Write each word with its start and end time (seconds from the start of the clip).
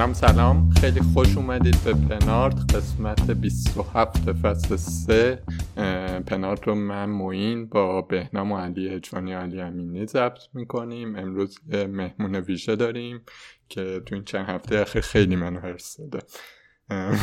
سلام 0.00 0.12
سلام. 0.12 0.70
خیلی 0.70 1.00
خوش 1.00 1.36
اومدید 1.36 1.84
به 1.84 1.94
پنارت. 1.94 2.74
قسمت 2.74 3.30
27 3.30 4.32
فصل 4.32 4.76
3 4.76 5.42
پنارت 6.26 6.68
رو 6.68 6.74
من 6.74 7.10
موین 7.10 7.66
با 7.66 8.02
بهنام 8.02 8.52
و 8.52 8.58
علی 8.58 8.88
هجوانی 8.88 9.32
علی 9.32 9.60
امینی 9.60 10.06
ضبط 10.06 10.38
می‌کنیم. 10.54 11.16
امروز 11.16 11.58
مهمون 11.72 12.34
ویژه 12.34 12.76
داریم 12.76 13.22
که 13.68 14.02
تو 14.06 14.14
این 14.14 14.24
چند 14.24 14.46
هفته 14.46 14.78
اخیر 14.78 15.02
خیلی 15.02 15.36
منو 15.36 15.60
هرس 15.60 15.96
داده 15.96 16.18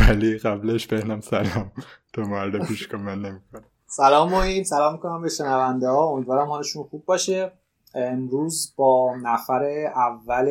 ولی 0.10 0.38
قبلش 0.38 0.88
بهنام 0.88 1.22
سلام. 1.22 1.72
تو 2.14 2.22
معرفیش 2.22 2.88
کن 2.88 2.98
من 2.98 3.22
نمی‌کنم. 3.22 3.66
سلام 3.88 4.30
موین 4.30 4.64
سلام 4.64 4.94
می‌کنم 4.94 5.22
به 5.22 5.30
شنونده 5.30 5.88
ها. 5.88 6.06
امیدوارم 6.06 6.48
حالشون 6.48 6.84
خوب 6.84 7.06
باشه. 7.06 7.52
امروز 7.98 8.74
با 8.76 9.16
نفر 9.22 9.64
اول 9.96 10.48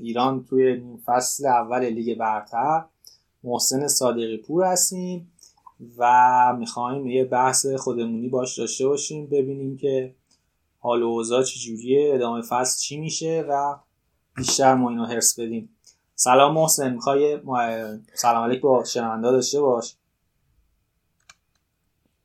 ایران 0.00 0.44
توی 0.44 0.82
فصل 1.04 1.46
اول 1.46 1.84
لیگ 1.84 2.18
برتر 2.18 2.84
محسن 3.44 3.88
صادقی 3.88 4.36
پور 4.36 4.64
هستیم 4.64 5.32
و 5.98 6.56
می‌خوایم 6.58 7.06
یه 7.06 7.24
بحث 7.24 7.66
خودمونی 7.66 8.28
باش 8.28 8.58
داشته 8.58 8.86
باشیم 8.86 9.26
ببینیم 9.26 9.76
که 9.76 10.14
حال 10.78 11.02
و 11.02 11.06
اوضاع 11.06 11.42
چجوریه 11.42 12.14
ادامه 12.14 12.42
فصل 12.42 12.80
چی 12.80 12.96
میشه 12.96 13.44
و 13.48 13.76
بیشتر 14.36 14.74
ما 14.74 14.90
اینو 14.90 15.04
حرس 15.04 15.40
بدیم. 15.40 15.76
سلام 16.14 16.54
محسن 16.54 16.94
می‌خوای 16.94 17.38
سلام 18.14 18.44
علیک 18.44 18.60
با 18.60 18.84
شنونده 18.84 19.30
داشته 19.30 19.60
باش. 19.60 19.96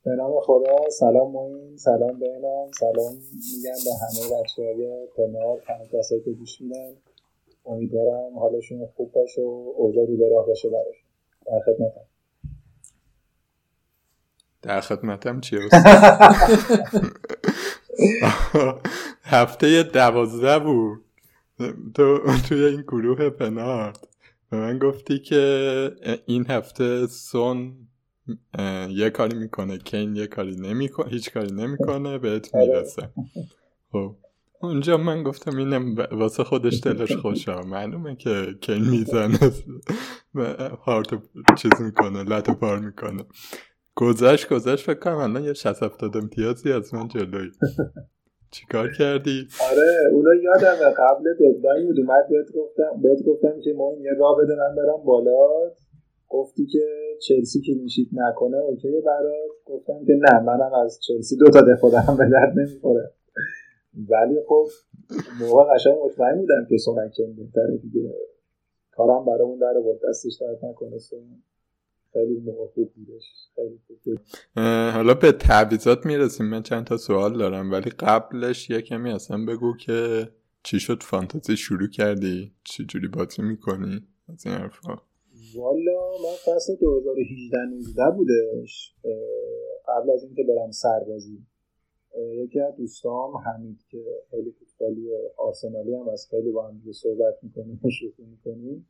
به 0.08 0.14
نام 0.14 0.40
خدا 0.40 0.90
سلام 0.90 1.32
موین 1.32 1.76
سلام 1.76 2.18
بینام 2.20 2.70
سلام 2.80 3.14
میگم 3.14 3.78
به 3.84 3.90
همه 4.00 4.40
بچه 4.40 4.62
های 4.62 5.06
پنار 5.16 5.62
همه 5.66 5.86
کسایی 5.92 6.20
که 6.24 6.30
گوش 6.30 6.60
میدن. 6.60 6.92
امیدوارم 7.66 8.38
حالشون 8.38 8.86
خوب 8.96 9.12
باشه 9.12 9.42
و 9.42 9.72
اوضاع 9.76 10.06
رو 10.06 10.16
به 10.16 10.28
راه 10.28 10.46
باشه 10.46 10.68
براشون. 10.68 11.08
در 11.46 11.60
خدمتم. 11.66 12.00
در 14.62 14.80
خدمتم 14.80 15.40
چیه 15.40 15.60
هفته 19.22 19.82
دوازده 19.82 20.58
بود. 20.58 21.04
تو 21.94 22.18
توی 22.48 22.64
این 22.64 22.82
گروه 22.82 23.30
پنارد 23.30 24.08
به 24.50 24.56
من 24.56 24.78
گفتی 24.78 25.18
که 25.18 25.90
این 26.26 26.46
هفته 26.46 27.06
سون 27.06 27.88
یه 28.90 29.10
کاری 29.10 29.38
می‌کنه 29.38 29.78
کین 29.78 30.16
یه 30.16 30.26
کاری 30.26 30.56
نمی‌کنه 30.56 31.08
هیچ 31.10 31.32
کاری 31.32 31.52
نمی‌کنه 31.52 32.18
بهت 32.18 32.54
می‌رسه. 32.54 33.10
خب. 33.92 34.14
اونجا 34.60 34.96
من 34.96 35.22
گفتم 35.22 35.56
اینم 35.56 35.94
واسه 36.12 36.44
خودش 36.44 36.80
دلش 36.84 37.16
خوشه 37.16 37.66
معلومه 37.66 38.16
که 38.16 38.46
کین 38.60 38.90
می‌زنه. 38.90 39.38
هارت 40.84 41.08
چیز 41.56 41.80
می‌کنه 41.80 42.22
لط 42.22 42.50
پار 42.50 42.78
می‌کنه. 42.78 43.24
گذشت 43.94 44.48
گذشت 44.48 44.86
فکر 44.86 44.98
کنم 44.98 45.16
الان 45.16 45.44
یه 45.44 45.52
60 45.52 45.82
70 45.82 46.16
امتیازی 46.16 46.72
از 46.72 46.94
من 46.94 47.08
جلوی. 47.08 47.50
چیکار 48.50 48.92
کردی؟ 48.92 49.48
آره 49.70 49.92
اونا 50.12 50.34
یادم 50.34 50.90
قبل 50.90 51.24
ددلاین 51.40 51.86
بود 51.86 52.00
اومد 52.00 52.28
بهت 52.30 52.46
گفتم 52.56 53.02
بهت 53.02 53.22
گفتم 53.26 53.60
که 53.64 53.72
ما 53.76 53.92
یه 54.00 54.10
راه 54.18 54.38
بده 54.38 54.54
من 54.54 54.74
برم 54.76 55.04
بالا. 55.04 55.70
گفتی 56.28 56.66
که 56.66 56.84
چلسی 57.22 57.60
clean 57.66 57.87
sheet 57.87 58.08
نکنه 58.12 58.56
OK 58.56 59.00
برات. 59.06 59.50
گفتم 59.64 60.04
که 60.06 60.12
نه 60.12 60.40
منم 60.40 60.74
از 60.84 61.00
چلسی 61.02 61.36
دو 61.36 61.50
تا 61.50 61.60
دفاع 61.60 61.90
دارم 61.90 62.16
به 62.16 62.28
درد 62.28 62.58
نمی‌خوره. 62.58 63.12
ولی 64.08 64.36
خب 64.48 64.66
موقع 65.40 65.74
قشنگ 65.74 65.94
مطمئن 66.04 66.38
بودم 66.38 66.66
که 66.68 66.78
سونکن 66.78 67.32
بهتره 67.36 67.76
دیگه. 67.76 68.14
کارم 68.90 69.24
برامون 69.24 69.58
در 69.58 69.78
آورد 69.78 69.98
دستش 70.08 70.32
درد 70.40 70.64
نکنه 70.64 70.98
خیلی 72.12 72.40
موقع 72.40 72.66
خوب 72.74 72.92
بودش. 72.94 73.22
خیلی 73.54 73.78
خوب 73.86 74.18
حالا 74.94 75.14
به 75.14 75.32
تعویضات 75.32 76.06
می‌رسیم. 76.06 76.46
من 76.46 76.62
چند 76.62 76.84
تا 76.84 76.96
سوال 76.96 77.38
دارم 77.38 77.72
ولی 77.72 77.90
قبلش 77.90 78.70
یه 78.70 78.82
کمی 78.82 79.10
اصلا 79.10 79.44
بگو 79.44 79.76
که 79.76 80.28
چی 80.62 80.80
شد؟ 80.80 81.02
فانتزی 81.02 81.56
شروع 81.56 81.88
کردی؟ 81.88 82.52
چجوری 82.64 83.08
بازی 83.08 83.42
می‌کنی؟ 83.42 84.00
از 84.28 84.46
این 84.46 84.54
حرفا. 84.54 84.96
والا 85.56 86.10
من 86.24 86.36
فصل 86.46 86.76
2018 86.80 87.58
19 87.58 88.02
بودش 88.16 88.94
قبل 89.88 90.10
از 90.10 90.24
اینکه 90.24 90.44
برم 90.44 90.70
سربازی. 90.70 91.38
یکی 92.16 92.60
از 92.60 92.76
دوستام 92.76 93.36
حمید 93.36 93.84
که 93.90 94.04
خیلی 94.30 94.50
فوتبالی 94.50 95.08
آرسنالی 95.36 95.94
هم 95.94 96.08
از 96.08 96.26
خیلی 96.30 96.52
با 96.52 96.68
هم 96.68 96.78
دیگه 96.78 96.92
صحبت 96.92 97.34
می‌کنیم 97.42 97.80
و 97.84 97.90
شوخی 97.90 98.24
می‌کنیم. 98.24 98.88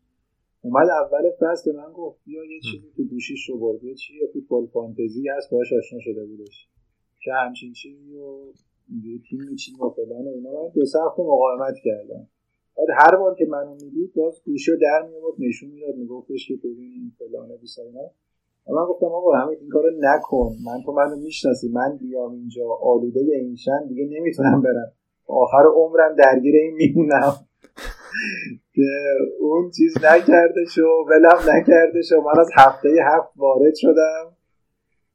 اومد 0.62 0.88
اول 0.88 1.30
فصل 1.40 1.72
من 1.72 1.92
گفت 1.92 2.20
بیا 2.24 2.44
یه 2.44 2.60
چیزی 2.60 2.92
تو 2.96 3.04
گوشیش 3.04 3.48
رو 3.48 3.58
برد 3.58 3.84
یه 3.84 3.94
چیزی 3.94 4.18
فوتبال 4.32 4.66
فانتزی 4.66 5.28
هست 5.28 5.50
باش 5.50 5.72
آشنا 5.72 5.98
شده 6.00 6.24
بودش. 6.24 6.68
که 7.24 7.30
همچین 7.32 7.72
چیزی 7.72 8.16
و 8.16 8.52
اینجوری 8.88 9.22
تیم 9.30 9.40
میچینیم 9.50 9.80
و 9.80 9.90
فلان 9.90 10.24
و 10.24 10.28
اینا. 10.28 10.52
من 10.52 10.68
دو 10.68 10.80
هفته 10.80 11.22
مقاومت 11.22 11.74
کردم. 11.84 12.28
بعد 12.78 12.88
هر 12.98 13.16
بار 13.16 13.34
که 13.34 13.46
منو 13.46 13.70
می‌دید 13.70 14.12
باز 14.14 14.42
گوشو 14.46 14.72
در 14.82 15.06
میورد 15.08 15.34
نشون 15.38 15.70
می‌داد 15.70 15.96
میگفتش 15.96 16.48
که 16.48 16.54
ببین 16.56 16.90
این 16.92 17.12
فلانه 17.18 17.56
بیسا 17.56 17.82
اینا. 17.82 18.10
من 18.68 18.84
گفتم 18.84 19.06
آقا 19.06 19.32
همه 19.32 19.56
این 19.60 19.68
کارو 19.68 19.90
نکن. 20.00 20.56
من 20.66 20.82
تو 20.84 20.92
منو 20.92 21.16
می‌شناسی 21.16 21.68
من 21.68 21.96
بیام 21.96 22.32
اینجا 22.32 22.68
آلوده 22.82 23.20
این 23.20 23.56
شن 23.56 23.86
دیگه 23.88 24.08
نمی‌تونم 24.18 24.62
برم. 24.62 24.92
آخر 25.26 25.64
عمرم 25.74 26.14
درگیر 26.14 26.54
این 26.56 26.74
میمونم. 26.74 27.32
که 28.74 28.88
اون 29.40 29.70
چیز 29.70 29.96
نکرده 29.96 30.64
شو 30.74 30.88
ولم 31.08 31.38
نکرده 31.56 32.02
شو 32.02 32.20
من 32.20 32.40
از 32.40 32.50
هفته 32.54 32.88
هفت 33.02 33.32
وارد 33.36 33.74
شدم. 33.74 34.36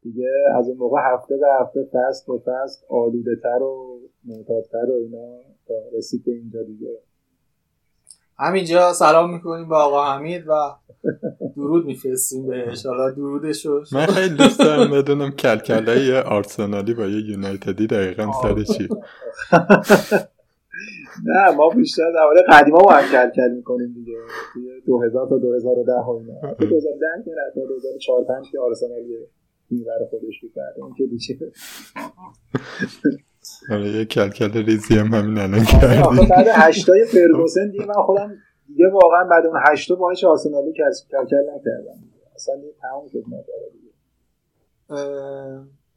دیگه 0.01 0.29
از 0.55 0.69
اون 0.69 0.77
موقع 0.77 0.97
هفته 1.13 1.37
به 1.37 1.47
هفته 1.61 1.79
فست 1.93 2.27
به 2.27 2.33
فست 2.45 2.85
آلوده 2.89 3.35
تر 3.43 3.63
و 3.63 3.99
معتادتر 4.25 4.91
و 4.91 4.93
اینا 4.93 5.37
تا 5.67 5.73
رسید 5.97 6.23
به 6.25 6.31
اینجا 6.31 6.63
دیگه. 6.63 6.99
همینجا 8.43 8.93
سلام 8.93 9.33
می‌کنیم 9.33 9.69
به 9.69 9.75
آقا 9.75 10.13
حمید 10.13 10.43
و 10.47 10.53
درود 11.55 11.85
میفرستیم 11.85 12.47
بهش. 12.47 12.85
حالا 12.85 13.11
درودشو 13.11 13.83
من 13.91 14.05
خیلی 14.05 14.35
دوست 14.35 14.59
دارم 14.59 14.91
بدونم 14.91 15.31
کلکله 15.31 16.05
یه 16.05 16.19
آرسنالی 16.19 16.93
با 16.93 17.03
یه 17.03 17.29
یونایتدی 17.29 17.87
دقیقا 17.87 18.31
سر 18.41 18.63
چی؟ 18.63 18.89
نه 21.25 21.51
ما 21.57 21.69
بیشتر 21.69 22.11
در 22.11 22.25
مورد 22.25 22.43
قدیما 22.51 22.77
با 22.77 22.91
هم 22.91 23.11
کلکل 23.11 23.51
می‌کنیم 23.55 23.93
دیگه. 23.93 24.17
2000 24.85 25.27
تا 25.29 25.37
2010 25.37 25.93
ها 25.93 26.17
اینا. 26.17 26.53
2010 26.53 27.07
که 27.25 27.31
نه 27.31 27.51
تا 27.55 27.61
2004 27.67 28.23
5 28.23 28.51
که 28.51 28.59
آرسنالیه 28.59 29.27
این 29.69 29.83
برای 29.83 30.07
خودش 30.09 30.41
کرده 30.55 30.83
اون 30.83 30.93
که 30.97 31.05
دیگه. 31.05 31.51
آره 33.71 33.89
یه 33.89 34.05
کلکل 34.05 34.65
ریزی 34.65 34.95
هم 34.95 35.13
همین 35.13 35.37
الان 35.37 35.65
کردی 35.65 36.27
بعد 36.29 36.47
هشتای 36.47 37.05
فرگوسن 37.05 37.71
دیگه 37.71 37.85
من 37.85 38.03
خودم 38.05 38.35
دیگه 38.67 38.85
واقعا 38.89 39.23
بعد 39.29 39.45
اون 39.45 39.59
هشتا 39.71 39.95
با 39.95 40.09
هیچ 40.09 40.23
آرسنالی 40.23 40.73
کلکل 41.11 41.35
نکردم 41.55 42.03
اصلا 42.35 42.55
دیگه 42.55 42.73
تمام 42.81 43.07
شد 43.07 43.23
دیگه 43.23 43.43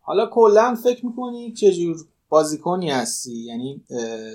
حالا 0.01 0.27
کلا 0.27 0.75
فکر 0.85 1.07
می‌کنی 1.07 1.53
چجور 1.53 1.97
بازیکنی 2.29 2.91
هستی؟ 2.91 3.33
یعنی 3.33 3.85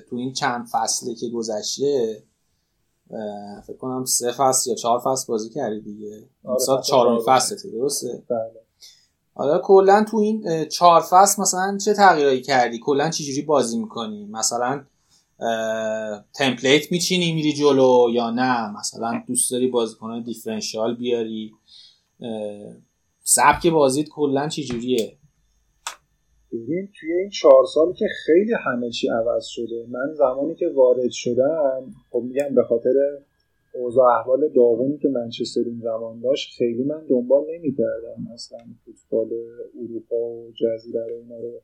تو 0.09 0.15
این 0.15 0.33
چند 0.33 0.65
فصله 0.71 1.15
که 1.15 1.29
گذشته 1.29 2.23
فکر 3.67 3.77
کنم 3.77 4.05
سه 4.05 4.31
فصل 4.31 4.69
یا 4.69 4.75
چهار 4.75 4.99
فصل 4.99 5.27
بازی 5.27 5.49
کردی 5.49 5.81
دیگه. 5.81 6.29
آره 6.43 6.55
مثلا 6.55 6.81
چهارم. 6.81 7.19
فصلته 7.27 7.69
درسته؟ 7.69 8.23
بله. 8.29 8.60
حالا 9.41 9.59
کلا 9.59 10.05
تو 10.11 10.17
این 10.17 10.65
چهار 10.65 11.01
فصل 11.01 11.41
مثلا 11.41 11.77
چه 11.85 11.93
تغییرایی 11.93 12.41
کردی؟ 12.41 12.79
کلا 12.79 13.09
چجوری 13.09 13.41
بازی 13.41 13.77
می‌کنی؟ 13.77 14.25
مثلا 14.25 14.83
تمپلیت 16.33 16.91
میچینی 16.91 17.33
میری 17.33 17.53
جلو 17.53 18.07
یا 18.13 18.29
نه؟ 18.29 18.79
مثلا 18.79 19.23
دوست 19.27 19.51
داری 19.51 19.67
بازیکن 19.67 20.23
دیفرنشیال 20.23 20.95
بیاری؟ 20.95 21.53
سبک 23.23 23.67
بازیت 23.67 24.09
کلا 24.09 24.47
چجوریه 24.47 25.17
ببین 26.51 26.89
توی 26.99 27.13
این 27.13 27.29
چهار 27.29 27.65
سالی 27.73 27.93
که 27.93 28.05
خیلی 28.25 28.53
همه 28.65 28.89
چی 28.89 29.09
عوض 29.09 29.45
شده 29.45 29.85
من 29.89 30.13
زمانی 30.13 30.55
که 30.55 30.65
وارد 30.75 31.11
شدم 31.11 31.93
خب 32.11 32.21
میگم 32.23 32.55
به 32.55 32.63
خاطر 32.63 32.93
اوضاع 33.73 34.19
احوال 34.19 34.49
داغونی 34.55 34.97
که 34.97 35.07
منچستر 35.07 35.61
این 35.65 35.79
زمان 35.79 36.19
داشت 36.19 36.57
خیلی 36.57 36.83
من 36.83 37.05
دنبال 37.09 37.45
نمی‌کردم 37.49 38.33
مثلا 38.33 38.59
فوتبال 38.85 39.29
اروپا 39.83 40.15
و 40.15 40.51
جزیره 40.51 41.07
رو 41.07 41.15
اینا 41.15 41.39
رو. 41.39 41.61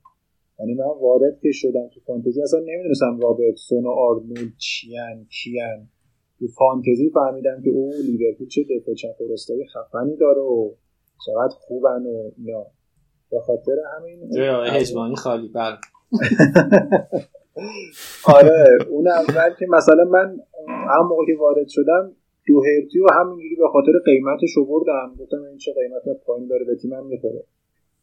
یعنی 0.60 0.74
من 0.74 0.86
وارد 1.02 1.40
که 1.42 1.50
شدم 1.52 1.88
تو 1.94 2.00
فانتزی 2.00 2.42
اصلا 2.42 2.60
نمی‌دونستم 2.60 3.20
رابرتسون 3.20 3.84
و 3.84 3.90
آرنولد 3.90 4.58
چیان 4.58 5.26
کیان. 5.26 5.90
تو 6.40 6.48
فانتزی 6.48 7.10
فهمیدم 7.10 7.62
که 7.64 7.70
او 7.70 7.92
لیورپول 8.06 8.48
چه 8.48 8.62
دفاع 8.64 8.96
چپ 8.96 9.16
خفنی 9.74 10.16
داره 10.16 10.42
و 10.42 10.72
چقدر 11.26 11.56
خوبن 11.60 12.06
و 12.06 12.32
اینا. 12.38 12.66
به 13.32 13.40
خاطر 13.40 13.76
همین 13.98 14.38
هجوانی 14.72 15.16
خالی 15.16 15.48
بر 15.48 15.72
بله. 15.72 15.80
آره 18.26 18.78
اون 18.90 19.08
اول 19.08 19.54
که 19.60 19.66
مثلا 19.70 20.04
من 20.04 20.40
هم 20.68 21.08
موقع 21.08 21.38
وارد 21.40 21.68
شدم 21.68 22.12
دوهرتی 22.48 23.00
و 23.00 23.08
همینجوری 23.20 23.56
به 23.56 23.68
خاطر 23.74 23.92
قیمتش 24.06 24.56
بردم 24.70 25.16
گفتم 25.20 25.42
این 25.50 25.58
چه 25.58 25.74
قیمت 25.74 26.18
پایین 26.26 26.48
داره 26.48 26.66
به 26.66 26.76
تیمم 26.76 27.06
می‌خوره. 27.08 27.44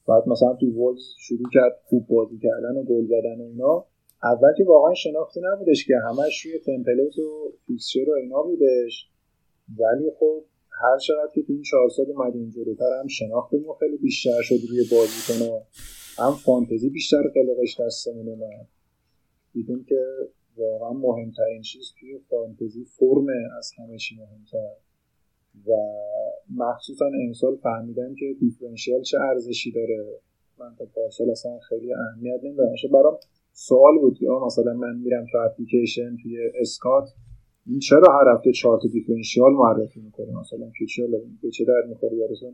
بعد 0.08 0.28
مثلا 0.28 0.54
تو 0.60 0.66
ولوز 0.66 1.02
شروع 1.18 1.48
کرد 1.52 1.80
خوب 1.84 2.06
بازی 2.06 2.38
کردن 2.38 2.76
و 2.76 2.82
گل 2.82 3.04
زدن 3.06 3.40
و 3.40 3.44
اینا. 3.44 3.84
اول 4.22 4.54
که 4.56 4.64
واقعا 4.64 4.94
شناختی 4.94 5.40
نبودش 5.44 5.86
که 5.86 5.94
همش 6.08 6.40
روی 6.40 6.58
template 6.58 7.18
و 7.18 7.52
fixture 7.66 8.10
و 8.10 8.12
اینا 8.12 8.42
بودش. 8.42 9.08
ولی 9.78 10.10
خب 10.18 10.44
هر 10.82 10.98
چقدر 10.98 11.32
که 11.34 11.42
تو 11.42 11.52
این 11.52 11.62
چهار 11.62 11.88
سال 11.88 12.06
اومدیم 12.10 12.50
جلوتر 12.50 12.98
هم 13.00 13.06
شناختمون 13.06 13.74
خیلی 13.80 13.96
بیشتر 13.96 14.42
شد 14.42 14.54
روی 14.70 14.80
بازی 14.90 15.20
کنه 15.28 15.62
هم 16.18 16.32
فانتزی 16.44 16.90
بیشتر 16.90 17.22
قلقش 17.22 17.80
دستمون 17.80 18.28
اومد. 18.28 18.66
دیدیم 19.54 19.84
که 19.84 20.00
واقعا 20.56 20.92
مهمترین 20.92 21.62
چیز 21.62 21.92
توی 22.00 22.18
فانتزی 22.30 22.84
فرم 22.84 23.26
از 23.58 23.72
همه 23.78 23.98
چی 23.98 24.16
مهمتر. 24.16 24.74
و 25.66 25.72
مخصوصا 26.56 27.06
امسال 27.26 27.56
فهمیدم 27.56 28.14
که 28.14 28.26
دیفرنشیال 28.40 29.02
چه 29.02 29.18
ارزشی 29.20 29.72
داره. 29.72 30.04
من 30.58 30.74
تا 30.78 30.84
پارسال 30.94 31.30
اصلا 31.30 31.58
خیلی 31.58 31.94
اهمیت 31.94 32.40
نمی‌دونم 32.44 32.72
برام 32.92 33.18
سوال 33.52 33.98
بود 33.98 34.18
که 34.18 34.26
مثلا 34.46 34.74
من 34.74 34.96
میرم 34.98 35.26
تو 35.32 35.38
اپلیکیشن 35.38 36.16
توی 36.22 36.38
اسکات 36.60 37.08
این 37.66 37.78
چرا 37.78 38.12
هر 38.12 38.34
هفته 38.34 38.52
چارت 38.52 38.82
دیفرنشیال 38.92 39.52
معرفی 39.52 40.00
می‌کنه 40.00 40.40
مثلا 40.40 40.70
چه 40.96 41.06
به 41.42 41.50
چه 41.50 41.64
در 41.64 41.88
می‌خوره؟ 41.88 42.16
یا 42.16 42.26
مثلا 42.30 42.52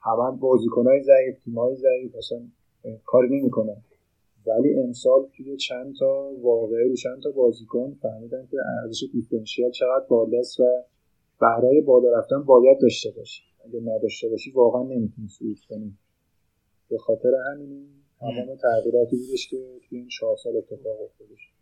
همه 0.00 0.36
بازیکنای 0.36 1.02
ضعیف 1.02 1.38
تیمای 1.44 1.76
ضعیف 1.76 2.16
مثلا 2.16 2.40
کاری 3.04 3.40
نمی‌کنن. 3.40 3.76
ولی 4.46 4.78
امسال 4.78 5.28
توی 5.36 5.56
چند 5.56 5.94
تا 5.98 6.30
واقعه 6.42 6.92
و 6.92 6.94
چند 6.94 7.22
تا 7.22 7.30
بازیکن 7.30 7.98
فهمیدن 8.02 8.46
که 8.50 8.56
ارزش 8.82 9.04
دیفرنشیال 9.12 9.70
چقدر 9.70 10.04
بالاست 10.08 10.60
و 10.60 10.84
برای 11.40 11.80
بالا 11.80 12.18
رفتن 12.18 12.42
باید 12.42 12.78
داشته 12.82 13.10
باشی. 13.10 13.42
اگه 13.64 13.80
نداشته 13.80 14.28
باشی 14.28 14.50
واقعا 14.50 14.82
نمی‌تونی 14.82 15.28
صعود 15.28 15.58
کنی. 15.68 15.98
به 16.90 16.98
خاطر 16.98 17.28
همین 17.52 17.88
تمام 18.20 18.56
تغییراتی 18.56 19.16
بودش 19.16 19.48
که 19.48 19.56
توی 19.88 19.98
این 19.98 20.08
چهار 20.08 20.36
سال 20.36 20.56
اتفاق 20.56 21.00
افتادش. 21.02 21.52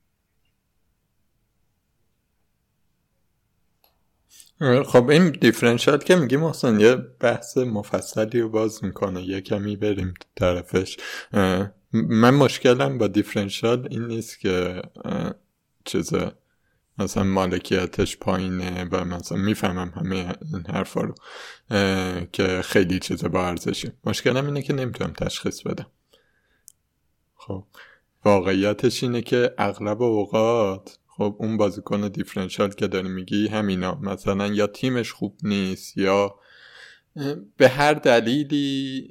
خب 4.86 5.10
این 5.10 5.30
دیفرنشیال 5.40 5.98
که 5.98 6.16
میگیم 6.16 6.40
محسن 6.40 6.80
یه 6.80 6.96
بحث 7.20 7.58
مفصلی 7.58 8.40
رو 8.40 8.48
باز 8.48 8.84
می‌کنه 8.84 9.22
یه 9.22 9.40
کمی 9.40 9.76
بریم 9.76 10.14
طرفش. 10.36 10.96
من 11.94 12.34
مشکلم 12.34 12.98
با 12.98 13.06
دیفرنشیال 13.06 13.88
این 13.90 14.06
نیست 14.06 14.40
که 14.40 14.82
چیزه 15.84 16.32
مثلا 16.98 17.24
مالکیتش 17.24 18.16
پایینه 18.16 18.84
و 18.84 19.04
مثلا 19.04 19.38
می‌فهمم 19.38 19.92
همه 19.96 20.16
این 20.52 20.66
حرفا 20.68 21.00
رو 21.00 21.14
که 22.32 22.62
خیلی 22.64 22.98
چیز 22.98 23.24
با 23.24 23.46
ارزشه 23.46 23.92
مشکلم 24.04 24.46
اینه 24.46 24.62
که 24.62 24.72
نمی‌تونم 24.72 25.12
تشخیص 25.12 25.62
بدم. 25.62 25.86
خب 27.36 27.64
واقعیتش 28.24 29.02
اینه 29.02 29.22
که 29.22 29.54
اغلب 29.58 30.02
اوقات 30.02 30.98
خب 31.06 31.36
اون 31.38 31.56
بازیکن 31.56 32.08
دیفرنشال 32.08 32.70
که 32.70 32.86
داری 32.86 33.08
میگی 33.08 33.48
همینا 33.48 33.94
مثلا 33.94 34.46
یا 34.46 34.66
تیمش 34.66 35.12
خوب 35.12 35.36
نیست 35.42 35.98
یا 35.98 36.34
به 37.56 37.68
هر 37.68 37.94
دلیلی 37.94 39.10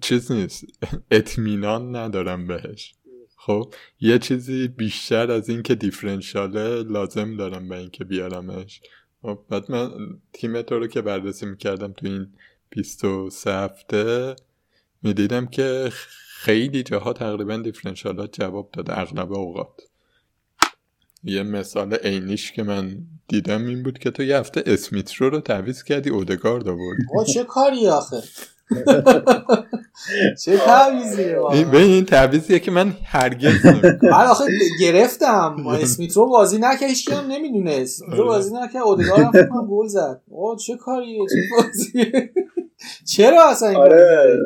چیز 0.00 0.32
نیست. 0.32 0.64
اطمینان 1.10 1.96
ندارم 1.96 2.46
بهش. 2.46 2.94
خب 3.36 3.74
یه 4.00 4.18
چیزی 4.18 4.68
بیشتر 4.68 5.30
از 5.30 5.48
این 5.48 5.62
که 5.62 5.74
دیفرنشاله 5.74 6.82
لازم 6.82 7.36
دارم 7.36 7.68
به 7.68 7.78
اینکه 7.78 8.04
بیارمش. 8.04 8.80
خب 9.22 9.38
بعد 9.48 9.70
من 9.70 9.90
تیم 10.32 10.62
تو 10.62 10.78
رو 10.78 10.86
که 10.86 11.02
بررسی 11.02 11.46
می‌کردم 11.46 11.92
تو 11.92 12.06
این 12.06 12.26
23 12.70 13.52
هفته 13.52 14.36
می‌دیدم 15.02 15.46
که 15.46 15.92
خیلی 16.28 16.82
جاها 16.82 17.12
تقریبا 17.12 17.56
دیفرنشالات 17.56 18.40
جواب 18.40 18.70
داده 18.72 18.98
اغلب 18.98 19.32
اوقات. 19.32 19.82
یه 21.24 21.42
مثال 21.42 21.94
عینیش 21.94 22.52
که 22.52 22.62
من 22.62 22.98
دیدم 23.28 23.66
این 23.66 23.82
بود 23.82 23.98
که 23.98 24.10
تو 24.10 24.22
یه 24.22 24.36
هفته 24.36 24.62
اسمیترو 24.66 25.30
رو 25.30 25.40
تعویز 25.40 25.82
کردی 25.82 26.10
اودگارد 26.10 26.68
آوردی. 26.68 27.02
چه 27.34 27.44
کاری 27.44 27.88
آخه؟ 27.88 28.22
چه 30.44 30.56
تعویزیه 30.56 31.38
به 31.72 31.78
این 31.78 32.04
تعویزیه 32.04 32.58
که 32.58 32.70
من 32.70 32.92
هرگز 33.04 33.66
من 34.02 34.26
آخه 34.30 34.44
گرفتم. 34.80 35.56
اسمیت 35.82 36.16
رو 36.16 36.26
بازی 36.26 36.58
نکرد؟ 36.58 36.82
هیچ 36.88 37.10
هم 37.10 37.26
نمی‌دونست 37.32 38.02
رو 38.02 38.12
آره. 38.12 38.24
بازی 38.24 38.54
نکرد. 38.54 38.82
اودگار 38.82 39.20
هم 39.20 39.32
فکر 39.32 39.66
گل 39.70 39.86
زد. 39.86 40.22
آه 40.36 40.56
چه 40.56 40.76
کاریه؟ 40.76 41.26
چه 41.26 41.36
بازیه؟ 41.56 42.32
چرا 43.16 43.48
اصلا 43.50 43.68
این 43.68 43.78
آره. 43.78 44.36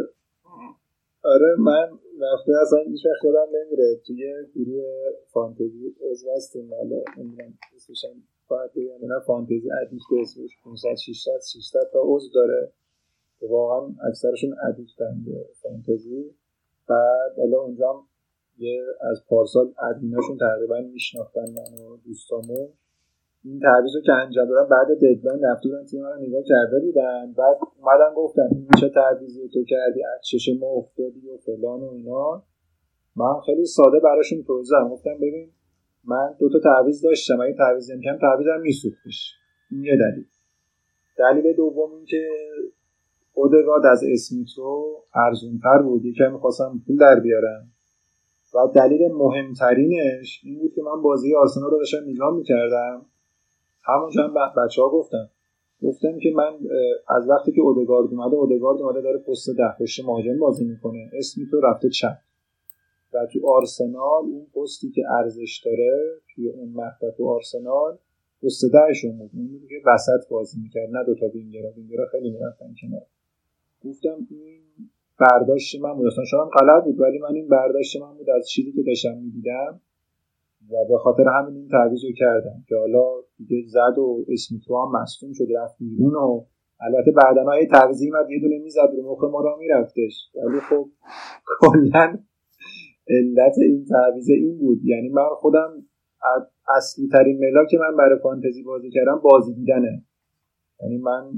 آره 1.24 1.56
من 1.58 1.88
رفته 2.32 2.52
اصلا 2.62 2.78
هیچ 2.78 3.06
وقت 3.06 3.20
خودم 3.20 3.46
نمیره. 3.64 4.00
توی 4.06 4.24
گروه 4.56 4.84
فانتزی 5.32 5.94
عضو 6.10 6.26
هستیم. 6.36 6.70
حالا 6.74 6.96
نمی‌دونم 7.18 7.54
اسمش 7.76 8.04
هم 8.04 8.22
باید 8.48 8.70
بگم 8.76 9.14
نه. 9.14 9.20
Fantasy 9.26 9.68
Addict 9.82 10.04
اسمش 10.22 10.50
500 10.64 10.94
600 10.94 11.30
600 11.52 11.78
تا 11.92 11.98
عضو 12.04 12.28
داره. 12.34 12.72
واقعا 13.48 13.94
اکثرشون 14.08 14.56
addict 14.68 15.15
ن 15.15 15.22
به 15.26 15.46
فانتزی. 15.62 16.30
بعد 16.88 17.38
حالا 17.38 17.60
اونجا 17.60 18.02
یه 18.58 18.82
از 19.10 19.24
پارسال 19.28 19.74
ادمیناشون 19.90 20.38
تقریبا 20.38 20.80
میشناختن 20.92 21.44
و 21.44 21.96
دوستامو 22.04 22.68
این 23.44 23.60
تعویض 23.60 23.94
رو 23.96 24.02
که 24.02 24.12
انجام 24.12 24.48
دادن 24.48 24.68
بعد 24.68 24.88
deadline 24.98 25.44
رفته 25.44 25.68
بودن 25.68 25.84
تیم 25.84 26.02
رو 26.02 26.20
نگاه 26.20 26.42
کرده 26.42 26.80
بودن. 26.80 27.32
بعد 27.32 27.56
اومدن 27.78 28.14
گفتن 28.16 28.48
این 28.52 28.68
چه 28.80 28.88
تعویضی 28.88 29.48
تو 29.48 29.64
کردی؟ 29.64 30.04
از 30.04 30.20
چشم 30.24 30.48
ما 30.60 30.66
افتادی 30.66 31.28
و 31.28 31.36
فلان 31.36 31.80
و 31.80 31.90
اینا. 31.90 32.42
من 33.16 33.40
خیلی 33.46 33.64
ساده 33.66 34.00
براشون 34.00 34.42
توضیح 34.42 34.78
گفتم 34.90 35.14
ببین 35.14 35.50
من 36.04 36.34
دو 36.38 36.48
تا 36.48 36.58
تعویض 36.58 37.04
داشتم. 37.04 37.40
اگه 37.40 37.54
تعویض 37.54 37.90
نمی‌کردم 37.90 38.18
تعویضم 38.18 38.60
میسوختش. 38.60 39.34
این 39.70 39.84
یه 39.84 39.96
دلیل. 39.96 40.26
دلیل 41.18 41.56
دوم 41.56 41.92
این 41.92 42.04
که 42.04 42.28
اودگارد 43.40 43.86
از 43.86 44.04
اسمیترو 44.12 45.04
ارزونتر 45.14 45.82
بود. 45.82 46.04
یکم 46.04 46.32
می‌خواستم 46.32 46.82
پول 46.86 46.96
در 46.96 47.20
بیارم 47.20 47.72
و 48.54 48.58
دلیل 48.74 49.12
مهمترینش 49.12 50.40
این 50.44 50.58
بود 50.58 50.74
که 50.74 50.82
من 50.82 51.02
بازی 51.02 51.34
آرسنال 51.34 51.70
رو 51.70 51.78
داشتم 51.78 51.98
نگاه 52.06 52.36
می‌کردم. 52.36 53.06
همونجا 53.84 54.22
هم 54.22 54.34
بچه 54.64 54.82
ها 54.82 54.88
گفتم 54.88 55.30
گفتم 55.82 56.18
که 56.18 56.30
من 56.36 56.52
از 57.08 57.28
وقتی 57.28 57.52
که 57.52 57.60
اودگارد 57.60 58.10
اومده 58.10 58.36
اودگارد 58.36 58.80
اومده 58.80 59.00
داره 59.00 59.18
پست 59.18 59.50
ده 59.50 59.74
پشت 59.80 60.04
مهاجم 60.04 60.38
بازی 60.38 60.64
می‌کنه. 60.64 61.10
اسمی 61.12 61.46
تو 61.50 61.60
رفته 61.60 61.88
چپ. 61.88 62.16
و 63.14 63.26
تو 63.32 63.48
آرسنال 63.48 64.24
اون 64.24 64.46
پستی 64.54 64.90
که 64.90 65.02
ارزش 65.18 65.62
داره 65.64 65.90
توی 66.34 66.48
اون 66.48 66.72
مقطع 66.72 67.10
تو 67.16 67.28
آرسنال 67.28 67.98
پست 68.42 68.64
دهشون 68.72 69.18
بود. 69.18 69.30
اون 69.34 69.60
که 69.68 69.74
وسط 69.86 70.28
بازی 70.30 70.60
می‌کرد. 70.62 70.90
نه 70.90 71.04
دوتا 71.04 71.28
وینگرا 71.28 71.70
وینگرا 71.70 72.06
خیلی 72.06 72.30
می‌رفتن 72.30 72.74
کنار. 72.80 73.06
گفتم 73.84 74.26
این 74.30 74.60
برداشت 75.20 75.80
من 75.80 75.94
بود. 75.94 76.06
اصلا 76.06 76.24
شاید 76.24 76.48
غلط 76.60 76.84
بود 76.84 77.00
ولی 77.00 77.18
من 77.18 77.34
این 77.34 77.48
برداشت 77.48 78.02
من 78.02 78.14
بود 78.16 78.30
از 78.30 78.48
چیزی 78.48 78.72
که 78.72 78.82
داشتم 78.82 79.18
می‌دیدم 79.18 79.80
و 80.70 80.74
به 80.88 80.98
خاطر 80.98 81.24
همین 81.28 81.56
این 81.56 81.68
تعویض 81.68 82.04
رو 82.04 82.10
کردم 82.16 82.64
که 82.68 82.76
حالا 82.76 83.04
دیگه 83.38 83.62
زد 83.66 83.98
و 83.98 84.24
اسمیتو 84.28 84.76
هم 84.76 85.02
مصدوم 85.02 85.32
شد 85.32 85.46
رفت 85.56 85.76
بیرون 85.78 86.14
و 86.14 86.44
البته 86.80 87.10
بعدا 87.10 87.44
های 87.44 87.66
تقزیم 87.66 88.12
یه 88.30 88.40
دونه 88.40 88.58
می‌زد 88.58 88.90
رو 88.96 89.12
مخ 89.12 89.24
ما 89.24 89.40
را 89.40 89.56
میرفتش. 89.56 90.30
ولی 90.34 90.60
خب 90.60 90.88
کلا 91.60 92.18
علت 93.08 93.58
این 93.58 93.84
تعویض 93.84 94.30
این 94.30 94.58
بود. 94.58 94.84
یعنی 94.84 95.08
من 95.08 95.28
خودم 95.36 95.86
اصلی 96.76 97.08
ترین 97.08 97.38
ملاک 97.38 97.74
من 97.74 97.96
برای 97.96 98.18
فانتزی 98.22 98.62
بازی 98.62 98.90
کردم 98.90 99.20
بازی 99.24 99.54
دیدنه. 99.54 100.04
یعنی 100.82 100.98
من 100.98 101.32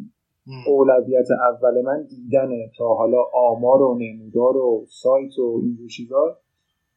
اولویت 0.67 1.29
اول 1.31 1.83
من 1.83 2.07
دیدنه 2.07 2.71
تا 2.79 2.95
حالا 2.95 3.23
آمار 3.35 3.83
و 3.83 3.99
نمودار 3.99 4.57
و 4.57 4.87
سایت 4.89 5.39
و 5.39 5.61
اینجور 5.63 5.89
چیزا. 5.89 6.39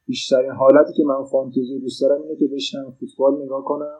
بیشترین 0.07 0.51
حالتی 0.51 0.93
که 0.93 1.03
من 1.03 1.23
فانتزی 1.23 1.79
دوست 1.79 2.01
دارم 2.01 2.21
اینه 2.21 2.35
که 2.35 2.47
بشنم 2.47 2.95
فوتبال 2.99 3.43
نگاه 3.43 3.63
کنم. 3.63 3.99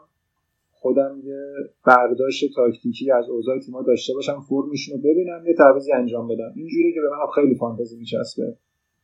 خودم 0.71 1.21
یه 1.23 1.39
برداشت 1.85 2.55
تاکتیکی 2.55 3.11
از 3.11 3.29
اوضاع 3.29 3.59
تیما 3.59 3.81
داشته 3.81 4.13
باشم 4.13 4.39
فرمشون 4.49 4.95
رو 4.95 5.01
ببینم 5.03 5.45
یه 5.47 5.53
تعویضی 5.53 5.91
انجام 5.91 6.27
بدم. 6.27 6.53
اینجوری 6.55 6.93
که 6.93 6.99
به 7.01 7.09
من 7.09 7.31
خیلی 7.35 7.55
فانتزی 7.55 7.97
میچسبه. 7.97 8.57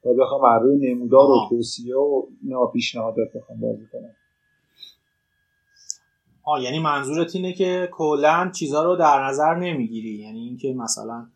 تا 0.03 0.13
بخوام 0.13 0.63
روی 0.63 0.91
نمودار 0.91 1.29
و 1.29 1.35
توصیه 1.49 1.95
و 1.95 2.23
اینا 2.43 2.65
پیشنهادات 2.65 3.27
بخوام 3.35 3.59
بازی 3.59 3.85
کنم. 3.91 4.15
آه 6.43 6.63
یعنی 6.63 6.79
منظورت 6.79 7.35
اینه 7.35 7.53
که 7.53 7.89
کلا 7.91 8.51
چیزها 8.55 8.83
رو 8.83 8.95
در 8.95 9.23
نظر 9.23 9.55
نمی‌گیری. 9.55 10.09
یعنی 10.09 10.39
اینکه 10.39 10.73
مثلا 10.73 11.27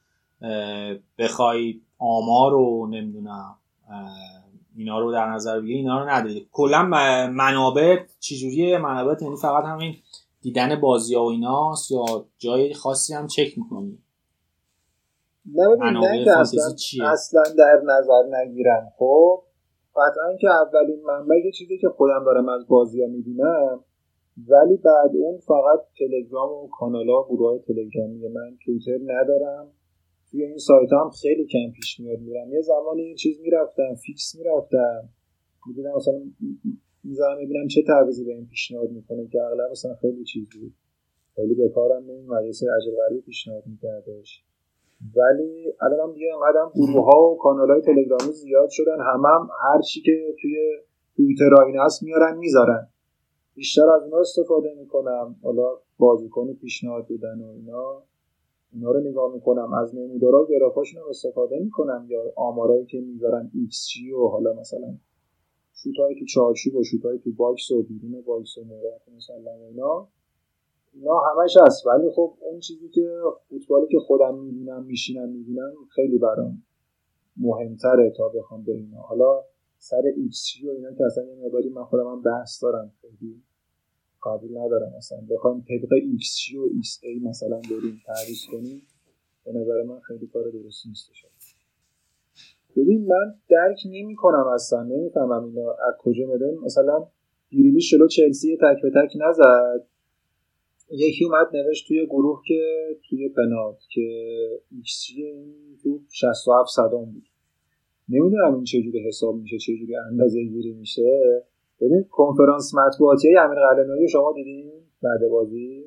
بخوای 1.17 1.81
آمار 1.99 2.51
رو 2.51 2.87
نمی‌دونم 2.91 3.55
اینا 4.77 4.99
رو 4.99 5.11
در 5.11 5.29
نظر 5.29 5.59
بگیری 5.59 5.77
اینا 5.77 6.03
رو 6.03 6.09
نداری. 6.09 6.47
کلا 6.51 6.83
منابع 7.27 7.99
چجوریه؟ 8.19 8.77
منابع 8.77 9.23
یعنی 9.23 9.35
فقط 9.35 9.63
همین 9.63 9.95
دیدن 10.41 10.81
بازی 10.81 11.15
ها 11.15 11.25
و 11.25 11.29
ایناست 11.29 11.91
یا 11.91 12.25
جای 12.37 12.73
خاصی 12.73 13.13
هم 13.13 13.27
چک 13.27 13.57
می‌کنی؟ 13.57 13.99
نه 15.55 16.39
اصلا, 16.39 17.11
اصلا 17.11 17.43
در 17.57 17.81
نظر 17.83 18.37
نگیرم 18.39 18.91
خب 18.97 19.43
قطعا 19.95 20.37
که 20.41 20.47
اولین 20.49 21.03
منبع 21.07 21.35
یه 21.45 21.51
چیزی 21.51 21.77
که 21.77 21.87
خودم 21.89 22.23
دارم 22.25 22.49
از 22.49 22.67
بازی 22.67 23.01
ها 23.01 23.07
می‌بینم 23.07 23.79
ولی 24.37 24.77
بعد 24.77 25.11
اون 25.15 25.37
فقط 25.39 25.79
تلگرام 25.99 26.53
و 26.53 26.67
کانال 26.67 27.09
ها 27.09 27.27
گروه 27.29 27.49
های 27.49 27.59
تلگرامی 27.59 28.27
من 28.27 28.57
تویتر 28.65 28.99
ندارم. 29.05 29.71
توی 30.31 30.43
این 30.43 30.57
سایت 30.57 30.93
هم 30.93 31.09
خیلی 31.09 31.45
کم 31.45 31.71
پیش 31.75 31.99
میاد 31.99 32.19
میرم. 32.19 32.53
یه 32.53 32.61
زمانی 32.61 33.01
این 33.01 33.15
چیز 33.15 33.41
می‌رفتم 33.41 33.95
فیکس 34.05 34.35
می‌رفتم. 34.37 35.09
می‌دونم 35.67 35.95
مثلا 35.95 36.21
می‌زنم 37.03 37.35
ببینم 37.35 37.67
چه 37.67 37.81
تعویضی 37.87 38.25
به 38.25 38.31
این 38.31 38.47
پیشنهاد 38.47 38.91
می‌کنه 38.91 39.27
که 39.27 39.41
اغلب 39.41 39.71
مثلا 39.71 39.95
خیلی 39.95 40.23
چیز 40.23 40.43
بود. 40.43 40.73
خیلی 41.35 41.55
به 41.55 41.69
کارم 41.69 42.03
نمیومد 42.03 42.45
یه 42.45 42.51
سری 42.51 42.69
عجب 42.69 43.25
پیشنهاد 43.25 43.63
میکردش. 43.67 44.43
ولی 45.15 45.73
الان 45.81 45.99
هم 45.99 46.13
دیگه 46.13 46.27
انقدر 46.35 46.69
گروه 46.75 47.05
ها 47.05 47.31
و 47.31 47.37
کانال 47.37 47.71
های 47.71 47.81
تلگرامی 47.81 48.33
زیاد 48.33 48.69
شدن. 48.69 48.97
همم 48.99 49.25
هم 49.25 49.49
هر 49.63 49.81
چی 49.81 50.01
که 50.01 50.11
توی 50.41 50.55
توییتر 51.15 51.49
هست 51.85 52.03
میارن 52.03 52.37
می‌ذارن. 52.37 52.87
بیشتر 53.55 53.89
از 53.89 54.03
اینا 54.03 54.19
استفاده 54.19 54.75
می‌کنم. 54.79 55.35
حالا 55.43 55.77
بازیکن 55.97 56.53
پیشنهاد 56.53 57.07
دادن 57.07 57.41
و 57.41 57.47
اینا. 57.47 58.03
اینا 58.73 58.91
رو 58.91 58.99
نگاه 58.99 59.33
می‌کنم. 59.33 59.73
از 59.73 59.95
نمودارا 59.95 60.47
گرافاشون 60.49 61.01
رو 61.01 61.09
استفاده 61.09 61.59
می‌کنم 61.59 62.05
یا 62.09 62.23
آمارایی 62.35 62.85
که 62.85 63.01
می‌ذارن 63.01 63.51
ایکس 63.53 63.87
جی 63.87 64.11
و 64.11 64.27
حالا 64.27 64.53
مثلا 64.53 64.97
شوتای 65.73 66.15
تو 66.19 66.25
چارچوب 66.25 66.75
و 66.75 66.83
شوتای 66.83 67.19
تو 67.19 67.31
box 67.31 67.71
و 67.71 67.83
بیرون 67.83 68.21
box 68.21 68.57
و 68.57 68.63
موقعیت 68.63 69.01
مثلا 69.15 69.51
اینا. 69.69 70.07
اینا 70.93 71.19
همش 71.19 71.57
هست. 71.67 71.87
ولی 71.87 72.09
خب 72.09 72.33
اون 72.41 72.59
چیزی 72.59 72.89
که 72.89 73.19
فوتبالی 73.49 73.87
که 73.87 73.99
خودم 73.99 74.37
می‌بینم 74.39 74.83
میشینم 74.83 75.29
می‌بینم 75.29 75.73
خیلی 75.95 76.17
برام 76.17 76.63
مهمتره 77.37 78.13
تا 78.17 78.29
بخوام 78.29 78.63
به 78.63 78.71
اینا. 78.71 79.01
حالا 79.01 79.41
سر 79.89 80.01
ایکس 80.17 80.55
و 80.63 80.69
اینا 80.69 80.91
که 80.97 81.05
اصلا 81.05 81.23
یه 81.23 81.35
مقداری 81.45 81.69
من 81.69 81.83
خودم 81.83 82.07
هم 82.07 82.21
بحث 82.21 82.63
دارم 82.63 82.93
خیلی 83.01 83.43
قبول 84.25 84.57
ندارم. 84.57 84.93
مثلا 84.97 85.21
بخوایم 85.29 85.61
طبق 85.61 85.91
xG 85.93 86.45
و 86.57 86.69
xA 86.73 87.19
مثلا 87.19 87.57
بریم 87.57 88.01
تعریف 88.05 88.39
کنیم 88.51 88.81
به 89.45 89.51
نظر 89.51 89.83
من 89.83 89.99
خیلی 89.99 90.27
کار 90.27 90.43
درست 90.43 90.87
نیست. 90.87 91.09
ببین 92.77 93.07
من 93.07 93.35
درک 93.49 93.79
نمی 93.85 94.15
کنم 94.15 94.47
اصلا 94.53 94.83
نمی‌فهمم 94.83 95.43
اینا 95.43 95.71
از 95.71 95.93
کجا 95.99 96.25
میدن 96.25 96.53
مثلا 96.65 97.07
گریلی 97.51 97.81
شلو 97.81 98.07
چلسی 98.07 98.57
تک 98.57 98.81
به 98.81 98.89
تک 98.89 99.13
نزد. 99.19 99.87
یکی 100.91 101.25
اومد 101.25 101.47
نوشت 101.53 101.87
توی 101.87 102.05
گروه 102.05 102.41
که 102.47 102.87
توی 103.09 103.29
پنات 103.29 103.79
که 103.93 104.01
ایکس 104.71 105.05
این 105.15 105.77
تو 105.83 105.99
67 106.11 106.69
صدام 106.75 107.05
بود. 107.05 107.23
نمی‌دونم 108.09 108.55
این 108.55 108.63
چجوری 108.63 109.07
حساب 109.07 109.35
میشه 109.35 109.57
چجوری 109.57 109.95
اندازه 109.95 110.43
گیری 110.43 110.73
میشه. 110.73 111.43
ببین 111.81 112.05
کنفرانس 112.09 112.75
مطبوعاتی 112.75 113.37
امیر 113.37 113.59
قلعه‌نویی 113.59 114.07
شما 114.07 114.33
دیدین 114.35 114.71
بعد 115.03 115.29
بازی؟ 115.31 115.83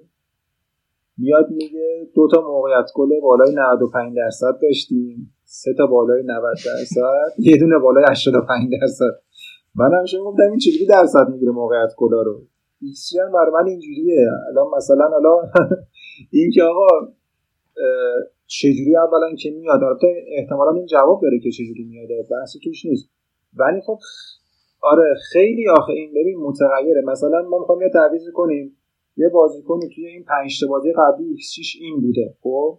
میاد 1.18 1.50
میگه 1.50 2.08
دو 2.14 2.28
تا 2.32 2.40
موقعیت 2.40 2.90
گل 2.94 3.20
بالای 3.20 3.54
95 3.54 4.16
درصد 4.16 4.58
داشتیم. 4.62 5.34
سه 5.44 5.74
تا 5.74 5.86
بالای 5.86 6.22
90 6.22 6.56
درصد. 6.66 7.34
یه 7.38 7.56
دونه 7.56 7.78
بالای 7.78 8.04
85 8.10 8.72
درصد. 8.80 9.20
من 9.74 9.98
همیشه 9.98 10.18
گفتم 10.18 10.50
این 10.50 10.58
چجوری 10.58 10.86
درصد 10.86 11.28
می‌گیره 11.28 11.52
موقعیت 11.52 11.94
گلا 11.96 12.22
رو؟ 12.22 12.42
ایکس 12.82 13.12
هم 13.24 13.32
برای 13.32 13.52
من 13.52 13.68
اینجوریه. 13.68 14.30
الان 14.48 14.66
مثلا 14.76 15.04
الان 15.16 15.50
این 16.32 16.50
که 16.50 16.62
آقا 16.62 17.08
چجوری 18.48 18.96
اولا 18.96 19.34
که 19.34 19.50
میاد؟ 19.50 19.82
البته 19.82 20.24
احتمالا 20.38 20.72
این 20.72 20.86
جواب 20.86 21.20
داره 21.22 21.38
که 21.38 21.50
چجوری 21.50 21.84
میاد 21.84 22.08
بحثی 22.30 22.58
توش 22.64 22.86
نیست. 22.86 23.10
ولی 23.56 23.80
خب 23.80 23.98
آره 24.80 25.14
خیلی 25.32 25.68
آخه 25.68 25.92
این 25.92 26.10
ببین 26.10 26.38
متغیره. 26.38 27.02
مثلا 27.06 27.42
ما 27.42 27.58
می‌خوایم 27.58 27.82
یه 27.82 27.88
تعویض 27.88 28.22
کنیم. 28.34 28.76
یه 29.16 29.28
بازیکنی 29.28 29.88
توی 29.94 30.06
این 30.06 30.24
پنج 30.24 30.60
تا 30.60 30.66
بازی 30.66 30.92
قبلی 30.96 31.28
ایکس 31.28 31.50
6 31.50 31.76
این 31.80 32.00
بوده 32.00 32.34
خب؟ 32.42 32.78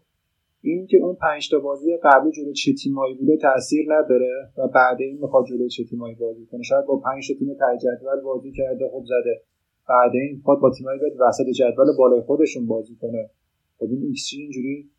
این 0.62 0.88
که 0.88 0.98
اون 0.98 1.16
پنج 1.16 1.50
تا 1.52 1.60
بازی 1.60 1.98
قبلی 2.04 2.32
جلوی 2.32 2.54
چه 2.54 2.74
تیمایی 2.74 3.16
بوده 3.16 3.38
تاثیر 3.38 3.86
نداره 3.94 4.50
و 4.58 4.68
بعد 4.68 5.02
این 5.02 5.18
می‌خواد 5.22 5.46
جلوی 5.46 5.70
چه 5.70 5.84
تیمایی 5.84 6.16
بازی 6.16 6.46
کنه. 6.46 6.64
شاید 6.64 6.86
با 6.86 6.98
پنج 6.98 7.28
تا 7.28 7.40
تیم 7.40 7.54
ته 7.54 7.78
جدول 7.82 8.22
بازی 8.24 8.52
کرده 8.52 8.90
خوب 8.92 9.06
زده. 9.06 9.42
بعد 9.90 10.12
این 10.14 10.36
می‌خواد 10.36 10.60
با 10.60 10.72
تیمایی 10.78 11.00
بیاد 11.00 11.12
وسط 11.20 11.46
جدول 11.46 11.98
بالای 11.98 12.22
خودشون 12.22 12.68
بازی 12.68 12.96
کنه. 13.02 13.30
خب 13.78 13.88
این 13.90 14.04
ایکس 14.04 14.30
اینجوری 14.34 14.90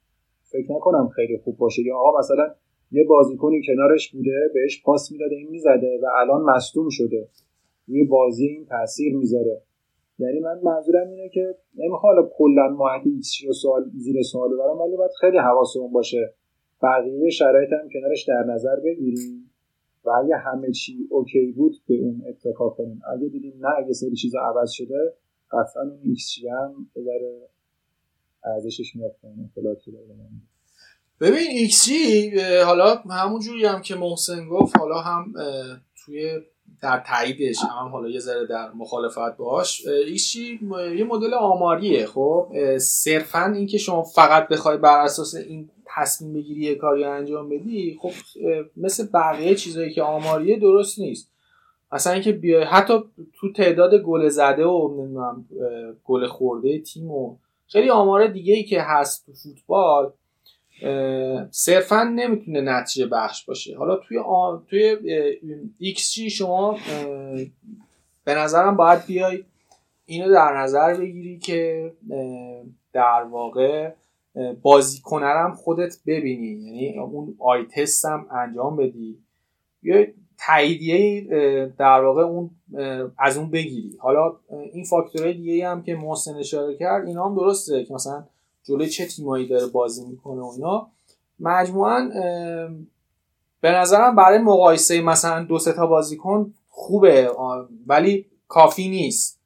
فکر 0.52 0.72
نکنم 0.72 1.08
خیلی 1.08 1.38
خوب 1.38 1.56
باشه. 1.56 1.82
یا 1.82 1.96
آقا 1.96 2.18
مثلا 2.18 2.54
یه 2.92 3.04
بازیکنی 3.04 3.62
کنارش 3.66 4.12
بوده 4.12 4.50
بهش 4.54 4.82
پاس 4.82 5.12
می‌داده 5.12 5.34
این 5.34 5.48
می‌زده 5.50 6.00
و 6.02 6.06
الان 6.16 6.42
مصدوم 6.42 6.88
شده. 6.88 7.28
روی 7.88 8.04
بازی 8.04 8.46
این 8.46 8.66
تاثیر 8.66 9.16
می‌ذاره. 9.16 9.62
یعنی 10.18 10.40
من 10.40 10.60
منظورم 10.62 11.08
اینه 11.08 11.28
که 11.28 11.54
نمی‌خوام 11.74 12.14
حالا 12.14 12.28
کلا 12.36 12.68
ماهیت 12.68 13.20
رو 13.46 13.52
سوال 13.52 13.90
زیر 13.96 14.22
سوال 14.22 14.54
ببرم 14.54 14.80
ولی 14.80 14.96
باید 14.96 15.10
خیلی 15.20 15.38
حواسمون 15.38 15.92
باشه. 15.92 16.34
بقیه 16.82 17.30
شرایط 17.30 17.72
هم 17.72 17.88
کنارش 17.92 18.24
در 18.28 18.44
نظر 18.48 18.80
بگیریم 18.80 19.50
و 20.04 20.10
اگه 20.10 20.36
همه 20.36 20.70
چی 20.70 21.06
okay 21.10 21.52
بود 21.52 21.76
به 21.88 21.94
اون 21.94 22.22
اکتفا 22.28 22.76
کنیم. 22.76 23.02
اگه 23.14 23.28
دیدیم 23.28 23.54
نه 23.60 23.68
یه 23.78 23.92
سری 23.92 24.14
چیزا 24.14 24.38
عوض 24.40 24.70
شده 24.70 25.14
قطعا 25.52 25.82
اون 25.82 26.00
ایکس 26.04 26.36
هم 26.50 26.74
ارزشش 28.44 28.96
میاد 28.96 29.16
پایین 29.22 29.50
ببین 31.20 31.50
ایکس 31.50 31.84
جی 31.84 32.40
حالا 32.66 32.94
همون 32.96 33.40
جوری 33.40 33.66
هم 33.66 33.82
که 33.82 33.94
محسن 33.94 34.48
گفت 34.48 34.78
حالا 34.78 35.00
هم 35.00 35.34
توی 36.04 36.40
در 36.82 37.04
تاییدش 37.06 37.58
هم 37.60 37.88
حالا 37.88 38.08
یه 38.08 38.20
ذره 38.20 38.46
در 38.46 38.70
مخالفت 38.70 39.36
باش 39.36 39.86
ایکس 39.86 40.30
جی 40.30 40.60
یه 40.96 41.04
مدل 41.04 41.34
آماریه 41.34 42.06
خب؟ 42.06 42.52
صرفا 42.78 43.52
اینکه 43.56 43.78
شما 43.78 44.02
فقط 44.02 44.48
بخوای 44.48 44.76
بر 44.76 45.00
اساس 45.00 45.34
این 45.34 45.70
تصمیم 45.86 46.32
بگیری 46.32 46.60
یه 46.60 46.74
کاری 46.74 47.04
انجام 47.04 47.48
بدی 47.48 47.98
خب 48.00 48.10
مثل 48.76 49.06
بقیه 49.14 49.54
چیزایی 49.54 49.92
که 49.92 50.02
آماریه 50.02 50.58
درست 50.58 50.98
نیست. 50.98 51.30
مثلا 51.92 52.12
اینکه 52.12 52.32
بیای 52.32 52.64
حتی 52.64 52.94
تو 53.34 53.52
تعداد 53.52 53.94
گل 53.94 54.28
زده 54.28 54.64
و 54.64 54.94
نمی‌دونم 54.98 55.44
گل 56.04 56.26
خورده 56.26 56.78
تیم 56.78 57.10
و 57.10 57.36
خیلی 57.72 57.90
آمار 57.90 58.26
دیگه 58.26 58.54
ای 58.54 58.64
که 58.64 58.82
هست 58.82 59.26
تو 59.26 59.32
فوتبال 59.32 60.12
صرفا 61.50 62.02
نمی‌تونه 62.02 62.60
نتیجه 62.60 63.06
بخش 63.06 63.44
باشه. 63.44 63.76
حالا 63.76 63.96
توی 63.96 64.18
آ... 64.18 64.56
توی 64.56 64.96
ایکس 65.78 66.12
جی 66.12 66.30
شما 66.30 66.78
به 68.24 68.34
نظرم 68.34 68.76
باید 68.76 69.06
بیای 69.06 69.44
اینو 70.06 70.32
در 70.32 70.56
نظر 70.56 70.94
بگیری 70.94 71.38
که 71.38 71.92
در 72.92 73.22
واقع 73.22 73.92
بازی 74.62 75.00
کنرم 75.00 75.54
خودت 75.54 75.96
ببینی. 76.06 76.48
یعنی 76.48 76.98
اون 76.98 77.36
آی 77.38 77.64
تست 77.64 78.04
هم 78.04 78.26
انجام 78.30 78.76
بدی. 78.76 79.18
یا 79.82 80.06
تاییدیه 80.46 81.20
در 81.78 82.00
واقع 82.04 82.22
اون 82.22 82.50
از 83.18 83.36
اون 83.36 83.50
بگیری. 83.50 83.96
حالا 83.98 84.32
این 84.72 84.84
فاکتورهای 84.84 85.34
دیگه 85.34 85.68
هم 85.68 85.82
که 85.82 85.94
محسن 85.94 86.36
اشاره 86.36 86.76
کرد 86.76 87.06
اینا 87.06 87.28
هم 87.28 87.34
درسته 87.34 87.84
که 87.84 87.94
مثلا 87.94 88.24
جلوی 88.64 88.88
چه 88.88 89.06
تیمایی 89.06 89.48
داره 89.48 89.66
بازی 89.66 90.06
می‌کنه 90.06 90.40
و 90.40 90.52
اینا. 90.56 90.90
مجموعا 91.40 92.10
به 93.60 93.70
نظرم 93.70 94.16
برای 94.16 94.38
مقایسه 94.38 95.00
مثلا 95.00 95.44
دو 95.44 95.58
تا 95.58 95.86
بازیکن 95.86 96.54
خوبه 96.68 97.30
ولی 97.86 98.26
کافی 98.48 98.88
نیست. 98.88 99.40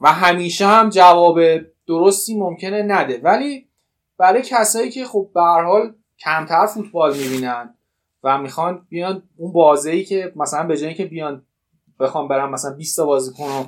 و 0.00 0.12
همیشه 0.12 0.66
هم 0.66 0.88
جواب 0.88 1.38
درستی 1.86 2.38
ممکنه 2.38 2.82
نده. 2.82 3.20
ولی 3.22 3.66
برای 4.18 4.42
کسایی 4.42 4.90
که 4.90 5.04
خب 5.04 5.28
به 5.34 5.40
حال 5.40 5.94
کمتر 6.18 6.66
فوتبال 6.66 7.16
می‌بینن 7.16 7.74
و 8.26 8.38
می‌خوان 8.38 8.86
بیان 8.88 9.22
اون 9.36 9.52
بازه 9.52 9.90
ای 9.90 10.04
که 10.04 10.32
مثلا 10.36 10.66
به 10.66 10.76
جایی 10.76 10.94
که 10.94 11.04
بیان 11.04 11.46
بخوام 12.00 12.28
برم 12.28 12.50
مثلا 12.50 12.74
20 12.74 12.96
تا 12.96 13.06
بازیکن 13.06 13.44
رو 13.44 13.66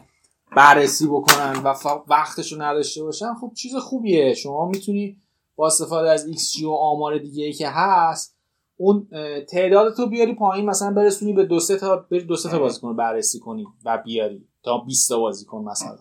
بررسی 0.57 1.07
بکنن 1.07 1.63
و 1.65 1.75
وقتش 2.09 2.53
رو 2.53 2.63
نداشته 2.63 3.03
باشن 3.03 3.35
خب 3.35 3.53
چیز 3.55 3.77
خوبیه. 3.77 4.35
شما 4.35 4.69
می‌تونی 4.69 5.17
با 5.57 5.67
استفاده 5.67 6.11
از 6.11 6.27
XG 6.27 6.63
و 6.63 6.71
آمار 6.71 7.19
دیگه 7.19 7.45
ای 7.45 7.53
که 7.53 7.69
هست 7.69 8.37
اون 8.77 9.09
تعداد 9.49 9.97
تو 9.97 10.07
بیاری 10.07 10.35
پایین 10.35 10.67
مثلا 10.67 10.91
برسونی 10.91 11.33
به 11.33 11.45
دو 11.45 11.61
سه 11.61 11.77
تا 11.77 11.97
بری 11.97 12.25
دو 12.25 12.37
سه 12.37 12.51
تا 12.51 12.59
بازیکن 12.59 12.97
بررسی 12.97 13.39
کنی 13.39 13.67
و 13.85 14.03
بیاری 14.05 14.49
تا 14.63 14.79
20 14.79 15.09
تا 15.09 15.19
بازیکن 15.19 15.65
مثلا. 15.65 15.99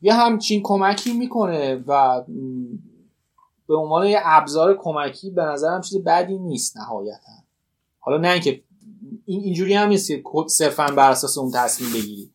یه 0.00 0.14
همچین 0.14 0.62
کمکی 0.62 1.12
می‌کنه 1.12 1.84
و 1.86 2.24
به 3.68 3.76
عنوان 3.76 4.06
یه 4.06 4.20
ابزار 4.22 4.76
کمکی 4.80 5.30
به 5.30 5.42
نظرم 5.42 5.80
چیز 5.80 6.04
بدی 6.04 6.38
نیست 6.38 6.76
نهایتا. 6.76 7.43
حالا 8.04 8.18
نه 8.18 8.28
اینکه 8.28 8.62
این 9.26 9.40
اینجوری 9.40 9.74
هم 9.74 9.88
نیست 9.88 10.08
که 10.08 10.22
صرفا 10.46 10.86
بر 10.86 11.10
اساس 11.10 11.38
اون 11.38 11.50
تصمیم 11.50 11.92
بگیری. 11.92 12.30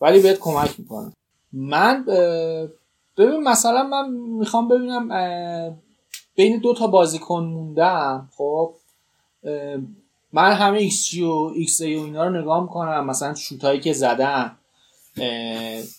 ولی 0.00 0.22
بهت 0.22 0.38
کمک 0.38 0.80
می‌کنه. 0.80 1.12
من 1.52 2.04
ببین 3.16 3.42
مثلا 3.42 3.82
من 3.82 4.10
می‌خوام 4.10 4.68
ببینم 4.68 5.08
بین 6.36 6.58
دو 6.58 6.74
تا 6.74 6.86
بازیکن 6.86 7.44
موندم 7.44 8.30
خب 8.36 8.74
من 10.32 10.52
همه 10.52 10.78
xG 10.78 11.14
و 11.14 11.52
xA 11.56 11.80
و 11.80 11.84
اینا 11.84 12.24
رو 12.24 12.40
نگاه 12.40 12.62
می‌کنم. 12.62 13.06
مثلا 13.06 13.34
شوتایی 13.34 13.80
که 13.80 13.92
زدن 13.92 14.56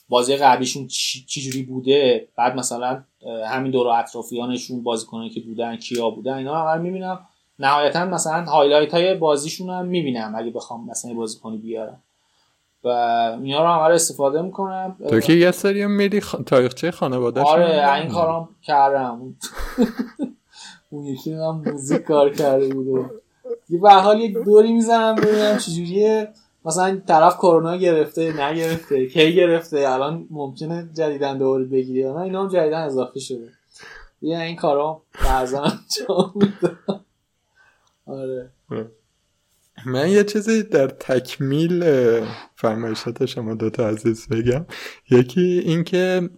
بازی 0.10 0.36
قبلیشون 0.36 0.88
چجوری 1.28 1.64
بوده؟ 1.64 2.28
بعد 2.38 2.56
مثلا 2.56 3.04
همین 3.48 3.72
دور 3.72 3.88
اطرافیانشون 3.88 4.84
بازیکنایی 4.84 5.30
که 5.30 5.40
بودن 5.40 5.76
کیا 5.78 6.10
بودن 6.10 6.34
اینا 6.34 6.74
رو 6.74 6.82
می‌بینم. 6.82 7.20
نهایتا 7.60 8.06
مثلا 8.06 8.46
هایلایت 8.46 8.94
های 8.94 9.14
بازیشون 9.14 9.70
هم 9.70 9.86
می‌بینم 9.86 10.34
اگه 10.38 10.52
بخوام 10.52 10.90
مثلا 10.90 11.14
بازیکنی 11.14 11.58
بیارم. 11.58 12.02
و 12.84 12.88
اینا 13.44 13.64
رو 13.64 13.70
همه 13.70 13.96
استفاده 13.96 14.42
می‌کنم. 14.42 14.98
تو 15.10 15.20
که 15.20 15.34
یه 15.34 15.52
سری 15.52 15.86
میری 15.86 16.22
خ... 16.22 16.36
تاریخچه 16.46 16.92
خانواده 16.92 17.42
آره 17.42 17.94
این 17.94 18.12
کارم 18.12 18.50
کردم. 18.64 19.36
اون 20.90 21.06
یکی 21.06 21.34
هم 21.34 21.64
موزیک 21.66 22.02
کار 22.02 22.30
کرده 22.30 22.68
بوده. 22.74 23.10
یه 23.70 23.80
به 23.80 23.92
حال 23.92 24.20
یک 24.20 24.34
دوری 24.34 24.74
می‌زنم 24.74 25.16
ببینم 25.16 25.58
چجوریه. 25.58 26.28
مثلا 26.66 27.02
طرف 27.08 27.38
کرونا 27.38 27.76
گرفته 27.76 28.48
نگرفته 28.48 29.06
کی 29.08 29.36
گرفته 29.36 29.90
الان 29.90 30.28
ممکنه 30.30 30.90
جدیدن 30.94 31.38
دوری 31.38 31.66
بگیری 31.66 32.04
نه؟ 32.04 32.20
اینا 32.20 32.44
هم 32.44 32.50
جدیدن 32.50 32.82
اضافه 32.82 33.20
شده. 33.20 33.50
یه 34.22 34.40
این 34.40 34.56
کارا 34.56 35.02
بعضا 35.26 35.62
انجام 35.62 36.32
میدم 36.36 37.06
آره. 38.06 38.52
من 39.86 40.10
یه 40.10 40.24
چیزی 40.24 40.64
در 40.64 40.88
تکمیل 40.88 41.84
فرمایشات 42.56 43.26
شما 43.26 43.54
دوتا 43.54 43.90
عزیز 43.90 44.28
بگم. 44.28 44.66
یکی 45.10 45.62
اینکه 45.66 46.30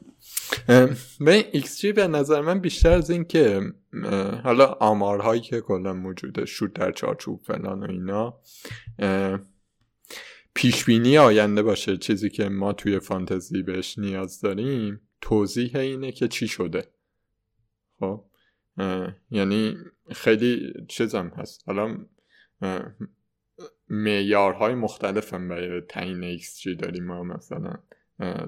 به 1.20 1.48
ایکس 1.52 1.80
جی 1.80 1.92
به 1.92 2.08
نظر 2.08 2.42
من 2.42 2.60
بیشتر 2.60 2.92
از 2.92 3.10
این 3.10 3.26
که 3.26 3.62
حالا 4.44 4.66
آمارهایی 4.66 5.42
که 5.42 5.62
کلا 5.62 5.94
موجوده 5.94 6.46
شود 6.46 6.74
در 6.74 6.92
چارچوب 6.92 7.42
فلان 7.44 7.84
و 7.84 7.92
اینا 7.92 8.40
پیشبینی 10.54 11.18
آینده 11.18 11.64
باشه 11.64 11.98
چیزی 11.98 12.30
که 12.30 12.50
ما 12.50 12.74
توی 12.74 13.00
فانتزی 13.00 13.64
بهش 13.64 13.98
نیاز 13.98 14.42
داریم 14.42 15.02
توضیح 15.22 15.76
اینه 15.76 16.12
که 16.12 16.28
چی 16.28 16.48
شده. 16.48 16.88
خب؟ 18.00 18.24
یعنی 19.32 19.78
خیلی 20.12 20.74
چیزم 20.88 21.32
هست. 21.38 21.64
حالا 21.68 21.98
معیارهای 23.90 24.76
مختلف 24.76 25.34
هم 25.34 25.50
برای 25.50 25.82
تعیین 25.82 26.38
XG 26.38 26.76
داریم 26.80 27.06
ما 27.06 27.24
مثلا؟ 27.24 27.74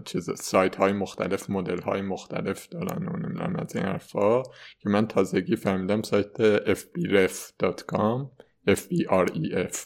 چیز 0.05 0.29
سایت 0.41 0.75
های 0.75 0.93
مختلف 0.93 1.49
مدل 1.49 1.81
های 1.81 2.01
مختلف 2.01 2.67
دارن 2.67 3.07
و 3.07 3.17
نمی‌دونم 3.17 3.55
از 3.55 3.75
این 3.75 3.85
حرفا 3.85 4.43
که 4.79 4.89
من 4.89 5.07
تازگی 5.07 5.55
فهمیدم 5.55 6.01
سایت 6.01 6.63
fbref.com 6.73 8.27
fbref 8.69 9.77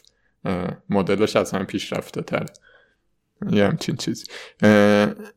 مدلش 0.90 1.36
از 1.36 1.52
هم 1.52 1.66
پیشرفته 1.66 2.22
تر 2.22 2.46
یه 3.50 3.64
همچین 3.66 3.96
چیزی. 3.96 4.24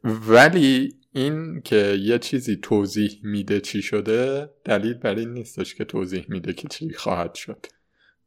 ولی 0.04 0.97
این 1.18 1.62
که 1.62 1.98
یه 2.02 2.20
چیزی 2.20 2.56
توضیح 2.56 3.20
میده 3.24 3.60
چی 3.60 3.82
شده 3.82 4.50
دلیل 4.64 4.94
بر 4.94 5.16
این 5.16 5.34
نیستش 5.34 5.76
که 5.76 5.86
توضیح 5.86 6.26
میده 6.30 6.54
که 6.54 6.68
چی 6.68 6.94
خواهد 6.94 7.36
شد. 7.36 7.66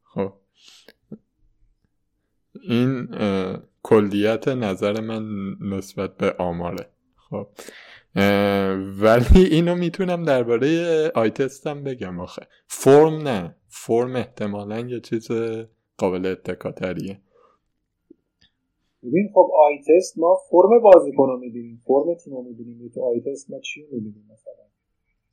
خب. 0.03 0.33
این 2.62 3.09
کلیت 3.83 4.48
نظر 4.48 5.00
من 5.00 5.55
نسبت 5.61 6.16
به 6.16 6.35
آماره. 6.38 6.90
خب. 7.31 7.48
ولی 9.00 9.44
اینو 9.44 9.74
می‌تونم 9.74 10.24
درباره 10.24 11.12
آیتستم 11.14 11.85
بگم 11.85 12.20
آخه. 12.20 12.48
فرم 12.66 13.29
نه. 13.29 13.57
فرم 13.68 14.16
احتمالا 14.16 14.81
یه 14.81 15.00
چیز 15.00 15.29
قابل 15.96 16.26
اتکاتریه. 16.26 17.20
ببین 19.03 19.29
خب 19.35 19.51
آی 19.67 19.79
تست 19.79 20.19
ما 20.19 20.39
فرم 20.51 20.79
بازیکن 20.83 21.29
رو 21.29 21.39
می‌بینیم. 21.39 21.83
فرم 21.85 22.15
تیم 22.15 22.35
رو 22.35 22.43
می‌بینیم. 22.43 22.89
تو 22.95 23.03
آی 23.03 23.21
تست 23.21 23.51
ما 23.51 23.61
چی 23.61 23.83
می‌بینیم 23.83 24.29
مثلا؟ 24.33 24.65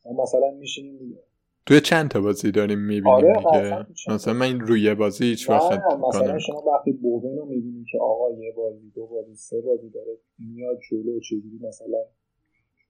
ما 0.05 0.23
مثلا 0.23 0.51
میشینیم 0.51 0.97
دیگه. 0.97 1.17
توی 1.65 1.81
چند 1.81 2.09
تا 2.09 2.21
بازی 2.21 2.51
داریم 2.51 2.79
می‌بینیم 2.79 3.07
آره 3.07 3.33
دیگه؟ 3.37 4.13
مثلا 4.13 4.33
من 4.33 4.59
روی 4.59 4.95
بازی 4.95 5.25
هیچ 5.25 5.49
وقت 5.49 5.81
مثلا 6.09 6.39
شما 6.39 6.63
وقتی 6.73 6.91
بوون 6.91 7.37
رو 7.37 7.45
می‌بینیم 7.45 7.85
که 7.91 7.99
آقا 7.99 8.31
یه 8.31 8.51
بازی 8.51 8.91
دو 8.95 9.07
بازی 9.07 9.35
سه 9.35 9.61
بازی 9.61 9.89
داره 9.89 10.17
میاد 10.39 10.79
جلو 10.89 11.19
چجوری 11.19 11.59
مثلا 11.61 11.97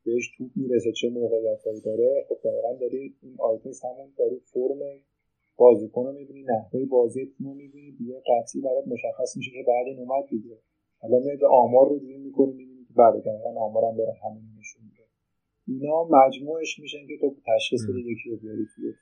بهش 0.05 0.31
توپ 0.37 0.51
می‌رسه 0.55 0.91
چه 0.91 1.09
موقعیتایی 1.09 1.81
داره؟ 1.81 2.25
خب 2.29 2.37
دقیقا 2.43 2.73
داری 2.73 3.15
این 3.21 3.35
آیتس 3.39 3.85
همون 3.85 4.13
داری 4.17 4.39
فرم 4.39 4.79
بازیکن 5.57 6.05
رو 6.05 6.11
می‌بینی 6.11 6.43
نحوه 6.43 6.85
بازی 6.85 7.25
تیم 7.25 7.47
رو 7.47 7.53
می‌بینی 7.53 7.91
دیگه 7.91 8.13
قطعی 8.27 8.61
برات 8.61 8.87
مشخص 8.87 9.37
میشه 9.37 9.51
که 9.51 9.63
بعد 9.67 9.87
این 9.87 9.99
اومد 9.99 10.27
دیگه. 10.29 10.57
حالا 10.99 11.19
میاد 11.19 11.39
به 11.39 11.47
آمار 11.47 11.89
رو 11.89 11.99
دیگه 11.99 12.17
می‌کنی 12.17 12.53
می‌بینی 12.53 12.85
که 12.85 12.93
بعد 12.93 13.13
دقیقا 13.13 13.49
آمارم 13.59 13.97
داره 13.97 14.13
همین 14.23 14.43
نشون 14.59 14.81
میده. 14.83 15.03
اینا 15.67 16.03
مجموعش 16.03 16.79
میشن 16.79 17.07
که 17.07 17.17
تو 17.21 17.35
تشخیص 17.55 17.83
بده 17.89 17.99
یکی 17.99 18.29
رو 18.29 18.37
بیاری 18.37 18.65
توی. 18.75 18.93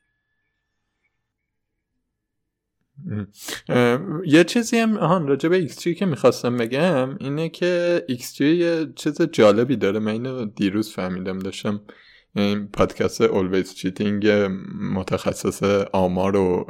یه 4.25 4.43
چیزی 4.43 4.77
هم 4.77 4.97
آهان 4.97 5.27
راجع 5.27 5.49
به 5.49 5.67
XG 5.67 5.97
که 5.97 6.05
می‌خواستم 6.05 6.57
بگم 6.57 7.17
اینه 7.19 7.49
که 7.49 8.03
XG 8.09 8.41
یه 8.41 8.85
چیز 8.95 9.21
جالبی 9.21 9.75
داره. 9.75 9.99
من 9.99 10.11
اینو 10.11 10.45
دیروز 10.45 10.93
فهمیدم 10.93 11.39
داشتم 11.39 11.81
این 12.35 12.67
پادکست 12.67 13.27
Always 13.27 13.67
Cheating 13.67 14.25
متخصص 14.81 15.63
آمار 15.93 16.35
و 16.35 16.65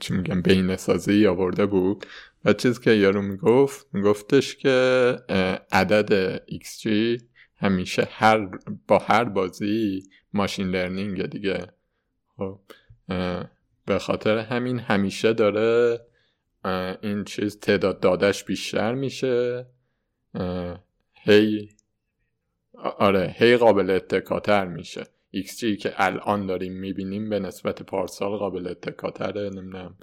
چی 0.00 0.14
میگم 0.14 0.42
بین 0.42 0.76
سازی 0.76 1.26
آورده 1.26 1.66
بود 1.66 2.06
و 2.44 2.52
چیزی 2.52 2.80
که 2.80 2.90
یارو 2.90 3.22
می‌گفت 3.22 3.86
میگفتش 3.92 4.56
که 4.56 5.16
عدد 5.72 6.36
XG 6.38 6.88
همیشه 7.56 8.08
هر 8.10 8.48
با 8.88 8.98
هر 8.98 9.24
بازی 9.24 10.02
ماشین 10.32 10.68
لرنینگ 10.68 11.26
دیگه. 11.26 11.66
خب 12.36 12.60
به 13.86 13.98
خاطر 14.00 14.38
همین 14.38 14.78
همیشه 14.78 15.32
داره 15.32 16.00
این 17.02 17.24
چیز 17.24 17.58
تعداد 17.60 18.00
دادش 18.00 18.44
بیشتر 18.44 18.94
میشه. 18.94 19.66
هی 21.12 21.68
آره 22.82 23.34
هی 23.38 23.56
قابل 23.56 23.90
اتکاتر 23.90 24.66
میشه. 24.66 25.04
XG 25.36 25.76
که 25.80 25.92
الان 25.96 26.46
داریم 26.46 26.72
می‌بینیم 26.72 27.30
به 27.30 27.38
نسبت 27.38 27.82
پارسال 27.82 28.36
قابل 28.36 28.66
اتکاتره 28.66 29.50
نمی‌دونم 29.50 29.94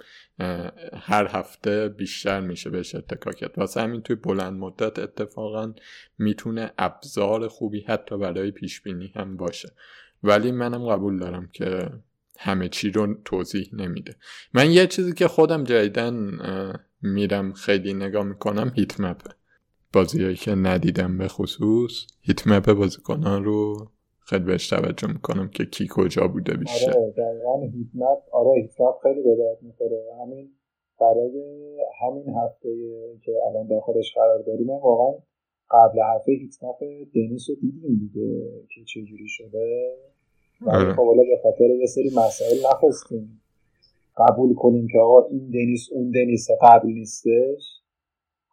هر 0.92 1.28
هفته 1.30 1.88
بیشتر 1.88 2.40
میشه 2.40 2.70
بهش 2.70 2.94
اتکا 2.94 3.32
کرد. 3.32 3.58
واسه 3.58 3.80
همین 3.80 4.02
توی 4.02 4.16
بلند 4.16 4.52
مدت 4.52 4.98
اتفاقا 4.98 5.74
می‌تونه 6.18 6.72
ابزار 6.78 7.48
خوبی 7.48 7.80
حتی 7.80 8.18
برای 8.18 8.50
پیش 8.50 8.80
بینی 8.80 9.12
هم 9.16 9.36
باشه. 9.36 9.72
ولی 10.22 10.52
منم 10.52 10.88
قبول 10.88 11.18
دارم 11.18 11.48
که 11.52 11.90
همه 12.38 12.68
چی 12.68 12.90
رو 12.90 13.14
توضیح 13.24 13.70
نمیده. 13.72 14.16
من 14.54 14.70
یه 14.70 14.86
چیزی 14.86 15.12
که 15.12 15.28
خودم 15.28 15.64
جدیدن 15.64 16.38
میرم 17.02 17.52
خیلی 17.52 17.94
نگاه 17.94 18.24
می‌کنم 18.24 18.72
هیت 18.76 19.00
مپه 19.00 19.30
بازیهایی 19.92 20.36
که 20.36 20.54
ندیدم 20.54 21.18
به 21.18 21.28
خصوص 21.28 22.06
هیت 22.20 22.46
مپ 22.46 22.72
بازیکنان 22.72 23.44
رو 23.44 23.88
خیلی 24.18 24.44
بهش 24.44 24.68
توجه 24.68 25.08
می‌کنم 25.08 25.48
که 25.48 25.64
کی 25.64 25.86
کجا 25.90 26.28
بوده 26.28 26.56
بیشتر. 26.56 26.98
آره 26.98 27.10
دقیقا 27.10 27.60
هیتمپ 27.60 28.18
آره 28.32 28.60
هیتمپ 28.62 28.94
خیلی 29.02 29.22
به 29.22 29.36
درد 29.36 29.62
می‌خوره. 29.62 30.02
همین 30.22 30.50
برای 31.00 31.40
همین 32.02 32.34
هفته 32.36 32.68
که 33.24 33.32
الان 33.50 33.66
داخلش 33.66 34.14
قرار 34.14 34.42
داریم 34.46 34.70
واقعا 34.70 35.18
قبل 35.70 35.98
هفته 36.14 36.32
هیتمپ 36.32 36.76
دنیس 37.14 37.50
رو 37.50 37.54
دیدیم 37.54 37.98
دیگه 37.98 38.42
که 38.74 38.84
چجوری 38.84 39.28
شده. 39.28 39.96
آره. 40.66 40.92
خب 40.92 41.06
حالا 41.06 41.22
به 41.22 41.40
خاطر 41.42 41.64
یه 41.64 41.86
سری 41.86 42.10
مسائل 42.16 42.56
نخواستیم 42.72 43.42
قبول 44.16 44.54
کنیم 44.54 44.88
که 44.92 44.98
آقا 44.98 45.26
این 45.26 45.50
دنیس 45.50 45.88
اون 45.92 46.10
دنیس 46.10 46.48
قبل 46.62 46.88
نیستش. 46.88 47.79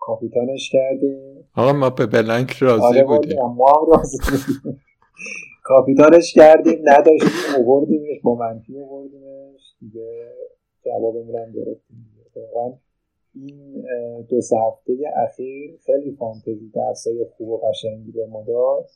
کاپیتانش 0.07 0.69
کردیم. 0.71 1.49
آقا 1.55 1.73
ما 1.73 1.89
به 1.89 2.05
بلنک 2.05 2.51
راضی 2.51 2.83
آره 2.83 3.03
بودیم. 3.03 3.37
ما 3.41 3.67
هم 3.67 3.85
راضی 3.91 4.17
بودیم. 4.17 4.79
کاپیتانش 5.63 6.33
کردیم 6.33 6.79
نداشتیم 6.83 7.55
اووردیمش 7.57 8.21
با 8.23 8.35
منفی 8.35 8.77
اووردیمش. 8.77 9.75
دیگه 9.79 10.33
جوابمون 10.85 11.35
هم 11.35 11.51
گرفتیم. 11.51 11.97
واقعا 12.35 12.73
این 13.35 13.85
دو 14.29 14.41
سه 14.41 14.55
هفته 14.67 14.93
اخیر 15.15 15.79
خیلی 15.85 16.15
فانتزی 16.19 16.71
درسای 16.75 17.25
خوب 17.37 17.49
و 17.49 17.57
قشنگی 17.57 18.11
به 18.11 18.25
ما 18.25 18.43
داد. 18.47 18.89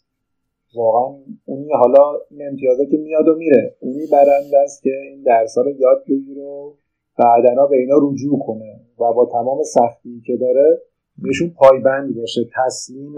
واقعا 0.76 1.16
اونی 1.46 1.70
حالا 1.74 2.20
این 2.30 2.48
امتیازه 2.48 2.86
که 2.86 2.98
میاد 2.98 3.28
و 3.28 3.36
میره. 3.36 3.76
اونی 3.80 4.08
برنده 4.12 4.58
است 4.64 4.84
که 4.84 4.90
این 5.10 5.24
درس 5.24 5.58
ها 5.58 5.64
رو 5.64 5.72
یاد 5.72 6.04
بگیره 6.10 6.44
و 6.44 6.74
بعدنا 7.18 7.68
به 7.68 7.78
اینا 7.78 7.96
رجوع 8.02 8.40
کنه 8.46 8.80
و 9.00 9.14
با 9.14 9.30
تمام 9.32 9.64
سختی 9.64 10.22
که 10.26 10.38
داره 10.38 10.82
بهشون 11.18 11.50
پایبند 11.50 12.16
باشه. 12.16 12.50
تسلیم 12.56 13.16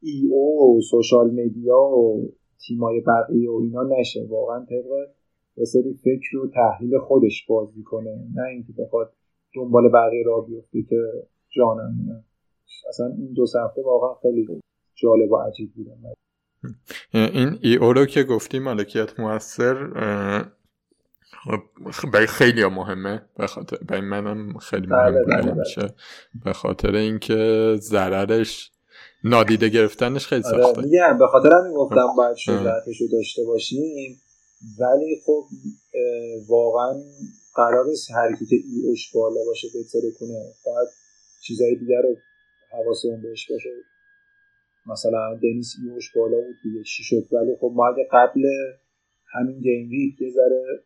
ای 0.00 0.28
او 0.30 0.76
و 0.76 0.80
سوشال 0.80 1.30
میدیا 1.30 1.80
و 1.80 2.32
تیمای 2.66 3.00
بقیه 3.00 3.50
و 3.50 3.54
اینا 3.54 3.82
نشه. 3.82 4.26
واقعا 4.28 4.64
طبق 4.64 5.08
یه 5.56 5.64
سری 5.64 5.94
فکر 5.94 6.36
و 6.36 6.50
تحلیل 6.50 6.98
خودش 6.98 7.46
بازی 7.48 7.82
کنه. 7.82 8.26
نه 8.34 8.48
اینکه 8.48 8.72
بخواد 8.78 9.12
دنبال 9.54 9.88
بقیه 9.88 10.24
را 10.26 10.40
بیفته 10.40 10.82
که 10.82 10.96
جانم 11.56 11.94
نه. 12.08 12.24
اصلا 12.88 13.06
این 13.06 13.32
دو 13.32 13.42
هفته 13.42 13.82
واقعا 13.82 14.14
خیلی 14.22 14.60
جالب 14.94 15.32
و 15.32 15.36
عجیب 15.36 15.72
بودن 15.74 15.96
این 17.12 17.58
ای 17.62 17.76
او 17.76 17.92
رو 17.92 18.06
که 18.06 18.22
گفتی 18.22 18.58
مالکیت 18.58 19.20
موثر 19.20 19.74
برای 22.12 22.26
خیلی 22.26 22.64
مهمه. 22.64 23.22
به 23.36 23.46
خاطر 23.46 23.76
برای 23.76 24.00
منم 24.00 24.58
خیلی 24.58 24.86
بله، 24.86 25.10
مهم 25.10 25.12
بله، 25.12 25.36
بوده 25.36 25.50
بله. 25.50 25.54
میشه. 25.60 25.94
به 26.44 26.52
خاطر 26.52 26.94
اینکه 26.94 27.74
ضررش 27.80 28.70
نادیده 29.24 29.68
گرفتنش 29.68 30.26
خیلی 30.26 30.42
آره 30.44 30.62
سخته. 30.62 30.82
میگم 30.82 31.18
به 31.18 31.26
خاطر 31.26 31.48
همین 31.54 31.74
گفتم 31.74 32.06
باید. 32.16 32.36
شجاعتش 32.36 33.00
رو 33.00 33.08
داشته 33.12 33.44
باشیم. 33.44 34.20
ولی 34.80 35.22
خب 35.26 35.44
واقعا 36.48 36.94
قرار 37.54 37.84
نیست 37.86 38.10
هر 38.10 38.36
کی 38.38 38.46
که 38.46 38.56
ای 38.56 38.88
اوش 38.88 39.12
بالا 39.14 39.40
باشه 39.46 39.68
بهتره 39.74 40.10
کنه. 40.20 40.52
باید 40.66 40.88
چیزای 41.42 41.76
دیگر 41.76 42.02
رو 42.02 42.16
حواسمون 42.72 43.22
بهش 43.22 43.50
باشه. 43.50 43.70
مثلا 44.86 45.34
دنیس 45.42 45.74
ای 45.82 45.90
اوش 45.90 46.12
بالا 46.16 46.36
بود 46.36 46.56
دیگه 46.62 46.82
چی 46.82 47.02
شد؟ 47.02 47.28
ولی 47.32 47.56
خب 47.60 47.72
ما 47.74 47.88
اگه 47.88 48.08
قبل 48.12 48.42
همین 49.32 49.60
گیم 49.60 49.88
ویک 49.88 50.20
یه 50.20 50.30
ذره 50.30 50.82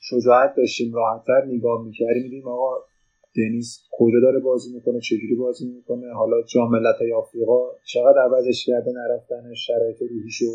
شجاعت 0.00 0.54
داشتیم 0.56 0.94
راحتتر 0.94 1.44
نگاه 1.46 1.84
می‌کردیم 1.84 2.22
میدیم 2.22 2.48
آقا 2.48 2.76
دنیس 3.36 3.88
کجا 3.92 4.20
داره 4.22 4.40
بازی 4.40 4.74
می‌کنه 4.74 5.00
چجوری 5.00 5.34
بازی 5.34 5.68
می‌کنه 5.68 6.14
حالا 6.14 6.42
جام 6.42 6.70
ملت‌های 6.70 7.12
آفریقا 7.12 7.60
چقدر 7.84 8.18
عوضش 8.18 8.66
کرده 8.66 8.92
نرفتنش 8.92 9.66
شرایط 9.66 10.02
روحیشو 10.02 10.52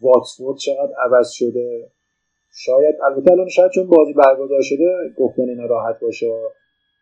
واتفورد 0.00 0.58
چقدر 0.58 0.92
عوض 1.04 1.30
شده. 1.30 1.90
شاید 2.54 2.94
البته 3.04 3.32
الان 3.32 3.48
شاید 3.48 3.70
چون 3.70 3.86
بازی 3.86 4.12
برگزار 4.12 4.62
شده 4.62 5.14
گفتن 5.16 5.48
اینا 5.48 5.66
راحت 5.66 6.00
باشه 6.00 6.26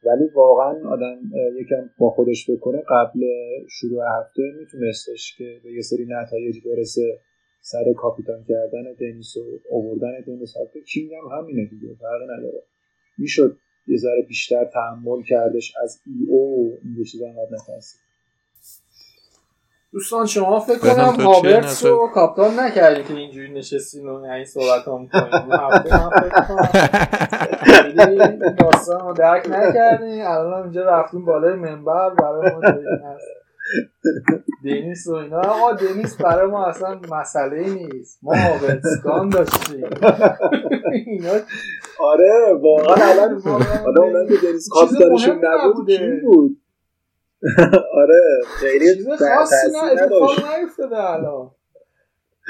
ولی 0.05 0.29
واقعا 0.35 0.91
آدم 0.91 1.19
یکم 1.61 1.91
با 1.99 2.11
خودش 2.11 2.51
بکنه 2.51 2.83
قبل 2.89 3.21
شروع 3.69 4.03
هفته 4.19 4.43
میتونستش 4.59 5.35
که 5.39 5.61
به 5.65 5.73
یه 5.73 5.83
سری 5.83 6.07
نتایج 6.09 6.57
برسه. 6.67 7.19
سر 7.61 7.93
کاپیتان 7.97 8.45
کردن 8.49 8.83
دنیس 9.01 9.37
و 9.37 9.41
اووردن 9.71 10.21
دنیس 10.27 10.55
حتی 10.57 10.83
کینگ 10.83 11.11
هم 11.15 11.39
همینه 11.39 11.65
دیگه 11.65 11.95
فرقی 11.95 12.25
نداره. 12.25 12.63
می‌شد 13.19 13.57
یه 13.87 13.97
ذره 13.97 14.23
بیشتر 14.29 14.65
تحمل 14.65 15.23
کردش 15.23 15.75
از 15.83 16.01
ای 16.07 16.27
او 16.29 16.79
این 16.85 16.95
دو 16.95 17.05
چیزا 17.05 17.27
انقدر 17.27 17.49
نترسید. 17.53 18.01
دوستان 19.93 20.27
شما 20.27 20.61
فکر 20.61 20.79
کنم 20.79 21.25
هاورتس؟ 21.27 21.85
رو 21.85 22.11
کاپتان 22.15 22.61
نکردی 22.61 23.03
که 23.03 23.15
اینجوری 23.15 23.53
نشستین 23.53 24.09
و 24.09 24.15
این 24.15 24.45
صحبت 24.45 24.85
خیلی 27.65 28.01
این 28.01 28.55
داستان 28.59 29.01
رو 29.01 29.15
درک 29.15 29.47
نکردیم 29.47 30.27
الان 30.27 30.59
هم 30.59 30.63
اینجا 30.63 30.85
رفتیم 30.85 31.25
بالای 31.25 31.55
منبر 31.55 32.15
برای 32.15 32.55
ما 32.55 32.61
دنیس 34.65 35.07
و 35.07 35.15
اینا. 35.15 35.41
آقا 35.41 35.73
دنیس 35.73 36.17
برای 36.17 36.51
ما 36.51 36.67
اصلا 36.67 37.01
مسئله 37.11 37.71
نیست. 37.71 38.19
ما 38.23 38.35
هاورتسگان 38.35 39.29
داشتیم. 39.29 39.85
اینا 41.07 41.33
آره 42.01 42.59
واقعا 42.63 43.11
الان 43.11 43.41
حالا 43.85 44.03
اونایی 44.03 44.29
که 44.29 44.47
دنیس 44.47 44.69
کاپیتانشون 44.73 45.35
مهمی 45.37 45.71
نبود. 45.71 45.91
کی 45.91 46.21
بود؟ 46.25 46.57
آره 48.01 48.41
خیلی 48.47 48.95
چیز 48.95 49.09
خاصی 49.09 49.67
نه 49.73 50.03
اتفاق 50.03 50.31
نیفتاده 50.59 51.11
الان. 51.11 51.51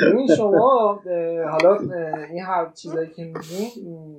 ببین 0.02 0.26
شما 0.36 1.02
حالا 1.50 1.78
این 2.30 2.44
هر 2.44 2.70
چیزایی 2.74 3.08
که 3.10 3.24
میگین 3.24 4.16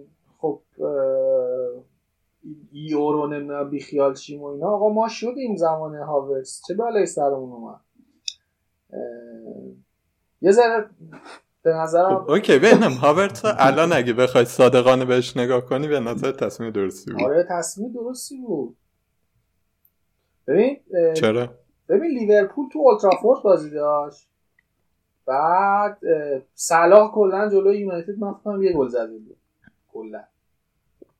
ای 2.81 2.93
رو 2.93 3.27
نمی‌دونم 3.27 3.69
بی 3.69 3.79
خیال 3.79 4.13
چیم 4.13 4.41
و 4.41 4.45
اینا. 4.45 4.67
آقا 4.67 4.89
ما 4.89 5.07
شدیم 5.07 5.55
زمان 5.55 5.95
هاورس 5.95 6.61
چه 6.67 6.73
بالای 6.73 7.05
سرمون 7.05 7.51
اومد؟ 7.51 7.79
یه 10.41 10.51
ذره 10.51 10.89
به 11.63 11.73
نظرم 11.73 12.25
اوکی 12.29 12.59
ببینم. 12.59 12.91
هاورت 12.91 13.41
الان 13.45 13.93
اگه 13.93 14.13
بخوای 14.13 14.45
صادقانه 14.45 15.05
بهش 15.05 15.37
نگاه 15.37 15.65
کنی 15.65 15.87
به 15.87 15.99
نظر 15.99 16.31
تصمیم 16.31 16.71
درستی 16.71 17.11
بود. 17.11 17.21
آره 17.21 17.47
تصمیم 17.49 17.91
درستی 17.91 18.37
بود. 18.41 18.77
ببین 20.47 20.79
چرا؟ 21.13 21.49
ببین 21.89 22.11
لیورپول 22.11 22.69
تو 22.69 22.79
اولترافورد 22.79 23.43
بازی 23.43 23.69
داشت. 23.69 24.27
بعد 25.25 25.99
صلاح 26.53 27.11
کلا 27.11 27.49
جلوی 27.49 27.79
یونایتد 27.79 28.19
من 28.19 28.33
فکر 28.33 28.63
یه 28.63 28.73
گل 28.73 28.87
زده 28.87 29.17
بود. 29.17 29.37
کلا. 29.93 30.23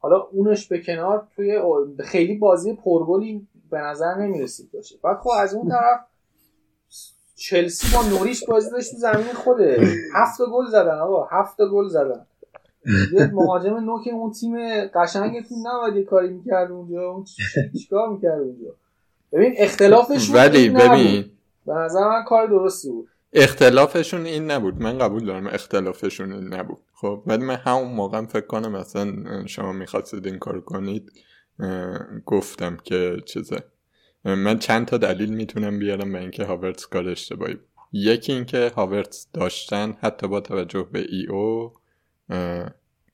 حالا 0.01 0.17
اونش 0.31 0.67
به 0.67 0.81
کنار 0.81 1.27
توی 1.35 1.59
خیلی 1.99 2.35
بازی 2.35 2.73
پرگلی 2.73 3.47
به 3.71 3.77
نظر 3.77 4.15
نمی‌رسید 4.15 4.71
باشه. 4.71 4.95
بعد 5.03 5.17
خب 5.17 5.29
از 5.39 5.53
اون 5.53 5.69
طرف 5.69 5.99
چلسی 7.35 7.87
با 7.95 8.03
نوریش 8.17 8.43
بازی 8.45 8.71
داشت 8.71 8.91
تو 8.91 8.97
زمین 8.97 9.33
خوده 9.33 9.87
هفت 10.15 10.41
گل 10.53 10.65
زدن 10.65 10.99
آقا 10.99 11.27
هفت 11.31 11.57
گل 11.71 11.87
زدن. 11.87 12.25
یه 13.13 13.31
مهاجم 13.33 13.75
نوک 13.77 14.07
اون 14.13 14.31
تیم 14.31 14.55
قشنگتون 14.87 15.57
نباید 15.67 15.95
یه 15.95 16.03
کاری 16.03 16.29
می‌کرد 16.29 16.71
اونجا. 16.71 17.11
اون 17.11 17.23
چی- 17.23 17.43
چیکار 17.79 18.09
می‌کرد 18.09 18.39
اونجا؟ 18.39 18.75
ببین 19.31 19.53
اختلافشون 19.57 20.35
ولی. 20.35 20.69
ببین. 20.69 21.25
به 21.65 21.73
نظر 21.73 22.07
من 22.07 22.23
کار 22.23 22.47
درستی 22.47 22.91
بود. 22.91 23.07
اختلافشون 23.33 24.25
این 24.25 24.51
نبود. 24.51 24.81
من 24.81 24.97
قبول 24.97 25.25
دارم 25.25 25.47
اختلافشون 25.47 26.33
این 26.33 26.53
نبود. 26.53 26.81
خب 26.93 27.23
ولی 27.25 27.45
من 27.45 27.55
همون 27.55 27.93
موقع 27.93 28.25
فکر 28.25 28.45
کنم 28.45 28.75
اصلا 28.75 29.47
شما 29.47 29.71
می‌خواستید 29.71 30.27
این 30.27 30.39
کار 30.39 30.61
کنید 30.61 31.11
گفتم 32.25 32.77
که 32.77 33.17
چیزه. 33.25 33.63
من 34.25 34.59
چند 34.59 34.87
تا 34.87 34.97
دلیل 34.97 35.33
می‌تونم 35.33 35.79
بیارم 35.79 36.11
به 36.11 36.19
اینکه 36.19 36.45
هاورتس 36.45 36.85
کار 36.85 37.09
اشتباهی 37.09 37.57
یکی 37.93 38.33
اینکه 38.33 38.71
هاورتس 38.75 39.27
داشتن 39.33 39.97
حتی 40.01 40.27
با 40.27 40.39
توجه 40.39 40.87
به 40.91 41.05
ای 41.09 41.27
او 41.27 41.73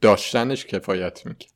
داشتنش 0.02 0.66
کفایت 0.66 1.26
می‌کرد. 1.26 1.54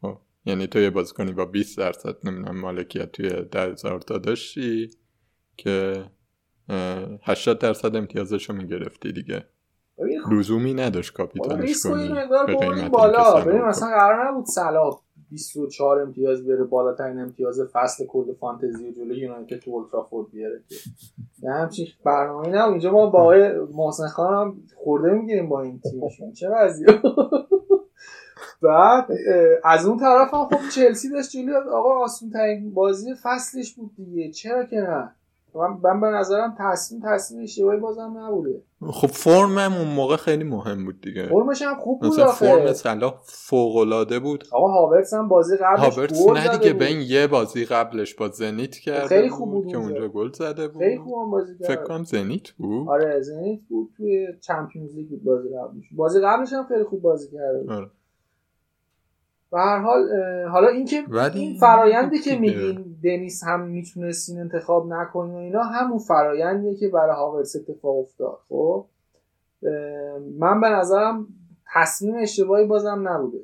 خب، 0.00 0.18
یعنی 0.44 0.66
تو 0.66 0.78
یه 0.78 0.90
بازیکنی 0.90 1.32
با 1.32 1.44
20 1.44 1.78
درصد 1.78 2.16
نمی‌دونم 2.24 2.60
مالکیت 2.60 3.12
توی 3.12 3.28
10000 3.28 4.00
تا 4.00 4.18
داشتی 4.18 4.90
که 5.56 6.04
80 7.22 7.58
درصد 7.58 7.96
امتیازش 7.96 8.50
رو 8.50 8.56
می‌گرفتی 8.56 9.12
دیگه. 9.12 9.44
ببین 9.98 10.20
لزومی 10.32 10.74
نداشت 10.74 11.12
کاپیتانش 11.12 11.72
رو 11.84 11.90
کنی 11.90 12.08
به 12.46 12.56
قیمت 12.56 12.90
بالا. 12.90 13.44
ببین 13.44 13.60
مثلا 13.62 13.88
قرار 13.88 14.28
نبود 14.28 14.46
صلاح 14.46 15.00
24 15.30 16.00
امتیاز 16.00 16.44
بیاره 16.44 16.64
بالاترین 16.64 17.18
امتیاز 17.18 17.60
فصل 17.72 18.06
کل 18.06 18.32
فانتزی 18.40 18.88
و 18.88 18.92
جلوی 18.92 19.18
یونایتد 19.18 19.58
تو 19.58 19.70
اولترافورد 19.70 20.30
بیاره 20.30 20.62
که. 20.68 20.74
یه 21.42 21.50
همچین 21.52 21.86
برنامه 22.04 22.48
نه 22.48 22.68
اینجا 22.68 22.92
ما 22.92 23.06
با 23.06 23.18
آقای 23.18 23.52
محسن 23.74 24.06
خان 24.08 24.34
هم 24.34 24.62
خورده 24.76 25.12
می‌گیریم 25.12 25.48
با 25.48 25.62
این 25.62 25.80
تیمشون. 25.80 26.32
چه 26.32 26.48
وضعیه 26.50 27.00
بعد 28.62 29.06
از 29.64 29.86
اون 29.86 29.98
طرف 29.98 30.34
هم 30.34 30.44
خب 30.44 30.68
چلسی 30.74 31.10
داشت 31.10 31.30
جلوی 31.30 31.54
آقا 31.54 32.04
آسون 32.04 32.30
ترین 32.30 32.74
بازی 32.74 33.14
فصلش 33.22 33.74
بود 33.74 33.90
دیگه. 33.96 34.30
چرا 34.30 34.64
که 34.64 34.76
نه؟ 34.76 35.14
من, 35.54 35.78
من 35.82 36.00
به 36.00 36.06
نظرم 36.06 36.56
تصمیم 36.58 37.02
تصمیم 37.04 37.42
اشتباهی 37.42 37.78
بازم 37.80 38.14
نبوده 38.18 38.62
خب 38.90 39.06
فرمم 39.06 39.72
اون 39.78 39.88
موقع 39.88 40.16
خیلی 40.16 40.44
مهم 40.44 40.84
بود 40.84 41.00
دیگه 41.00 41.28
فرمش 41.28 41.62
هم 41.62 41.74
خوب 41.74 42.00
بود 42.00 42.20
آخه 42.20 42.46
فرم 42.46 42.72
صلاح 42.72 43.14
فوق 43.24 43.76
العاده 43.76 44.18
بود 44.18 44.44
آقا 44.52 44.68
هاورتس 44.68 45.14
هم 45.14 45.28
بازی 45.28 45.56
قبلش 45.56 45.80
هاورتس 45.80 46.28
نه 46.28 46.58
دیگه. 46.58 46.72
به 46.72 46.84
این 46.86 47.00
یه 47.00 47.26
بازی 47.26 47.64
قبلش 47.64 48.14
با 48.14 48.28
زنیت 48.28 48.76
کرده 48.76 49.06
خیلی 49.06 49.30
خوب 49.30 49.50
بود 49.50 49.66
که 49.66 49.76
اونجا. 49.76 50.08
گل 50.08 50.32
زده 50.32 50.68
بود 50.68 50.82
خیلی 50.82 50.98
خوب 50.98 51.14
هم 51.24 51.30
بازی 51.30 51.58
کرد 51.58 51.68
فکر 51.68 51.84
کنم 51.84 52.04
زنیت 52.04 52.50
بود 52.50 52.88
آره 52.88 53.20
زنیت 53.20 53.60
بود 53.68 53.90
توی 53.96 54.26
چمپیونز 54.40 54.94
لیگ 54.94 55.08
بود 55.08 55.24
بازی 55.24 55.48
قبلش 55.48 55.84
بازی 55.96 56.20
قبلش 56.20 56.52
هم 56.52 56.64
خیلی 56.64 56.84
خوب 56.84 57.02
بازی 57.02 57.28
بود. 57.28 57.70
آره. 57.70 57.90
به 59.52 59.58
هر 59.58 59.78
حال 59.78 60.08
حالا 60.48 60.68
اینکه 60.68 61.04
ولی 61.08 61.40
این 61.40 61.58
فرایندی 61.58 62.18
که. 62.18 62.38
میگین 62.38 62.96
دنیس 63.04 63.44
هم 63.44 63.60
می‌تونستین 63.60 64.40
انتخاب 64.40 64.92
نکنین 64.92 65.34
و 65.34 65.38
اینا 65.38 65.62
همون 65.62 65.98
فرایندیه 65.98 66.74
که 66.74 66.88
برای 66.88 67.16
هاورس 67.16 67.56
اتفاق 67.56 67.98
افتاد. 67.98 68.38
خب؟ 68.48 68.86
من 70.38 70.60
به 70.60 70.68
نظرم 70.68 71.26
تصمیم 71.74 72.14
اشتباهی 72.18 72.66
بازم 72.66 73.08
نبوده. 73.08 73.40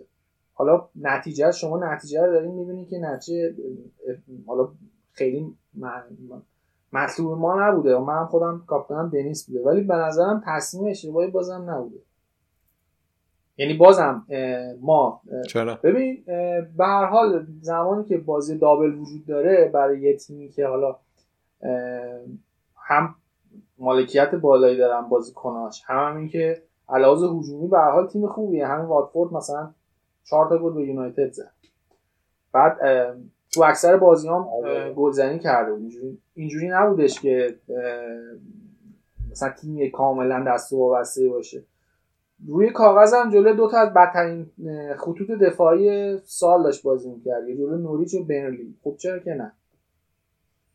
حالا 0.54 0.88
نتیجه 1.00 1.50
شما 1.50 1.78
نتیجه 1.92 2.26
رو 2.26 2.32
دارین 2.32 2.54
می‌بینید 2.54 2.88
که 2.88 2.98
نتیجه 2.98 3.54
حالا 4.46 4.68
خیلی 5.12 5.54
مطلوب 6.92 7.38
ما 7.38 7.68
نبوده. 7.68 7.96
و 7.96 8.04
من 8.04 8.24
خودم 8.24 8.62
کاپیتانم 8.66 9.08
دنیس 9.08 9.46
بوده. 9.46 9.62
ولی 9.62 9.80
به 9.80 9.94
نظرم 9.94 10.42
تصمیم 10.46 10.90
اشتباهی 10.90 11.30
بازم 11.30 11.70
نبوده. 11.70 11.98
یعنی 13.58 13.74
بازم 13.74 14.26
ما 14.80 15.20
چرا؟ 15.48 15.78
ببین 15.82 16.24
به 16.76 16.84
هر 16.84 17.04
حال 17.04 17.46
زمانی 17.60 18.04
که 18.04 18.16
بازی 18.16 18.58
دابل 18.58 18.94
وجود 18.94 19.26
داره 19.26 19.70
برای 19.74 20.00
یه 20.00 20.16
تیمی 20.16 20.48
که 20.48 20.66
حالا 20.66 20.96
هم 22.76 23.14
مالکیت 23.78 24.34
بالایی 24.34 24.76
دارن 24.76 25.08
بازیکناش 25.08 25.82
هم, 25.86 26.10
هم 26.10 26.16
این 26.16 26.28
که 26.28 26.62
علاوه 26.88 27.38
هجومی 27.38 27.68
به 27.68 27.78
هر 27.78 27.90
حال 27.90 28.06
تیم 28.06 28.26
خوبیه. 28.26 28.66
همین 28.66 28.86
واتفورد 28.86 29.32
مثلا 29.32 29.70
چهار 30.24 30.48
تا 30.48 30.58
گل 30.58 30.74
به 30.74 30.82
یونایتد 30.82 31.32
زد. 31.32 31.52
بعد 32.52 32.78
تو 33.52 33.62
اکثر 33.62 33.96
بازی 33.96 34.28
هم 34.28 34.48
آره. 34.48 34.92
گلزنی 34.92 35.38
کرده 35.38 35.72
بود. 35.72 35.80
اینجوری 35.80 36.18
اینجوری 36.34 36.68
نبودش 36.68 37.20
که 37.20 37.54
مثلا 39.30 39.50
تیم 39.50 39.90
کاملا 39.90 40.44
دست 40.48 40.72
و 40.72 40.76
وابسته 40.76 41.28
باشه. 41.28 41.62
روی 42.46 42.70
کاغذ 42.70 43.14
هم 43.14 43.30
جلو 43.30 43.54
دو 43.54 43.68
تا 43.70 43.78
از 43.78 43.88
بدترین 43.94 44.46
خطوط 44.96 45.30
دفاعی 45.30 46.16
سال 46.18 46.62
داشت 46.62 46.82
بازی 46.82 47.10
می‌کرد. 47.10 47.48
یه 47.48 47.56
جلو 47.56 47.78
نوریچ 47.78 48.14
و 48.14 48.24
برنلی. 48.24 48.74
خب 48.84 48.94
چرا 48.98 49.18
که 49.18 49.30
نه؟ 49.30 49.52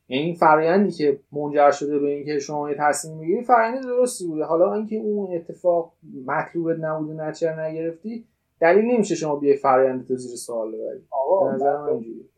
یعنی 0.10 0.24
این 0.24 0.36
فرایندی 0.36 0.92
که 0.92 1.20
منجر 1.32 1.72
شده 1.72 2.00
به 2.00 2.10
اینکه 2.10 2.40
شما 2.40 2.70
یه 2.70 2.78
تصمیم 2.80 3.18
می‌گیری 3.18 3.44
فرایند 3.44 3.84
درستی 3.84 4.28
بوده. 4.28 4.44
حالا 4.44 4.74
اینکه 4.74 4.96
اون 4.96 5.36
اتفاق 5.36 5.94
مطلوبت 6.26 6.78
نبوده 6.80 7.14
نچر 7.14 7.66
نگرفتی 7.66 8.26
دلیل 8.60 8.86
نمیشه 8.86 9.16
شما 9.16 9.36
بیای 9.36 9.58
فرایند 9.58 10.08
تو 10.08 10.16
زیر 10.16 10.36
سوال 10.36 10.72
ببری. 10.72 11.02
آقا 11.12 11.52
نظر 11.52 11.78
من 11.78 11.90
اینجوری 11.90 12.30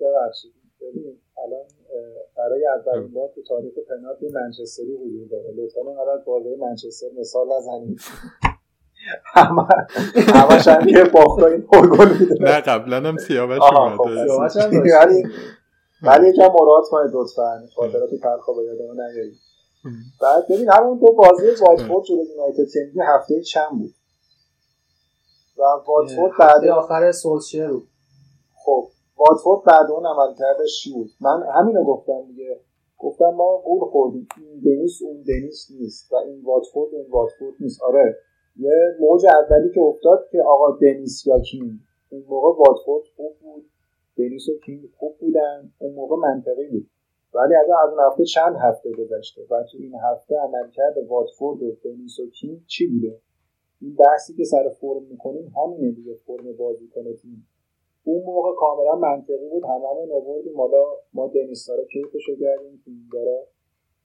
الان 1.38 1.66
برای 2.38 2.68
اولین 2.68 3.14
بار 3.14 3.30
تو 3.36 3.42
تاریخ 3.44 3.74
پنالتی 3.90 4.28
منچستری 4.34 4.96
حضور 4.96 5.28
داره. 5.28 5.54
لطفا 5.58 5.82
اینقدر 5.82 6.24
بالای 6.26 6.56
منچستر 6.56 7.08
مثال 7.20 7.48
نزنید. 7.58 8.00
همش 10.16 10.68
هم 10.68 10.86
که 10.86 11.04
باختا 11.04 11.48
این 11.48 11.62
پرگل 11.62 12.18
میده 12.20 12.36
نه 12.40 12.62
قبلا 12.62 12.98
هم 12.98 13.18
سیاوش 13.18 13.60
خب، 13.60 13.78
اومده. 13.78 14.26
سیاوش 14.26 14.56
هم 14.56 14.70
داشت. 14.72 14.96
ولی 15.02 15.24
ولی 16.02 16.30
یکم 16.30 16.42
مراعات 16.42 16.86
کنید 16.92 17.12
لطفا. 17.14 17.68
خاطرات 17.76 18.10
تلخ 18.10 18.50
با 18.50 18.64
یادمون 18.64 19.02
نیارید 19.02 19.38
بعد 20.22 20.46
ببین 20.50 20.70
همون 20.70 21.00
تو 21.00 21.14
بازی 21.14 21.46
واتفورد 21.62 22.06
جلوی 22.06 22.26
یونایتد 22.26 22.72
که 22.74 23.02
هفته 23.08 23.42
چند 23.42 23.70
بود؟ 23.70 23.94
و 25.58 25.62
واتفورد 25.88 26.32
بعد 26.40 26.66
آخر 26.66 27.12
سولشر 27.12 27.72
بود. 27.72 27.88
خب 28.66 28.88
واتفورد 29.18 29.64
بعد 29.64 29.92
اون 29.92 30.06
عملکردش 30.06 30.82
چی 30.84 30.94
بود؟ 30.94 31.12
من 31.22 31.44
همینو 31.56 31.84
گفتم 31.84 32.26
دیگه. 32.28 32.60
گفتم 32.98 33.30
ما 33.30 33.62
گول 33.66 33.90
خوردیم. 33.90 34.28
این 34.38 34.62
دنیس 34.66 35.02
اون 35.02 35.24
دنیس 35.28 35.68
نیست. 35.80 36.14
و 36.14 36.16
این 36.16 36.44
واتفورد 36.46 36.94
اون 36.94 37.06
واتفورد 37.10 37.54
نیست. 37.60 37.82
آره. 37.84 38.18
یه 38.60 38.96
موج 39.00 39.26
اولی 39.26 39.70
که 39.74 39.82
افتاد 39.82 40.28
که 40.32 40.42
آقا 40.42 40.78
دنیس 40.82 41.28
یا 41.28 41.40
کین 41.40 41.80
اون 42.10 42.24
موقع 42.28 42.48
واتفورد 42.48 43.04
خوب 43.16 43.34
بود. 43.42 43.66
دنیس 44.18 44.50
و 44.50 44.60
کین 44.66 44.90
خوب 44.98 45.18
بودن. 45.18 45.72
اون 45.80 45.94
موقع 45.94 46.16
منطقی 46.16 46.68
بود. 46.68 46.90
ولی 47.34 47.56
از 47.56 47.66
از 47.70 47.98
هفته 48.08 48.26
چند 48.26 48.56
هفته 48.56 48.92
گذشته 48.92 49.42
و 49.50 49.64
تو 49.72 49.78
این 49.78 49.96
هفته 49.96 50.36
عملکرد 50.36 50.98
واتفورد 51.08 51.64
و 51.64 51.72
دنیس 51.84 52.20
و 52.20 52.30
کین 52.30 52.62
چی 52.68 52.88
بوده؟ 52.88 53.20
این 53.82 53.96
بحثی 53.96 54.34
که 54.34 54.44
سر 54.44 54.70
فرم 54.70 55.04
می‌کنیم 55.04 55.54
همینه 55.58 55.92
دیگه 55.92 56.14
فرم 56.14 56.54
بازی 56.58 56.88
کنه 56.88 57.14
تیم. 57.14 57.48
اون 58.04 58.24
موقع 58.24 58.56
کاملا 58.56 58.96
منطقی 58.96 59.50
بود. 59.50 59.64
هممون 59.64 60.12
آوردیم. 60.12 60.58
حالا 60.58 60.84
ما 61.14 61.28
دنیس 61.28 61.68
داره 61.68 61.86
کیفشو 61.86 62.36
کردیم 62.36 62.82
تیم 62.86 63.10
داره. 63.14 63.48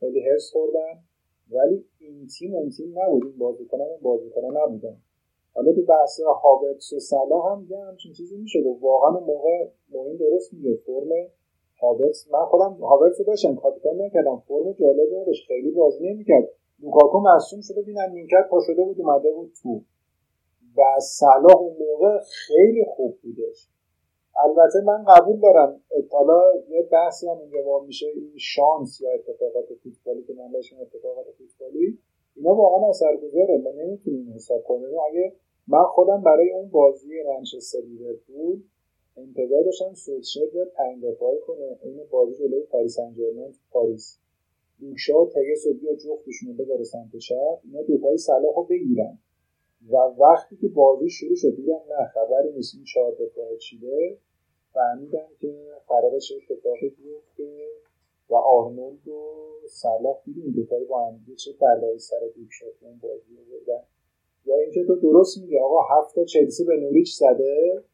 خیلی 0.00 0.20
هرس 0.20 0.50
خوردن. 0.52 1.09
ولی 1.52 1.84
این 1.98 2.26
تیم 2.26 2.54
اون 2.54 2.70
تیم 2.70 2.94
نبود. 2.98 3.24
این 3.26 3.38
بازیکنان 3.38 3.86
اون 3.86 4.00
بازیکنان 4.02 4.56
نبودن. 4.56 4.96
حالا 5.54 5.72
تو 5.72 5.82
بحث 5.82 6.20
هاورتس 6.20 6.92
و 6.92 6.98
صلاح 6.98 7.52
هم 7.52 7.66
یه 7.70 7.78
همچین 7.78 8.12
چیزی 8.12 8.36
می‌شد 8.36 8.66
و 8.66 8.78
واقعا 8.80 9.18
اون 9.18 9.24
موقع 9.24 9.68
موین 9.92 10.16
درست 10.16 10.54
میگه. 10.54 10.74
فرم 10.86 11.08
هاورتس 11.82 12.28
من 12.32 12.44
خودم 12.44 12.72
هاورتس 12.72 13.18
رو 13.18 13.24
داشتم 13.24 13.54
کاپیتان 13.56 14.00
نکردم. 14.00 14.42
فرم 14.48 14.72
جالبی 14.72 15.16
نداشت. 15.16 15.46
خیلی 15.46 15.70
بازی 15.70 16.10
نمی‌کرد. 16.10 16.48
لوکاکو 16.82 17.20
مصوم 17.20 17.60
شده 17.60 17.82
بینم 17.82 18.12
نیمکت 18.12 18.48
پا 18.50 18.60
شده 18.66 18.84
بود 18.84 19.00
اومده 19.00 19.32
بود 19.32 19.52
تو. 19.62 19.80
و 20.76 21.00
صلاح 21.00 21.56
اون 21.56 21.76
موقع 21.78 22.18
خیلی 22.18 22.84
خوب 22.96 23.18
بودش. 23.22 23.68
البته 24.36 24.80
من 24.80 25.04
قبول 25.04 25.40
دارم. 25.40 25.80
حالا 26.10 26.42
یه 26.68 26.88
بحثی 26.92 27.28
هم 27.28 27.38
اینجا 27.38 27.78
میشه 27.86 28.06
این 28.14 28.32
شانس 28.36 29.00
یا 29.00 29.10
اتفاقات 29.14 29.64
فوتبالی 29.82 30.22
که 30.22 30.34
من 30.34 30.52
بهشون 30.52 30.80
اتفاقات 30.80 31.26
فوتبالی 31.38 31.98
اینا 32.36 32.54
واقعا 32.54 32.88
اثرگذاره. 32.88 33.58
ما 33.58 33.70
نمی‌تونیم 33.70 34.32
حساب 34.34 34.62
کنیم. 34.64 34.88
اگه 35.10 35.32
من 35.68 35.84
خودم 35.84 36.22
برای 36.22 36.52
اون 36.52 36.68
بازی 36.68 37.08
منچستر 37.28 37.78
لیورپول 37.78 38.62
انتظار 39.16 39.64
داشتم 39.64 39.94
سولشر 39.94 40.46
بیاد 40.52 40.68
پنج 40.68 41.04
دفاعی 41.04 41.40
کنه. 41.46 41.78
این 41.82 42.00
بازی 42.10 42.34
جلوی 42.34 42.62
پاریس 42.62 42.96
سن 42.96 43.12
ژرمن 43.12 43.52
پاریس. 43.70 44.18
لوکشا 44.80 45.22
و 45.22 45.26
تگس 45.26 45.66
رو 45.66 45.74
بیا 45.74 45.94
جفتشون 45.94 46.48
رو 46.48 46.64
بذاره 46.64 46.84
سمت 46.84 47.16
چپ 47.16 47.60
اینا 47.64 47.82
دوتای 47.82 48.16
صلاح 48.16 48.56
رو 48.56 48.64
بگیرن. 48.70 49.18
و 49.88 49.96
وقتی 49.96 50.56
که 50.56 50.68
بازی 50.68 51.10
شروع 51.10 51.36
شد 51.36 51.56
دیدم 51.56 51.80
نه 51.88 52.06
خبری 52.14 52.52
نیست. 52.52 52.74
این 52.74 52.84
چهار 52.84 53.12
دفاعه 53.12 53.56
چیده؟ 53.56 54.18
فهمیدم 54.72 55.28
که 55.40 55.72
قرار 55.88 56.18
چه 56.18 56.34
اتفاقی 56.34 56.88
بیفته 56.88 57.68
و 58.30 58.34
آرنولد 58.34 59.08
و 59.08 59.34
صلاح 59.68 60.16
دیدیم 60.24 60.52
دوتایی 60.52 60.84
با 60.84 61.06
هم 61.06 61.20
چه 61.36 61.50
بلایی 61.60 61.98
سر 61.98 62.20
دوک 62.20 62.48
شد 62.50 62.74
اون 62.80 62.98
بازی 62.98 63.36
رو 63.36 63.42
بردن. 63.44 63.82
یا 64.44 64.56
اینکه 64.56 64.84
تو 64.84 64.96
درست 64.96 65.38
میگی 65.38 65.58
آقا 65.58 65.80
هفت 65.82 66.14
تا 66.14 66.24
چلسی 66.24 66.64
به 66.64 66.76
نوریچ 66.76 67.14
زده. 67.14 67.84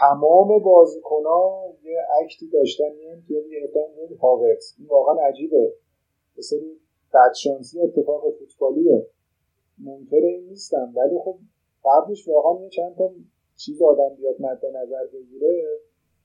تمام 0.00 0.62
بازیکنها 0.62 1.74
یه 1.82 1.98
اکتی 2.22 2.48
داشتن 2.48 2.94
یه 2.96 3.10
امتیازی 3.12 3.50
گرفتن 3.50 4.16
هاورتس 4.20 4.74
این 4.78 4.88
واقعا 4.88 5.26
عجیبه. 5.26 5.72
سری 6.40 6.80
بدشانسی 7.14 7.80
اتفاق 7.80 8.34
فوتبالیه. 8.38 9.06
منکر 9.84 10.16
این 10.16 10.48
نیستم. 10.48 10.92
ولی 10.96 11.18
خب 11.24 11.38
قبلش 11.84 12.28
واقعا 12.28 12.62
یه 12.62 12.68
چند 12.68 12.94
تا 12.96 13.10
چیز 13.56 13.82
آدم 13.82 14.14
بیاد 14.16 14.34
مد 14.40 14.60
نظر 14.82 15.06
بگیره 15.12 15.64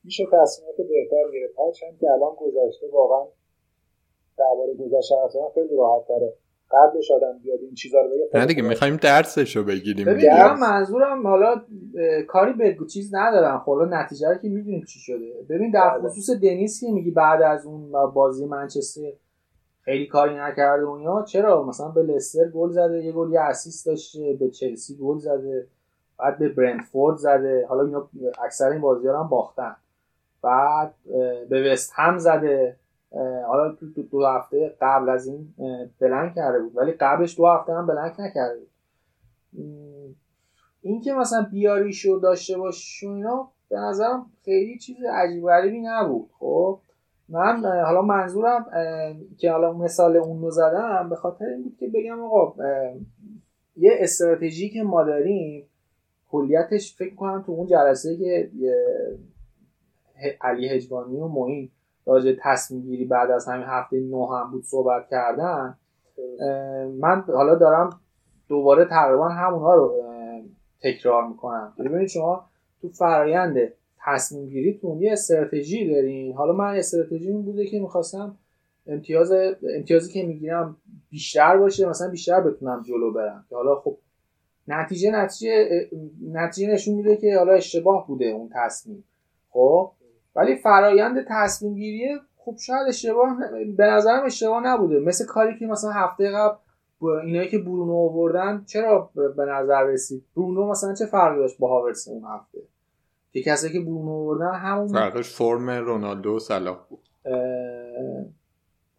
میشه 0.03 0.23
تصمیمات 0.33 0.77
بهتر 0.77 1.31
گرفت. 1.33 1.59
هرچند 1.59 1.99
که 1.99 2.11
الان 2.11 2.35
گذشته 2.37 2.87
واقعا 2.93 3.27
درباره 4.37 4.73
گذشته 4.73 5.15
حرف 5.15 5.31
زدن 5.31 5.49
خیلی 5.53 5.75
راحت 5.77 6.07
تره. 6.07 6.33
قبلش 6.71 7.11
آدم 7.11 7.39
بیاد 7.43 7.59
این 7.59 7.73
چیزا 7.73 8.01
رو 8.01 8.09
بگه 8.09 8.29
نه 8.33 8.45
دیگه 8.45 8.61
می‌خوایم 8.61 8.95
درسش 8.95 9.55
رو 9.55 9.63
بگیریم 9.63 10.05
ببین. 10.05 10.29
من 10.33 10.59
منظورم 10.59 11.27
حالا 11.27 11.61
کاری 12.27 12.53
به 12.53 12.77
چیز 12.93 13.15
ندارم. 13.15 13.63
خب 13.65 13.71
نتیجه 13.71 14.29
رو 14.29 14.35
که 14.35 14.49
می‌دونیم 14.49 14.83
چی 14.83 14.99
شده. 14.99 15.33
ببین 15.49 15.71
در 15.71 15.89
بله. 15.89 16.09
خصوص 16.09 16.29
دنیس 16.29 16.81
که 16.81 16.91
میگی 16.91 17.11
بعد 17.11 17.41
از 17.41 17.65
اون 17.65 17.91
بازی 18.13 18.45
منچستر 18.45 19.13
خیلی 19.87 20.05
کاری 20.05 20.35
نکرده 20.35 20.89
اینا. 20.89 21.23
چرا؟ 21.23 21.63
مثلا 21.63 21.87
به 21.87 22.03
لستر 22.03 22.49
گل 22.49 22.71
زده 22.71 23.03
یه 23.03 23.11
گل 23.11 23.31
یه 23.31 23.41
اسیست 23.41 23.85
داشته 23.85 24.33
به 24.39 24.49
چلسی 24.49 24.97
گل 24.97 25.17
زده 25.17 25.67
بعد 26.19 26.39
به 26.39 26.49
برنتفورد 26.49 27.17
زده. 27.17 27.65
حالا 27.69 27.85
اینا 27.85 28.09
اکثر 28.43 28.69
این 28.69 28.81
بازی 28.81 29.07
هم 29.07 29.27
باختن. 29.27 29.75
بعد 30.41 30.93
به 31.49 31.71
وست 31.71 31.91
هم 31.95 32.17
زده. 32.17 32.75
حالا 33.47 33.71
تو 33.71 33.85
دو, 33.85 34.03
دو 34.03 34.25
هفته 34.25 34.75
قبل 34.81 35.09
از 35.09 35.27
این 35.27 35.53
بلنک 35.99 36.35
کرده 36.35 36.59
بود. 36.59 36.77
ولی 36.77 36.91
قبلش 36.91 37.37
دو 37.37 37.47
هفته 37.47 37.73
هم 37.73 37.87
بلنک 37.87 38.19
نکرده 38.19 38.59
بود. 38.59 38.69
این 40.81 41.01
که 41.01 41.13
مثلا 41.13 41.47
بیاریشو 41.51 42.19
داشته 42.23 42.57
باشی 42.57 43.07
و 43.07 43.11
اینا 43.11 43.51
به 43.69 43.77
نظرم 43.77 44.25
خیلی 44.45 44.79
چیز 44.79 44.97
عجیب 45.13 45.45
غریبی 45.45 45.81
نبود. 45.81 46.29
خب؟ 46.39 46.79
من 47.29 47.65
حالا 47.85 48.01
منظورم 48.01 48.65
که 49.37 49.51
حالا 49.51 49.73
مثال 49.73 50.17
اون 50.17 50.41
رو 50.41 50.51
زدم 50.51 51.09
به 51.09 51.15
خاطر 51.15 51.45
این 51.45 51.63
بود 51.63 51.77
که 51.79 51.87
بگم 51.87 52.23
آقا 52.23 52.53
یه 53.77 53.91
استراتژی 53.99 54.69
که 54.69 54.83
ما 54.83 55.03
داریم 55.03 55.69
کلیتش 56.31 56.95
فکر 56.95 57.15
کنم 57.15 57.43
تو 57.45 57.51
اون 57.51 57.67
جلسه 57.67 58.17
که 58.17 58.51
علی 60.41 60.69
هجوانی 60.69 61.17
و 61.17 61.27
معین 61.27 61.69
راجع 62.05 62.35
تصمیم 62.41 62.81
گیری 62.81 63.05
بعد 63.05 63.31
از 63.31 63.47
همین 63.47 63.65
هفته 63.67 63.99
نه 63.99 64.27
هم 64.27 64.51
بود 64.51 64.63
صحبت 64.63 65.07
کردن 65.09 65.77
من 66.99 67.23
حالا 67.27 67.55
دارم 67.55 67.99
دوباره 68.49 68.85
تقریبا 68.85 69.29
همونها 69.29 69.75
رو 69.75 70.03
تکرار 70.83 71.27
می‌کنم. 71.27 71.73
ببینید 71.79 72.07
شما 72.07 72.45
تو 72.81 72.89
فرایند 72.89 73.57
تصمیم 74.07 74.49
گیریتون 74.49 75.01
یه 75.01 75.11
استراتژی 75.11 75.93
دارین. 75.93 76.33
حالا 76.33 76.53
من 76.53 76.75
استراتژی 76.75 77.27
این 77.27 77.41
بوده 77.41 77.65
که 77.65 77.79
می‌خواستم 77.79 78.37
امتیاز 78.87 79.31
امتیازی 79.77 80.13
که 80.13 80.23
می‌گیرم 80.23 80.77
بیشتر 81.09 81.57
باشه 81.57 81.89
مثلا 81.89 82.09
بیشتر 82.09 82.41
بتونم 82.41 82.83
جلو 82.87 83.13
برم. 83.13 83.45
که 83.49 83.55
حالا 83.55 83.75
خب 83.75 83.97
نتیجه 84.67 85.11
نتیجه 85.11 85.69
نتیجه 86.31 86.73
نشون 86.73 86.95
میده 86.95 87.17
که 87.17 87.37
حالا 87.37 87.53
اشتباه 87.53 88.07
بوده 88.07 88.25
اون 88.25 88.49
تصمیم. 88.53 89.03
خب؟ 89.49 89.91
ولی 90.35 90.55
فرایند 90.55 91.25
تصمیم 91.29 91.73
گیری 91.73 92.19
خب 92.37 92.55
شاید 92.57 92.87
اشتباه 92.87 93.37
به 93.77 93.85
نظرم 93.85 94.25
اشتباه 94.25 94.63
نبوده. 94.67 94.99
مثل 94.99 95.25
کاری 95.25 95.59
که 95.59 95.67
مثلا 95.67 95.91
هفته 95.91 96.31
قبل 96.31 96.55
اینایی 97.23 97.49
که 97.49 97.57
برونو 97.57 97.95
آوردن 97.95 98.63
چرا 98.65 99.09
به 99.15 99.45
نظر 99.45 99.83
رسید؟ 99.83 100.23
برونو 100.35 100.69
مثلا 100.69 100.93
چه 100.93 101.05
فرقی 101.05 101.39
داشت 101.39 101.57
با 101.57 101.67
هاورس 101.67 102.07
اون 102.07 102.23
هفته؟ 102.23 102.59
که 103.43 103.51
کسی 103.51 103.71
که 103.71 103.79
برونو 103.79 104.11
آوردن 104.11 104.53
همون 104.53 104.87
فرقش 104.87 105.29
فرم 105.29 105.69
رونالدو 105.69 106.35
و 106.35 106.39
صلاح 106.39 106.77
بود. 106.89 106.99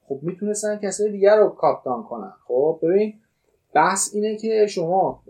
خب 0.09 0.19
می‌تونستن 0.23 0.77
کسی 0.77 1.11
دیگر 1.11 1.37
رو 1.37 1.49
کاپتان 1.49 2.03
کنن. 2.03 2.33
خب 2.45 2.79
ببین 2.83 3.15
بحث 3.75 4.15
اینه 4.15 4.37
که 4.37 4.67
شما 4.67 5.23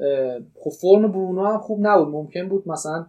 خب 0.54 0.70
فرم 0.70 1.12
برونو 1.12 1.44
هم 1.44 1.58
خوب 1.58 1.86
نبود. 1.86 2.08
ممکن 2.08 2.48
بود 2.48 2.68
مثلا 2.68 3.06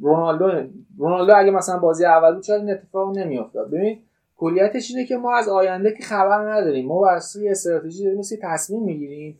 رونالدو 0.00 0.70
رونالدو 0.98 1.32
اگه 1.36 1.50
مثلا 1.50 1.78
بازی 1.78 2.04
اول 2.04 2.34
بود 2.34 2.42
شاید 2.42 2.60
این 2.60 2.70
اتفاق 2.70 3.18
نمیافتاد؟ 3.18 3.70
ببین 3.70 3.98
کلیتش 4.36 4.90
اینه 4.90 5.06
که 5.06 5.16
ما 5.16 5.36
از 5.36 5.48
آینده 5.48 5.92
که 5.92 6.02
خبر 6.02 6.52
نداریم. 6.52 6.86
ما 6.86 7.00
بر 7.00 7.20
استراتژی 7.50 8.04
داریم 8.04 8.18
مثل 8.18 8.36
تصمیم 8.42 8.82
می‌گیریم. 8.82 9.38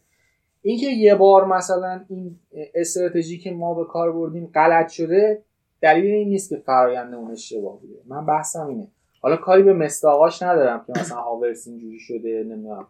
اینکه 0.63 0.87
یه 0.87 1.15
بار 1.15 1.47
مثلا 1.47 2.05
این 2.09 2.39
استراتژی 2.75 3.39
که 3.39 3.51
ما 3.53 3.75
به 3.75 3.85
کار 3.85 4.13
بردیم 4.13 4.51
غلط 4.55 4.89
شده 4.89 5.43
دلیل 5.81 6.15
این 6.15 6.29
نیست 6.29 6.51
که 6.51 6.57
فرآیند 6.57 7.15
اون 7.15 7.31
اشتباه 7.31 7.81
بوده. 7.81 7.95
من 8.07 8.27
بحثم 8.27 8.67
اینه. 8.67 8.89
حالا 9.21 9.37
کاری 9.37 9.63
به 9.63 9.73
مستاقاش 9.73 10.43
ندارم 10.43 10.85
که 10.87 11.01
مثلا 11.01 11.19
هاورس 11.19 11.67
اینجوری 11.67 11.99
شده 11.99 12.45
نمی‌دونم 12.49 12.87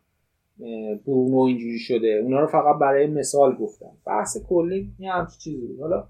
برونو 1.07 1.39
اینجوری 1.39 1.79
شده. 1.79 2.21
اونا 2.23 2.41
رو 2.41 2.47
فقط 2.47 2.79
برای 2.79 3.07
مثال 3.07 3.57
گفتم. 3.57 3.91
بحث 4.07 4.39
کلی 4.49 4.93
یه 4.99 5.13
همچین 5.13 5.39
چیزی 5.39 5.77
حالا 5.81 6.05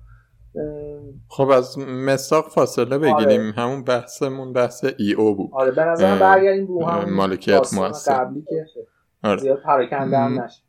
خب 1.29 1.49
از 1.49 1.79
مساق 1.79 2.49
فاصله 2.49 2.99
بگیریم. 2.99 3.41
آره. 3.41 3.53
همون 3.53 3.85
بحثمون 3.85 4.53
بحث 4.53 4.85
ای 4.99 5.13
او 5.13 5.35
بود. 5.37 5.51
آره 5.53 5.71
به 5.71 5.85
نظرم 5.85 6.19
برگردیم 6.19 6.67
رو 6.67 6.85
هم 6.85 7.15
مالکیت 7.15 7.75
موثر 7.75 8.15
قبلی 8.15 8.43
که 8.49 8.67
آره. 9.23 9.41
زیاد 9.41 9.63
پراکنده 9.63 10.19
هم 10.19 10.41
نشه. 10.41 10.63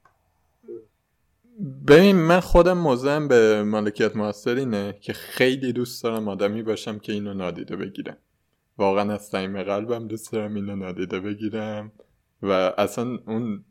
ببین 1.87 2.15
من 2.15 2.39
خودم 2.39 2.77
موزم 2.77 3.27
به 3.27 3.63
مالکیت 3.63 4.15
موثر 4.15 4.55
اینه 4.55 4.97
که 5.01 5.13
خیلی 5.13 5.73
دوست 5.73 6.03
دارم 6.03 6.27
آدمی 6.27 6.63
باشم 6.63 6.99
که 6.99 7.13
اینو 7.13 7.33
نادیده 7.33 7.75
بگیرم. 7.75 8.17
واقعا 8.77 9.13
از 9.13 9.25
صمیم 9.25 9.63
قلبم 9.63 10.07
دوست 10.07 10.31
دارم 10.31 10.55
اینو 10.55 10.75
نادیده 10.75 11.19
بگیرم 11.19 11.91
و 12.41 12.51
اصلا 12.77 13.19
اون 13.27 13.65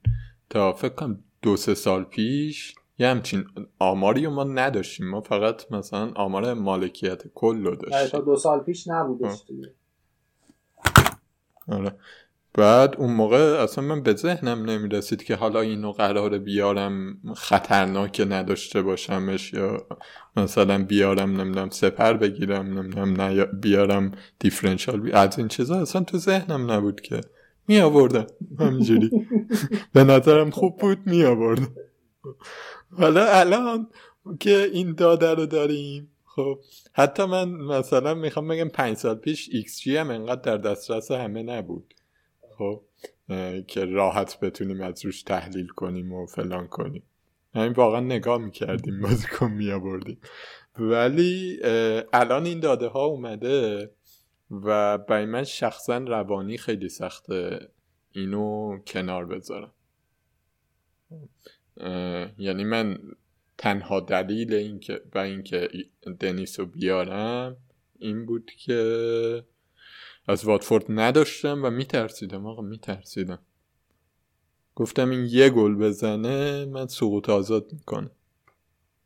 تا 0.50 0.72
فکر 0.72 0.94
کنم 0.94 1.24
دو 1.42 1.56
سه 1.56 1.74
سال 1.74 2.04
پیش 2.04 2.74
یه 2.98 3.08
همچین 3.08 3.44
آماری 3.78 4.26
ما 4.26 4.44
نداشتیم. 4.44 5.10
ما 5.10 5.20
فقط 5.20 5.72
مثلا 5.72 6.12
آمار 6.16 6.54
مالکیت 6.54 7.22
کل 7.34 7.64
رو 7.64 7.76
داشتیم 7.76 8.08
تا 8.08 8.20
دو 8.20 8.36
سال 8.36 8.60
پیش 8.60 8.88
نبودش 8.88 9.42
آره. 11.68 11.92
بعد 12.54 12.96
اون 12.96 13.12
موقع 13.12 13.62
اصلا 13.62 13.84
من 13.84 14.02
به 14.02 14.14
ذهنم 14.14 14.70
نمی‌رسید 14.70 15.24
که 15.24 15.34
حالا 15.34 15.60
اینو 15.60 15.92
قرار 15.92 16.38
بیارم 16.38 17.18
خطرناک 17.36 18.26
نداشته 18.28 18.82
باشمش 18.82 19.52
یا 19.52 19.86
مثلا 20.36 20.84
بیارم 20.84 21.40
نمی‌دونم 21.40 21.70
سپر 21.70 22.12
بگیرم 22.12 22.78
نمی‌دونم 22.78 23.40
بیارم 23.60 24.12
differential 24.38 25.00
بی... 25.00 25.12
از 25.12 25.38
این 25.38 25.48
چیزا 25.48 25.80
اصلا 25.80 26.02
تو 26.04 26.18
ذهنم 26.18 26.70
نبود 26.70 27.00
که 27.00 27.20
می 27.68 27.80
آوردم 27.80 28.26
همینجوری. 28.58 29.10
به 29.94 30.04
نظرم 30.04 30.50
خوب 30.50 30.76
بود 30.76 30.98
می 31.06 31.24
آوردم 31.24 31.68
حالا 32.98 33.24
الان 33.26 33.86
که 34.40 34.70
این 34.72 34.94
داده 34.94 35.34
رو 35.34 35.46
داریم 35.46 36.08
خب 36.24 36.58
حتی 36.92 37.24
من 37.24 37.50
مثلا 37.50 38.14
می‌خوام 38.14 38.48
بگم 38.48 38.68
پنج 38.68 38.96
سال 38.96 39.14
پیش 39.14 39.48
ایکس 39.52 39.80
جی 39.80 39.96
هم 39.96 40.10
انقدر 40.10 40.40
در 40.40 40.56
دسترس 40.56 41.10
همه 41.10 41.42
نبود. 41.42 41.94
خب 42.62 42.82
که 43.66 43.84
راحت 43.84 44.40
بتونیم 44.40 44.80
از 44.80 45.04
روش 45.04 45.22
تحلیل 45.22 45.66
کنیم 45.66 46.12
و 46.12 46.26
فلان 46.26 46.68
کنیم. 46.68 47.02
همین 47.54 47.72
واقعا 47.72 48.00
نگاه 48.00 48.38
می‌کردیم 48.38 49.00
بازیکن 49.00 49.50
می‌آوردیم 49.50 50.20
ولی 50.78 51.60
الان 52.12 52.46
این 52.46 52.60
داده 52.60 52.86
ها 52.86 53.04
اومده 53.04 53.90
و 54.50 54.98
برای 54.98 55.26
من 55.26 55.44
شخصا 55.44 55.98
روانی 55.98 56.58
خیلی 56.58 56.88
سخته 56.88 57.68
اینو 58.12 58.78
کنار 58.86 59.26
بذارم. 59.26 59.72
یعنی 62.38 62.64
من 62.64 62.98
تنها 63.58 64.00
دلیل 64.00 64.54
اینکه 64.54 65.00
و 65.14 65.18
اینکه 65.18 65.68
دنیس 66.20 66.60
بیارم 66.60 67.56
این 67.98 68.26
بود 68.26 68.50
که 68.50 69.44
از 70.28 70.44
واتفورد 70.44 70.84
نداشتم 70.88 71.64
و 71.64 71.70
میترسیدم 71.70 72.46
آقا 72.46 72.62
میترسیدم. 72.62 73.38
گفتم 74.76 75.10
این 75.10 75.26
یه 75.30 75.50
گل 75.50 75.74
بزنه 75.74 76.64
من 76.64 76.86
سقوط 76.86 77.30
آزاد 77.30 77.72
می‌کنه 77.72 78.10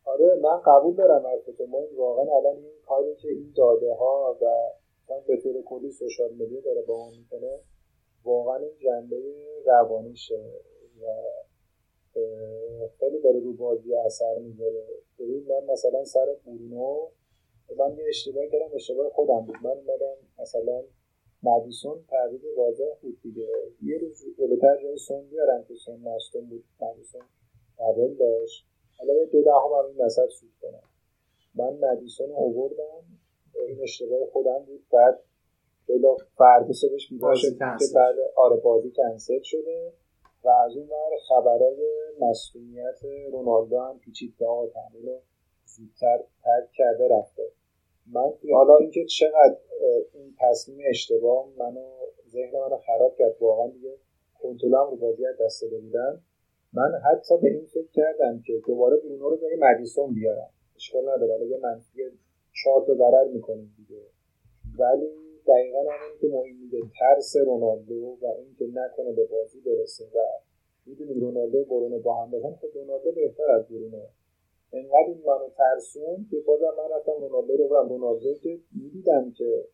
آره 0.04 0.40
من 0.42 0.60
قبول 0.66 0.94
دارم 0.94 1.26
حرفتو 1.26 1.66
ما 1.66 1.78
واقعا 1.96 2.36
الان 2.36 2.56
این 2.56 2.72
کاری 2.86 3.14
که 3.16 3.28
این 3.28 3.52
داده 3.56 3.94
ها 3.94 4.38
و 4.42 4.44
من 5.10 5.20
به 5.28 5.36
طور 5.36 5.62
کلی 5.62 5.90
سوشال 5.90 6.32
مدیا 6.34 6.60
داره 6.60 6.82
با 6.82 6.94
اون 6.94 7.18
می‌کنه 7.18 7.60
واقعا 8.24 8.56
این 8.56 8.78
جنبه 8.78 9.16
روانیشه 9.66 10.42
و 11.02 11.06
خیلی 13.00 13.20
داره 13.22 13.40
رو 13.40 13.52
بازی 13.52 13.94
اثر 13.94 14.38
می‌ذاره. 14.38 14.86
ببین 15.18 15.46
من 15.48 15.72
مثلا 15.72 16.04
سر 16.04 16.26
برونو 16.46 17.08
من 17.78 17.96
یه 17.98 18.04
اشتباه 18.08 18.46
کردم 18.46 18.74
اشتباه 18.74 19.10
خودم 19.10 19.40
بود. 19.40 19.56
من 19.62 19.70
اومدم 19.70 20.16
مثلا 20.38 20.82
مدیسون 21.42 22.04
تعویض 22.08 22.44
واضح 22.56 22.94
بود 23.02 23.20
دیگه. 23.22 23.48
یه 23.82 23.98
روز 23.98 24.24
جلوتر 24.38 24.82
جای 24.82 24.98
سون 24.98 25.28
بیارن 25.28 25.64
که 25.68 25.74
سون 25.74 26.00
مستون 26.00 26.48
بود. 26.48 26.64
مدیسون 26.80 27.22
قبل 27.78 28.14
داشت. 28.14 28.66
حالا 28.98 29.14
یه 29.14 29.26
دو 29.26 29.42
دهم 29.42 29.72
هم 29.78 29.86
این 29.86 30.04
وسط 30.04 30.28
سود 30.28 30.52
کنم 30.62 30.82
من 31.54 31.90
مدیسون 31.90 32.28
رو 32.28 32.34
آوردم. 32.34 33.04
این 33.68 33.82
اشتباه 33.82 34.26
خودم 34.32 34.64
بود. 34.66 34.86
بعد 34.92 35.22
بلا 35.88 36.16
فرد 36.36 36.72
صبحش 36.72 37.08
بیدار 37.10 37.36
که 37.36 37.86
بعد 37.94 38.14
آره 38.36 38.56
بازی 38.56 38.90
کنسل 38.90 39.42
شده. 39.42 39.92
و 40.44 40.48
از 40.48 40.76
اون 40.76 40.88
ور 40.88 41.16
خبرای 41.28 41.76
مسئولیت 42.20 43.00
رونالدو 43.32 43.80
هم 43.80 43.98
پیچید 43.98 44.34
که 44.38 44.44
آقا 44.44 44.64
رو 44.92 45.20
زودتر 45.64 46.18
ترک 46.44 46.70
کرده 46.72 47.08
رفته. 47.08 47.42
من 48.12 48.32
حالا 48.52 48.76
اینکه 48.76 49.04
چقدر 49.04 49.56
این 50.14 50.34
تصمیم 50.40 50.78
اشتباه 50.90 51.48
منو 51.58 51.86
ذهن 52.28 52.52
منو 52.52 52.76
خراب 52.86 53.16
کرد 53.18 53.36
واقعا 53.40 53.68
دیگه 53.68 53.94
کنترلم 54.42 54.90
رو 54.90 54.96
بازی 54.96 55.26
از 55.26 55.36
دست 55.40 55.64
بودم 55.70 56.22
من 56.72 56.92
حتی 57.04 57.34
به 57.42 57.48
این 57.48 57.66
فکر 57.66 57.90
کردم 57.92 58.42
که 58.46 58.52
دوباره 58.66 58.96
برونو 58.96 59.28
رو 59.28 59.36
به 59.36 59.46
مدیسون 59.58 60.14
بیارم. 60.14 60.50
اشکال 60.76 61.08
نداره. 61.08 61.46
یه 61.46 61.56
منفی 61.56 62.02
چهار 62.62 62.86
تا 62.86 62.94
ضرر 62.94 63.28
می‌کنیم 63.28 63.74
دیگه. 63.76 64.02
ولی 64.78 65.10
دقیقا 65.46 65.78
همین 65.78 66.18
که 66.20 66.28
مهم 66.28 66.56
میده 66.62 66.78
ترس 66.98 67.36
رونالدو 67.36 68.18
و 68.22 68.26
اینکه 68.26 68.64
نکنه 68.80 69.12
به 69.12 69.24
بازی 69.24 69.60
برسه 69.60 70.04
و 70.04 70.18
می‌دونیم 70.86 71.20
رونالدو 71.20 71.64
برونو 71.64 71.98
با 71.98 72.14
هم 72.14 72.30
بزن 72.30 72.54
خب 72.54 72.68
رونالدو 72.74 73.12
بهتر 73.12 73.50
از 73.50 73.68
برونو. 73.68 74.02
انقدر 74.76 75.08
این 75.08 75.22
منو 75.26 75.48
ترسون 75.56 76.26
که 76.30 76.36
بازم 76.46 76.72
من 76.78 76.96
رفتم 76.96 77.12
رونالدو 77.12 77.56
رو 77.56 77.68
برم 77.68 77.88
رونالدو 77.88 78.34
که 78.34 78.58
می‌دیدم 78.82 79.32
که 79.32 79.64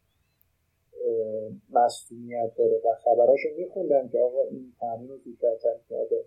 مسئولیت 1.71 2.55
داره 2.59 2.81
و 2.85 2.95
خبراشو 3.05 3.49
میخوندم 3.57 4.09
که 4.09 4.19
آقا 4.19 4.43
این 4.51 4.73
تمرین 4.81 5.09
رو 5.09 5.19
زودتر 5.19 5.79
کرده. 5.91 6.25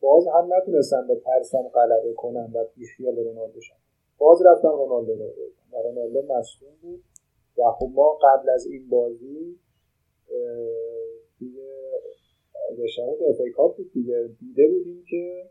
باز 0.00 0.26
هم 0.26 0.48
نتونستم 0.54 1.06
به 1.08 1.16
ترسم 1.16 1.62
غلبه 1.62 2.12
کنم 2.12 2.50
و 2.54 2.64
بیخیال 2.74 3.16
رونالدو 3.16 3.60
شم. 3.60 3.74
باز 4.18 4.42
رفتم 4.46 4.68
رونالدو 4.68 5.14
رو 5.14 5.32
و 5.72 5.82
رونالدو 5.82 6.22
مسئول 6.22 6.70
بود. 6.82 7.04
و 7.58 7.62
خب 7.70 7.90
ما 7.94 8.18
قبل 8.22 8.50
از 8.50 8.66
این 8.66 8.88
بازی 8.88 9.58
برگشتن 12.54 13.06
به 13.18 13.30
افای 13.30 13.50
کاپ 13.50 13.76
بود 13.76 13.92
دیگه 13.92 14.28
دیده 14.40 14.68
بودیم 14.68 15.04
که 15.10 15.50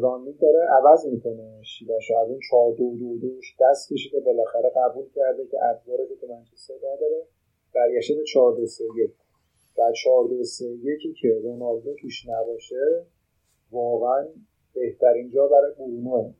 رانیک 0.00 0.40
داره 0.40 0.58
عوض 0.70 1.06
می‌کنه 1.06 1.62
شیبش 1.62 2.10
از 2.10 2.28
اون 2.28 2.40
4 2.50 2.72
دو 2.78 2.96
دو 2.96 3.18
دوش 3.18 3.56
دست 3.60 3.92
کشیده 3.92 4.20
بالاخره 4.20 4.72
قبول 4.76 5.08
کرده 5.14 5.46
که 5.46 5.58
ابزار 5.64 5.98
که 6.20 6.26
منچستر 6.26 6.74
نداره. 6.74 7.26
برگشته 7.74 8.14
به 8.14 8.24
4 8.24 8.56
2 8.56 8.66
3 8.66 8.84
1 8.96 9.10
و 9.78 9.92
4 10.04 10.28
2 10.28 10.44
3 10.44 10.64
1 10.64 11.16
که 11.20 11.40
رونالدو 11.42 11.94
توش 11.94 12.28
نباشه 12.28 13.06
واقعا 13.72 14.28
بهترین 14.74 15.30
جا 15.30 15.48
برای 15.48 15.72
برونوه 15.78 16.34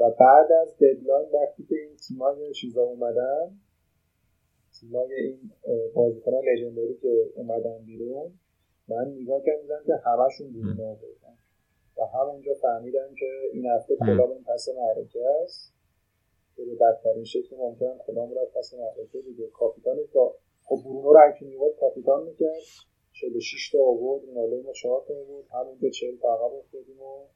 و 0.00 0.10
بعد 0.10 0.52
از 0.52 0.76
ددلاین 0.76 1.28
وقتی 1.32 1.62
که 1.68 1.74
این 1.74 1.96
تیمای 1.96 2.52
چیزا 2.52 2.82
اومدن 2.82 3.60
تیمای 4.80 5.14
این 5.14 5.50
بازیکن 5.94 6.32
لژندری 6.32 6.94
که 6.94 7.30
اومدن 7.36 7.84
بیرون 7.86 8.32
من 8.88 9.14
نگاه 9.20 9.42
کردم 9.46 9.84
که 9.86 9.94
همشون 10.04 10.52
برونو 10.52 10.84
آوردن 10.84 11.39
و 12.00 12.04
همونجا 12.04 12.54
فهمیدم 12.54 13.14
که 13.18 13.26
این 13.52 13.66
هفته 13.66 13.96
کلام 13.96 14.44
پس 14.44 14.68
معرکه 14.76 15.20
است. 15.42 15.72
که 16.56 16.64
به 16.64 16.74
بدترین 16.74 17.24
شکل 17.24 17.56
ممکن 17.56 17.98
کلام 18.06 18.34
را 18.34 18.44
پس 18.56 18.74
معرکه 18.74 19.20
دیگه. 19.20 19.46
کاپیتان 19.46 19.96
با 20.14 20.34
خب 20.64 20.76
برونو 20.84 21.12
رو 21.12 21.20
اگه 21.28 21.46
میواد 21.46 21.76
کاپیتان 21.80 22.24
می‌کرد. 22.24 22.62
46 23.12 23.70
تا 23.70 23.78
آورد 23.78 24.24
رونالدو 24.24 24.62
ما 24.62 24.72
4 24.72 25.04
تا 25.08 25.14
آورد. 25.14 25.44
همونجا 25.52 25.90
40 25.90 26.16
تا 26.16 26.34
عقب 26.34 26.54
افتادیم 26.54 27.00
و 27.00 27.26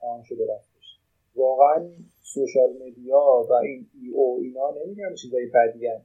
تمام 0.00 0.22
شده 0.22 0.46
رفتش 0.54 0.98
واقعا 1.36 1.90
سوشال 2.22 2.72
مدیا 2.72 3.46
و 3.50 3.52
این 3.52 3.90
ای 3.94 4.10
او 4.14 4.38
اینا 4.42 4.70
نمیگم 4.70 5.14
چیزای 5.14 5.46
بدی 5.46 5.86
هم 5.86 6.04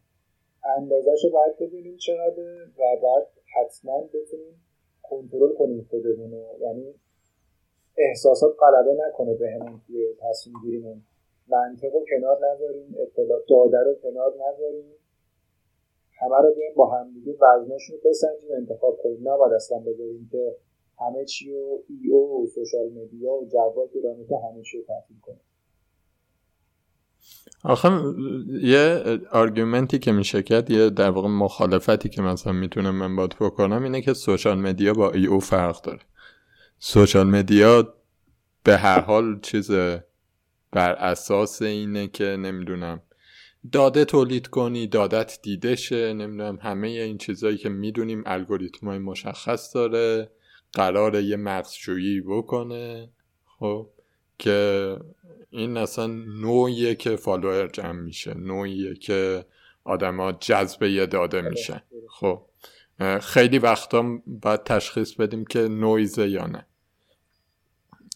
اندازش 0.77 1.23
رو 1.23 1.29
باید 1.29 1.57
ببینیم 1.59 1.97
چقدر 1.97 2.39
و 2.77 2.99
بعد 3.03 3.27
حتما 3.55 4.01
بتونیم 4.01 4.65
کنترل 5.01 5.53
کنیم 5.53 5.87
خودمون 5.89 6.33
یعنی 6.61 6.93
احساسات 7.99 8.55
غلبه 8.59 8.93
نکنه 9.07 9.33
به 9.33 9.51
همون 9.51 9.81
توی 9.87 10.05
تصمیم 10.21 10.55
گیریمون. 10.63 11.01
منطق 11.47 11.93
رو 11.93 12.05
کنار 12.09 12.37
نذاریم 12.51 12.95
اطلاع 12.99 13.39
داده 13.49 13.77
رو 13.85 13.95
کنار 14.03 14.33
نذاریم. 14.33 14.85
همه 16.21 16.37
رو 16.37 16.53
بیایم 16.55 16.73
با 16.75 16.89
همدیگه 16.89 17.33
وزناشون 17.41 17.95
رو 17.95 18.09
بسنجیم 18.09 18.49
انتخاب 18.57 18.99
کنیم. 19.03 19.29
نباید 19.29 19.53
اصلا 19.53 19.79
بذاریم 19.79 20.29
که 20.31 20.55
همه 20.99 21.25
چی 21.25 21.53
و 21.53 21.79
EO 21.89 22.43
و 22.43 22.47
social 22.47 22.85
media 22.85 23.31
و 23.31 23.47
جواب 23.51 23.89
که 24.29 24.35
همه 24.37 24.63
چی 24.63 24.77
رو 24.77 24.83
تحمیل 24.83 25.17
کنیم 25.21 25.41
آخه 27.63 27.89
یه 28.63 29.01
argument 29.31 29.92
ی 29.92 29.99
که 29.99 30.11
میشه 30.11 30.43
کرد 30.43 30.69
یه 30.69 30.89
در 30.89 31.09
واقع 31.09 31.27
مخالفتی 31.27 32.09
که 32.09 32.21
مثلا 32.21 32.53
می‌تونم 32.53 32.95
من 32.95 33.15
باید 33.15 33.35
بکنم 33.41 33.83
اینه 33.83 34.01
که 34.01 34.13
social 34.13 34.57
media 34.57 34.93
با 34.93 35.11
EO 35.11 35.39
فرق 35.39 35.81
داره. 35.81 35.99
سوشال 36.81 37.27
مدیا 37.27 37.93
به 38.63 38.77
هر 38.77 38.99
حال 38.99 39.39
چیز 39.39 39.71
بر 40.71 40.91
اساس 40.91 41.61
اینه 41.61 42.07
که 42.07 42.23
نمی‌دونم 42.23 43.01
داده 43.71 44.05
تولید 44.05 44.47
کنی 44.47 44.87
دادت 44.87 45.39
دیده 45.41 45.75
شه 45.75 46.13
نمی‌دونم 46.13 46.59
همه 46.61 46.87
این 46.87 47.17
چیزهایی 47.17 47.57
که 47.57 47.69
می‌دونیم 47.69 48.23
الگوریتم 48.25 48.87
های 48.87 48.97
مشخص 48.97 49.75
داره 49.75 50.31
قرار 50.73 51.15
یه 51.15 51.35
مغزجویی 51.35 52.21
بکنه 52.21 53.09
خب 53.59 53.89
که 54.37 54.97
این 55.49 55.77
اصلا 55.77 56.07
نوعیه 56.41 56.95
که 56.95 57.15
فالوور 57.15 57.67
جمع 57.67 58.01
میشه 58.01 58.33
نوعیه 58.33 58.95
که 58.95 59.45
آدما 59.83 60.31
جذب 60.31 60.83
یه 60.83 61.05
داده 61.05 61.41
میشه 61.41 61.83
خب 62.09 62.45
خیلی 63.21 63.59
وقتا 63.59 64.19
باید 64.27 64.63
تشخیص 64.63 65.13
بدیم 65.13 65.45
که 65.45 65.59
نویزه 65.59 66.29
یا 66.29 66.47
نه. 66.47 66.65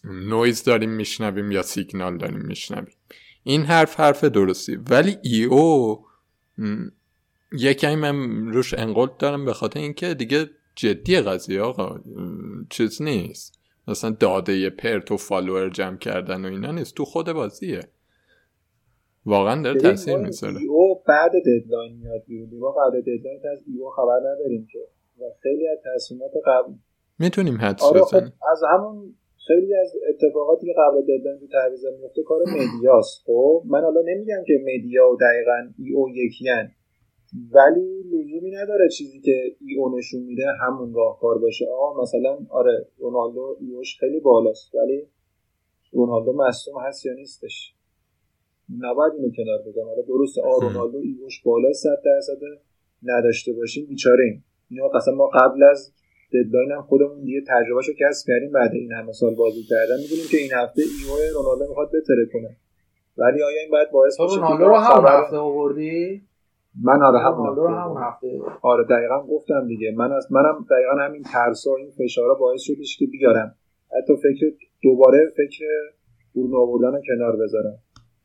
نویز 0.04 0.64
داریم 0.64 0.90
میشنویم 0.90 1.50
یا 1.50 1.62
سیگنال 1.62 2.18
داریم 2.18 2.40
میشنویم. 2.40 2.94
این 3.42 3.62
حرف 3.62 4.00
حرف 4.00 4.24
درستی. 4.24 4.76
ولی 4.76 5.16
EO 5.22 6.00
یکی 7.52 7.94
من 7.94 8.46
روش 8.52 8.74
ان 8.74 8.85
قلت 8.85 9.18
دارم 9.18 9.44
به 9.44 9.52
خاطر 9.52 9.80
اینکه 9.80 10.14
دیگه 10.14 10.50
جدی 10.76 11.20
قضیه 11.20 11.60
آقا 11.60 12.00
چیز 12.70 13.02
نیست. 13.02 13.60
مثلا 13.88 14.10
داده 14.10 14.70
پرت 14.70 15.12
و 15.12 15.16
follower 15.16 15.70
جمع 15.70 15.96
کردن 15.96 16.44
و 16.44 16.48
اینا 16.48 16.72
نیست. 16.72 16.94
تو 16.94 17.04
خود 17.04 17.32
بازیه. 17.32 17.80
واقعا 19.26 19.62
داره 19.62 19.80
تاثیر 19.80 20.16
می‌ذاره. 20.16 20.60
EO 20.68 21.02
بعد 21.06 21.32
deadline 21.46 21.96
میاد 21.96 22.24
بیرون. 22.26 22.48
ما 22.58 22.70
قبل 22.72 23.00
deadline 23.00 23.40
از 23.52 23.58
EO 23.66 23.90
خبر 23.96 24.18
نداریم 24.18 24.68
که. 24.72 24.78
و 25.20 25.22
خیلی 25.42 25.68
از 25.68 25.78
تصمیمات 25.94 26.30
قبل. 26.46 26.72
می‌تونیم 27.18 27.56
حدس 27.56 27.82
آره 27.82 28.00
خب 28.00 28.16
از 28.52 28.62
همون 28.72 29.14
خیلی 29.46 29.74
از 29.74 29.92
اتفاقاتی 30.08 30.66
که 30.66 30.74
قبل 30.78 31.02
deadline 31.02 31.38
تو 31.40 31.46
تعویض 31.46 31.84
میفته 32.00 32.22
کار 32.22 32.40
media 32.42 32.92
ست. 32.92 33.22
خب 33.26 33.62
من 33.66 33.80
حالا 33.80 34.00
نمیگم 34.00 34.42
که 34.46 34.52
media 34.62 35.10
و 35.10 35.16
دقیقا 35.16 35.72
EO 35.78 36.08
یکیان 36.08 36.70
ولی 37.52 38.02
لزومی 38.02 38.50
نداره 38.50 38.88
چیزی 38.88 39.20
که 39.20 39.56
EO 39.60 39.98
نشون 39.98 40.22
میده 40.22 40.46
همون 40.60 40.94
راهکار 40.94 41.38
باشه. 41.38 41.66
آقا 41.68 42.02
مثلا 42.02 42.38
آره 42.50 42.86
رونالدو 42.98 43.56
EO 43.60 43.79
ش 43.79 43.98
خیلی 44.00 44.20
بالاست 44.20 44.74
ولی 44.74 45.08
رونالدو 45.92 46.32
مصوم 46.32 46.74
هست 46.80 47.06
یا 47.06 47.12
نیستش؟ 47.14 47.74
نباید 48.78 49.12
اینو 49.12 49.30
کنار 49.36 49.58
بگم 49.58 49.88
آره 49.88 50.02
درسته 50.02 50.42
آ 50.42 50.58
رونالدو 50.58 50.98
ایوش 50.98 51.42
بالا 51.42 51.72
100 51.72 51.88
درصد 52.04 52.38
نداشته 53.02 53.52
باشیم 53.52 53.86
بیچاره 53.86 54.40
اینا 54.70 54.88
قسم 54.88 55.14
ما 55.14 55.26
قبل 55.26 55.62
از 55.62 55.92
ددلاین 56.32 56.72
هم 56.72 56.82
خودمون 56.82 57.24
دیگه 57.24 57.40
تجربهشو 57.48 57.92
کسب 58.00 58.26
کردیم. 58.28 58.52
بعد 58.52 58.72
این 58.74 58.92
همه 58.92 59.12
سال 59.12 59.34
بازی 59.34 59.62
کردن 59.62 59.96
می‌دونیم 60.02 60.24
که 60.30 60.36
این 60.36 60.50
هفته 60.52 60.82
ایو 60.82 61.34
رونالدو 61.34 61.68
می‌خواد 61.68 61.88
بتره 61.88 62.26
کنه. 62.32 62.56
ولی 63.18 63.42
آیا 63.42 63.60
این 63.60 63.70
باید 63.70 63.90
باعث 63.90 64.20
بشه 64.20 64.36
رونالدو 64.36 64.64
رو 64.64 64.76
هم 64.76 65.04
هفته 65.06 65.36
آوردی؟ 65.36 66.22
من 66.82 67.02
آره 67.02 67.18
هم 67.18 67.34
رونالدو 67.36 67.66
هم 67.66 67.94
هفته. 68.06 68.40
آره 68.62 68.84
دقیقا 68.84 69.26
گفتم 69.26 69.66
دیگه. 69.66 69.94
من 69.96 70.12
از 70.12 70.32
منم 70.32 70.66
دقیقا 70.70 70.96
همین 71.00 71.22
ترس 71.22 71.66
و 71.66 71.70
این 71.70 71.90
فشارا 71.90 72.34
باعث 72.34 72.60
شدش 72.60 72.96
که 72.98 73.06
بیارم. 73.06 73.54
حتی 73.98 74.16
فکر 74.16 74.46
دوباره 74.82 75.32
فکر 75.36 75.64
برون 76.34 76.54
آوردن 76.54 77.00
کنار 77.06 77.36
بذارم. 77.36 77.78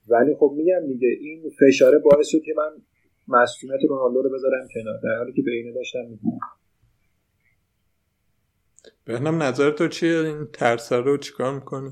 ولی 0.07 0.35
خب 0.35 0.53
میگم 0.57 0.87
دیگه 0.87 1.07
این 1.21 1.43
فشاره 1.59 1.99
باعث 1.99 2.27
شد 2.27 2.41
که 2.41 2.53
من 2.57 2.71
مسئولیت 3.27 3.79
رونالدو 3.89 4.21
رو 4.21 4.29
بذارم 4.29 4.67
کنار. 4.73 4.99
در 5.03 5.17
حالی 5.17 5.33
که 5.33 5.41
به 5.41 5.51
اینه 5.51 5.71
داشتم 5.71 5.99
میگم 5.99 6.39
بهنم 9.09 9.43
نظر 9.43 9.71
تو 9.71 9.87
چیه 9.87 10.19
این 10.19 10.47
ترس 10.53 10.91
رو 10.91 11.17
چیکار 11.17 11.53
می‌کنی؟ 11.53 11.89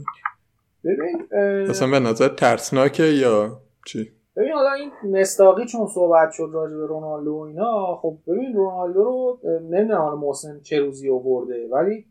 ببین 0.83 1.27
اصلا 1.69 1.91
به 1.91 1.99
نظر 1.99 2.27
ترسناکه 2.27 3.03
یا 3.03 3.61
چی؟ 3.85 4.11
ببین 4.35 4.51
حالا 4.51 4.73
این 4.73 4.91
مستاقی 5.19 5.65
چون 5.65 5.87
صحبت 5.87 6.31
شد 6.31 6.49
راجع 6.53 6.75
به 6.75 6.85
رونالدو 6.85 7.31
و 7.31 7.39
اینا 7.39 7.95
خب 7.95 8.17
ببین 8.27 8.53
رونالدو 8.53 9.03
رو 9.03 9.39
نمی‌دونم 9.61 10.01
حالا 10.01 10.15
محسن 10.15 10.59
چه 10.59 10.79
روزی 10.79 11.09
آورده 11.09 11.67
ولی 11.71 12.05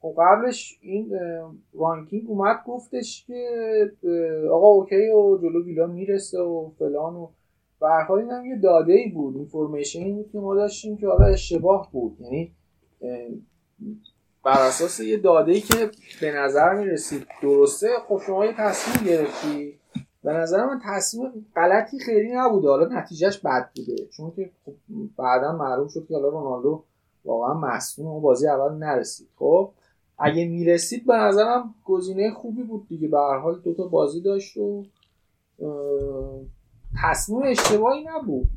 خب 0.00 0.14
قبلش 0.18 0.78
این 0.82 1.12
رانگنیک 1.74 2.24
اومد 2.28 2.56
گفتش 2.66 3.26
که 3.26 3.44
آقا 4.52 4.68
okay 4.68 5.08
و 5.08 5.38
جلو 5.42 5.64
ویلا 5.64 5.86
می‌رسه 5.86 6.40
و 6.40 6.70
فلان 6.78 7.14
و 7.14 7.28
به 7.80 7.88
هر 7.88 8.02
حال 8.02 8.18
اینم 8.18 8.46
یه 8.46 8.56
داده 8.62 8.92
ای 8.92 9.10
بود 9.10 9.36
information 9.36 10.06
ی 10.06 10.12
بود 10.12 10.32
که 10.32 10.38
ما 10.38 10.54
داشتیم 10.54 10.96
که 10.96 11.06
حالا 11.06 11.26
اشتباه 11.26 11.88
بود 11.92 12.16
یعنی 12.20 12.54
بر 14.44 14.66
اساس 14.66 15.00
یه 15.00 15.16
داده 15.16 15.60
که 15.60 15.90
به 16.20 16.32
نظر 16.32 16.74
می‌رسید 16.74 17.26
درسته 17.42 17.88
خب 18.08 18.20
شما 18.26 18.46
یه 18.46 18.52
تصمیم 18.52 19.06
گرفتی. 19.06 19.78
به 20.24 20.32
نظر 20.32 20.66
من 20.66 20.80
تصمیم 20.84 21.46
غلطی 21.56 21.98
خیلی 21.98 22.32
نبوده. 22.32 22.68
حالا 22.68 22.98
نتیجهش 22.98 23.38
بد 23.38 23.70
بوده. 23.76 24.06
چون 24.06 24.30
که 24.30 24.50
خب 24.66 24.72
بعدا 25.18 25.56
معلوم 25.56 25.88
شد 25.88 26.06
که 26.08 26.14
حالا 26.14 26.28
رونالدو 26.28 26.84
واقعا 27.24 27.54
مصدوم 27.54 28.06
و 28.06 28.20
بازی 28.20 28.48
اول 28.48 28.74
نرسید. 28.74 29.28
خب 29.36 29.72
اگه 30.18 30.48
می‌رسید 30.48 31.06
به 31.06 31.14
نظرم 31.14 31.74
گزینه 31.84 32.30
خوبی 32.30 32.62
بود 32.62 32.88
دیگه. 32.88 33.08
به 33.08 33.18
هر 33.18 33.38
حال 33.38 33.60
دوتا 33.60 33.86
بازی 33.86 34.20
داشت 34.20 34.56
و 34.56 34.86
تصمیم 37.02 37.42
اشتباهی 37.44 38.04
نبود. 38.04 38.48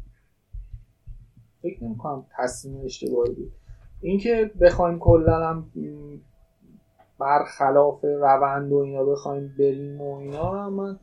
فکر 1.62 1.84
نمی‌کنم 1.84 2.26
تصمیم 2.38 2.86
اشتباهی 2.86 3.34
بود. 3.34 3.52
اینکه 4.02 4.52
بخوایم 4.62 5.00
کلا 5.00 5.48
هم 5.48 5.66
برخلاف 7.20 8.04
روند 8.04 8.72
و 8.72 8.78
اینا 8.78 9.04
بخوایم 9.04 9.56
بریم 9.60 10.02
و 10.02 10.18
اینا 10.18 10.70
من 10.70 11.00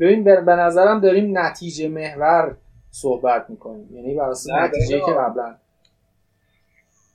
ببین 0.00 0.24
به 0.24 0.56
نظرم 0.56 1.00
داریم 1.00 1.38
نتیجه 1.38 1.88
محور 1.88 2.56
صحبت 2.90 3.50
می‌کنیم. 3.50 3.96
یعنی 3.96 4.14
بر 4.14 4.32
نتیجه 4.54 5.00
که 5.00 5.12
قبلا. 5.12 5.56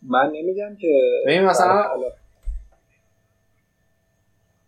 من 0.01 0.31
نمیگم 0.33 0.75
که 0.75 0.87
ببین 1.25 1.45
مثلا 1.45 1.83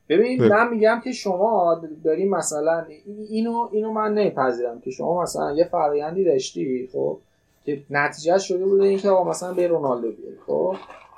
ببین 0.09 0.43
من 0.43 0.69
میگم 0.69 1.01
که 1.03 1.11
شما 1.11 1.81
داریم 2.03 2.29
مثلا 2.29 2.85
اینو 3.29 3.69
اینو 3.71 3.91
من 3.91 4.13
نمیپذیرم 4.13 4.81
که 4.81 4.91
شما 4.91 5.21
مثلا 5.21 5.51
یه 5.51 5.63
فرایندی 5.63 6.23
داشتی 6.23 6.89
خب؟ 6.93 7.19
که 7.67 7.83
نتیجه 7.89 8.37
شده 8.37 8.65
بوده 8.65 8.83
اینکه 8.83 9.09
آقا 9.09 9.29
مثلا 9.29 9.53
به 9.53 9.67
رونالدو 9.67 10.11
بیاری 10.11 10.37
خب؟ 10.47 10.75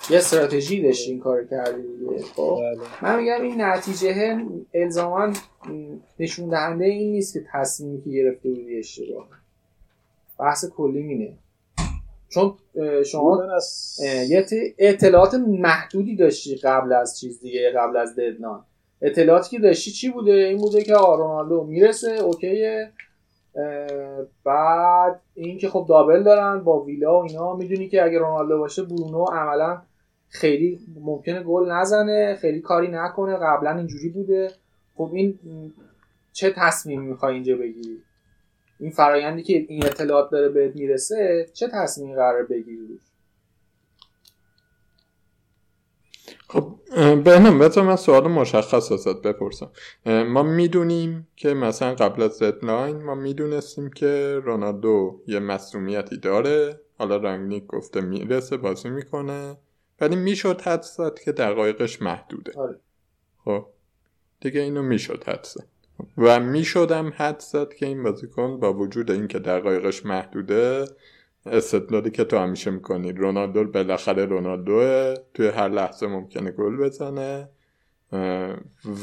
یه 0.09 0.17
استراتژی 0.17 0.83
داشتی 0.83 1.11
این 1.11 1.19
کار 1.19 1.45
کردی 1.45 1.81
دیگه 1.81 2.23
خب؟ 2.35 2.59
بله. 2.61 2.79
من 3.01 3.19
میگم 3.19 3.41
این 3.41 3.61
نتیجه 3.61 4.37
الزاما 4.73 5.33
نشون 6.19 6.49
دهنده 6.49 6.85
این 6.85 7.11
نیست 7.11 7.33
که 7.33 7.43
تصمیمی 7.53 8.01
که 8.01 8.09
گرفته 8.09 8.49
بودی 8.49 8.79
اشتباه. 8.79 9.27
بحث 10.39 10.65
کلی 10.65 10.99
اینه. 10.99 11.33
چون 12.29 12.53
شما 13.05 13.43
از 13.43 13.97
یه 14.29 14.45
اطلاعات 14.77 15.33
محدودی 15.33 16.15
داشتی 16.15 16.55
قبل 16.55 16.93
از 16.93 17.19
چیز 17.19 17.41
دیگه 17.41 17.71
قبل 17.75 17.97
از 17.97 18.15
ددلاین. 18.15 18.59
اطلاعاتی 19.01 19.57
که 19.57 19.59
داشتی 19.59 19.91
چی 19.91 20.09
بوده؟ 20.09 20.31
این 20.31 20.57
بوده 20.57 20.83
که 20.83 20.95
آقا 20.95 21.15
رونالدو 21.15 21.63
می‌رسه 21.63 22.11
اوکیه. 22.11 22.91
بعد 24.43 25.21
این 25.33 25.57
که 25.57 25.69
خب 25.69 25.85
دابل 25.89 26.23
دارن 26.23 26.63
با 26.63 26.83
ویلا 26.83 27.19
و 27.19 27.23
اینا 27.23 27.55
می‌دونی 27.55 27.89
که 27.89 28.03
اگه 28.03 28.19
رونالدو 28.19 28.57
باشه 28.57 28.83
برونو 28.83 29.23
عملا 29.23 29.81
خیلی 30.29 30.79
ممکنه 31.01 31.43
گل 31.43 31.71
نزنه 31.71 32.35
خیلی 32.35 32.61
کاری 32.61 32.87
نکنه 32.87 33.37
قبلا 33.37 33.77
اینجوری 33.77 34.09
بوده. 34.09 34.51
خب 34.95 35.09
این 35.13 35.39
چه 36.33 36.53
تصمیمی 36.57 37.07
می‌خوای 37.07 37.33
اینجا 37.33 37.55
بگیری؟ 37.55 37.97
این 38.79 38.91
فرایندی 38.91 39.43
که 39.43 39.53
این 39.53 39.85
اطلاعات 39.85 40.31
داره 40.31 40.49
بهت 40.49 40.75
می‌رسه 40.75 41.47
چه 41.53 41.67
تصمیمی 41.67 42.15
قرار 42.15 42.43
بگیری 42.43 42.87
روش؟ 42.87 43.01
خب 46.51 46.75
اه، 46.95 47.15
بهنام 47.15 47.59
بذار 47.59 47.83
من 47.83 47.95
سوال 47.95 48.27
مشخص 48.27 48.91
ازت 48.91 49.21
بپرسم. 49.21 49.71
ما 50.05 50.43
می‌دونیم 50.43 51.27
که 51.35 51.53
مثلا 51.53 51.95
قبل 51.95 52.21
از 52.21 52.43
ددلاین 52.43 53.03
ما 53.03 53.15
می‌دونستیم 53.15 53.89
که 53.89 54.41
رونالدو 54.43 55.21
یه 55.27 55.39
مسئولیتی 55.39 56.17
داره. 56.17 56.81
حالا 56.97 57.17
رنگنیک 57.17 57.65
گفته 57.67 58.01
می‌رسه 58.01 58.57
بازی 58.57 58.89
می‌کنه. 58.89 59.57
ولی 60.01 60.15
می‌شد 60.15 60.61
حد 60.61 60.81
زد 60.81 61.19
که 61.25 61.31
دقایقش 61.31 62.01
محدوده. 62.01 62.51
آره. 62.57 62.79
خب 63.45 63.65
دیگه 64.41 64.61
اینو 64.61 64.81
می‌شد 64.81 65.23
حد 65.27 65.43
زد. 65.43 65.67
و 66.17 66.39
می‌شدم 66.39 67.13
حد 67.17 67.39
زد 67.39 67.73
که 67.73 67.85
این 67.85 68.03
بازیکن 68.03 68.59
با 68.59 68.73
وجود 68.73 69.11
اینکه 69.11 69.39
دقایقش 69.39 70.05
محدوده 70.05 70.85
استدلالی 71.45 72.11
که 72.11 72.23
تو 72.23 72.37
همیشه 72.37 72.71
می‌کنی. 72.71 73.11
رونالدو 73.11 73.63
بالاخره 73.63 74.25
رونالدوه. 74.25 75.13
توی 75.33 75.47
هر 75.47 75.69
لحظه 75.69 76.07
ممکنه 76.07 76.51
گل 76.51 76.77
بزنه. 76.77 77.49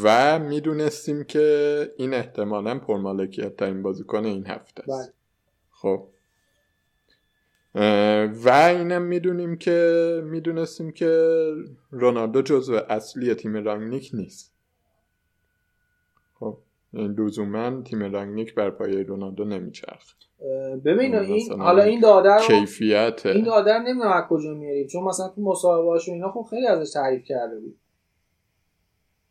و 0.02 0.38
می‌دونستیم 0.38 1.24
که 1.24 1.94
این 1.96 2.14
احتمالا 2.14 2.78
پرمالکیت 2.78 3.56
ترین 3.56 3.82
بازیکن 3.82 4.24
این 4.24 4.46
هفته 4.46 4.82
بله. 4.82 4.94
است 4.94 5.12
خب. 5.70 6.08
اه، 7.74 8.24
و 8.24 8.48
اینم 8.48 9.02
می‌دونیم 9.02 9.56
که 9.56 10.20
می‌دونستیم 10.24 10.92
که 10.92 11.40
رونالدو 11.90 12.42
جزو 12.42 12.74
اصلی 12.88 13.34
تیم 13.34 13.56
رانگنیک 13.56 14.10
نیست. 14.14 14.54
خب. 16.34 16.58
این 16.92 17.12
لزوما 17.12 17.82
تیم 17.82 18.02
رانگنیک 18.02 18.54
بر 18.54 18.70
پایه 18.70 19.02
رونالدو 19.02 19.44
نمیچرخ 19.44 19.90
اه، 19.90 20.25
ببین 20.84 21.14
این 21.14 21.52
حالا 21.60 21.82
این 21.82 22.00
داده 22.00 22.34
رو 22.34 22.40
کیفیت 22.40 23.26
این 23.26 23.44
داده 23.44 23.72
رو 23.74 23.82
نمی‌دونم 23.82 24.12
از 24.12 24.24
کجا 24.28 24.54
میاریم 24.54 24.86
چون 24.86 25.04
مثلا 25.04 25.28
تو 25.28 25.40
مصاحبه‌هاش 25.40 26.08
و 26.08 26.12
اینا 26.12 26.30
خب 26.32 26.46
خیلی 26.50 26.66
ازش 26.66 26.92
تعریف 26.92 27.24
کرده 27.24 27.60
بود. 27.60 27.78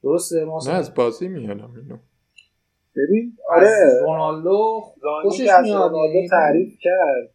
درسته؟ 0.03 0.45
ما 0.45 0.59
نه 0.67 0.73
از 0.73 0.93
بازی 0.93 1.27
میارم 1.27 1.73
اینو. 1.75 1.97
ببین 2.95 3.37
از 3.55 3.63
آره. 3.63 4.01
رونالدو 4.01 4.81
خوشش 5.21 5.49
میاد. 5.63 5.83
رونالدو 5.83 6.15
یعنی 6.15 6.29
تعریف 6.29 6.73
کرد. 6.81 7.29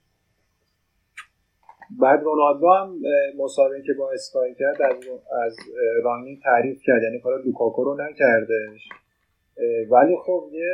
بعد 2.00 2.22
رونالدو 2.22 2.68
هم 2.68 2.96
مسابقه 3.38 3.82
که 3.86 3.92
با 3.98 4.10
اسکای 4.12 4.54
کرد 4.54 4.82
از, 4.82 4.96
از 5.46 5.56
رانی 6.04 6.40
تعریف 6.44 6.82
کرد. 6.86 7.02
یعنی 7.02 7.20
کار 7.20 7.42
لوکاکو 7.44 7.84
رو 7.84 7.94
نکردش. 7.94 8.88
ولی 9.90 10.16
خب 10.26 10.50
یه 10.52 10.72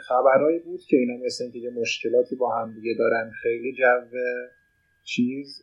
خبرهایی 0.00 0.58
بود 0.58 0.80
که 0.80 0.96
اینا 0.96 1.24
مثل 1.24 1.44
اینکه 1.44 1.58
یه 1.58 1.70
مشکلاتی 1.70 2.36
با 2.36 2.50
هم 2.50 2.74
دیگه 2.74 2.94
دارن 2.98 3.30
خیلی 3.42 3.72
جو 3.72 4.18
چیز 5.04 5.62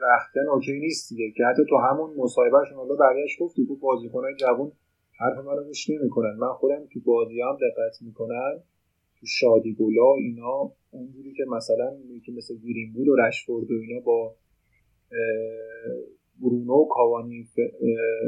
رختن 0.00 0.48
اوکی 0.48 0.72
نیست 0.72 1.08
دیگه. 1.08 1.30
که 1.36 1.44
حتی 1.44 1.62
تو 1.68 1.76
همون 1.76 2.14
مصاحبهش 2.16 2.68
رونالدو 2.70 2.96
برگشت 2.96 3.38
گفت 3.40 3.56
که 3.56 3.62
بازیکنای 3.80 4.34
جوان 4.34 4.72
حرف 5.20 5.38
منو 5.38 5.64
گوش 5.64 5.90
نمی‌کنن. 5.90 6.36
من 6.38 6.52
خودم 6.52 6.86
تو 6.92 7.00
بازی 7.00 7.40
هم 7.40 7.54
دقت 7.56 8.02
می‌کنم. 8.02 8.62
تو 9.20 9.26
شادی 9.26 9.74
گلا 9.74 10.14
اینا 10.14 10.72
اونجوری 10.90 11.32
که 11.32 11.44
مثلا 11.44 11.96
که 12.26 12.32
مثل 12.32 12.54
گرین‌وود 12.64 13.08
و 13.08 13.16
رشفورد 13.16 13.70
و 13.70 13.74
اینا 13.74 14.00
با 14.00 14.34
برونو 16.42 16.72
و 16.72 16.88
کاوانی 16.88 17.48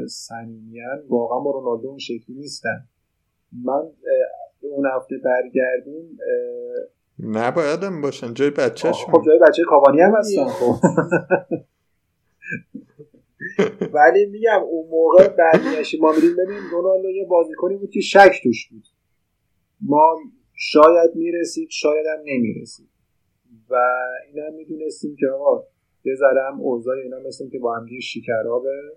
صمیمیان 0.07 0.99
واقعا 1.09 1.39
با 1.39 1.51
رونالدو 1.51 1.87
اون 1.87 1.97
شکلی 1.97 2.35
نیستن. 2.35 2.88
من 3.51 3.81
اون 4.61 4.85
هفته 4.95 5.15
برگردیم 5.17 6.17
نباید 7.19 7.83
هم 7.83 8.01
باشن 8.01 8.33
جای 8.33 8.49
بچهش 8.49 9.05
خب 9.05 9.21
جای 9.25 9.39
بچه 9.39 9.63
کاوانی 9.69 10.01
هم 10.01 10.15
هستن 10.15 10.45
خب. 10.45 10.75
ولی 13.93 14.25
میگم 14.25 14.63
اون 14.69 14.89
موقع 14.89 15.27
برگشتی 15.27 15.97
ما 15.99 16.11
میریم 16.11 16.35
ببینیم 16.35 16.63
رونالدو 16.71 17.09
یه 17.09 17.25
بازیکنی 17.25 17.77
بود 17.77 17.89
که 17.89 17.99
شک 17.99 18.39
توش 18.43 18.69
بود. 18.69 18.83
ما 19.81 20.19
شاید 20.53 21.15
می‌رسید 21.15 21.69
شاید 21.69 22.05
هم 22.05 22.19
نمی‌رسید. 22.25 22.89
و 23.69 23.75
این 24.27 24.43
هم 24.43 24.53
می‌دونستیم 24.53 25.15
که 25.19 25.27
آقا 25.27 25.63
یه 26.03 26.15
ذره 26.15 26.41
هم 26.51 26.61
اوضاع 26.61 26.95
اینا 26.95 27.19
مثل 27.19 27.49
که 27.49 27.59
با 27.59 27.75
هم 27.75 27.85
دیگه 27.85 27.99
شکرابه. 28.01 28.91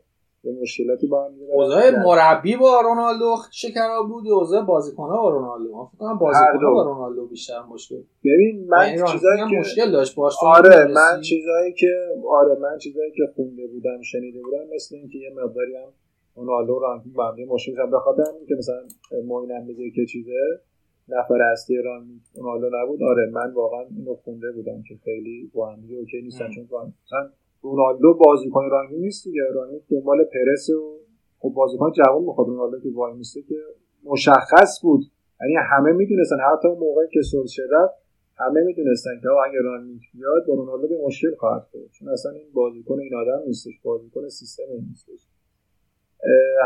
یه 0.45 0.53
مشکلاتی 0.62 1.07
با 1.07 1.24
هم. 1.24 1.32
اوضاع 1.53 1.90
مربی 2.07 2.57
با 2.57 2.80
رونالدو 2.80 3.36
شکراب 3.53 4.09
بود 4.09 4.26
یا 4.26 4.34
اوضاع 4.34 4.62
بازیکن‌ها 4.62 5.22
با 5.22 5.30
رونالدو 5.30 5.76
من 5.76 5.84
فکر 5.86 5.99
کنم 5.99 6.18
بازیکن‌ها 6.18 6.59
دو. 6.61 6.74
با 6.74 6.82
رونالدو 6.82 7.26
بیشتر 7.26 7.62
مشکل 7.70 8.03
ببین 8.24 8.66
من 8.68 8.86
یعنی 8.86 9.12
چیزایی 9.12 9.40
که 9.51 9.57
مشکل 9.59 9.93
داشت 9.93 10.14
باش 10.16 10.34
آره؟ 10.43 10.86
من 10.95 11.20
چیزایی 11.20 11.72
که 11.72 11.93
آره 12.28 12.59
من 12.59 12.78
چیزایی 12.78 13.11
که 13.11 13.22
خونده 13.36 13.66
بودم 13.66 14.03
شنیده 14.03 14.43
بودم 14.43 14.74
مثل 14.74 14.97
اینکه 14.97 15.18
یه 15.18 15.30
مقداری 15.30 15.76
هم 15.76 15.93
رونالدو 16.34 16.78
رانگنیک 16.79 17.14
با 17.14 17.26
هم 17.26 17.34
مشکل 17.49 17.74
داشتن 17.74 17.90
به 17.90 17.99
خاطر 17.99 18.22
همین 18.22 18.47
که 18.47 18.55
مثلا 18.59 18.82
موینم 19.24 19.64
میگه 19.64 19.90
که 19.90 20.07
چیزه 20.07 20.61
نفر 21.09 21.43
اصلی 21.53 21.76
رانگنیک 21.77 22.20
رونالدو 22.36 22.70
نبود 22.82 23.03
آره 23.03 23.30
من 23.32 23.53
واقعا 23.55 23.84
اینو 23.97 24.14
خونده 24.14 24.53
بودم 24.53 24.82
که 24.88 24.95
خیلی 25.05 25.51
با 25.55 25.70
هم 25.70 25.78
okay 25.99 26.23
نیستن. 26.22 26.51
چون 26.51 26.64
مثلا 26.64 27.30
رونالدو 27.63 28.15
بازیکن 28.15 28.71
رانگنیک 28.70 29.01
نیست 29.01 29.25
دیگه. 29.25 29.43
رانگنیک 29.55 29.83
دنبال 29.91 30.25
پرس 30.25 30.71
و 30.71 30.99
خب 31.39 31.53
بازیکن 31.57 31.93
جوان 31.93 32.23
می‌خواد. 32.25 32.47
رونالدو 32.49 32.81
که 32.81 32.89
وای 32.95 33.15
میسته 33.15 33.43
که 33.43 33.55
مشخص 34.05 34.81
بود. 34.83 35.03
یعنی 35.41 35.55
همه 35.71 35.93
می‌دونستن. 35.93 36.37
حتی 36.53 36.69
اون 36.69 36.79
موقعی 36.79 37.09
که 37.13 37.23
سولشر 37.23 37.63
رفت 37.71 37.95
همه 38.37 38.61
می‌دونستن 38.61 39.11
که 39.23 39.29
اگه 39.29 39.61
رانیک 39.63 40.03
بیاد 40.15 40.47
با 40.49 40.55
رونالدو 40.55 40.89
به 40.89 40.99
مشکل 41.07 41.35
خواهد 41.35 41.63
خورد. 41.71 41.91
چون 41.93 42.09
اصلا 42.09 42.33
این 42.33 42.53
بازیکن 42.53 42.99
این 43.01 43.15
آدم 43.15 43.43
نیستش. 43.47 43.73
بازیکن 43.83 44.29
سیستم 44.29 44.63
این 44.71 44.85
نیستش. 44.89 45.29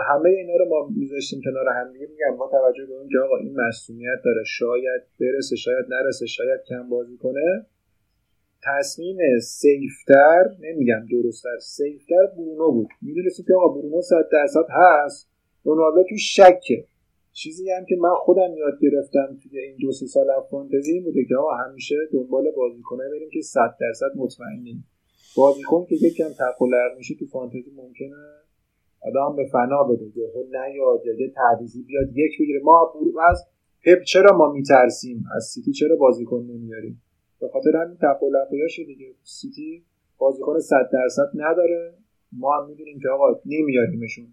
همه 0.09 0.31
اینا 0.31 0.57
رو 0.57 0.69
ما 0.69 0.89
میذاشتیم 0.97 1.41
کنار 1.45 1.69
هم 1.69 1.93
دیگه. 1.93 2.07
میگم 2.07 2.37
با 2.37 2.49
توجه 2.49 2.87
به 2.87 2.95
اون 2.95 3.09
که 3.09 3.19
آقا 3.25 3.37
این 3.37 3.61
مسئولیت 3.61 4.21
داره. 4.25 4.43
شاید 4.47 5.03
برسه 5.21 5.57
شاید 5.57 5.87
نرسه 5.89 6.27
شاید 6.27 6.61
کم 6.69 6.89
بازی 6.89 7.17
کنه. 7.17 7.67
تصمیم 8.67 9.17
سیفتر 9.43 10.45
نمیگم 10.61 11.07
درستتر 11.13 11.59
سیفتر 11.61 12.27
برونو 12.37 12.73
بود. 12.73 12.89
می‌دونستیم 13.03 13.45
که 13.49 13.55
آقا 13.55 13.69
برونو 13.75 14.03
صد 14.03 14.29
درصد 14.33 14.67
هست. 14.71 15.31
رونالدو 15.65 16.03
تو 16.09 16.17
شکه. 16.17 16.85
چیزی 17.33 17.71
هم 17.71 17.85
که 17.89 17.97
من 17.97 18.15
خودم 18.15 18.57
یاد 18.57 18.79
گرفتم 18.83 19.39
توی 19.43 19.61
این 19.61 19.77
دو 19.81 19.93
سه 19.93 20.07
سال 20.07 20.27
فانتزی 20.51 20.93
این 20.93 21.05
بوده 21.05 21.25
که 21.25 21.37
آقا 21.37 21.55
همیشه 21.55 21.95
دنبال 22.13 22.45
بازیکنه 22.57 23.05
بریم 23.11 23.29
که 23.33 23.41
صد 23.41 23.77
درصد 23.81 24.17
مطمئنیم. 24.17 24.85
بازیکن 25.37 25.87
که 25.89 25.95
یکم 25.95 26.29
تقلر 26.29 26.95
میشه 26.97 27.15
تو 27.15 27.27
فانتزی 27.27 27.73
ممکنه 27.77 28.17
آدم 29.01 29.37
به 29.37 29.45
فنا 29.53 29.83
بده. 29.85 30.05
یهو 30.17 30.43
نیاد 30.51 31.07
یا 31.07 31.15
یه 31.21 31.33
تعویضی 31.35 31.83
بیاد 31.83 32.09
یک 32.17 32.33
بگیره. 32.41 32.61
ما 32.65 32.93
از 33.31 33.47
پپ 33.85 34.03
چرا 34.03 34.37
ما 34.37 34.53
میترسیم؟ 34.53 35.25
از 35.37 35.45
سیتی 35.45 35.73
چرا 35.73 35.97
بازیکن 35.97 36.43
نمیاریم؟ 36.43 37.03
به 37.41 37.49
خاطر 37.49 37.77
همین 37.77 37.97
تقلقیاشه 37.97 38.85
دیگه 38.85 39.15
سیتی 39.25 39.85
بازیکن 40.19 40.59
صد 40.59 40.91
درصد 40.93 41.31
نداره. 41.35 41.95
ما 42.33 42.57
هم 42.57 42.69
می‌دونیم 42.69 43.01
که 43.03 43.09
آقا 43.09 43.41
نمیاریمشون 43.47 44.27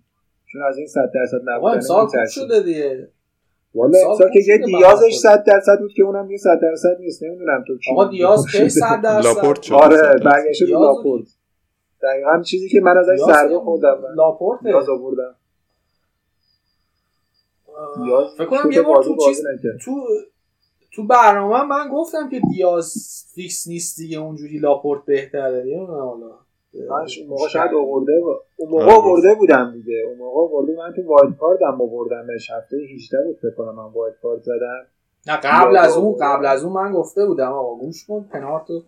چون 0.45 0.61
از 0.63 0.77
این 0.77 0.87
صد 0.87 1.11
درصد 1.15 1.49
آقا 1.49 1.73
نبودن 1.73 1.87
خوب 1.87 2.05
می‌ترسیم. 2.05 2.43
شده 2.43 2.59
دیگه. 2.63 3.07
والا 3.75 3.97
امسال 4.09 4.31
که 4.33 4.39
یه 4.47 4.57
دیازش 4.57 5.01
بنده 5.01 5.11
صد 5.11 5.43
درصد 5.43 5.79
بود 5.79 5.93
که 5.93 6.03
اونم 6.03 6.31
یه 6.31 6.37
صد 6.37 6.59
درصد 6.61 6.97
نیست. 6.99 7.23
نمی‌دونم 7.23 7.63
تو 7.67 7.77
کی 7.77 7.91
آقا 7.91 8.05
دیاز 8.05 8.45
کی 8.51 8.69
صد 8.69 9.01
درصد؟ 9.03 9.27
لاپورت. 9.27 9.71
آره 9.71 10.19
دیاز 10.19 10.69
لاپورت. 10.69 11.25
دقیقا 12.03 12.41
چیزی 12.41 12.69
که 12.69 12.81
من 12.81 12.97
ازش 12.97 13.17
ضربه 13.25 13.59
خوردم. 13.59 14.01
لاپورته 14.15 14.63
دیاز 14.65 14.89
آوردم. 14.89 15.35
دیاز 18.05 18.27
فکر 18.37 18.45
کنم 18.45 18.61
تو 18.63 18.71
یه 18.71 18.81
بار 18.81 19.03
تو 19.03 19.15
چیز. 19.27 19.43
تو 19.85 20.07
تو 20.95 21.07
برنامه 21.07 21.63
من 21.63 21.89
گفتم 21.93 22.29
که 22.29 22.39
دیاز 22.39 22.93
فیکس 23.35 23.67
نیست 23.67 23.97
دیگه 23.97 24.19
اونجوری 24.19 24.57
لاپورت 24.59 25.05
بهتره. 25.05 25.63
نمی‌دونم 25.63 25.99
حالا. 26.09 26.29
اون 26.73 27.27
موقع 27.27 27.47
شاید 27.47 27.73
آورده. 27.73 28.21
اون 28.57 28.69
موقع 28.69 28.91
آورده 28.91 29.35
بودم 29.35 29.71
دیگه. 29.71 30.03
اون 30.07 30.17
موقع 30.17 30.39
آورده 30.39 30.75
من 30.77 30.93
تو 30.95 31.07
wild 31.07 31.37
card 31.37 31.72
م 31.72 31.81
آوردمش. 31.81 32.51
هفته 32.51 32.77
18 32.77 33.17
بود 33.25 33.37
فکر 33.37 33.55
کنم 33.57 33.75
من 33.75 33.91
wild 33.93 34.15
card 34.21 34.41
زدم. 34.41 34.85
نه 35.27 35.37
قبل 35.37 35.77
از 35.77 35.97
اون 35.97 36.17
قبل 36.21 36.45
از 36.45 36.63
اون 36.63 36.73
من 36.73 36.91
گفته 36.91 37.25
بودم 37.25 37.51
آقا 37.51 37.75
گوش 37.75 38.05
کن 38.07 38.29
پنارتو 38.33 38.83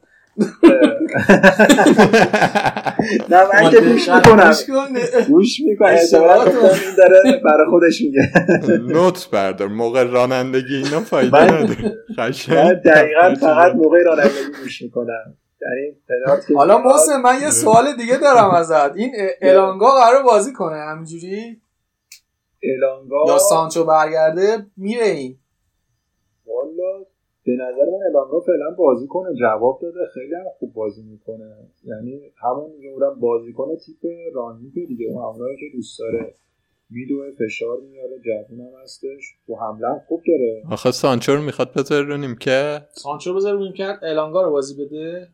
نه 3.30 3.44
من 3.54 3.70
که 3.72 3.80
گوش 3.82 4.10
می‌کنم. 4.10 4.54
گوش 5.28 5.60
می‌کنم 5.60 5.90
این 5.90 6.96
داره 6.98 7.42
برای 7.46 7.66
خودش 7.70 8.02
میگه. 8.02 8.32
نوت 8.94 9.30
بردار. 9.30 9.68
موقع 9.68 10.04
رانندگی 10.04 10.76
اینا 10.76 11.00
فایده 11.00 11.38
من- 11.38 11.54
نداره. 11.54 11.98
من 12.50 12.74
دقیقا 12.74 13.36
فقط 13.40 13.76
موقع 13.76 14.04
رانندگی 14.04 14.62
گوش 14.64 14.82
می‌کنم. 14.82 15.38
یعنی 15.62 15.96
حالا 16.56 16.78
محسن 16.78 17.22
من 17.22 17.42
یه 17.42 17.50
سوال 17.50 17.96
دیگه 17.98 18.18
دارم 18.18 18.50
ازت. 18.50 18.96
این 18.96 19.12
الانگا 19.42 19.92
قرار 19.92 20.24
بازی 20.24 20.54
کنه 20.54 20.78
همینجوری؟ 20.78 21.62
الانگا 22.64 23.26
یا 23.28 23.38
سانچو 23.38 23.86
برگرده 23.86 24.66
میره 24.78 25.06
این. 25.06 25.38
به 27.46 27.52
نظر 27.52 27.86
من 27.86 28.04
الانگا 28.10 28.40
فعلا 28.40 28.76
بازی 28.78 29.08
کنه 29.08 29.36
جواب 29.36 29.80
داده 29.82 30.00
خیلی 30.14 30.36
هم 30.36 30.46
خوب 30.60 30.74
بازی 30.74 31.04
می‌کنه. 31.04 31.56
یعنی 31.84 32.22
همون 32.38 32.72
جورم 32.82 33.20
بازی 33.20 33.54
کنه 33.54 33.76
تیپ 33.76 34.12
رانیک 34.34 34.74
دیگه 34.74 35.06
اون 35.06 35.56
که 35.60 35.66
دوست 35.74 36.00
داره. 36.00 36.34
میدوه 36.90 37.32
فشار 37.32 37.78
میاره 37.82 38.20
جوون 38.20 38.60
هم 38.60 38.82
هستش. 38.84 39.38
تو 39.48 39.56
حمله 39.56 39.88
هم 39.88 40.02
خوب 40.08 40.22
داره. 40.28 40.64
آخه 40.72 40.92
سانچو 40.92 41.36
رو 41.36 41.42
می‌خواد 41.42 41.74
بذاره 41.74 42.08
رو 42.08 42.18
نیمکت 42.18 42.82
سانچو 42.92 43.34
بذار 43.34 43.54
روی 43.54 43.74
کرد 43.74 44.00
الانگا 44.04 44.42
رو 44.42 44.52
بازی 44.52 44.86
بده. 44.86 45.28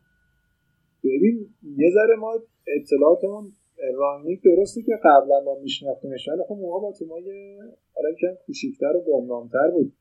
ببین 1.04 1.48
یه 1.76 1.90
ذره 1.94 2.16
ما 2.16 2.32
اطلاعاتمون 2.66 3.52
رانیک 3.94 4.40
درسته 4.44 4.82
که 4.82 4.92
قبلا 5.04 5.40
ما 5.44 5.54
میشناختیمش 5.62 6.28
ولی 6.28 6.42
خب 6.48 6.54
موقع 6.54 6.80
با 6.80 6.92
تیمای 6.92 7.56
حالا 7.94 8.10
یکم 8.10 8.34
کوچیکتر 8.46 8.96
و 8.96 9.00
گمنامتر 9.00 9.70
بود. 9.70 9.92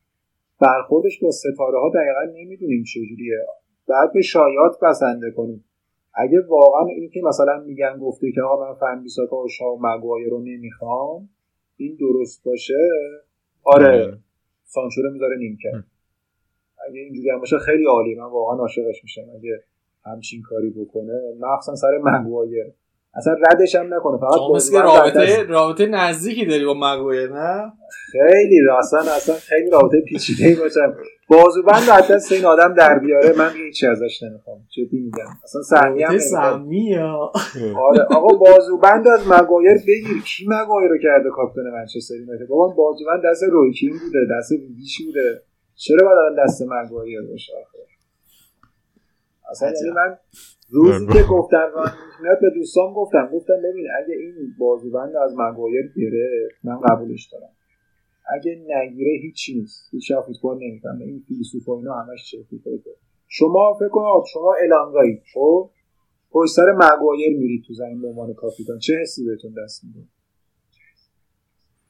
برخوردش 0.62 1.20
با 1.24 1.32
ستاره 1.32 1.80
ها 1.80 1.90
دقیقا 1.90 2.40
نمی‌دونیم 2.40 2.84
چجوریه 2.84 3.38
بعد 3.88 4.14
به 4.14 4.22
شایعات 4.22 4.80
بسنده 4.84 5.32
کنیم. 5.32 5.66
اگه 6.14 6.42
واقعا 6.50 6.86
این 6.86 7.10
که 7.10 7.22
مثلا 7.24 7.64
میگن 7.66 7.98
گفته 7.98 8.32
که 8.32 8.42
آقا 8.42 8.68
من 8.68 8.74
فن 8.74 9.04
بیساکا 9.04 9.44
و 9.44 9.48
شاه 9.48 9.68
و 9.68 9.88
مگوایر 9.88 10.30
رو 10.30 10.40
نمی‌خوام 10.44 11.30
این 11.78 11.98
درست 12.00 12.44
باشه؟ 12.44 12.90
آره. 13.64 14.18
سانچو 14.64 15.02
رو 15.02 15.12
می‌ذاره 15.12 15.38
نیمکت 15.38 15.86
اگه 16.90 17.00
اینجوری 17.00 17.30
هم 17.30 17.40
باشه 17.40 17.58
خیلی 17.58 17.86
عالی. 17.86 18.16
من 18.16 18.26
واقعا 18.26 18.58
عاشقش 18.58 19.04
میشم 19.04 19.30
اگه 19.36 19.64
همچین 20.06 20.42
کاری 20.42 20.70
بکنه. 20.70 21.14
مخصوصا 21.40 21.76
سر 21.76 21.98
مگوایر. 22.04 22.74
اصلا 23.18 23.34
ردش 23.34 23.76
هم 23.76 23.94
نکنه 23.94 24.18
فقط 24.18 24.40
مثل 24.56 24.72
که 24.72 24.82
رابطه 24.82 25.44
رابطه 25.44 25.86
نزدیکی 25.86 26.46
داری 26.46 26.66
با 26.66 26.74
مگویر 26.74 27.30
نه؟ 27.30 27.72
خیلی 28.12 28.60
اصلا 28.80 29.00
اصلا 29.00 29.36
خیلی 29.36 29.70
رابطه 29.70 30.02
پیچیده 30.02 30.46
ای 30.46 30.56
باشم. 30.56 30.96
بازوبند 31.30 31.90
رو 31.90 32.16
از 32.16 32.32
این 32.32 32.46
آدم 32.46 32.74
در 32.74 33.00
بیاره 33.00 33.34
من 33.38 33.50
هیچی 33.54 33.88
ازش 33.88 34.24
نمی‌خوام. 34.24 34.58
جدی 34.70 35.00
میگم. 35.00 35.26
اصلا 35.44 35.62
سهمی 35.62 36.04
هم 36.04 36.72
یا 36.72 37.32
آره 37.90 38.04
آقا 38.16 38.38
بازوبند 38.38 39.08
از 39.08 39.28
مگایر 39.28 39.78
بگیر. 39.88 40.22
کی 40.26 40.46
مگایر 40.48 40.90
رو 40.90 40.98
کرده 41.04 41.30
کاپیتان 41.30 41.72
منچستر 41.72 42.16
یونایتد؟ 42.16 42.48
بابا 42.48 42.68
بازوبند 42.68 43.22
دست 43.26 43.44
رویکین 43.44 43.92
بوده 43.92 44.20
دست 44.38 44.52
ویدیش 44.52 45.02
بوده. 45.06 45.42
چرا 45.76 46.08
باید 46.08 46.18
الان 46.18 46.46
دست 46.46 46.62
مگایر 46.62 47.22
باشه 47.22 47.54
آخه؟ 47.62 47.91
اصلا. 49.52 49.70
یعنی 49.70 49.92
من 49.96 50.18
روزی 50.70 51.08
که 51.08 51.24
گفتم 51.36 51.72
من 52.24 52.36
به 52.42 52.50
دوستان 52.56 52.94
گفتم 52.94 53.30
گفتم 53.34 53.54
ببین 53.64 53.88
اگه 54.04 54.16
این 54.16 54.56
بازوبند 54.60 55.16
از 55.16 55.34
مگایر 55.38 55.94
گرفت 55.96 56.66
من 56.66 56.80
قبولش 56.80 57.30
دارم. 57.32 57.50
اگه 58.36 58.66
نگیره 58.68 59.12
هیچی 59.22 59.60
نیست 59.60 59.90
هیچ 59.92 60.12
فوتبال 60.26 60.58
نمی‌فهمه 60.58 61.06
این 61.06 61.24
فیلسوف 61.28 61.70
و 61.70 61.72
اینا 61.72 61.94
همش 61.94 62.36
پرته 62.66 62.92
شما 63.28 63.74
فکر 63.80 63.90
کن 63.90 64.24
شما 64.34 64.56
الانگایی 64.64 65.22
خب؟ 65.34 65.70
پشت 66.32 66.54
سر 66.54 66.72
مگوایر 66.72 67.38
میرید 67.38 67.64
تو 67.68 67.74
زمین 67.74 68.02
به 68.02 68.08
عنوان 68.08 68.34
کاپیتان. 68.34 68.80
چه 68.80 68.94
حسی 69.02 69.26
بهتون 69.26 69.54
دست 69.64 69.84
میده؟ 69.84 70.08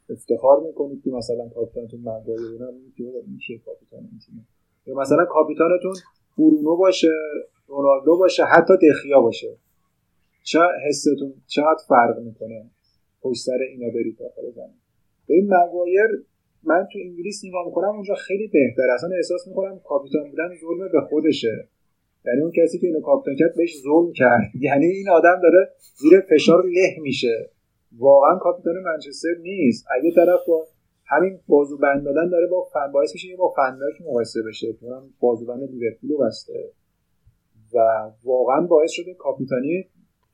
افتخار 0.09 0.59
می‌کنید 0.67 1.03
که 1.03 1.11
مثلا 1.11 1.49
کاپیتانتون 1.49 1.99
مگوایر 1.99 2.59
که 2.97 3.03
بابا 3.03 3.19
این 3.19 3.37
کیه 3.37 3.59
کاپیتان؟ 3.59 4.09
یا 4.85 4.95
مثلا 4.95 5.25
کاپیتانتون 5.25 5.93
برونو 6.41 6.75
باشه 6.75 7.11
رونالدو 7.67 8.17
باشه 8.17 8.43
حتی 8.43 8.73
دخیا 8.89 9.21
باشه. 9.21 9.57
چه 10.43 10.59
حستون 10.87 11.33
چقدر 11.47 11.83
فرق 11.87 12.19
می‌کنه 12.19 12.65
پشت 13.21 13.41
سر 13.41 13.57
اینا 13.71 13.89
برید 13.89 14.17
داخل 14.17 14.51
زمین. 14.55 14.79
ببین 15.29 15.53
مگوایر 15.53 16.09
من 16.63 16.87
تو 16.93 16.99
انگلیس 16.99 17.45
نگاه 17.45 17.65
می‌کنم 17.65 17.89
اونجا 17.89 18.15
خیلی 18.15 18.47
بهتر 18.47 18.89
اصلا 18.95 19.09
احساس 19.15 19.47
می‌کنم 19.47 19.79
کاپیتان 19.83 20.29
بودن 20.29 20.49
ظلم 20.61 20.91
به 20.91 21.01
خودشه. 21.01 21.67
یعنی 22.25 22.41
اون 22.41 22.51
کسی 22.51 22.79
که 22.79 22.87
اینو 22.87 23.01
کاپیتان 23.01 23.35
کرد 23.35 23.55
بهش 23.57 23.81
ظلم 23.83 24.11
کرد. 24.13 24.51
یعنی 24.67 24.85
این 24.85 25.09
آدم 25.09 25.39
داره 25.43 25.69
زیر 25.95 26.19
فشار 26.19 26.63
له 26.65 26.95
میشه. 27.01 27.49
واقعا 27.97 28.37
کاپیتان 28.37 28.73
منچستر 28.83 29.35
نیست. 29.41 29.85
اگه 29.99 30.11
طرف 30.11 30.39
با 30.47 30.67
همین 31.11 31.39
بازوبند 31.47 32.03
دادن 32.03 32.29
داره 32.29 32.47
با 32.47 32.63
فن 32.73 32.91
باعث 32.91 33.13
میشه 33.13 33.27
که 33.27 33.35
با 33.35 33.53
فنداک 33.55 34.01
مقایسه 34.01 34.41
بشه. 34.47 34.73
تو 34.73 34.93
هم 34.93 35.13
بازوبند 35.19 35.69
لیورپول 35.71 36.27
بسته. 36.27 36.71
و 37.73 37.77
واقعا 38.23 38.61
باعث 38.61 38.91
شده 38.91 39.13
کاپیتانی 39.13 39.85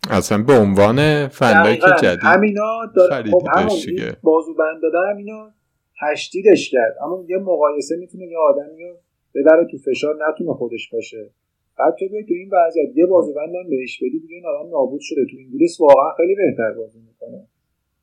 اصلا 0.10 0.44
به 0.44 0.54
عنوان 0.54 0.96
دقیقاً. 1.42 1.88
جدید 2.02 2.20
همینا 2.24 2.86
داره 2.96 3.32
خب 3.32 3.48
همون 3.56 3.78
بازوبند 4.24 4.82
دادن 4.82 5.12
همینا 5.12 5.52
تشدیدش 6.02 6.72
کرد. 6.72 6.96
اما 7.04 7.26
یه 7.30 7.38
مقایسه 7.38 7.96
می‌تونه 7.96 8.26
یه 8.26 8.38
آدمی 8.38 8.84
رو 8.84 8.96
ببره 9.36 9.68
تو 9.72 9.78
فشار 9.78 10.18
نتونه 10.30 10.54
خودش 10.54 10.90
باشه. 10.94 11.30
بعد 11.80 11.96
تو 12.00 12.08
تو 12.08 12.34
این 12.34 12.50
وضعیت. 12.54 12.98
یه 12.98 13.06
بازوبند 13.06 13.56
هم 13.56 13.70
بهش 13.70 13.98
بدی 13.98 14.20
دیگه 14.20 14.36
این 14.36 14.46
آدم 14.46 14.70
نابود 14.70 15.02
شده. 15.02 15.26
تو 15.32 15.38
انگلیس 15.38 15.80
واقعا 15.80 16.14
خیلی 16.18 16.36
بهتر 16.36 16.74
بازی 16.74 17.00
می‌کنه. 17.00 17.48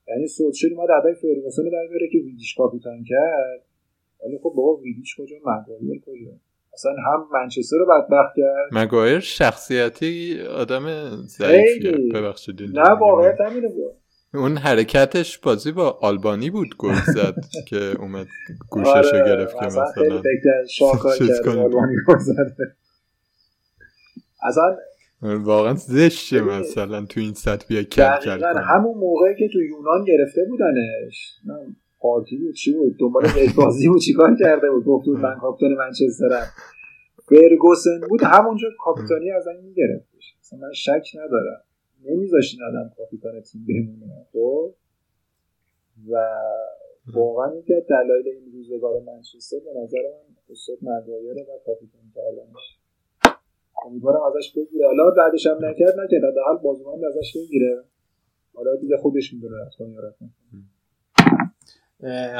یعنی 0.08 0.26
سولشر 0.26 0.68
اومد 0.76 0.90
ادای 0.90 1.14
فرگوسن 1.14 1.62
در 1.62 1.86
بیاره 1.90 2.08
که 2.12 2.18
ویدیش 2.18 2.54
کاپیتان 2.54 3.04
کرد. 3.04 3.62
ولی 4.24 4.38
خب 4.38 4.52
بابا 4.56 4.76
ویدیش 4.76 5.16
کجا؟ 5.18 5.36
مگوایر 5.36 6.00
کجا؟ 6.06 6.32
اصلا 6.74 6.92
هم 6.92 7.28
منچستر 7.32 7.76
رو 7.76 7.86
بدبخت 7.86 8.34
کرد. 8.36 8.68
مگایر 8.72 9.20
شخصیتی 9.20 10.40
آدم 10.40 11.16
ضعیفیه. 11.26 11.92
ببخشید 12.14 12.62
نه 12.62 12.90
واقعیت 12.90 13.40
همینه 13.40 13.68
بود 13.68 13.94
اون 14.34 14.56
حرکتش 14.56 15.38
بازی 15.38 15.72
با 15.72 15.90
آلبانی 15.90 16.50
بود 16.50 16.76
گل 16.78 16.94
زد 17.14 17.34
که 17.68 17.76
اومد 17.76 18.26
گوشش 18.70 18.88
رو 19.12 19.18
آره، 19.18 19.24
گرفت 19.26 19.58
که 19.58 19.66
مثلا 19.66 19.92
خیلی 19.92 20.18
فکر 20.18 20.66
شاکار 20.70 21.18
کنه. 21.44 21.60
آلمانی 21.60 21.96
گل 22.08 22.18
زده. 22.18 22.56
اصلا 24.42 24.76
واقعا 25.24 25.74
زشته 25.74 26.40
مثلا 26.40 27.06
تو 27.06 27.20
این 27.20 27.34
سطح 27.34 27.66
بیا 27.68 27.82
کل 27.82 28.02
کل 28.02 28.30
دقیقا 28.30 28.52
کنه. 28.52 28.62
همون 28.62 28.98
موقعی 28.98 29.34
که 29.38 29.48
تو 29.52 29.62
یونان 29.62 30.04
گرفته 30.04 30.44
بودنش. 30.48 31.40
پارتی 32.00 32.36
بود 32.36 32.54
چی 32.54 32.72
بود؟ 32.72 32.96
دنبال 32.98 33.22
بازی 33.56 33.88
بود 33.88 34.00
چیکار 34.00 34.36
کرده 34.40 34.70
بود؟ 34.70 34.84
گفت 34.84 35.06
بود 35.06 35.18
من 35.18 35.38
کاپیتان 35.40 35.74
منچسترم 35.74 36.46
فرگوسن 37.28 38.00
بود 38.08 38.22
همونجا 38.22 38.68
کاپیتانی 38.78 39.30
از 39.30 39.46
این 39.46 39.60
میگرفتش 39.60 40.34
اصلا 40.40 40.58
من 40.58 40.72
شک 40.72 41.06
ندارم. 41.14 41.60
نمیذاشین 42.04 42.60
آدم 42.62 42.92
کاپیتان 42.96 43.40
تیم 43.40 43.66
بمونه 43.68 44.26
خب؟ 44.32 44.74
و 46.10 46.14
واقعا 47.14 47.54
یکی 47.54 47.74
از 47.74 47.82
دلایل 47.88 48.28
این 48.28 48.52
روزگار 48.52 49.00
منچستر 49.06 49.56
به 49.64 49.80
نظر 49.80 49.98
من 49.98 50.36
استاد 50.50 50.76
مگایره 50.82 51.42
و 51.42 51.58
کاپیتان 51.66 52.02
کردنش. 52.14 52.78
امیدوارم 53.86 54.20
ازش 54.22 54.52
بگیره. 54.56 54.86
حالا 54.86 55.10
بعدش 55.10 55.46
هم 55.46 55.56
نکرد 55.56 56.00
نکرد 56.00 56.22
حداقل 56.32 56.62
بازوبند 56.64 57.04
ازش 57.04 57.36
بگیره. 57.36 57.84
حالا 58.54 58.76
دیگه 58.80 58.96
خودش 58.96 59.32
می‌دونه 59.32 59.56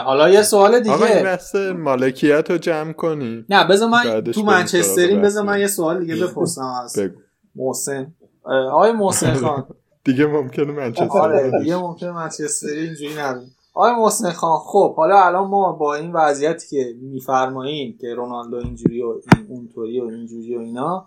حالا 0.05 0.29
یه 0.29 0.43
سوال 0.43 0.75
آقا 0.75 1.05
این 1.05 1.09
دیگه 1.13 1.23
بحث 1.23 1.55
مالکیت 1.57 2.51
رو 2.51 2.59
جمع 2.59 2.93
کنی 2.93 3.45
نه 3.49 3.69
بذار 3.69 3.89
من 3.89 4.21
تو 4.21 4.43
سراغ 4.83 5.21
بذار. 5.23 5.45
من 5.45 5.61
یه 5.61 5.67
سوال 5.67 6.01
دیگه 6.01 6.27
بپرسم 6.27 6.63
از 6.85 6.99
بگو. 6.99 7.21
محسن. 7.55 8.15
اه، 8.47 8.53
آقای 8.53 8.93
محسن 8.93 9.35
خان. 9.45 9.67
دیگه 10.05 10.27
ممکنه 10.27 10.73
منچستر 10.73 11.19
آره. 11.19 11.51
دیگه 11.59 11.77
ممکنه 11.77 12.13
منچستری 12.13 12.79
اینجوری 12.81 13.15
نبین 13.19 13.47
آقای 13.75 13.93
محسن 13.93 14.31
خان 14.31 14.59
خب 14.59 14.95
حالا 14.97 15.25
الان 15.25 15.49
ما 15.49 15.73
با 15.73 15.95
این 15.95 16.13
وضعیتی 16.13 16.69
که 16.77 16.95
میفرماییم 17.03 17.99
که 18.01 18.15
رونالدو 18.15 18.57
اینجوری 18.57 19.03
و 19.03 19.07
این 19.09 19.47
اونطوری 19.49 20.01
و 20.01 20.05
اینجوری 20.05 20.57
و 20.57 20.61
اینا 20.61 21.07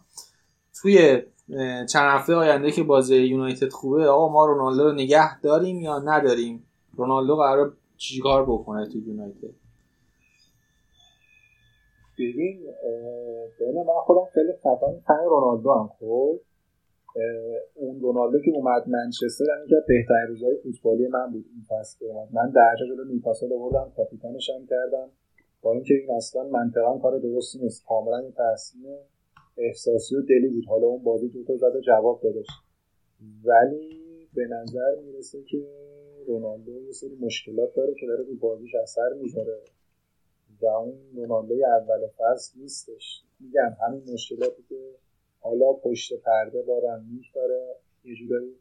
توی 0.82 1.22
چند 1.90 2.20
هفته 2.20 2.36
آینده 2.36 2.72
که 2.72 2.84
بازی 2.84 3.18
یونایتد 3.18 3.70
خوبه 3.70 4.08
آقا 4.08 4.30
ما 4.34 4.46
رونالدو 4.46 4.84
رو 4.84 4.94
نگه 4.94 5.42
داریم 5.42 5.82
یا 5.82 6.00
نداریم؟ 6.00 6.64
رونالدو 6.98 7.36
قرار 7.36 7.74
چیکار 7.98 8.46
بکنه 8.46 8.86
تو 8.86 8.98
یونایتد؟ 8.98 9.54
ببین 12.20 12.60
ببین 13.60 13.84
من 13.88 14.02
خودم 14.06 14.26
خیلی 14.34 14.54
خفن 14.60 15.00
فن 15.08 15.26
رونالدو 15.30 15.74
هم 15.74 15.90
خب 16.00 16.40
اون 17.76 18.00
رونالدو 18.02 18.40
که 18.40 18.52
اومد 18.52 18.88
منچستر 18.88 19.46
هم 19.60 19.68
که 19.68 19.76
بهترین 19.88 20.28
روزهای 20.28 20.56
فوتبالی 20.64 21.08
من 21.08 21.32
بود 21.32 21.46
این 21.54 21.64
فصل. 21.70 22.06
من 22.34 22.50
درجه 22.50 22.86
جلو 22.86 23.04
نیوکاسل 23.04 23.54
آوردم 23.54 23.92
کاپیتانش 23.98 24.50
هم 24.50 24.68
کردم. 24.68 25.10
با 25.62 25.74
اینکه 25.74 25.94
این 25.94 26.12
اصلا 26.12 26.44
منطقا 26.44 26.98
کار 26.98 27.20
درستی 27.20 27.60
نیست. 27.60 27.86
کاملا 27.88 28.18
این 28.18 28.32
تحسین 28.32 28.98
احساسی 29.58 30.16
و 30.16 30.22
دلی 30.22 30.48
بود. 30.48 30.66
حالا 30.68 30.88
اون 30.88 31.04
بازی 31.04 31.30
دو 31.30 31.44
تا 31.44 31.56
زده 31.56 31.82
جواب 31.82 32.22
دادش. 32.24 32.48
ولی 33.44 34.28
به 34.34 34.48
نظر 34.48 34.96
می‌رسه 35.06 35.44
که 35.44 35.58
رونالدو 36.28 36.84
یه 36.86 36.92
سری 36.92 37.18
مشکلات 37.22 37.74
داره 37.76 37.94
که 38.00 38.08
داره 38.08 38.24
رو 38.24 38.36
بازیش 38.36 38.76
اثر 38.76 39.10
می‌ذاره. 39.22 39.62
و 40.62 40.66
اون 40.66 40.98
رونالدو 41.16 41.54
اول 41.54 42.08
فصل 42.18 42.60
نیستش. 42.60 43.24
میگم 43.40 43.76
همین 43.82 44.04
مشکلاتی 44.14 44.64
که 44.70 44.76
حالا 45.40 45.74
پشت 45.74 46.14
پرده 46.14 46.62
با 46.62 46.80
رنمیک 46.80 47.26
داره. 47.36 47.76
یه 48.04 48.16
جورایی 48.16 48.52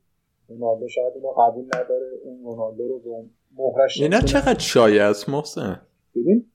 رونالدو 0.49 0.89
شاید 0.89 1.13
اونو 1.15 1.29
قبول 1.29 1.65
نداره. 1.65 2.11
اون 2.25 2.45
رونالدو 2.45 2.89
رو 2.89 2.99
به 2.99 3.11
مهرش 3.57 4.01
اینا 4.01 4.21
چقدر 4.21 4.59
شایع 4.59 5.03
است 5.03 5.29
محسن؟ 5.29 5.81
ببین؟ 6.15 6.47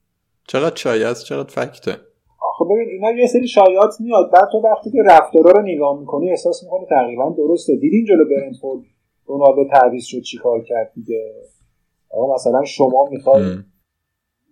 چقدر 0.47 0.75
شایع 0.75 1.07
است 1.07 1.25
چقدر 1.25 1.49
فکته؟ 1.49 1.97
ببین 2.73 2.87
اینا 2.89 3.11
یه 3.11 3.27
سری 3.27 3.47
شایعات 3.47 3.93
میاد. 3.99 4.31
بعد 4.31 4.49
تو 4.51 4.57
وقتی 4.57 4.91
که 4.91 5.03
رفتارا 5.05 5.51
رو 5.51 5.61
نگاه 5.61 5.99
می‌کنی 5.99 6.29
احساس 6.29 6.63
می‌کنی 6.63 6.85
تقریبا 6.85 7.29
درسته. 7.29 7.75
دیدین 7.75 8.05
جلو 8.05 8.25
برنفورد 8.25 8.81
رونالدو 9.25 9.67
تعویض 9.71 10.03
شد 10.03 10.21
چیکار 10.21 10.63
کرد 10.63 10.91
دیگه؟ 10.95 11.33
آقا 12.09 12.33
مثلا 12.33 12.65
شما 12.65 13.07
می‌خوای 13.11 13.43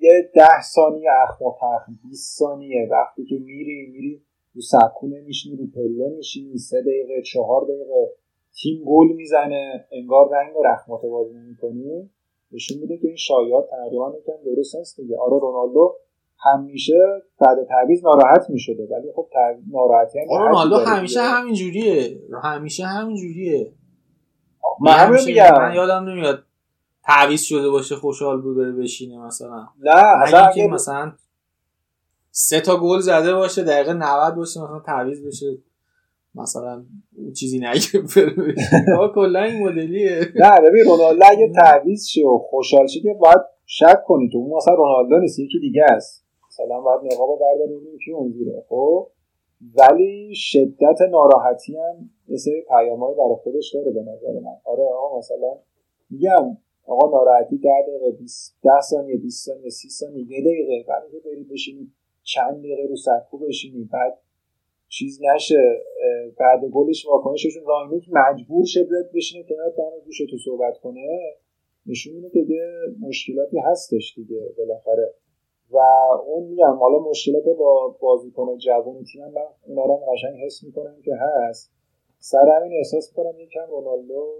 یه 0.02 0.32
ده 0.36 0.62
ثانیه 0.62 1.10
اخم 1.24 1.46
و 1.46 1.54
تخم 1.62 2.00
20 2.04 2.40
ثانیه 2.40 2.88
وقتی 2.92 3.26
که 3.26 3.36
میری 3.36 3.88
میری 3.92 4.22
رو 4.54 4.62
سکونه 4.62 5.22
میشینی 5.22 5.56
رو 5.56 5.66
پله 5.76 6.16
میشینی 6.18 6.58
سه 6.58 6.82
دقیقه 6.82 7.22
چهار 7.22 7.64
دقیقه. 7.64 8.14
تیم 8.62 8.84
گل 8.86 9.08
می‌زنه 9.16 9.86
انگار 9.92 10.30
رنگ 10.32 10.58
و 10.58 10.64
رخمات 10.64 11.02
بازی 11.02 11.38
می‌کنی. 11.50 12.10
نشون 12.52 12.78
میده 12.82 12.98
که 12.98 13.08
این 13.08 13.16
شایعات 13.16 13.70
تقریبا 13.70 14.14
یکم 14.18 14.44
درست 14.46 14.76
هست 14.76 15.00
دیگه. 15.00 15.18
آره 15.18 15.40
رونالدو 15.42 15.96
همیشه 16.42 16.94
بعد 17.40 17.58
تعویض 17.70 18.04
ناراحت 18.04 18.50
می‌شده. 18.50 18.88
ولی 18.92 19.12
خب 19.16 19.28
ناراحتی 19.72 20.20
هم 20.20 20.26
رونالدو 20.30 20.76
همیشه 20.76 21.22
همین 21.22 21.54
جوریه. 21.54 22.20
همیشه 22.44 22.86
همین 22.86 23.16
جوریه. 23.16 23.74
من 24.82 24.92
همین 24.92 25.26
میگم. 25.26 25.54
من 25.58 25.76
یادم 25.76 26.10
نمیاد 26.10 26.44
تعویض 27.04 27.42
شده 27.42 27.70
باشه 27.70 27.96
خوشحال 27.96 28.42
بود 28.42 28.58
بره 28.58 28.72
بشینه 28.72 29.26
مثلا. 29.26 29.68
نه 29.80 29.96
اصلا 29.96 30.68
مثلا 30.68 31.12
سه 32.32 32.62
تا 32.62 32.78
گل 32.78 33.00
زده 33.00 33.34
باشه 33.34 33.64
دقیقه 33.64 33.94
90 33.94 34.36
باشه 34.36 34.62
مثلا 34.62 34.80
تعویض 34.80 35.26
بشه 35.26 35.58
مثلا 36.36 36.86
چیزی 37.40 37.60
نگه 37.60 38.08
کلا 39.16 39.44
این 39.44 39.68
مدلیه. 39.68 40.20
نه 40.36 40.52
ببین 40.70 40.86
رونالدو 40.86 41.26
اگه 41.32 41.52
تعویض 41.56 42.06
شه 42.08 42.22
و 42.26 42.38
خوشحال 42.38 42.88
شه 42.88 43.00
که 43.00 43.14
باید 43.20 43.42
شک 43.66 44.04
کنی 44.08 44.30
تو. 44.30 44.38
اون 44.38 44.58
مثلا 44.58 44.74
رونالدو 44.74 45.18
نیست 45.18 45.40
یکی 45.40 45.60
دیگه 45.60 45.84
است. 45.90 46.26
مثلا 46.60 46.82
باید 46.82 47.14
نقاب 47.14 47.40
برداری 47.40 47.76
ببینیم 47.76 47.98
کی 47.98 48.12
اون 48.12 48.32
زیره 48.32 48.64
خب؟ 48.70 49.08
ولی 49.76 50.36
شدت 50.36 51.02
ناراحتی 51.12 51.78
هم 51.78 52.10
یه 52.28 52.38
سری 52.38 52.62
پیامایی 52.62 53.16
برای 53.16 53.36
خودش 53.36 53.74
داره 53.74 53.92
به 53.92 54.02
نظر 54.02 54.40
من. 54.40 54.56
آره 54.64 54.84
آقا 54.84 55.18
مثلا 55.18 55.58
میگم 56.10 56.58
آقا 56.86 57.18
ناراحتی 57.18 57.58
10 57.58 57.70
دقیقه 57.88 58.12
20 58.12 58.58
10 58.64 58.70
ثانیه 58.82 59.18
20 59.18 59.46
ثانیه 59.46 59.70
30 59.70 59.90
ثانیه 59.90 60.32
یه 60.32 60.42
دقیقه 60.42 60.86
بعد 60.88 61.04
بری 61.26 61.44
بشینی 61.44 61.92
چند 62.24 62.60
دقیقه 62.60 62.84
رو 62.90 62.96
سکو 62.96 63.38
بشینی 63.38 63.90
بعد 63.94 64.18
چیز 64.88 65.20
نشه 65.22 65.82
بعد 66.40 66.66
گلش 66.66 67.06
واکنششون 67.06 67.64
راینوک 67.66 68.04
مجبور 68.12 68.66
شه 68.66 68.84
بیاد 68.84 69.12
بشینه 69.16 69.44
کنار 69.50 69.70
تنها 69.78 70.00
گوش 70.06 70.18
تو 70.18 70.38
صحبت 70.46 70.78
کنه 70.78 71.36
نشون 71.86 72.14
میده 72.14 72.30
که 72.30 72.46
مشکلاتی 73.00 73.58
هستش 73.58 74.14
دیگه 74.16 74.54
بالاخره. 74.58 75.14
و 75.72 75.78
اون 76.28 76.44
میگم 76.44 76.78
حالا 76.80 77.00
مشکلات 77.00 77.44
با 77.60 77.96
بازیکن 78.00 78.58
جوون 78.58 79.04
تیم 79.04 79.26
من 79.26 79.42
اونا 79.68 79.86
رو 79.86 79.96
قشنگ 79.96 80.36
حس 80.46 80.64
می‌کنم 80.64 81.02
که 81.06 81.12
هست. 81.20 81.72
سر 82.20 82.50
همین 82.58 82.72
احساس 82.78 83.10
می‌کنم 83.10 83.40
یکم 83.40 83.68
رونالدو 83.70 84.34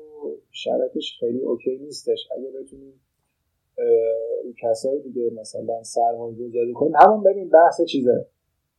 شرطش 0.52 1.18
خیلی 1.20 1.40
اوکی 1.40 1.78
نیستش. 1.78 2.30
اگه 2.38 2.52
بتونیم 2.52 3.02
کسای 4.62 5.00
دیگه 5.00 5.32
مثلا 5.40 5.84
سرمایه 5.84 6.36
گذاری 6.48 6.74
کنیم. 6.74 6.94
همون 6.96 7.24
ببین 7.24 7.50
بحث 7.50 7.82
چیزه. 7.82 8.26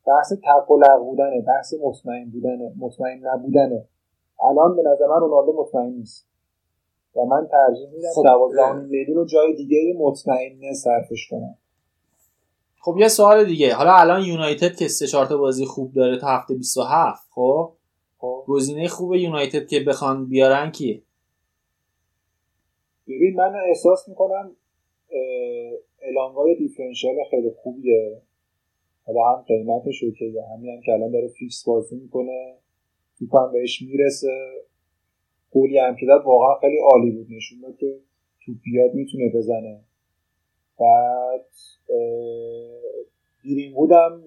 بحث 0.06 0.32
تقلق 0.44 0.98
بودنه 0.98 1.40
بحث 1.40 1.74
مطمئن 1.82 2.30
بودنه 2.30 2.72
مطمئن 2.78 3.26
نبودنه. 3.26 3.88
الان 4.42 4.76
به 4.76 4.82
نظر 4.82 5.06
من 5.06 5.20
رونالدو 5.20 5.52
مطمئن 5.52 5.92
نیست. 5.92 6.26
و 7.16 7.24
من 7.24 7.48
ترجیح 7.50 7.90
میدم 7.90 8.08
خب 8.14 8.22
دوازده 8.22 8.72
میلیون 8.72 9.16
رو 9.16 9.24
جای 9.24 9.54
دیگه 9.54 9.94
مطمئن 9.98 10.72
صرفش 10.72 11.28
کنم. 11.30 11.58
خب 12.82 12.96
یه 12.98 13.08
سوال 13.08 13.44
دیگه. 13.44 13.74
حالا 13.74 13.94
الان 13.94 14.22
یونایتد 14.22 14.76
که 14.76 14.88
سه 14.88 15.06
چهار 15.06 15.36
بازی 15.36 15.64
خوب 15.64 15.92
داره 15.92 16.18
تا 16.18 16.26
هفته 16.26 16.54
27 16.54 17.28
خب؟ 17.30 17.72
خب. 18.18 18.44
گزینه 18.46 18.88
خوب 18.88 19.14
یونایتد 19.14 19.66
که 19.66 19.80
بخوان 19.80 20.26
بیارن 20.26 20.70
کیه؟ 20.70 21.02
ببین 23.08 23.34
من 23.36 23.52
احساس 23.68 24.08
می‌کنم 24.08 24.56
الانگای 26.02 26.54
دیفرنشیال 26.54 27.14
خیلی 27.30 27.50
خوبیه. 27.50 28.22
حالا 29.06 29.20
هم 29.20 29.42
قیمتش 29.42 30.02
اوکیه 30.02 30.44
همین 30.54 30.74
هم 30.74 30.82
که 30.82 30.92
الان 30.92 31.10
داره 31.10 31.28
فیکس 31.28 31.64
بازی 31.64 31.96
می‌کنه 31.96 32.56
توپ 33.18 33.36
هم 33.36 33.52
بهش 33.52 33.82
می‌رسه. 33.82 34.64
گلی 35.50 35.78
هم 35.78 35.96
که 35.96 36.06
داد 36.06 36.24
واقعا 36.24 36.60
خیلی 36.60 36.78
عالی 36.78 37.10
بود. 37.10 37.26
نشون 37.30 37.60
داد 37.60 37.76
که 37.76 38.00
توپ 38.46 38.56
بیاد 38.64 38.94
می‌تونه 38.94 39.32
بزنه. 39.34 39.80
بعد 40.80 41.46
گیرین 43.42 43.74
بودم 43.74 44.22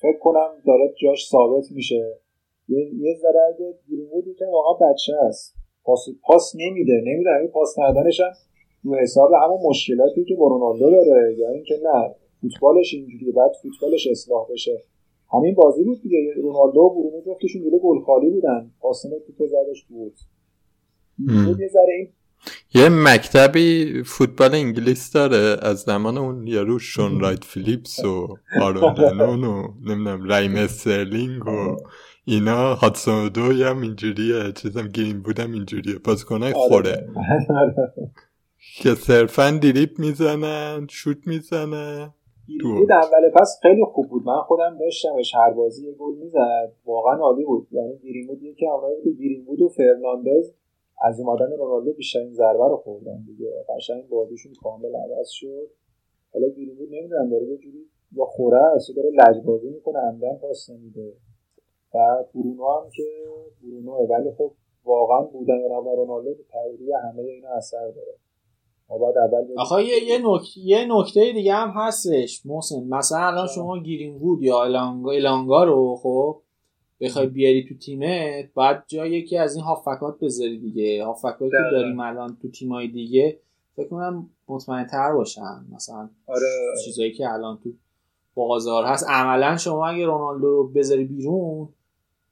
فکر 0.00 0.18
کنم 0.18 0.48
داره 0.66 0.94
جاش 1.02 1.28
ثابت 1.28 1.72
میشه. 1.72 2.18
یه, 2.68 2.94
یه 2.94 3.14
ذره 3.14 3.40
اگه 3.54 3.74
گیرین 3.88 4.08
بود 4.10 4.36
که 4.38 4.44
واقعا 4.46 4.88
بچه 4.90 5.12
است. 5.28 5.54
پاس, 5.84 6.06
پاس 6.22 6.52
نمیده. 6.54 7.02
نمیده. 7.04 7.30
این 7.40 7.48
پاس 7.48 7.78
ندنش 7.78 8.20
هم 8.20 8.32
رو 8.82 8.94
حساب 8.94 9.32
همون 9.32 9.60
مشکلاتی 9.64 10.24
که 10.24 10.36
با 10.36 10.48
رونالدو 10.48 10.90
داره. 10.90 11.34
یا 11.38 11.50
اینکه 11.50 11.74
نه 11.82 12.14
فوتبالش 12.40 12.94
اینجوریه. 12.94 13.32
بعد 13.32 13.52
فوتبالش 13.62 14.06
اصلاح 14.10 14.46
بشه. 14.50 14.82
همین 15.32 15.54
بازی 15.54 15.84
بود 15.84 16.02
دیگه. 16.02 16.32
رونالدو 16.36 16.80
و 16.80 16.90
برونو 16.90 17.20
جفتشون 17.20 17.62
جلو 17.62 17.78
گل 17.78 18.00
خالی 18.00 18.30
بودن. 18.30 18.70
پاسن 18.80 19.08
توپ 19.26 19.46
زدش 19.46 19.84
بود. 19.84 20.14
یه 21.58 21.68
ذره 21.68 21.94
این 21.98 22.08
یه 22.74 22.88
مکتبی 22.88 24.02
فوتبال 24.02 24.54
انگلیس 24.54 25.12
داره 25.12 25.56
از 25.62 25.80
زمان 25.80 26.18
اون 26.18 26.46
یارو 26.46 26.78
شون 26.78 27.20
رایت 27.20 27.44
فیلیپس 27.44 28.04
و 28.04 28.36
آرون 28.60 28.94
و 29.44 29.68
نمی‌دونم 29.80 30.24
رایم 30.24 30.56
استرلینگ 30.56 31.46
و 31.46 31.76
اینا. 32.24 32.74
هاتسون 32.74 33.28
دو 33.28 33.42
هم 33.42 33.80
اینجوریه 33.80 34.52
چیزم 34.52 34.88
گیم 34.88 35.22
بودم 35.22 35.52
اینجوریه. 35.52 35.98
بازیکنای 35.98 36.52
آره. 36.52 36.68
خوره. 36.68 37.08
که 38.82 38.94
صرفا 38.94 39.50
دیریپ 39.50 39.98
می‌زنن 39.98 40.86
شوت 40.90 41.26
می‌زنن. 41.26 42.14
بود 42.62 42.92
اول 42.92 43.30
پس 43.40 43.58
خیلی 43.62 43.84
خوب 43.92 44.08
بود. 44.08 44.22
من 44.26 44.42
خودم 44.46 44.78
داشتمش 44.80 45.34
هر 45.34 45.50
بازی 45.50 45.86
یه 45.86 45.92
گل 45.92 46.14
می‌زد. 46.14 46.72
واقعا 46.86 47.18
عالی 47.18 47.44
بود. 47.44 47.68
یعنی 47.70 47.98
گیریم 48.02 48.28
یکی 48.42 48.66
اونایی 48.66 48.96
بود 49.04 49.16
گیریم 49.16 49.44
بود 49.44 49.60
و 49.60 49.68
فرناندز. 49.68 50.54
از 51.04 51.20
اومدن 51.20 51.52
رونالدو 51.58 51.92
بیشترین 51.92 52.32
ضربه 52.32 52.68
رو 52.68 52.76
خوردن 52.76 53.22
دیگه. 53.26 53.64
قشنگ 53.76 54.08
بازیشون 54.08 54.52
کامل 54.62 54.94
عوض 54.96 55.28
شد. 55.28 55.70
حالا 56.32 56.48
گیریم 56.48 56.76
بود 56.76 56.88
نمی‌دونم 56.90 57.30
داره 57.30 57.46
یه 57.46 57.56
جوری 57.56 57.90
یا 58.12 58.24
خوره 58.24 58.62
است 58.76 58.90
داره 58.96 59.10
لجبازی 59.10 59.70
می‌کنه 59.70 59.98
عمدن 59.98 60.36
پاس 60.36 60.70
نمیده. 60.70 61.12
و 61.94 62.24
برونو 62.34 62.64
هم 62.64 62.90
که 62.90 63.02
برونو 63.62 63.92
ولی 63.92 64.30
خب 64.38 64.52
واقعا 64.84 65.22
بودن 65.22 65.58
رونالدو 65.96 66.34
به 66.34 66.98
همه 66.98 67.22
اینا 67.22 67.48
اثر 67.48 67.90
داره. 67.90 68.18
آخه 69.56 69.84
یه 69.84 70.04
یه 70.04 70.18
نکته 70.18 70.60
یه 70.60 70.86
نکته 70.88 71.32
دیگه 71.32 71.54
هم 71.54 71.72
هستش 71.76 72.46
محسن. 72.46 72.84
مثلا 72.88 73.18
الان 73.18 73.46
شما 73.46 73.78
گیرین 73.78 74.14
وود 74.14 74.42
یا 74.42 74.62
الانگا, 74.62 75.10
الانگا 75.10 75.64
رو 75.64 75.96
خب 75.96 76.42
بخوای 77.00 77.26
بیاری 77.26 77.68
تو 77.68 77.74
تیمت 77.74 78.54
بعد 78.54 78.84
جا 78.86 79.06
یکی 79.06 79.38
از 79.38 79.56
این 79.56 79.64
هافکات 79.64 80.18
بذاری 80.20 80.58
دیگه. 80.58 81.04
هافکات 81.04 81.50
که 81.50 81.70
داریم 81.72 82.00
الان 82.00 82.36
تو 82.42 82.48
تیمای 82.48 82.88
دیگه 82.88 83.38
فکر 83.76 83.88
کنم 83.88 84.30
مطمئن 84.48 84.86
تر 84.86 85.12
باشن. 85.12 85.64
مثلا 85.74 86.08
آره. 86.26 86.46
چیزایی 86.84 87.12
که 87.12 87.30
الان 87.30 87.58
تو 87.64 87.70
بازار 88.34 88.84
هست. 88.84 89.08
عملا 89.08 89.56
شما 89.56 89.86
اگه 89.86 90.06
رونالدو 90.06 90.46
رو 90.46 90.68
بذاری 90.68 91.04
بیرون 91.04 91.68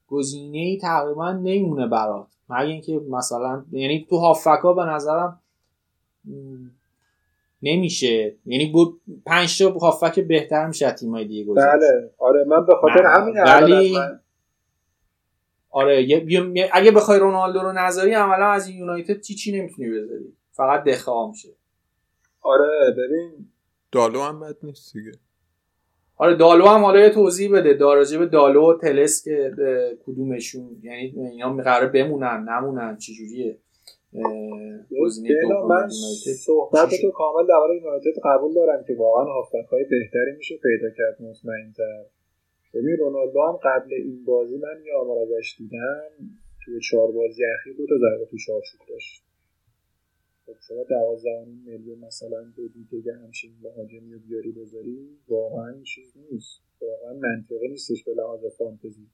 گزینه 0.07 0.57
ای 0.57 0.77
تقریبا 0.77 1.31
نمیمونه 1.31 1.87
برات. 1.87 2.27
مگه 2.49 2.69
اینکه 2.69 3.01
مثلا 3.09 3.63
یعنی 3.71 4.07
تو 4.09 4.17
هافکا 4.17 4.73
به 4.73 4.85
نظرم 4.85 5.39
نمیشه. 7.63 8.35
یعنی 8.45 8.65
بود 8.65 9.01
پنج 9.25 9.59
تا 9.59 9.69
هافک 9.71 10.19
بهتر 10.19 10.67
میشه 10.67 10.91
تیمای 10.91 11.25
دیگه 11.25 11.43
گذاشت 11.43 11.67
بله. 11.67 12.11
آره 12.17 12.45
من 12.47 12.65
به 12.65 12.73
خاطر 12.81 13.05
همین 13.05 13.43
ولی 13.43 13.97
من... 13.97 14.19
آره 15.73 16.03
یه- 16.03 16.25
یه- 16.27 16.69
اگه 16.73 16.91
بخوای 16.91 17.19
رونالدو 17.19 17.59
رو 17.59 17.71
نذاری 17.71 18.13
عملا 18.13 18.45
از 18.45 18.67
این 18.67 18.77
یونایتد 18.77 19.21
چی 19.21 19.35
چی 19.35 19.59
نمی‌تونی 19.59 19.89
بذاری؟ 19.89 20.33
فقط 20.51 20.83
دخا 20.83 21.29
میشه. 21.29 21.49
آره 22.41 22.91
ببین. 22.97 23.47
دالو 23.91 24.21
هم 24.21 24.39
بد 24.39 24.55
نیست 24.63 24.93
دیگه. 24.93 25.11
آره 26.17 26.35
دالو 26.35 26.65
هم 26.65 26.81
حالا 26.83 26.99
یه 26.99 27.09
توضیح 27.09 27.51
بده. 27.51 27.73
داراجه 27.73 28.17
به 28.17 28.25
دالو 28.25 28.61
و 28.73 28.77
تلس 28.77 29.23
که 29.23 29.51
کدومشون؟ 30.05 30.77
یعنی 30.83 31.13
اینا 31.31 31.53
قرار 31.53 31.89
بمونن 31.89 32.45
نمونن 32.49 32.97
چجوریه؟ 32.97 33.57
من 34.13 35.89
یونایتد 35.89 36.31
صحبت؟ 36.45 36.89
تو 37.01 37.11
کامل 37.11 37.47
درباره 37.47 37.75
یونایتد 37.77 38.19
قبول 38.23 38.53
دارم 38.53 38.83
که 38.87 38.95
واقعا 38.97 39.25
هافبک 39.25 39.69
های 39.71 39.83
بهتری 39.83 40.35
میشه 40.37 40.55
پیدا 40.63 40.89
کرد 40.97 41.21
مطمئنتر. 41.29 42.03
ببین 42.73 42.97
رونالدو 42.97 43.39
هم 43.41 43.59
قبل 43.63 43.93
این 43.93 44.25
بازی 44.25 44.57
من 44.57 44.85
یه 44.85 44.93
آمار 44.93 45.17
ازش 45.17 45.55
دیدم. 45.57 46.09
توی 46.65 46.79
چهار 46.89 47.11
بازی 47.11 47.41
اخیر 47.59 47.73
دو 47.77 47.87
تا 47.87 47.95
ضربه 47.97 48.25
تو 48.25 48.37
چارچوب 48.37 48.81
داشت. 48.89 49.23
خب 50.45 50.55
شما 50.67 50.83
دوازده 50.83 51.45
میلیون 51.45 51.99
مثلا 51.99 52.43
دو 52.55 52.67
دیگه 52.91 53.13
همچین 53.13 53.51
مهاجمی 53.63 54.13
رو 54.13 54.19
بیاری 54.19 54.51
بذاری 54.51 55.17
واقعا 55.27 55.81
چیز 55.83 56.13
نیست. 56.17 56.61
واقعا 56.81 57.13
منطقی 57.13 57.67
نیستش 57.67 58.03
به 58.03 58.13
لحاظ 58.13 58.45
فانتزی. 58.57 59.07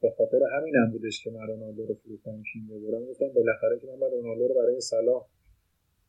به 0.00 0.10
خاطر 0.16 0.38
همین 0.56 0.74
هم 0.76 0.90
بودش 0.92 1.24
که 1.24 1.30
من 1.30 1.46
رونالدو 1.46 1.86
رو 1.86 1.94
فروختم 1.94 2.42
کینگ 2.52 2.70
رو 2.70 2.90
برم 2.90 3.04
گفتم 3.06 3.28
بالاخره 3.28 3.78
که 3.78 3.86
من 3.86 4.10
رونالدو 4.10 4.48
رو 4.48 4.54
برای 4.54 4.80
صلاح 4.80 5.28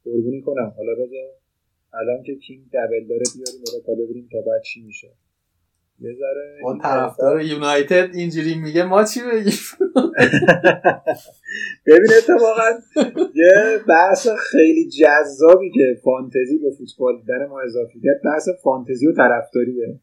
قربونی 0.03 0.41
کنم. 0.41 0.73
حالا 0.77 0.95
بذار 0.95 1.35
الان 2.01 2.23
که 2.23 2.35
کینگ 2.35 2.65
دبل 2.73 3.07
داره 3.09 3.23
بیاریم 3.35 3.63
حالا 3.67 3.83
تا 3.85 3.93
ببینیم 4.03 4.29
تا 4.31 4.37
بعد 4.47 4.61
چی 4.63 4.81
میشه. 4.81 5.07
یه 5.99 6.13
ذره 6.13 6.59
با 6.63 6.71
این 6.71 6.81
طرفدار 6.81 7.41
یونایتد 7.41 8.09
اینجوری 8.13 8.55
میگه 8.55 8.83
ما 8.83 9.03
چی 9.03 9.19
بگیم؟ 9.21 9.53
ببین 11.87 12.11
اتفاقا 12.17 12.69
یه 13.35 13.79
بحث 13.87 14.27
خیلی 14.27 14.89
جذابی 14.89 15.71
که 15.71 15.99
فانتزی 16.03 16.57
به 16.57 16.71
فوتبال 16.77 17.17
دیدن 17.19 17.45
ما 17.45 17.61
اضافه 17.61 17.93
کرد 18.03 18.21
بحث 18.25 18.49
فانتزی 18.63 19.07
و 19.07 19.13
طرفداریه. 19.13 19.99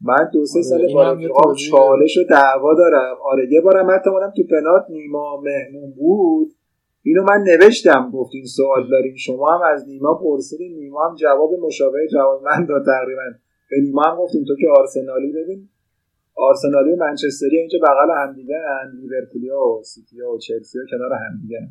من 0.00 0.30
دو 0.32 0.46
سه 0.46 0.58
آره، 0.58 0.88
سال 0.88 1.28
توضیح 1.28 1.70
چالش 1.70 2.18
و 2.18 2.24
دعوا 2.30 2.74
دارم. 2.74 3.16
آره 3.24 3.52
یه 3.52 3.60
بارم 3.60 3.90
حتی 3.90 4.10
اومدم 4.10 4.32
تو 4.36 4.42
پنارت 4.50 4.84
نیما 4.90 5.40
مهمون 5.40 5.92
بود. 5.96 6.54
اینو 7.02 7.22
من 7.22 7.44
نوشتم 7.46 8.10
گفتین 8.10 8.44
سوال 8.46 8.90
داریم 8.90 9.16
شما 9.16 9.52
هم 9.52 9.74
از 9.74 9.88
نیما 9.88 10.14
پرسیدین 10.14 10.78
نیما 10.78 11.08
هم 11.08 11.14
جواب 11.14 11.54
مشابه 11.54 12.08
جواب 12.12 12.42
من 12.42 12.66
داد 12.66 12.84
تقریبا. 12.86 13.22
به 13.70 13.76
نیما 13.80 14.02
هم 14.02 14.16
گفتیم 14.16 14.44
تو 14.44 14.56
که 14.56 14.68
آرسنالی 14.78 15.32
ببین. 15.32 15.68
آرسنالی 16.34 16.92
و 16.92 16.96
منچستری 16.96 17.58
اینجا 17.58 17.78
بغل 17.82 18.10
همدیگه 18.16 18.56
ان 18.56 19.00
لیورپولیا 19.00 19.60
و 19.60 19.82
سیتی 19.82 20.20
و 20.20 20.38
چلسی 20.38 20.78
ها 20.78 20.84
کنار 20.90 21.12
همدیگه 21.12 21.68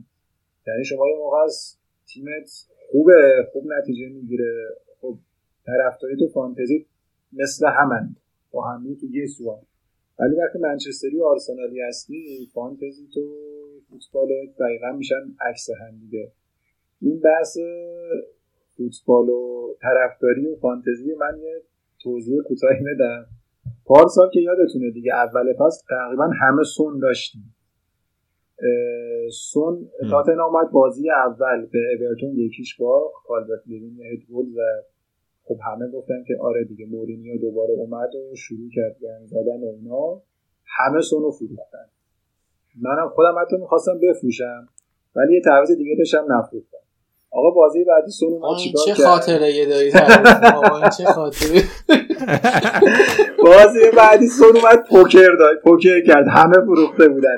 یعنی 0.68 0.86
شما 0.86 1.10
یه 1.10 1.18
موقع 1.18 1.38
از 1.44 1.78
تیمت 2.08 2.66
خوبه 2.92 3.48
خوب 3.54 3.64
نتیجه 3.68 4.10
می‌گیره. 4.10 4.70
خب 5.02 5.18
طرفداری 5.66 6.18
تو 6.18 6.28
فانتزی 6.28 6.86
مثل 7.34 7.68
همن 7.68 8.16
با 8.52 8.62
همین 8.62 8.98
تو 8.98 9.06
یه 9.06 9.28
سوان 9.28 9.60
ولی 10.22 10.36
وقتی 10.36 10.60
منچستری 10.60 11.20
و 11.20 11.24
آرسنالی 11.24 11.82
هستی 11.82 12.50
فانتزی 12.54 13.08
تو 13.14 13.22
فوتبال 13.90 14.28
دقیقا 14.60 14.92
میشن 14.92 15.36
عکس 15.50 15.70
هم 15.70 16.00
دیگه. 16.00 16.32
این 17.02 17.20
بحث 17.20 17.58
فوتبال 18.78 19.30
و 19.30 19.74
طرفداری 19.82 20.48
و 20.48 20.56
فانتزی 20.56 21.14
من 21.14 21.40
یه 21.44 21.62
توضیح 22.04 22.42
کوتاهی 22.42 22.84
بدم. 22.96 23.26
پارسال 23.86 24.30
که 24.34 24.40
یادتونه 24.40 24.92
دیگه 24.92 25.14
اول 25.14 25.54
فصل 25.60 25.86
تقریبا 25.90 26.30
همه 26.42 26.64
سون 26.64 27.00
داشتیم. 27.00 27.56
سون 29.32 29.90
تاتنهام 30.12 30.56
اومد 30.56 30.72
بازی 30.72 31.10
اول 31.10 31.66
به 31.66 31.80
اورتون 32.00 32.30
یکیش 32.36 32.78
باخت 32.78 33.26
کالورت 33.28 33.62
لوین 33.68 33.98
یه 33.98 34.06
هد 34.06 34.20
گل 34.34 34.46
زد. 34.46 34.91
خب 35.44 35.58
همه 35.66 35.88
گفتن 35.92 36.24
که 36.28 36.34
آره 36.42 36.64
دیگه 36.64 36.86
مورینیو 36.86 37.38
دوباره 37.42 37.74
اومد 37.74 38.16
و 38.16 38.36
شروع 38.36 38.70
کرد 38.76 38.96
گند 39.02 39.28
زدن 39.28 39.64
و 39.64 39.68
اینا. 39.76 40.22
همه 40.66 41.02
سونو 41.02 41.32
فروختن 41.32 41.88
منم 42.82 43.10
خودم 43.10 43.36
حتی 43.42 43.58
می‌خواستم 43.58 44.00
بفروشم 44.00 44.68
ولی 45.16 45.34
یه 45.34 45.42
تعویض 45.42 45.72
دیگه 45.72 45.96
داشتم 45.98 46.26
نفروختم. 46.30 46.78
آقا 47.32 47.50
بازی 47.50 47.84
بعدی 47.84 48.12
سونو 48.12 48.40
ما 48.40 48.56
چیکار 48.56 48.86
چه 48.86 48.94
کرد؟ 48.94 49.06
خاطره 49.06 49.52
یه 49.52 49.66
داری 49.66 49.92
چه 50.98 51.06
خاطره؟ 51.06 51.62
بازی 53.46 53.80
بعدی 53.98 54.28
سون 54.28 54.56
اومد 54.56 54.88
پوکر 54.90 55.36
داد 55.40 55.58
پوکر 55.64 56.02
کرد. 56.08 56.26
همه 56.28 56.54
فروخته 56.66 57.08
بودن 57.08 57.38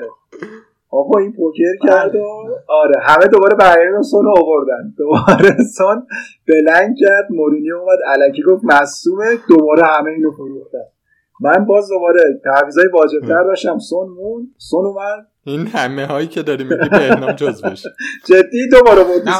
آقا 0.94 1.18
این 1.18 1.32
پوکر 1.32 1.76
کرد 1.88 2.14
و 2.14 2.24
آره 2.68 2.94
همه 3.02 3.26
دوباره 3.26 3.56
برگردن 3.56 4.02
سون 4.02 4.26
آوردن. 4.26 4.94
دوباره 4.98 5.56
سون 5.76 6.06
بلنگ 6.48 6.96
کرد 7.00 7.26
مورینیو 7.30 7.76
اومد 7.76 7.98
الکی 8.06 8.42
گفت 8.42 8.64
مصومه 8.64 9.24
دوباره 9.48 9.82
همه 9.84 10.10
اینو 10.10 10.30
فروختن 10.30 10.78
من 11.40 11.64
باز 11.64 11.88
دوباره 11.88 12.40
تعویضای 12.44 12.84
واجبتر 12.92 13.44
داشتم 13.44 13.78
سون 13.78 14.08
مون 14.08 14.48
سون 14.58 14.86
اومد. 14.86 15.26
این 15.44 15.66
همه 15.66 16.06
هایی 16.06 16.26
که 16.26 16.42
داری 16.42 16.64
میگی 16.64 16.88
بهنام 16.88 17.32
جزوش. 17.32 17.82
جدی 18.28 18.68
دوباره 18.72 19.04
بودی 19.04 19.30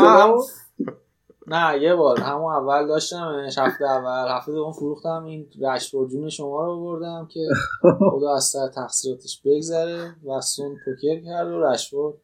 نه 1.46 1.78
سون 1.78 1.82
یه 1.82 1.94
بار 1.94 2.20
همون 2.20 2.52
اول 2.52 2.86
داشتمش 2.86 3.58
هفته 3.58 3.84
اول. 3.84 4.36
هفته 4.36 4.52
دوم 4.52 4.72
فروختم 4.72 5.24
این 5.24 5.46
رشفورد 5.60 6.10
جون 6.10 6.28
شما 6.28 6.64
رو 6.64 6.80
بردم 6.80 7.28
که 7.30 7.40
خدا 8.12 8.34
از 8.36 8.44
سر 8.44 8.68
تقصیراتش 8.68 9.40
بگذره 9.44 10.14
و 10.26 10.40
سون 10.40 10.76
پوکر 10.84 11.20
کرد 11.24 11.48
و 11.48 11.62
رشفورد 11.62 12.14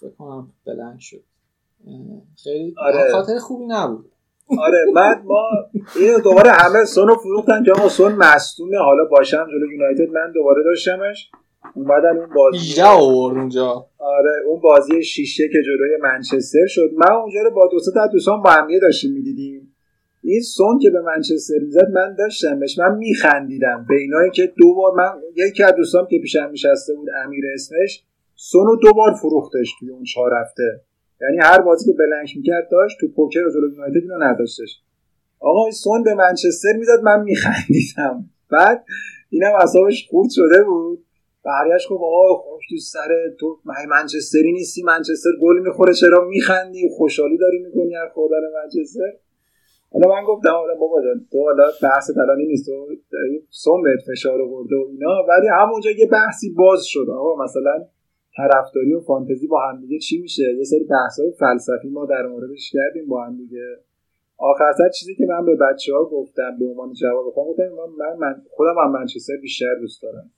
فکر 0.00 0.10
کنم 0.18 0.52
بلنگ 0.66 0.98
شد. 0.98 1.22
خیلی 2.42 2.74
آره. 2.78 3.12
خاطر 3.12 3.38
خوبی 3.38 3.66
نبود. 3.66 4.12
آره 4.58 4.78
بعد 4.96 5.24
ما 5.24 5.42
اینو 5.96 6.18
دوباره 6.18 6.50
همه 6.50 6.84
سونو 6.84 7.14
فروختن 7.14 7.64
که 7.64 7.72
آقا 7.72 7.88
سون 7.88 8.12
مصدومه 8.12 8.78
حالا 8.78 9.04
باشم 9.10 9.46
جلو 9.46 9.72
یونایتد 9.72 10.12
من 10.12 10.32
دوباره 10.34 10.62
داشتمش. 10.64 11.30
اومدن 11.74 12.18
اون 12.18 12.34
بازی 12.34 12.56
18 12.56 12.84
آورد 12.84 13.36
اونجا. 13.36 13.86
آره 13.98 14.30
اون 14.46 14.60
بازی 14.60 15.02
شیشه 15.02 15.48
که 15.48 15.58
جلوی 15.66 15.96
منچستر 16.02 16.66
شد. 16.66 16.90
من 16.96 17.12
اونجا 17.12 17.40
رو 17.42 17.50
با 17.50 17.68
دو 17.72 17.78
تا 17.94 18.06
دوستان 18.06 18.42
با 18.42 18.50
هم 18.50 18.68
داشتیم 18.82 19.12
می‌دیدیم. 19.12 19.76
این 20.24 20.40
سون 20.40 20.78
که 20.78 20.90
به 20.90 21.00
منچستر 21.00 21.58
می‌زد 21.64 21.90
من 21.94 22.14
داشتمش. 22.18 22.78
من 22.78 22.98
میخندیدم. 22.98 23.86
به 23.88 23.94
اینایی 23.94 24.30
که 24.30 24.52
دو 24.56 24.74
بار 24.74 24.92
من 24.94 25.20
یکی 25.36 25.62
از 25.62 25.74
دوستان 25.76 26.06
که 26.10 26.18
پیشم 26.18 26.50
میشسته 26.50 26.94
بود 26.94 27.08
امیر 27.24 27.44
اسمش 27.54 28.04
سونو 28.34 28.76
دو 28.76 28.92
بار 28.92 29.12
فروختش 29.14 29.74
توی 29.80 29.90
اون 29.90 30.04
چهار 30.04 30.30
هفته. 30.42 30.80
یعنی 31.20 31.38
هر 31.42 31.60
بازی 31.60 31.92
که 31.92 31.98
بلنک 31.98 32.36
می‌کرد 32.36 32.68
داشت 32.70 32.96
تو 33.00 33.08
پوکر 33.08 33.46
و 33.46 33.50
جلوی 33.50 33.72
یونایتد 33.72 33.96
اینو 33.96 34.18
نداشتش. 34.18 34.80
آقا 35.40 35.64
این 35.64 35.72
سون 35.72 36.02
به 36.02 36.14
منچستر 36.14 36.72
می‌زد 36.78 37.02
من 37.02 37.22
میخندیدم. 37.22 38.30
بعد 38.50 38.84
اینم 39.30 39.52
اعصابش 39.60 40.08
خورد 40.10 40.28
شده 40.30 40.64
بود. 40.64 41.04
برگشت 41.44 41.88
گفت 41.88 42.02
آقا 42.02 42.34
خوش 42.34 42.68
تو 42.68 42.76
سر 42.76 43.08
تو 43.40 43.58
منچستری 43.88 44.52
نیستی؟ 44.52 44.82
منچستر 44.82 45.30
گل 45.42 45.58
می‌خوره 45.58 45.94
چرا 45.94 46.24
میخندی؟ 46.24 46.88
خوشحالی 46.96 47.38
داری 47.38 47.58
می‌کنی 47.58 47.96
از 47.96 48.08
خوردن 48.14 48.40
منچستر؟ 48.54 49.12
حالا 49.92 50.14
من 50.14 50.24
گفتم 50.24 50.50
حالا 50.50 50.74
بابا 50.74 51.02
جان 51.02 51.26
تو 51.32 51.38
حالا 51.44 51.64
بحث 51.82 52.10
الان 52.16 52.38
نیست 52.38 52.66
تو 52.66 52.86
سون 53.50 53.82
بهت 53.82 54.00
فشار 54.12 54.42
آورده 54.42 54.76
و 54.76 54.84
اینا 54.90 55.26
ولی 55.28 55.48
همونجا 55.60 55.90
یه 55.90 56.06
بحثی 56.06 56.54
باز 56.58 56.84
شد. 56.84 57.06
آقا 57.10 57.44
مثلا 57.44 57.86
طرفداری 58.36 58.94
و 58.94 59.00
فانتزی 59.00 59.46
با 59.46 59.60
هم 59.60 59.80
دیگه 59.80 59.98
چی 59.98 60.20
میشه؟ 60.22 60.42
یه 60.58 60.64
سری 60.64 60.84
بحث‌های 60.84 61.32
فلسفی 61.32 61.88
ما 61.88 62.06
در 62.06 62.26
موردش 62.26 62.70
کردیم 62.72 63.08
با 63.08 63.24
هم 63.24 63.36
دیگه. 63.36 63.76
آخر 64.38 64.72
سر 64.78 64.88
چیزی 64.88 65.14
که 65.14 65.26
من 65.26 65.46
به 65.46 65.56
بچه 65.56 65.94
ها 65.94 66.04
گفتم 66.04 66.56
به 66.58 66.66
عنوان 66.66 66.92
جواب 66.92 67.30
خودم 67.30 67.50
گفتم 67.50 67.64
من, 67.98 68.16
من 68.18 68.42
خودم 68.50 68.74
هم 68.84 68.92
منچستر 68.92 69.36
بیشتر 69.42 69.74
دوست 69.80 70.02
دارم. 70.02 70.30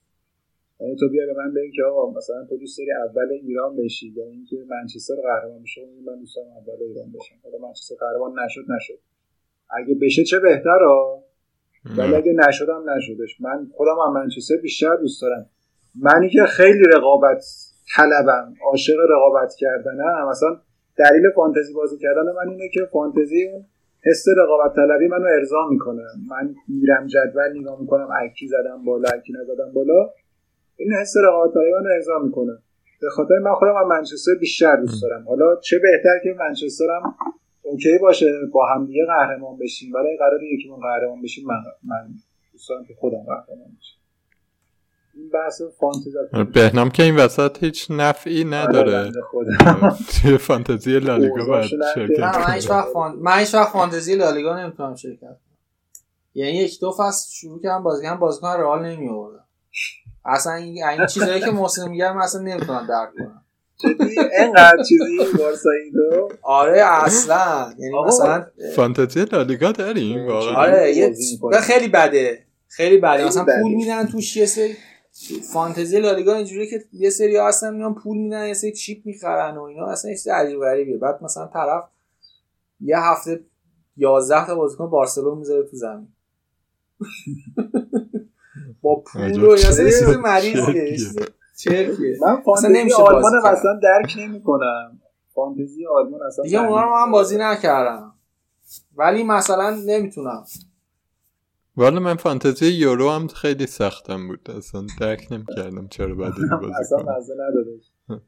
یعنی 0.82 0.96
تو 0.96 1.08
بیا 1.08 1.26
به 1.26 1.34
من 1.42 1.54
بگی 1.54 1.72
که 1.76 1.82
آقا 1.82 2.10
مثلا 2.10 2.44
تو 2.48 2.56
دوست 2.56 2.78
داری 2.78 2.92
اول 2.92 3.32
ایران 3.32 3.76
بشی 3.76 4.12
یا 4.16 4.24
اینکه 4.24 4.56
منچستر 4.68 5.14
قهرمان 5.14 5.62
بشه 5.62 5.80
من 6.06 6.18
دوست 6.18 6.36
دارم 6.36 6.48
اول 6.48 6.82
ایران 6.82 7.12
بشم. 7.12 7.34
حالا 7.44 7.58
منچستر 7.58 7.94
قهرمان 8.00 8.32
نشد 8.44 8.64
نشد. 8.76 8.98
اگه 9.70 9.94
بشه 10.02 10.24
چه 10.24 10.38
بهتر 10.38 10.82
ها 10.82 11.24
ولی 11.98 12.14
اگه 12.14 12.32
نشدم 12.32 12.90
نشدش. 12.90 13.40
من 13.40 13.66
خودم 13.72 13.96
هم 14.06 14.12
منچستر 14.12 14.56
بیشتر 14.62 14.96
دوست 14.96 15.22
دارم. 15.22 15.46
منی 16.00 16.28
که 16.30 16.42
خیلی 16.44 16.84
رقابت 16.96 17.44
طلبم 17.96 18.54
عاشق 18.64 18.96
رقابت 19.10 19.54
کردنم. 19.58 20.28
مثلا 20.30 20.60
دلیل 20.98 21.30
فانتزی 21.36 21.74
بازی 21.74 21.98
کردن 21.98 22.22
من 22.22 22.48
اینه 22.48 22.68
که 22.74 22.80
فانتزی 22.92 23.48
اون 23.48 23.64
حس 24.04 24.24
رقابت 24.38 24.76
طلبی 24.76 25.08
منو 25.08 25.26
ارضا 25.38 25.68
می‌کنه. 25.70 26.02
من 26.30 26.54
میرم 26.68 27.06
جدول 27.06 27.58
نگاه 27.60 27.80
می‌کنم 27.80 28.08
اکی 28.20 28.48
زدم 28.48 28.84
بالا 28.84 29.08
اکی 29.14 29.32
نزدم 29.32 29.72
بالا. 29.72 30.10
این 30.76 30.92
حس 30.92 31.14
رقابت 31.24 31.54
طلبی 31.54 31.70
منو 31.72 31.94
ارضا 31.94 32.18
می‌کنه 32.18 32.58
به 33.00 33.10
خاطر 33.10 33.38
من 33.38 33.54
خودم 33.54 33.76
از 33.76 33.86
منچستر 33.86 34.34
بیشتر 34.40 34.76
دوست 34.76 35.02
دارم. 35.02 35.28
حالا 35.28 35.56
چه 35.56 35.78
بهتر 35.78 36.18
که 36.24 36.36
منچسترم 36.38 37.14
اوکی 37.62 37.98
باشه 37.98 38.32
با 38.52 38.66
همدیگه 38.66 39.06
قهرمان 39.06 39.58
بشیم. 39.58 39.92
ولی 39.94 40.16
قرار 40.18 40.42
یکیمون 40.42 40.80
قهرمان 40.80 41.22
بشیم 41.22 41.44
من 41.46 41.62
من 41.84 42.08
دوست 42.52 42.68
دارم 42.68 42.84
که 42.84 42.94
خودم 42.94 43.18
قهرمان 43.18 43.68
بشم. 43.80 43.98
این 45.14 45.28
بحث 45.28 45.62
فانتزی 45.80 46.10
بهنام 46.54 46.90
که 46.90 47.02
این 47.02 47.16
وسط 47.16 47.64
هیچ 47.64 47.86
نفعی 47.90 48.44
آره، 48.44 48.54
نداره. 48.54 49.12
توی 50.22 50.38
فانتزی 50.38 50.98
لالیگا 50.98 51.44
باید 51.46 51.70
شرکت 51.94 52.20
نه 52.20 52.48
من 52.48 52.54
هیچ. 52.54 52.70
وقت 52.70 52.88
فان... 52.92 53.16
من 53.16 53.38
هیچ 53.38 53.54
وقت 53.54 53.72
فانتزی 53.72 54.14
لالیگا 54.14 54.62
نمی‌تونم 54.62 54.94
شرکت 54.94 55.20
کنم. 55.20 55.58
یعنی 56.34 56.52
یک 56.52 56.80
دو 56.80 56.92
فصل 56.98 57.30
شروع 57.32 57.62
کردم 57.62 57.82
بازی 57.82 58.02
کردم 58.02 58.20
بازیکن 58.20 58.48
رئال 58.48 58.86
نمی 58.86 59.08
آوردم 59.08 59.44
اصلا 60.24 60.52
این 60.52 60.84
این 60.84 61.06
چیزایی 61.06 61.40
که 61.40 61.50
محسن 61.50 61.88
میگه 61.88 62.12
من 62.12 62.22
اصلا 62.22 62.40
نمی‌تونم 62.40 62.86
درک 62.88 63.08
کنم 63.18 63.42
اینقدر 64.38 64.82
چیزی 64.88 65.18
بارسایی 65.38 65.92
تو 65.92 66.28
آره 66.42 66.82
اصلا. 66.84 67.74
یعنی 67.78 67.94
مثلا 68.06 68.46
فانتزی 68.76 69.24
لالیگا 69.24 69.72
داریم 69.72 70.26
واقعا. 70.26 70.54
آره 70.54 70.96
یه 70.96 71.14
خیلی 71.60 71.88
بده. 71.88 72.46
خیلی 72.68 72.98
بده. 72.98 73.24
مثلا. 73.26 73.44
پول 73.62 73.74
میدن 73.74 74.06
توش 74.06 74.36
یه 74.36 74.46
سری 74.46 74.76
فانتزی 75.52 76.00
لالیگا 76.00 76.34
اینجوریه 76.34 76.70
که 76.70 76.84
یه 76.92 77.10
سری 77.10 77.36
هستن 77.36 77.74
میان 77.74 77.94
پول 77.94 78.16
میدن 78.16 78.46
یه 78.46 78.54
سری 78.54 78.72
چیپ 78.72 79.06
می‌خرن 79.06 79.56
و 79.56 79.62
اینا. 79.62 79.86
اصلا 79.86 80.10
یه 80.10 80.16
چیز 80.16 80.28
عجیب 80.28 80.60
غریبیه. 80.60 80.96
بعد 80.98 81.22
مثلا 81.24 81.46
طرف 81.46 81.84
یه 82.80 82.98
هفته 82.98 83.40
11 83.96 84.46
تا 84.46 84.54
بازیکن 84.54 84.90
بارسلون 84.90 85.38
می‌ذاره 85.38 85.62
تو 85.62 85.76
زمین. 85.76 86.08
با 88.82 89.02
پول 89.06 89.44
و 89.44 89.50
یه 89.50 89.56
چیز. 89.56 89.80
مریضیه. 90.08 91.26
چرکیه 91.58 92.18
من 92.22 92.42
فانتزی 92.44 92.68
نمیشه 92.68 92.96
آلمان. 92.96 93.32
اصلا 93.46 93.80
درک 93.82 94.14
نمی‌کنم. 94.18 95.00
فانتزی 95.34 95.86
آلمان 95.86 96.20
اصلا 96.22 96.44
دیگه 96.44 96.60
اونا 96.60 96.82
رو 96.82 96.90
من 96.90 97.12
بازی 97.12 97.38
نکردم. 97.38 98.14
ولی 98.96 99.22
مثلا 99.22 99.70
نمی‌تونم. 99.86 100.44
والا 101.76 102.00
من 102.00 102.16
فانتزی 102.16 102.66
یورو 102.66 103.10
هم 103.10 103.26
خیلی 103.26 103.66
سختم 103.66 104.28
بود. 104.28 104.50
اصلا 104.50 104.86
درک 105.00 105.26
نمی‌کردم 105.30 105.88
چرا 105.88 106.14
باید 106.14 106.34
این 106.36 106.48
بازی 106.62 106.74
اصلا 106.80 106.98
کنم 106.98 108.20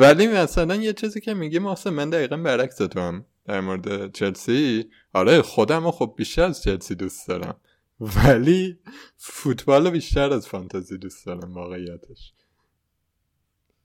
ولی 0.00 0.26
مثلا 0.26 0.74
یه 0.74 0.92
چیزی 0.92 1.20
که 1.20 1.34
میگی 1.34 1.58
محسن 1.58 1.90
من 1.90 2.10
دقیقا 2.10 2.36
برعکس 2.36 2.76
تو 2.76 3.00
هم 3.00 3.24
در 3.46 3.60
مورد 3.60 4.12
چلسی. 4.12 4.84
آره 5.12 5.42
خودم 5.42 5.84
رو 5.84 5.90
خب 5.90 6.14
بیشتر 6.16 6.42
از 6.42 6.62
چلسی 6.62 6.94
دوست 6.94 7.28
دارم. 7.28 7.56
ولی 8.00 8.78
فوتبال 9.16 9.90
بیشتر 9.90 10.32
از 10.32 10.48
فانتزی 10.48 10.98
دوست 10.98 11.26
دارم 11.26 11.54
واقعیتش. 11.54 12.32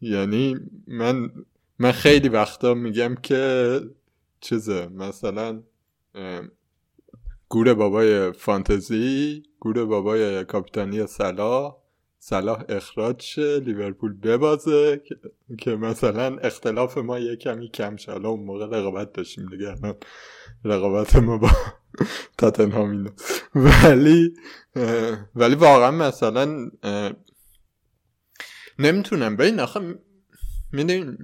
یعنی 0.01 0.55
من 0.88 1.32
من 1.80 1.91
خیلی 1.91 2.30
وقتا 2.30 2.74
میگم 2.74 3.16
که 3.16 3.82
چیزه 4.41 4.88
مثلا 4.88 5.64
گور 7.49 7.74
بابای 7.74 8.32
فانتزی 8.32 9.43
گور 9.60 9.86
بابای 9.86 10.45
کاپیتانی 10.45 11.07
صلاح 11.07 11.78
صلاح 12.20 12.64
اخراج 12.70 13.22
شه 13.22 13.60
لیورپول 13.60 14.14
ببازه 14.14 15.01
که, 15.60 15.76
مثلا 15.76 16.38
اختلاف 16.38 16.97
ما 16.97 17.20
یه 17.20 17.36
کمی 17.36 17.70
کم 17.70 17.95
شه. 17.95 18.12
حالا 18.12 18.30
اون 18.30 18.45
موقع 18.45 18.66
رقابت 18.66 19.14
داشتیم 19.14 19.45
دیگه 19.45 19.76
رقابت 20.64 21.16
ما 21.16 21.38
با 21.38 21.51
تاتنهام 22.38 22.89
اینه. 22.89 23.12
ولی 23.55 24.34
ولی 25.36 25.55
واقعا 25.55 25.91
مثلا 25.91 26.72
نمی‌تونم. 28.80 29.36
ببین 29.36 29.60
آخه 29.60 29.99
می‌دونی 30.72 31.18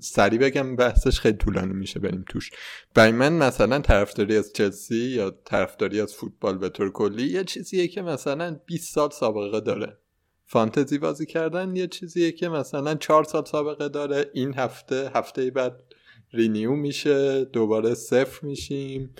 سریع 0.00 0.40
بگم 0.40 0.76
بحثش 0.76 1.20
خیلی 1.20 1.36
طولانی 1.36 1.72
میشه 1.72 2.00
بریم 2.00 2.24
توش. 2.28 2.50
برای 2.94 3.12
من 3.12 3.32
مثلا 3.32 3.78
طرفداری 3.78 4.36
از 4.36 4.52
چلسی 4.52 4.96
یا 4.96 5.30
طرفداری 5.44 6.00
از 6.00 6.14
فوتبال 6.14 6.58
به 6.58 6.68
طور 6.68 6.92
کلی 6.92 7.26
یه 7.26 7.44
چیزیه 7.44 7.88
که 7.88 8.02
مثلا 8.02 8.60
20 8.66 8.94
سال 8.94 9.10
سابقه 9.10 9.60
داره. 9.60 9.98
فانتزی 10.46 10.98
بازی 10.98 11.26
کردن 11.26 11.76
یه 11.76 11.86
چیزیه 11.86 12.32
که 12.32 12.48
مثلا 12.48 12.94
4 12.94 13.24
سال 13.24 13.44
سابقه 13.44 13.88
داره. 13.88 14.30
این 14.34 14.54
هفته 14.54 15.10
هفته 15.14 15.50
بعد 15.50 15.82
رینیو 16.34 16.70
میشه 16.70 17.44
دوباره 17.44 17.94
صفر 17.94 18.46
میشیم. 18.46 19.14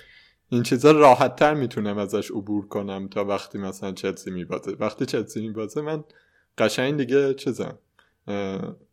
این 0.49 0.63
چیزا 0.63 0.91
راحت 0.91 1.35
تر 1.35 1.53
می‌تونم 1.53 1.97
ازش 1.97 2.31
عبور 2.31 2.67
کنم 2.67 3.07
تا 3.07 3.25
وقتی 3.25 3.57
مثلا 3.57 3.91
چلسی 3.91 4.31
میبازه. 4.31 4.71
وقتی 4.79 5.05
چلسی 5.05 5.47
میبازه 5.47 5.81
من 5.81 6.03
قشنگ 6.57 6.97
دیگه 6.97 7.33
چیزم 7.33 7.79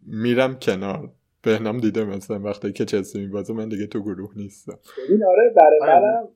میرم 0.06 0.58
کنار. 0.58 1.10
بهنام 1.42 1.78
دیده 1.78 2.04
مثلا 2.04 2.38
وقتی 2.40 2.72
که 2.72 2.84
چلسی 2.84 3.18
میبازه 3.20 3.52
من 3.52 3.68
دیگه 3.68 3.86
تو 3.86 4.02
گروه 4.02 4.30
نیستم. 4.36 4.78
ببین 5.08 5.24
آره 5.24 5.52
برای 5.56 5.80
آره. 5.82 5.92
منم 5.92 6.28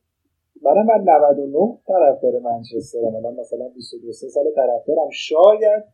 برای 0.64 0.82
من 0.82 1.12
99 1.12 1.78
طرفدار 1.86 2.40
منچسترم 2.40 3.14
الان 3.14 3.34
مثلا 3.34 3.68
22 3.74 4.12
سه 4.12 4.28
سال 4.28 4.44
طرفدارم. 4.56 5.10
شاید 5.12 5.84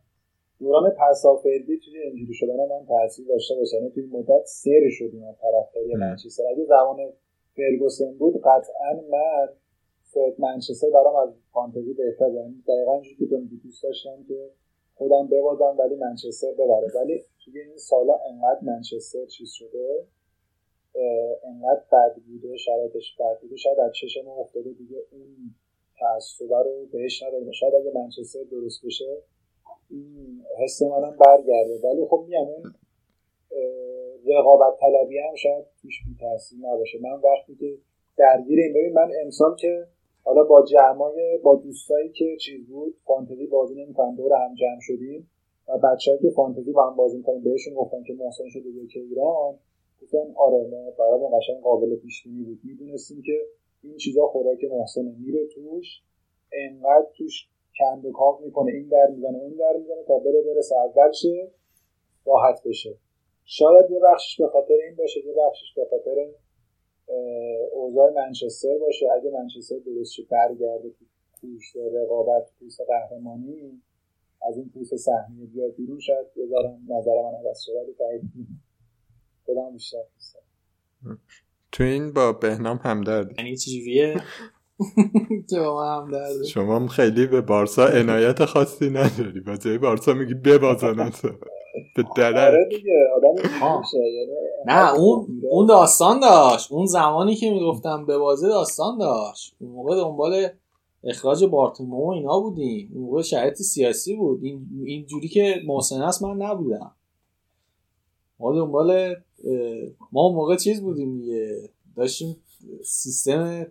دوران 0.59 0.89
پسافردی 0.89 1.77
توی 1.77 1.97
اینجوری 1.99 2.33
شدن 2.33 2.55
من 2.55 2.85
تاثیر 2.87 3.27
داشته 3.27 3.55
باشه 3.55 3.77
یعنی 3.77 3.89
توی 3.89 4.05
مدت 4.05 4.45
سر 4.45 4.89
شدیم 4.89 5.23
از 5.23 5.35
طرفداری. 5.41 5.95
منچستر. 5.95 6.43
اگه 6.51 6.65
زمان 6.65 7.13
فرگوسن 7.55 8.17
بود 8.17 8.41
قطعا 8.41 8.93
من 9.11 9.49
فرد 10.03 10.39
منچستر 10.39 10.89
برام 10.89 11.15
از 11.15 11.29
فانتزی 11.53 11.93
بهتر 11.93 12.33
یعنی 12.33 12.63
دقیقا 12.67 12.93
اینجوری 12.93 13.27
که 13.29 13.37
دوست 13.63 13.83
داشتم 13.83 14.23
که 14.27 14.49
خودم 14.95 15.27
ببازم 15.27 15.75
ولی 15.79 15.95
منچستر 15.95 16.51
ببره. 16.51 16.87
ولی 16.95 17.23
توی 17.45 17.59
این 17.59 17.77
سالا 17.77 18.13
انقدر 18.29 18.59
منچستر 18.61 19.25
چیز 19.25 19.49
شده 19.51 20.05
انقدر 21.43 21.83
بد 21.91 22.15
بوده 22.15 22.57
شرایطش 22.57 23.17
بد 23.19 23.41
بوده. 23.41 23.55
شاید 23.55 23.79
از 23.79 23.91
چشم 23.93 24.27
افتاده 24.27 24.71
دیگه 24.73 24.97
اون 25.11 25.55
تعصبه 25.99 26.57
رو 26.63 26.85
بهش 26.91 27.23
نداریم. 27.23 27.51
شاید 27.51 27.75
اگه 27.75 27.91
منچستر 27.95 28.43
درست 28.51 28.85
بشه 28.85 29.17
حس 30.59 30.81
منم 30.81 31.17
برگرده. 31.25 31.79
ولی 31.83 32.05
خب 32.09 32.23
میگم 32.27 32.47
اون 32.47 32.73
رقابت 34.25 34.79
طلبی 34.79 35.17
هم 35.17 35.35
شاید 35.35 35.65
توش 35.81 35.93
بی 36.05 36.25
نباشه. 36.67 36.99
من 37.01 37.11
وقتی 37.11 37.55
که 37.55 37.77
درگیر 38.17 38.59
این 38.59 38.73
ببین 38.73 38.93
من 38.93 39.11
امسال 39.23 39.55
که 39.55 39.87
حالا 40.23 40.43
با 40.43 40.65
جمعای 40.65 41.37
با 41.43 41.55
دوستایی 41.55 42.09
که 42.09 42.37
چیز 42.37 42.67
بود 42.67 42.95
فانتزی 43.05 43.47
بازی 43.47 43.75
نمی‌کنن 43.75 44.15
دور 44.15 44.33
هم 44.33 44.55
جمع 44.55 44.79
شدیم 44.81 45.29
و 45.67 45.77
بچه‌ای 45.77 46.17
که 46.21 46.29
فانتزی 46.29 46.71
با 46.71 46.89
هم 46.89 46.95
بازی 46.95 47.17
می‌کنیم 47.17 47.43
بهشون 47.43 47.73
گفتم 47.73 48.03
که 48.03 48.13
محسن 48.13 48.49
شده 48.49 48.69
یک 48.69 48.91
ایران. 48.95 49.59
گفتن 50.01 50.33
آره 50.35 50.67
ما 50.67 50.91
برامون 50.99 51.39
قشنگ 51.39 51.61
قابل 51.61 51.95
پیش 51.95 52.23
بینی 52.23 52.43
بود. 52.43 52.59
می‌دونستیم 52.63 53.21
که 53.25 53.39
این 53.83 53.97
چیزا 53.97 54.27
خوراک 54.27 54.63
محسن 54.63 55.15
میره 55.19 55.45
توش 55.45 56.01
انقدر 56.53 57.07
توش 57.17 57.47
کند 57.77 58.05
و 58.05 58.11
کاو 58.11 58.39
می‌کنه 58.45 58.71
این 58.71 58.87
در 58.87 59.07
می‌زنه 59.11 59.37
اون 59.37 59.53
در 59.53 59.73
می‌زنه 59.79 60.03
تا 60.07 60.19
بره 60.19 60.41
برسه 60.41 60.75
اول 60.75 61.11
شه 61.11 61.51
راحت 62.25 62.61
بشه. 62.65 62.97
شاید 63.45 63.91
یه 63.91 63.99
بخشش 63.99 64.41
به 64.41 64.47
خاطر 64.47 64.73
این 64.87 64.95
باشه 64.95 65.25
یه 65.25 65.33
بخشش 65.33 65.73
به 65.75 65.87
خاطر 65.89 66.31
اوضاع 67.71 68.13
منچستر 68.13 68.77
باشه. 68.77 69.05
اگه 69.11 69.31
منچستر 69.31 69.75
درست 69.85 70.11
شه 70.11 70.23
برگرده 70.29 70.89
تو 70.89 71.05
پوست 71.41 71.75
رقابت 71.93 72.51
پوست 72.59 72.81
قهرمانی 72.81 73.81
از 74.49 74.57
این 74.57 74.69
پوست 74.69 74.95
سهمیه 74.95 75.45
بیاد 75.45 75.75
بیرون 75.75 75.99
شاید 75.99 76.27
بذارم 76.37 76.81
نظر 76.89 77.21
من 77.21 77.35
عوض 77.35 77.61
شه 77.65 77.71
ولی 77.71 77.91
بعید 77.99 78.21
می‌دونم. 78.23 78.61
خودم 79.45 79.73
بیشتر. 79.73 79.99
تو 81.71 81.83
این 81.83 82.13
با 82.13 82.33
بهنام 82.33 82.77
همدرد. 82.83 83.39
یعنی 83.39 83.57
چجوریه 83.57 84.15
که 85.49 85.59
با 85.59 85.75
من 85.77 86.03
هم 86.03 86.11
درده 86.11 86.43
شما 86.43 86.75
هم 86.75 86.87
خیلی 86.87 87.27
به 87.27 87.41
بارسا 87.41 87.87
عنایت 87.87 88.45
خاصی 88.45 88.89
نداری. 88.89 89.39
با 89.39 89.55
جای 89.55 89.77
بارسا 89.77 90.13
میگی 90.13 90.33
ببازن 90.33 90.99
اصلا. 90.99 91.31
به 91.95 92.03
درک 92.15 92.35
آره 92.35 92.67
دیگه 92.69 92.91
آدم 93.17 93.49
ها. 93.59 93.79
میشه 93.79 93.97
یعنی 93.97 94.31
نه 94.65 94.93
اون 94.93 95.41
اون 95.49 95.65
داستان 95.65 96.19
داشت. 96.19 96.71
اون 96.71 96.85
زمانی 96.85 97.35
که 97.35 97.51
می‌گفتم 97.51 98.05
به 98.05 98.17
بازی 98.17 98.47
داستان 98.47 98.97
داشت. 98.97 99.55
اون 99.59 99.71
موقع 99.71 99.95
دنبال 99.95 100.47
اخراج 101.03 101.43
بارتومو 101.43 102.07
و 102.07 102.09
اینا 102.09 102.39
بودیم. 102.39 102.91
اون 102.93 103.03
موقع 103.03 103.21
شرایط 103.21 103.55
سیاسی 103.55 104.15
بود. 104.15 104.43
این 104.43 104.67
اینجوری 104.85 105.27
که 105.27 105.55
محسن 105.67 106.01
است 106.01 106.23
من 106.23 106.37
نبودم. 106.37 106.91
ما 108.39 108.55
دنبال 108.55 109.15
ما 110.11 110.21
اون 110.21 110.35
موقع 110.35 110.55
چیز 110.55 110.81
بودیم 110.81 111.17
دیگه. 111.17 111.69
داشتیم 111.95 112.35
سیستم 112.83 113.65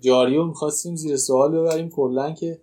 جاری 0.00 0.36
رو 0.36 0.46
می‌خواستیم 0.46 0.96
زیر 0.96 1.16
سوال 1.16 1.52
ببریم 1.52 1.90
کلا 1.90 2.32
که 2.32 2.60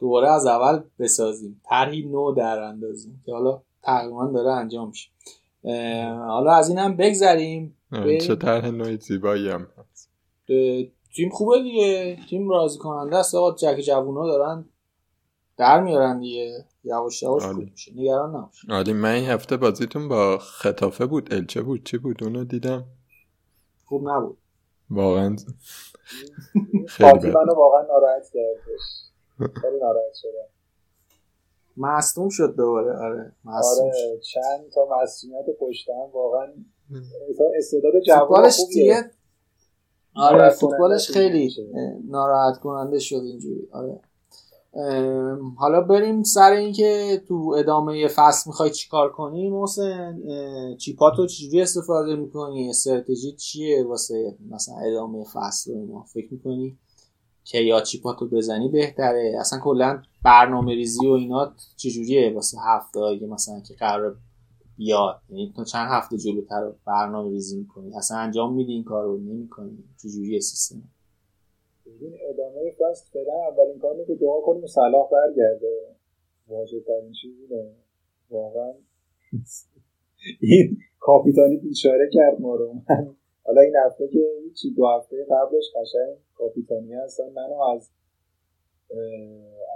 دوباره 0.00 0.30
از 0.30 0.46
اول 0.46 0.82
بسازیم. 0.98 1.60
طرحی 1.64 2.02
نو 2.02 2.32
در 2.32 2.58
اندازیم 2.58 3.22
که 3.26 3.32
حالا 3.32 3.62
تقریبا 3.82 4.26
داره 4.26 4.52
انجام 4.52 4.88
میشه. 4.88 5.10
حالا 6.16 6.52
از 6.52 6.68
این 6.68 6.78
هم 6.78 6.96
بگذریم 6.96 7.76
چه 8.20 8.36
طرح 8.36 8.70
نوعی 8.70 8.96
زیبایی 8.96 9.48
هم 9.48 9.68
هست. 9.78 10.10
تیم 11.14 11.30
خوبه 11.30 11.62
دیگه. 11.62 12.18
تیم 12.30 12.48
راضی 12.48 12.78
کننده 12.78 13.16
است. 13.16 13.34
آقا 13.34 13.54
جک 13.54 13.80
جوونا 13.80 14.26
دارن 14.26 14.64
در 15.56 15.82
میارن 15.82 16.20
دیگه. 16.20 16.64
یواش 16.84 17.22
یواش. 17.22 17.42
خوب 17.42 17.70
میشه. 17.70 17.92
نگران 17.96 18.36
نباش. 18.36 18.64
عالی. 18.68 18.92
من 18.92 19.10
این 19.10 19.24
هفته 19.24 19.56
بازیتون 19.56 20.08
با 20.08 20.38
خطافه 20.38 21.06
بود. 21.06 21.34
الچه 21.34 21.62
بود؟ 21.62 21.84
چی 21.84 21.98
بود؟ 21.98 22.24
اونو 22.24 22.44
دیدم. 22.44 22.84
خوب 23.84 24.08
نبود. 24.08 24.38
واقعا 24.90 25.36
خیلی 26.88 27.30
منو 27.30 27.54
واقعا 27.56 27.82
ناراحت 27.86 28.30
کردش. 28.32 28.80
خیلی 29.60 29.78
ناراحت 29.80 30.14
شدم. 30.14 30.48
مصدوم 31.76 32.28
شد 32.28 32.54
دوباره 32.56 32.96
آره. 32.98 33.32
مصدوم 33.44 33.90
شد. 33.92 33.98
آره 34.08 34.20
چند 34.20 34.70
تا 34.74 34.88
مسئولیت 35.02 35.46
پشتم 35.60 35.92
واقعا 36.12 36.46
استعداد 37.58 37.92
جوان 38.06 38.50
دیگه؟ 38.68 39.10
آره 40.16 40.36
ناراحت 40.36 40.54
فوتبالش 40.54 41.10
خیلی 41.10 41.50
ناراحت 42.04 42.58
کننده 42.60 42.98
شد 42.98 43.16
اینجوری. 43.24 43.68
آره. 43.72 44.00
حالا 45.56 45.80
بریم 45.80 46.22
سر 46.22 46.50
اینکه 46.50 47.22
تو 47.28 47.54
ادامه 47.58 48.08
فصل 48.08 48.50
می‌خوای 48.50 48.70
چیکار 48.70 49.12
کنی 49.12 49.50
محسن؟ 49.50 50.18
چیپاتو 50.78 51.26
چجوری 51.26 51.60
استفاده 51.62 52.16
می‌کنی؟ 52.16 52.70
استراتژی 52.70 53.32
چیه 53.32 53.84
واسه 53.84 54.36
مثلا 54.50 54.74
ادامه 54.76 55.24
فصل 55.24 55.72
اینا؟ 55.72 56.02
فکر 56.02 56.28
می‌کنی 56.32 56.78
که 57.44 57.58
یا 57.58 57.80
چیپاتو 57.80 58.28
بزنی 58.28 58.68
بهتره؟ 58.68 59.36
اصلا 59.40 59.58
کلا 59.60 60.02
برنامه 60.24 60.74
ریزی 60.74 61.06
و 61.06 61.10
اینا 61.10 61.54
چجوریه 61.76 62.34
واسه 62.34 62.58
هفته 62.66 63.00
هایی 63.00 63.26
مثلا 63.26 63.60
که 63.60 63.74
قرار 63.74 64.16
بیاد؟ 64.76 65.20
یعنی 65.28 65.52
تو 65.56 65.64
چند 65.64 65.88
هفته 65.90 66.18
جلوتر 66.18 66.72
برنامه 66.86 67.30
ریزی 67.30 67.58
می‌کنی؟ 67.58 67.94
اصلا 67.96 68.18
انجام 68.18 68.54
میدی 68.54 68.72
این 68.72 68.84
کار 68.84 69.04
رو 69.04 69.18
نمی‌کنی؟ 69.18 69.84
چجوریه 70.02 70.40
سیستم؟ 70.40 70.82
ببین 71.96 72.18
ادامه 72.28 72.70
فصل 72.70 73.10
فعلا 73.12 73.34
اولین 73.48 73.78
کار 73.78 73.92
اینه 73.92 74.06
که 74.06 74.14
دعا 74.14 74.40
کنیم 74.40 74.66
صلاح 74.66 75.10
برگرده. 75.10 75.96
واجب 76.48 76.84
ترین 76.84 77.12
چیز 77.22 77.40
اینه. 77.40 77.74
واقعا. 78.30 78.74
این 80.40 80.78
کاپیتانی 81.00 81.56
بیچاره 81.56 82.10
کرد 82.12 82.40
ما 82.40 82.56
رو. 82.56 82.74
حالا 83.46 83.60
این 83.60 83.76
هفته 83.86 84.08
که 84.08 84.18
هیچی 84.44 84.74
دو 84.74 84.86
هفته 84.86 85.26
قبلش 85.30 85.64
قشنگ 85.76 86.16
کاپیتانی 86.34 86.94
هستن. 86.94 87.28
منو 87.32 87.62
از 87.62 87.90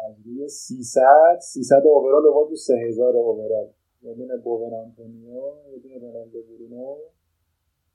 از 0.09 0.27
روی 0.27 0.49
300 0.49 1.39
300 1.41 1.83
اوورال 1.85 2.23
رو 2.23 2.57
3000 2.57 3.17
اوورال. 3.17 3.69
یه 4.03 4.15
دونه 4.15 4.37
بوون 4.37 4.75
آنتونیو 4.75 5.53
یه 5.73 5.79
دونه 5.79 5.99
رونالدو 5.99 6.43
برونو. 6.43 6.97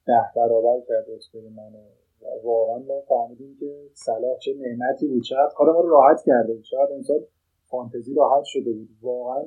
ده 0.07 0.25
برابر 0.35 0.81
کرد 0.87 1.05
رتبه 1.09 1.49
منو. 1.49 2.04
واقعا 2.43 2.77
ما 2.77 3.01
فهمیدیم 3.01 3.57
که 3.59 3.89
صلاح 3.93 4.37
چه 4.39 4.53
نعمتی 4.53 5.07
بود 5.07 5.23
چقدر 5.23 5.53
کار 5.55 5.73
ما 5.73 5.79
رو 5.79 5.89
راحت 5.89 6.21
کرده 6.25 6.53
بود 6.53 6.63
چقدر 6.63 6.93
امسال 6.93 7.25
فانتزی 7.65 8.13
راحت 8.13 8.43
شده 8.43 8.71
بود. 8.73 8.89
واقعا 9.01 9.45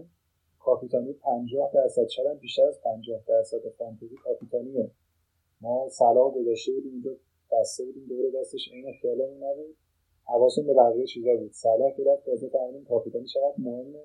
کاپیتانی 0.58 1.12
50 1.12 1.70
درصد 1.74 2.08
شاید 2.08 2.38
بیشتر 2.38 2.62
از 2.62 2.80
50 2.80 3.20
درصد 3.28 3.68
فانتزی 3.78 4.16
کاپیتانیه. 4.16 4.90
ما 5.60 5.88
صلاح 5.88 6.34
گذاشته 6.34 6.72
بودیم 6.72 6.92
اینجا 6.92 7.10
بسته 7.52 7.84
بودیم 7.84 8.06
دور 8.08 8.40
دستش 8.40 8.68
عین 8.72 8.92
خیالمون 9.02 9.36
نبود. 9.44 9.76
حواسمون 10.24 10.66
به 10.66 10.74
بقیه 10.74 11.06
چیزا 11.06 11.36
بود. 11.36 11.52
صلاح 11.52 11.92
که 11.96 12.04
رفت 12.04 12.26
تازه 12.26 12.48
فهمیدیم 12.48 12.84
کاپیتانی 12.84 13.26
چقدر 13.26 13.54
مهمه 13.58 14.04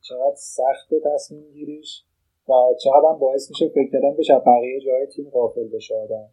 چقدر 0.00 0.34
سخت 0.36 0.94
تصمیم 1.04 1.50
گیریش 1.52 2.04
و 2.48 2.52
چقدر 2.84 3.18
باعث 3.20 3.50
میشه 3.50 3.68
فکر 3.68 3.90
کردن 3.92 4.16
بشه 4.16 4.38
بقیه 4.38 4.80
جای 4.80 5.06
تیم 5.06 5.30
غافل 5.30 5.68
بشه 5.68 5.94
آدم. 5.94 6.28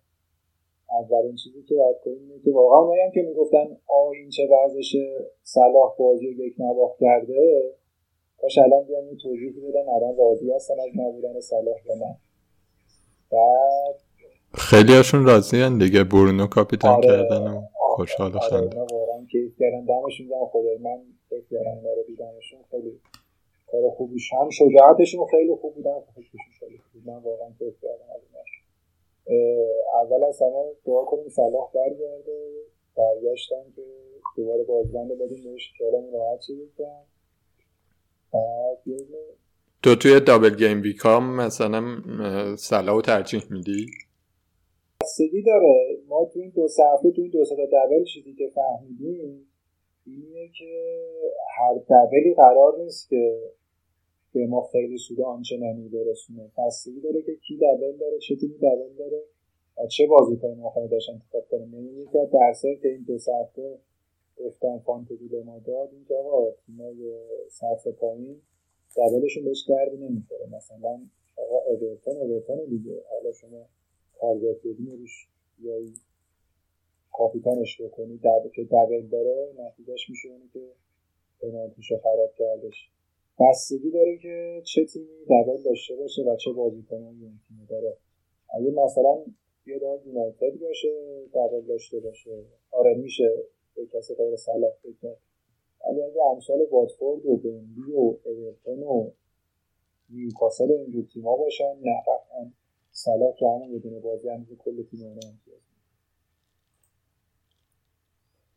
اولین 0.90 1.36
چیزی 1.36 1.64
که 1.64 1.76
باید 1.76 1.98
کنیم 2.04 2.20
اینه 2.20 2.44
که 2.44 2.52
واقعا 2.52 2.80
اونایی 2.80 3.12
که 3.14 3.22
می‌گفتن 3.22 3.78
آ 3.88 4.10
این 4.10 4.30
چه 4.30 4.44
ورزش 4.52 4.96
صلاح 5.44 5.96
بازی 6.00 6.28
رو 6.28 6.46
یک 6.46 6.56
نواخت 6.60 7.00
کرده 7.00 7.74
کاش 8.42 8.58
الان 8.58 8.84
بیان 8.84 9.06
یه 9.06 9.18
توضیحی 9.24 9.62
بدن 9.62 9.90
الان 9.90 10.18
راضی 10.18 10.52
هستن 10.52 10.74
از 10.80 10.90
نبودن 10.96 11.40
صلاح 11.40 11.78
یا 11.86 11.96
نه. 11.96 12.18
بعد 13.32 13.96
خیلی 14.54 14.94
هاشون 14.94 15.26
راضی 15.26 15.62
هن 15.62 15.78
دیگه. 15.78 16.04
برونو 16.04 16.48
کاپیتان 16.48 16.96
آره. 16.96 17.08
کردن 17.08 17.42
و 17.48 17.62
خوشحال 17.74 18.32
آره 18.32 18.40
خنده. 18.40 18.78
اونا 18.78 18.86
واقعا 18.92 19.26
کیف 19.32 19.52
کردن. 19.60 19.86
دمشون 19.86 20.28
گرم. 20.28 20.46
خدای 20.46 20.78
من 20.78 21.00
فکر 21.30 21.46
کردم 21.52 21.78
اینا 21.78 21.94
رو 21.94 22.04
دیدمشون 22.08 22.60
خیلی 22.72 23.00
کار 23.68 23.90
خوبیش 23.90 24.34
هم 24.34 24.50
شجاعتشون 24.50 25.26
خیلی 25.32 25.56
خوب 25.56 25.76
بودن. 25.76 26.00
خیلی 26.60 26.78
خوب. 26.78 27.02
من 27.06 27.18
واقعا 27.24 27.50
کیف 27.60 27.82
کردم. 27.82 28.06
از 28.16 28.22
اول 29.94 30.24
از 30.24 30.42
همه 30.42 30.72
دعا 30.86 31.06
کنیم 31.06 31.30
صلاح 31.30 31.72
برگرده. 31.74 32.64
برگشتم 32.98 33.64
که 33.76 33.82
دوباره 34.36 34.64
بازبند 34.64 35.12
بدیم 35.12 35.44
بهش 35.44 35.72
خیالمون 35.78 36.14
راحت 36.14 36.40
دونه 38.86 39.24
تو 39.84 39.96
توی 39.96 40.20
دابل 40.20 40.56
گیم 40.56 40.82
ویکا 40.82 41.20
مثلا 41.20 41.82
صلاح 42.58 43.02
ترجیح 43.02 43.42
میدی؟ 43.52 43.86
بستگی 45.02 45.42
داره. 45.42 45.98
ما 46.08 46.30
تو 46.34 46.40
این 46.40 46.50
دو 46.56 46.68
هفته 46.94 47.12
تو 47.12 47.22
این 47.22 47.32
دو 47.32 47.46
تا 47.46 47.56
دبل 47.56 48.04
چیزی 48.04 48.34
که 48.34 48.50
فهمیدیم 48.56 49.48
اینه 50.06 50.50
که 50.60 51.02
هر 51.58 51.74
دبلی 51.74 52.34
قرار 52.34 52.78
نیست 52.80 53.10
که 53.10 53.40
به 54.34 54.48
ما 54.48 54.62
خیلی 54.72 54.98
سود 54.98 55.22
آنچنانی 55.22 55.90
برسونه. 55.90 56.52
بستگی 56.58 57.02
داره 57.02 57.22
که 57.22 57.36
کی 57.36 57.58
دبل 57.58 57.98
داره 57.98 58.20
چه 58.20 58.36
تیمی 58.36 58.58
دبل 58.58 58.94
داره 58.98 59.24
و 59.78 59.88
چه 59.88 60.08
بازیکنی 60.08 60.56
ما 60.56 60.70
خواهیم 60.70 60.92
داشت 60.92 61.10
انتخاب 61.10 61.48
کنیم 61.52 61.74
یعنی 61.74 62.02
یکی 62.02 62.18
از 62.20 62.30
درسایی 62.32 62.78
که 62.78 62.88
این 62.88 63.04
دو 63.04 63.14
هفته 63.14 63.80
گفتن 64.38 64.80
فانتزی 64.80 65.28
به 65.28 65.44
ما 65.44 65.60
داد 65.60 65.90
این 65.92 66.06
که 66.06 66.16
آقا 66.16 66.52
تیمای 66.52 67.14
سطح 67.50 67.92
پایین 67.92 68.42
دبلشون 68.98 69.46
بهش 69.46 69.66
دردی 69.70 69.98
نمی‌خوره. 69.98 70.46
مثلا 70.56 71.02
آقا 71.38 71.58
اورتون 71.58 72.18
اورتون 72.18 72.66
دیگه. 72.66 73.04
حالا 73.10 73.32
شما 73.32 73.66
تارگت 74.20 74.60
بدین 74.60 75.00
روش 75.00 75.28
یا 75.60 75.74
کاپیتانش 77.12 77.82
بکنی. 77.82 78.18
دب... 78.18 78.52
که 78.56 78.64
دبل 78.64 79.08
داره 79.08 79.54
نتیجهش 79.60 80.10
میشه 80.10 80.30
اونی 80.30 80.50
که 80.54 80.72
پنالتیشو 81.42 81.98
خراب 81.98 82.34
کردش. 82.36 82.93
بستگی 83.40 83.92
داره 83.92 84.18
که 84.18 84.62
چه 84.66 84.86
تیمی 84.86 85.26
دبل 85.26 85.64
داشته 85.64 85.96
باشه 85.96 86.24
و 86.24 86.36
چه 86.36 86.52
بازیکنی 86.52 87.06
اون 87.06 87.40
تیم 87.48 87.68
داره 87.70 87.98
اگه 88.50 88.72
مثلا 88.72 89.24
یه 89.66 89.80
دار 89.80 90.00
یونایتد 90.06 90.60
باشه 90.60 90.90
دبل 91.34 91.62
داشته 91.62 92.00
باشه. 92.00 92.44
آره 92.72 92.96
میشه 92.96 93.30
به 93.76 93.86
کسی 93.86 94.16
غیر 94.16 94.36
صلاح 94.36 94.72
فکر. 94.84 95.16
ولی 95.88 96.04
اگه 96.04 96.22
امثال 96.32 96.68
واتفورد 96.72 97.26
و 97.26 97.38
بنلی 97.38 97.92
و 97.94 98.16
اورتون 98.24 98.84
و 98.84 99.12
نیوکاسل 100.10 100.72
و 100.72 100.74
اینجور 100.74 101.06
تیما 101.14 101.38
باشن 101.38 101.76
نه 101.82 102.02
قطعا 102.02 102.52
صلاح 102.92 103.36
که 103.36 103.46
همون 103.48 103.72
یه 103.72 103.80
دونه 103.80 104.00
بازی 104.00 104.30
همیشه 104.30 104.56
کل 104.56 104.84
تیم 104.84 105.00
اونا 105.04 105.14
امتیاز 105.14 105.73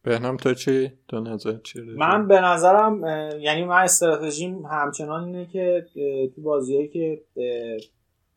بهنام 0.07 0.37
تو 0.37 0.55
چی؟ 0.55 0.93
تو 1.09 1.21
نظر 1.21 1.57
چی؟ 1.57 1.81
من 1.81 2.29
به 2.29 2.41
نظرم 2.41 3.05
یعنی 3.41 3.65
من 3.65 3.83
استراتژیم 3.83 4.67
همچنان 4.67 5.25
اینه 5.25 5.47
که 5.47 5.87
تو 6.35 6.43
بازیهایی 6.43 6.89
که 6.89 7.23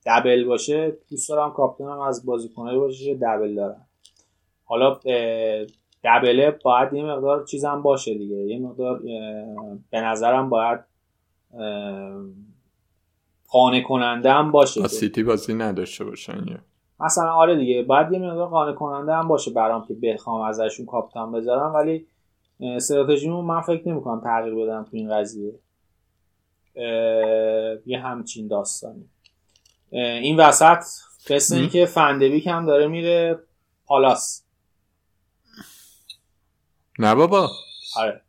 دبل 0.06 0.44
باشه 0.46 0.98
دوست 1.10 1.30
دارم 1.30 1.52
کاپیتانم 1.52 2.00
از 2.00 2.26
بازیکنایی 2.26 2.80
باشه 2.80 3.06
که 3.06 3.16
دبل 3.22 3.56
دارن 3.56 3.86
حالا 4.64 5.00
دبله 6.04 6.60
باید 6.64 6.94
یه 6.94 7.04
مقدار 7.04 7.46
چیزم 7.46 7.82
باشه 7.82 8.14
دیگه 8.14 8.36
یه 8.36 8.60
مقدار 8.60 9.00
به 9.90 10.02
نظرم 10.02 10.50
باید 10.50 10.80
قانع 13.48 13.82
کننده 13.82 14.32
هم 14.32 14.52
باشه 14.52 14.82
با 14.82 14.88
سیتی 14.88 15.24
بازی 15.24 15.54
نداشته 15.54 16.04
باشن 16.04 16.62
مثلا 17.00 17.32
آره 17.32 17.56
دیگه 17.56 17.84
باید 17.84 18.12
یه 18.12 18.20
مقدار 18.20 18.48
قانع 18.48 18.74
کننده 18.74 19.14
هم 19.14 19.28
باشه 19.28 19.52
برام 19.52 19.86
که 19.88 19.94
بخوام 19.94 20.42
ازشون 20.42 20.86
کاپیتان 20.86 21.32
بذارم 21.32 21.74
ولی 21.74 22.08
استراتژیمو 22.60 23.42
من 23.42 23.62
فکر 23.62 23.90
نمی‌کنم 23.90 24.22
تغییر 24.22 24.56
بدم 24.56 24.84
تو 24.84 24.98
این 24.98 25.16
قضیه. 25.16 25.54
اه، 26.76 27.78
یه 27.86 28.00
همچین 28.00 28.48
داستانی. 28.48 29.10
این 29.92 30.40
وسط 30.40 30.84
قصه 31.30 31.56
این 31.56 31.70
که 31.70 31.86
فندبیک 31.86 32.48
هم 32.48 32.66
داره 32.66 32.88
میره 32.88 33.40
پالاس. 33.86 34.44
نه 37.00 37.16
بابا. 37.16 37.50
آره. 37.98 38.22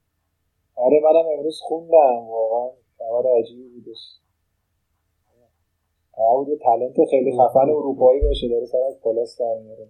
آره 0.76 1.00
منم 1.04 1.38
امروز 1.38 1.60
خوندم 1.62 2.28
واقعا 2.30 2.70
خبر 2.98 3.28
عجیبی 3.38 3.68
بودش 3.68 3.98
بود 6.36 6.48
یه 6.48 6.56
تلنت 6.56 7.10
خیلی 7.10 7.32
خفن 7.32 7.58
اروپایی 7.58 8.20
باشه 8.20 8.48
داره 8.48 8.66
سر 8.66 8.78
از 8.88 9.00
پلاس 9.04 9.38
در 9.40 9.54
میاره. 9.62 9.88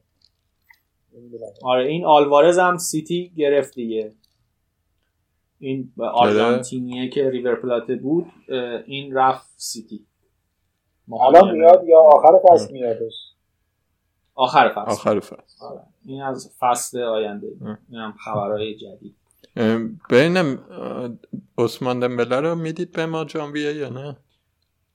آره 1.62 1.86
این 1.86 2.04
آلوارز 2.04 2.58
هم 2.58 2.76
سیتی 2.76 3.32
گرفت 3.36 3.74
دیگه. 3.74 4.14
این 5.58 5.92
آرژانتینیه 5.98 7.08
که 7.08 7.30
ریور 7.30 7.54
پلاته 7.54 7.96
بود 7.96 8.26
این 8.86 9.14
رفت 9.14 9.48
سیتی. 9.56 10.06
الان 11.20 11.50
میاد 11.56 11.84
یا 11.88 11.98
آخر 11.98 12.40
فصل 12.48 12.72
میادش؟ 12.72 13.14
آخر 14.34 14.68
فصل. 14.68 14.90
آخر 14.90 15.20
فصل. 15.20 15.64
آره. 15.64 15.80
این 16.06 16.22
از 16.22 16.56
فصل 16.60 17.02
آینده. 17.02 17.46
این 17.88 18.00
هم 18.00 18.14
خبرهای 18.24 18.76
جدید. 18.76 19.16
ببینم 20.10 20.58
عثمان 21.58 22.00
دمبله 22.00 22.40
رو 22.40 22.54
می‌دید 22.54 22.92
به 22.92 23.06
ما 23.06 23.24
جانویه 23.24 23.74
یا 23.74 23.88
نه؟ 23.88 24.16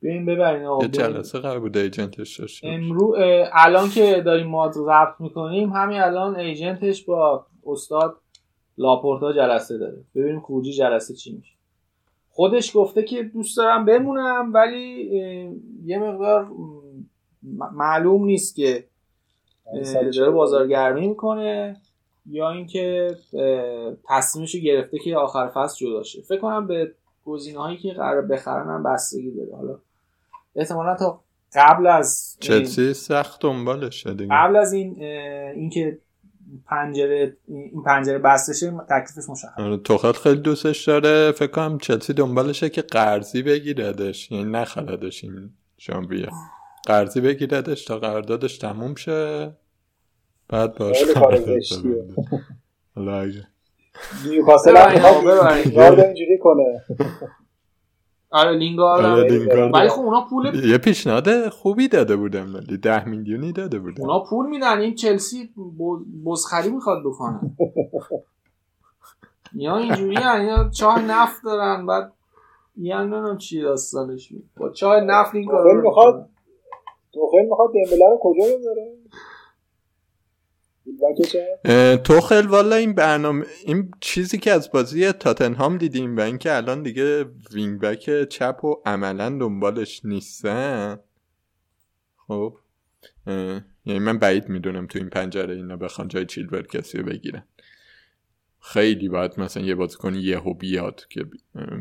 بریم 0.05 0.25
ببرین 0.25 0.65
آقا 0.65 0.83
یه 0.83 0.89
جلسه 0.91 1.39
قرار 1.39 1.59
بود 1.59 1.77
ایجنتش 1.77 2.39
داشته 2.39 2.67
امرو 2.67 3.15
الان 3.53 3.89
که 3.89 4.21
داریم 4.25 4.47
ما 4.47 4.71
ضبط 4.71 5.19
می‌کنیم 5.19 5.69
همین 5.69 6.01
الان 6.01 6.35
ایجنتش 6.35 7.03
با 7.03 7.45
استاد 7.65 8.17
لاپورتا 8.77 9.33
جلسه 9.33 9.77
داره. 9.77 9.97
ببینیم 10.15 10.39
خروجی 10.39 10.71
جلسه 10.71 11.13
چی 11.13 11.35
میشه. 11.35 11.53
خودش 12.29 12.77
گفته 12.77 13.03
که 13.03 13.23
دوست 13.23 13.57
دارم 13.57 13.85
بمونم 13.85 14.53
ولی 14.53 15.09
یه 15.85 15.99
مقدار 15.99 16.47
معلوم 17.73 18.25
نیست 18.25 18.55
که 18.55 18.83
داره 20.15 20.31
بازارگرمی 20.31 21.07
می‌کنه 21.07 21.81
یا 22.29 22.51
اینکه 22.51 23.15
تصمیمش 24.09 24.55
رو 24.55 24.61
گرفته 24.61 24.99
که 24.99 25.17
آخر 25.17 25.47
فصل 25.47 25.85
جدا 25.85 26.03
شه. 26.03 26.21
فکر 26.21 26.39
کنم 26.39 26.67
به 26.67 26.91
گزینه 27.25 27.59
هایی 27.59 27.77
که 27.77 27.93
قرار 27.93 28.21
بخرن 28.21 28.67
هم 28.67 28.83
بستگی 28.83 29.31
داره. 29.31 29.55
حالا 29.55 29.79
احتمالا 30.55 30.95
تا 30.95 31.21
قبل 31.55 31.87
از 31.87 32.37
چلسی 32.39 32.93
سخت 32.93 33.41
دنبالشه 33.41 34.13
دیگه. 34.13 34.29
قبل 34.31 34.55
از 34.55 34.73
این 34.73 35.03
اینکه 35.55 35.97
پنجره 36.67 37.37
این 37.47 37.83
پنجره 37.83 38.17
بسته 38.17 38.71
تکلیفش 38.89 39.29
مشخص 39.29 39.59
آره 39.59 39.77
توخل 39.77 40.11
خیلی 40.11 40.41
دوستش 40.41 40.87
داره. 40.87 41.31
فکر 41.31 41.51
کنم 41.51 41.77
چلسی 41.77 42.13
دنبالشه 42.13 42.69
که 42.69 42.81
قرضی 42.81 43.43
بگیردش 43.43 44.31
یعنی 44.31 44.51
نخردش 44.51 45.23
این 45.23 45.49
ژانویه. 45.79 46.29
قرضی 46.85 47.21
بگیردش 47.21 47.85
تا 47.85 47.99
قراردادش 47.99 48.57
تموم 48.57 48.95
شه. 48.95 49.53
بعد 50.47 50.75
باش 50.75 51.03
نیوکاسل 54.25 54.77
هم 54.77 54.87
اینجوری 55.99 56.37
کنه. 56.41 56.83
آره 58.35 58.57
لینگارد 58.57 59.31
ولی 59.73 59.89
خب 59.89 60.01
اونا 60.01 60.25
پول 60.29 60.69
یه 60.69 60.77
پیشنهاد 60.77 61.49
خوبی 61.49 61.87
داده 61.87 62.15
بودم 62.15 62.55
ولی 62.55 62.77
ده 62.77 63.09
میلیونی 63.09 63.51
داده 63.51 63.79
بودم 63.79 64.01
اونا 64.01 64.19
پول 64.19 64.49
میدن. 64.49 64.79
این 64.79 64.95
چلسی 64.95 65.49
بزخری 66.25 66.69
می‌خواد 66.69 67.03
بکنه. 67.05 67.39
یا 69.63 69.77
اینجوری 69.77 70.13
یا 70.45 70.69
چاه 70.69 71.01
نفت 71.01 71.43
دارن. 71.43 71.85
بعد 71.85 72.11
یا 72.77 73.03
نه 73.03 73.37
چی 73.37 73.61
داستانش 73.61 74.33
با 74.57 74.69
چاه 74.69 75.01
نفت 75.01 75.35
این 75.35 75.47
کارو 75.47 75.81
می‌خواد 75.81 76.29
توخیل 77.13 77.45
می‌خواد 77.49 77.69
دمبله 77.73 78.09
رو 78.09 78.19
کجا 78.21 78.57
بذاره؟ 78.57 78.91
توخل 82.03 82.47
والا 82.47 82.75
این 82.75 82.93
برنامه 82.93 83.45
این 83.65 83.91
چیزی 84.01 84.37
که 84.37 84.51
از 84.51 84.71
بازی 84.71 85.11
تاتنهام 85.11 85.77
دیدیم 85.77 86.17
و 86.17 86.19
اینکه 86.19 86.55
الان 86.55 86.83
دیگه 86.83 87.25
wing 87.51 87.79
back 87.79 88.29
چپ 88.29 88.63
و 88.63 88.75
عملا 88.85 89.29
دنبالش 89.29 90.01
نیستن. 90.05 90.99
خب 92.27 92.57
یعنی 93.85 93.99
من 93.99 94.19
بعید 94.19 94.49
می‌دونم 94.49 94.87
تو 94.87 94.99
این 94.99 95.09
پنجره 95.09 95.55
اینا 95.55 95.77
بخوان 95.77 96.07
جای 96.07 96.25
چیلول 96.25 96.61
کسی 96.61 96.97
رو 96.97 97.03
بگیرن. 97.03 97.43
خیلی 98.61 99.09
باید 99.09 99.39
مثلا 99.39 99.63
یه 99.63 99.75
بازیکن 99.75 100.15
یهو 100.15 100.53
بیاد 100.53 101.05
که 101.09 101.25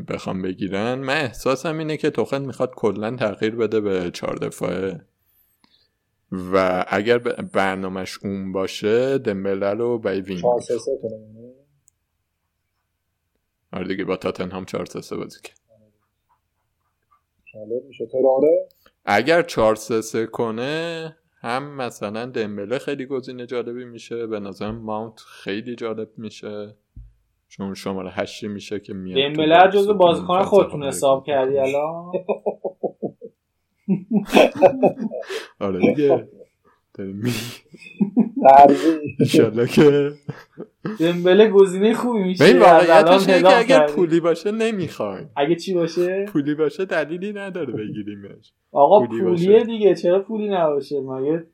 بخوام 0.07 0.41
بگیرن. 0.41 0.95
من 0.95 1.17
احساسم 1.17 1.77
اینه 1.77 1.97
که 1.97 2.09
توخل 2.09 2.41
می‌خواد 2.41 2.73
کلا 2.75 3.15
تغییر 3.15 3.55
بده 3.55 3.81
به 3.81 4.11
چهار 4.11 4.35
دفاعه. 4.35 5.01
و 6.53 6.85
اگر 6.87 7.17
برنامهش 7.53 8.19
اون 8.23 8.51
باشه 8.51 9.17
دمبله 9.17 9.73
رو 9.73 9.99
بای 9.99 10.21
wing 10.21 10.43
آره 13.73 13.87
دیگه 13.87 14.03
با 14.03 14.15
تاتنهام 14.15 14.65
4 14.65 14.85
3 14.85 15.15
بازی 15.15 15.39
کرد. 15.43 15.59
اگر 19.05 19.41
4 19.41 19.75
3 19.75 20.25
کنه 20.25 21.15
هم 21.41 21.75
مثلا 21.75 22.25
دمبله 22.25 22.79
خیلی 22.79 23.05
گزینه 23.05 23.45
جالبی 23.45 23.85
میشه. 23.85 24.27
به 24.27 24.39
نظرم 24.39 24.75
ماونت 24.75 25.19
خیلی 25.19 25.75
جالب 25.75 26.09
میشه. 26.17 26.75
چون 27.47 27.73
شماره 27.73 28.09
هشتی 28.09 28.47
میشه 28.47 28.79
که 28.79 28.93
میاد 28.93 29.31
دمبله 29.31 29.71
جزو 29.71 29.93
بازیکن 29.93 30.43
خودتون 30.43 30.83
حساب 30.83 31.25
کردی 31.25 31.57
الان؟ 31.59 32.11
آره 35.59 35.79
دیگه. 35.79 36.27
داریم 36.93 37.15
می 37.15 37.31
انشالله 39.19 39.67
که 39.67 40.11
دمبله 40.99 41.49
گزینه 41.49 41.93
خوبی 41.93 42.23
میشه. 42.23 42.43
این 42.45 42.59
واقعیتش 42.59 43.27
که 43.27 43.57
اگر 43.57 43.87
پولی 43.87 44.19
باشه 44.19 44.51
نمی‌خوایم. 44.51 45.29
اگه 45.35 45.55
چی 45.55 45.73
باشه؟ 45.73 46.25
پولی 46.25 46.55
باشه 46.55 46.85
دلیلی 46.85 47.33
نداره 47.33 47.73
بگیریمش. 47.73 48.53
آقا 48.71 49.07
پولیه 49.07 49.63
دیگه 49.63 49.95
چرا 49.95 50.21
پولی 50.21 50.49
نباشه؟ 50.49 51.01
مگه 51.01 51.47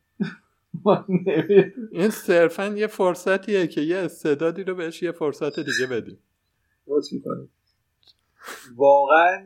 این 1.92 2.10
صرفا 2.10 2.66
یه 2.66 2.88
فرصتیه 2.88 3.68
که 3.68 3.82
یه 3.82 3.98
استعدادی 3.98 4.64
رو 4.64 4.76
بهش 4.76 5.04
یه 5.04 5.12
فرصت 5.12 5.60
دیگه 5.60 5.88
بدیم. 5.92 6.18
واقعا 8.76 9.46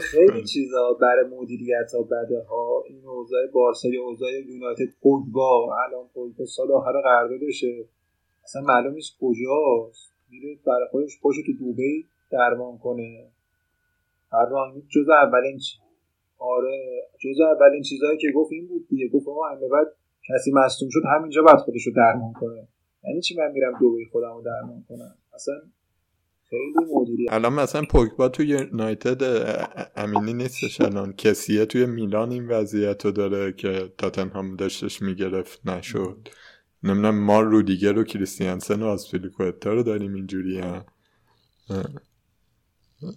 خیلی 0.00 0.44
چیزا 0.44 0.98
برای 1.00 1.24
مدیریت 1.24 1.92
ها 1.94 2.02
بده 2.02 2.42
ها. 2.48 2.84
این 2.88 3.06
اوضاع 3.06 3.46
بارسا 3.46 3.88
یا 3.88 4.02
اوضاع 4.02 4.30
یونایتد 4.32 4.92
پوگبا. 5.02 5.76
الان 5.86 6.08
پوگبا 6.14 6.46
سال 6.46 6.72
آخر 6.72 6.92
قراردادشه. 7.00 7.84
اصلا 8.44 8.62
معلوم 8.62 8.94
نیست 8.94 9.16
کجاست. 9.20 10.12
میره 10.30 10.58
برای 10.66 10.88
خودش 10.90 11.18
خوش 11.22 11.36
تو 11.46 11.52
دوبی 11.52 12.06
درمان 12.30 12.78
کنه. 12.78 13.26
هر 14.32 14.48
راه 14.50 14.74
جز 14.88 15.08
اولین 15.08 15.60
آره 16.38 17.02
جز 17.18 17.40
اولین 17.40 17.82
چیزهایی 17.82 18.18
که 18.18 18.32
گفت 18.34 18.52
این 18.52 18.66
بود 18.66 18.88
دیگه. 18.88 19.08
گفت 19.08 19.28
ما 19.28 19.48
همه 19.48 19.68
بعد 19.68 19.86
کسی 20.28 20.52
مصدوم 20.52 20.88
شد 20.90 21.00
همینجا 21.16 21.42
بعد 21.42 21.56
خودش 21.56 21.86
رو 21.86 21.92
درمان 21.96 22.32
کنه. 22.32 22.68
یعنی 23.04 23.20
چی 23.20 23.36
من 23.36 23.52
میرم 23.52 23.78
دوبی 23.80 24.04
خودم 24.12 24.34
رو 24.34 24.42
درمان 24.42 24.84
کنم؟ 24.88 25.14
اصلا 25.34 25.54
خیلی 26.50 27.26
الان 27.30 27.52
مثلا 27.52 27.82
پوگبا 27.90 28.28
توی 28.28 28.46
یونایتد 28.46 29.22
امینی 29.96 30.32
نیستش 30.32 30.80
الان. 30.80 31.12
کسیه 31.12 31.66
توی 31.66 31.86
میلان 31.86 32.30
این 32.30 32.48
وضعیت 32.48 33.04
رو 33.04 33.10
داره 33.12 33.52
که 33.52 33.92
تاتنهام 33.98 34.56
داشتش 34.56 35.02
می‌گرفت 35.02 35.66
نشد. 35.66 36.28
نمی‌دونم 36.82 37.24
ما 37.24 37.40
رو 37.40 37.62
دیگه 37.62 37.92
رو 37.92 38.04
کریستیانسن 38.04 38.82
و 38.82 38.86
آسپیلیکوتا 38.86 39.72
رو 39.72 39.82
داریم 39.82 40.14
اینجوری 40.14 40.58
هم. 40.58 40.84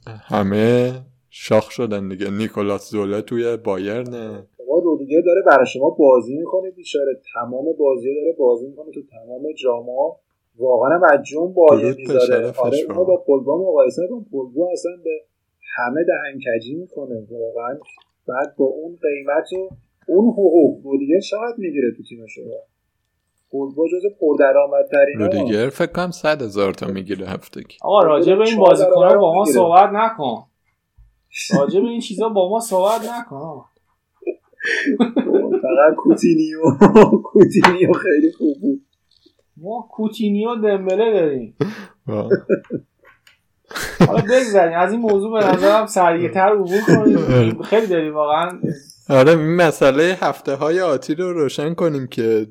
همه 0.08 1.02
شاخ 1.30 1.72
شدن 1.72 2.10
دیگه. 2.10 2.30
نیکولاس 2.30 2.92
زوله 2.92 3.22
توی 3.22 3.58
بایرنه. 3.58 4.48
ما 4.68 4.80
رودیگر 4.84 5.22
داره 5.26 5.42
برای 5.46 5.66
شما 5.74 5.90
بازی 5.90 6.38
می‌کنه 6.38 6.72
بیچاره. 6.72 7.22
تمام 7.34 7.66
بازی 7.80 8.16
داره 8.16 8.36
بازی 8.40 8.68
می‌کنه 8.68 8.92
تو 8.94 9.02
تمام 9.12 9.42
جاما 9.64 10.20
واقعا 10.58 11.00
مجون 11.00 11.54
بازی 11.54 11.96
می‌ذاره. 11.98 12.54
آره 12.58 12.78
ما 12.90 13.04
با 13.04 13.24
پولبا 13.28 13.58
مقایسه 13.58 14.02
کن 14.10 14.26
پولبا 14.32 14.72
اصلا 14.72 14.92
به 15.04 15.12
همه 15.76 16.02
دهنکجی 16.04 16.76
می‌کنه. 16.76 17.28
واقعا 17.32 17.80
بعد 18.28 18.56
با 18.58 18.66
اون 18.66 18.98
قیمت 19.02 19.54
و 19.54 19.76
اون 20.08 20.26
حقوق 20.34 21.00
دیگه 21.00 21.20
چقدر 21.22 21.56
می‌گیره 21.58 21.92
تو 21.98 22.04
تیم 22.04 22.28
شما. 22.28 22.44
پولبا 23.52 23.84
جز 23.88 24.02
پردرآمدترین 24.22 25.20
رودیگر 25.20 25.70
فکر 25.70 25.92
کنم 25.92 26.12
صد 26.12 26.42
هزار 26.42 26.74
تا 26.74 26.88
می‌گیره 26.88 27.28
هفتگی 27.28 27.78
آقا 27.82 28.00
راجع 28.00 28.36
به 28.36 28.44
این 28.44 28.58
بازیکن‌ها 28.60 29.18
با 29.18 29.34
ما 29.34 29.46
صحبت 29.46 29.90
نکن. 29.94 30.44
راجع 31.60 31.80
به 31.80 31.88
این 31.88 32.00
چیزا 32.00 32.30
با 32.30 32.50
ما 32.50 32.60
صحبت 32.60 33.02
نکن. 33.18 33.62
فقط 35.62 35.96
کوتینیو. 35.98 36.60
کوتینیو 37.32 37.94
خیلی 37.94 38.32
خوب 38.32 38.58
بود. 38.62 38.82
ما 39.58 39.90
کوتینیو 39.92 40.56
دمبله 40.56 41.14
داریم. 41.14 41.56
حالا 44.08 44.22
بگذاریم 44.22 44.78
از 44.78 44.92
این 44.92 45.02
موضوع 45.02 45.40
به 45.40 45.48
نظرم 45.48 45.86
سریعتر 45.86 46.48
عبور 46.48 46.82
کنیم. 46.88 47.62
خیلی 47.62 47.88
داریم 47.88 48.14
واقعا. 48.14 48.60
آره 49.10 49.32
این 49.32 49.56
مسئله 49.56 50.18
هفته 50.22 50.56
های 50.56 50.82
آتی 50.82 51.16
رو 51.16 51.34
روشن 51.34 51.74
کنیم 51.74 52.08
که 52.08 52.48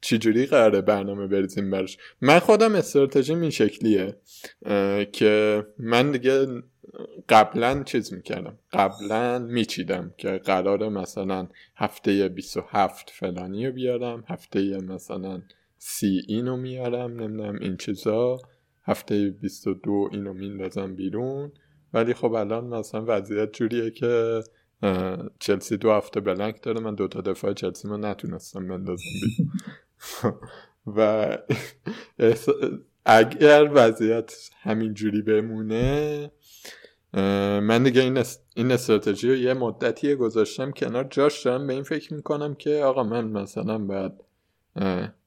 چجوری 0.00 0.46
قراره 0.46 0.80
برنامه 0.80 1.26
بریزیم 1.26 1.70
برش 1.70 1.98
من 2.20 2.38
خودم 2.38 2.74
استراتژی 2.74 3.34
این 3.34 3.50
شکلیه 3.50 4.16
که 5.12 5.62
من 5.78 6.10
دیگه 6.10 6.46
قبلا 7.28 7.82
چیز 7.82 8.14
می‌کردم. 8.14 8.58
قبلا 8.72 9.38
میچیدم 9.38 10.14
که 10.18 10.28
قراره 10.28 10.88
مثلا 10.88 11.48
هفته 11.76 12.28
27 12.28 13.10
فلانی 13.10 13.66
رو 13.66 13.72
بیارم 13.72 14.24
هفته 14.28 14.78
مثلا 14.78 15.42
سی 15.84 16.22
اینو 16.28 16.56
میارم 16.56 17.20
نمی‌دونم 17.20 17.58
این 17.60 17.76
چیزا. 17.76 18.38
هفته 18.84 19.30
22 19.30 20.08
اینو 20.12 20.32
میندازم 20.32 20.94
بیرون. 20.94 21.52
ولی 21.94 22.14
خب 22.14 22.32
الان 22.32 22.64
مثلا 22.64 23.04
وضعیت 23.08 23.52
جوریه 23.52 23.90
که 23.90 24.40
چلسی 25.38 25.76
دو 25.76 25.92
هفته 25.92 26.20
بلنک 26.20 26.62
داره. 26.62 26.80
من 26.80 26.94
دوتا 26.94 27.20
دفاع 27.20 27.52
چلسی 27.52 27.88
ما 27.88 27.96
نتونستم 27.96 28.68
بندازم 28.68 29.04
بیرون. 29.22 29.50
و 30.96 31.38
اگر 33.04 33.70
وضعیت 33.74 34.50
همینجوری 34.62 35.22
بمونه 35.22 36.30
من 37.62 37.82
دیگه 37.82 38.00
این, 38.02 38.22
این 38.56 38.72
استراتژی 38.72 39.28
رو 39.28 39.36
یه 39.36 39.54
مدتی 39.54 40.14
گذاشتم 40.14 40.70
کنار. 40.70 41.04
جاش 41.04 41.42
دارم 41.42 41.66
به 41.66 41.72
این 41.72 41.82
فکر 41.82 42.14
می‌کنم 42.14 42.54
که 42.54 42.70
آقا 42.70 43.02
من 43.02 43.24
مثلا 43.24 43.78
باید 43.78 44.12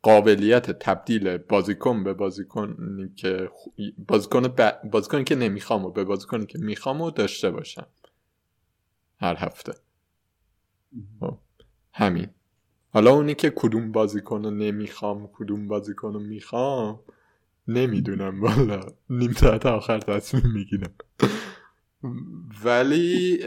قابلیت 0.02 0.72
تبدیل 0.72 1.38
بازیکن 1.38 2.04
به 2.04 2.14
بازیکنی 2.14 3.10
که 3.16 3.50
بازیکن 4.08 4.48
بازیکنی 4.92 5.24
که 5.24 5.36
نمی‌خوام 5.36 5.86
و 5.86 5.92
به 5.92 6.04
بازیکنی 6.04 6.46
که 6.46 6.60
می‌خوام 6.60 7.02
و 7.02 7.12
داشته 7.12 7.52
باشم. 7.52 7.88
هر 9.20 9.36
هفته. 9.36 9.74
خب، 11.20 11.38
همین. 11.94 12.28
حالا 12.90 13.12
اونی 13.12 13.36
که 13.36 13.54
کدوم 13.56 13.92
بازیکن 13.92 14.44
رو 14.44 14.52
نمی‌خوام 14.52 15.30
کدوم 15.34 15.68
بازیکن 15.68 16.14
رو 16.14 16.20
می‌خوام 16.20 17.00
نمی‌دونم 17.68 18.42
والا 18.42 18.86
نیم 19.10 19.32
ساعت 19.32 19.66
آخر 19.66 20.00
تصمیم 20.00 20.52
می‌گیرم. 20.54 20.94
ولی 22.66 23.40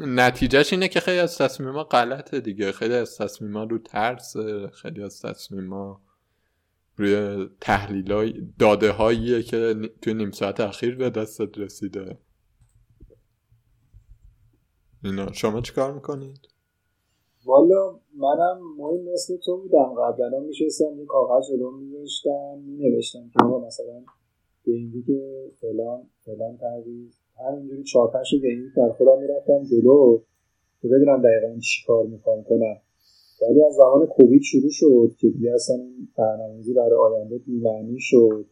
نتیجهش 0.00 0.72
اینه 0.72 0.88
که 0.88 1.00
خیلی 1.00 1.18
از 1.18 1.38
تصمیم 1.38 1.70
ما 1.70 1.84
غلطه 1.84 2.40
دیگه. 2.40 2.72
خیلی 2.72 2.94
از 2.94 3.16
تصمیم 3.16 3.50
ما 3.50 3.64
رو 3.64 3.78
ترس 3.78 4.36
خیلی 4.72 5.02
از 5.02 5.22
تصمیم 5.22 5.64
ما 5.64 6.00
روی 6.96 7.46
تحلیل 7.60 8.12
های 8.12 8.34
داده 8.58 8.92
هاییه 8.92 9.42
که 9.42 9.74
توی 10.02 10.14
نیم 10.14 10.30
ساعت 10.30 10.60
اخیر 10.60 10.96
به 10.96 11.10
دستت 11.10 11.58
رسیده. 11.58 12.18
اینا. 15.04 15.32
شما 15.32 15.60
چیکار 15.60 15.94
می‌کنید؟ 15.94 16.48
والا 17.44 18.00
منم 18.14 18.60
مهم 18.76 19.12
مثل 19.12 19.36
تو 19.36 19.56
بودم. 19.56 19.94
قبلا 19.94 20.40
میشستم 20.40 20.98
یه 20.98 21.06
کاغذ 21.06 21.48
جلو 21.48 21.70
میوشتم 21.70 22.58
مینوشتم 22.58 23.30
که 23.30 23.44
مثلا 23.44 24.04
به 24.64 24.72
که 25.06 25.50
فلان 25.60 26.10
فلان 26.24 26.58
تعویض. 26.58 27.25
همینجوری 27.38 27.82
چهار 27.82 28.10
پنج 28.10 28.34
گیمی 28.34 28.70
در 28.76 28.88
خودم 28.88 29.20
می‌رفتم 29.20 29.64
جلو 29.64 30.20
که 30.82 30.88
بدونم 30.88 31.22
دقیقا 31.22 31.58
چی 31.60 31.86
کار 31.86 32.06
می‌خوام 32.06 32.44
کنم 32.44 32.76
ولی 33.42 33.62
از 33.62 33.74
زمان 33.74 34.06
کووید 34.06 34.42
شروع 34.42 34.70
شد 34.70 35.10
که 35.18 35.28
دیگه 35.28 35.52
اصلا 35.54 35.76
برنامه‌ریزی 36.18 36.74
برای 36.74 36.98
آینده 36.98 37.38
بیمعنی 37.38 37.96
شد. 38.00 38.46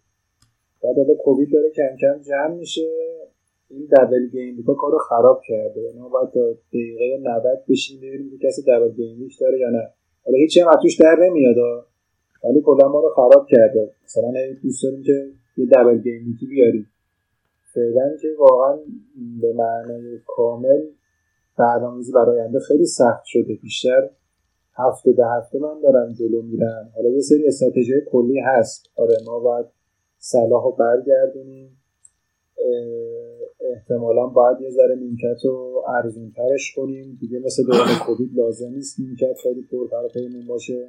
بعد 0.82 0.97
حالا 0.97 1.15
کووید 1.15 1.52
داره 1.52 1.70
کم 1.70 1.97
کم 2.01 2.23
جمع 2.23 2.55
میشه. 2.55 2.90
این 3.70 3.89
دبل 3.93 4.27
گیم 4.28 4.65
کار 4.65 4.77
کارو 4.77 4.98
خراب 4.98 5.40
کرده. 5.48 5.81
یعنی 5.81 5.98
ما 5.98 6.09
باید 6.09 6.31
تا 6.31 6.52
دقیقه 6.73 7.19
90 7.23 7.43
بشینیم 7.69 8.02
ببینیم 8.02 8.39
که 8.39 8.47
کسی 8.47 8.62
دبل 8.62 8.93
گیم 8.93 9.28
داره 9.40 9.59
یا 9.59 9.70
نه. 9.70 9.89
حالا 10.24 10.39
هیچی 10.39 10.61
هم 10.61 10.70
توش 10.82 11.01
در 11.01 11.16
نمیاد 11.20 11.56
ولی 12.44 12.61
کلا 12.65 12.89
ما 12.89 13.01
رو 13.01 13.09
خراب 13.09 13.47
کرده. 13.51 13.90
مثلا 14.05 14.32
دوست 14.62 14.82
داریم 14.82 15.02
که 15.02 15.31
یه 15.56 15.66
دبل 15.66 15.98
گیم 15.98 16.39
بیاریم. 16.51 16.86
فعلا 17.75 18.17
که 18.23 18.29
واقعا 18.39 18.77
به 19.41 19.53
معنای 19.53 20.19
کامل 20.27 20.81
برنامه‌ریزی 21.59 22.13
برای 22.13 22.41
آینده 22.41 22.59
خیلی 22.59 22.87
سخت 22.87 23.25
شده. 23.25 23.55
بیشتر 23.63 24.11
هفته 24.77 25.13
به 25.13 25.27
هفته 25.27 25.59
من 25.59 25.81
دارم 25.81 26.13
جلو 26.13 26.43
میرم. 26.43 26.93
حالا 26.95 27.09
یه 27.09 27.21
سری 27.21 27.47
استراتژی 27.47 27.93
کلی 28.11 28.39
هست. 28.39 28.91
آره 28.97 29.17
ما 29.27 29.41
باید 29.41 29.67
صلاح 30.19 30.65
رو 30.65 30.71
برگردونیم 30.71 31.81
احتمالا 33.61 34.27
باید 34.27 34.61
یه 34.61 34.71
ذره 34.71 34.97
نیمکت 34.97 35.45
رو 35.45 35.85
ارزون 35.89 36.33
ترش 36.37 36.75
کنیم. 36.77 37.19
دیگه 37.21 37.39
مثل 37.39 37.63
دوران 37.67 37.99
کووید 38.07 38.31
لازم 38.35 38.71
نیست 38.71 39.01
نیمکت 39.01 39.39
خیلی 39.43 39.63
پر 39.63 40.09
پیمون 40.15 40.47
باشه. 40.47 40.89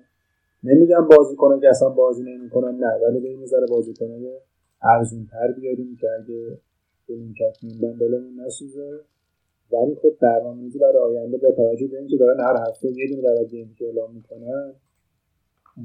نمیگم 0.64 1.07
بازی 1.18 1.36
کنه 1.36 1.60
که 1.62 1.70
اصلا 1.70 1.90
بازی 1.90 2.24
نمی‌کنن 2.24 2.78
نه 2.78 2.99
ولی 3.03 3.20
به 3.20 3.30
این 3.30 3.45
ذره 3.45 3.68
بازی 3.70 3.94
کنه 3.94 4.38
ارزون 4.84 5.28
تر 5.32 5.52
بیاریم 5.52 5.98
که 6.02 6.07
اگه 6.20 6.57
به 7.07 7.15
نیمکت 7.15 7.64
موندن 7.64 7.98
دلمون 7.98 8.40
نسوزه. 8.40 8.99
ولی 9.72 9.95
خب 9.95 10.11
برنامه‌ریزی 10.22 10.80
برای 10.80 11.18
آینده 11.18 11.38
با 11.38 11.52
توجه 11.52 11.88
به 11.88 11.98
اینکه 11.98 12.18
دارن 12.18 12.40
هر 12.40 12.69
هفته 12.69 12.88
یه 12.88 13.07
دونه 13.10 13.22
درجه 13.22 13.65
که 13.77 13.86
اعلام 13.86 14.15
می‌کنن 14.15 14.73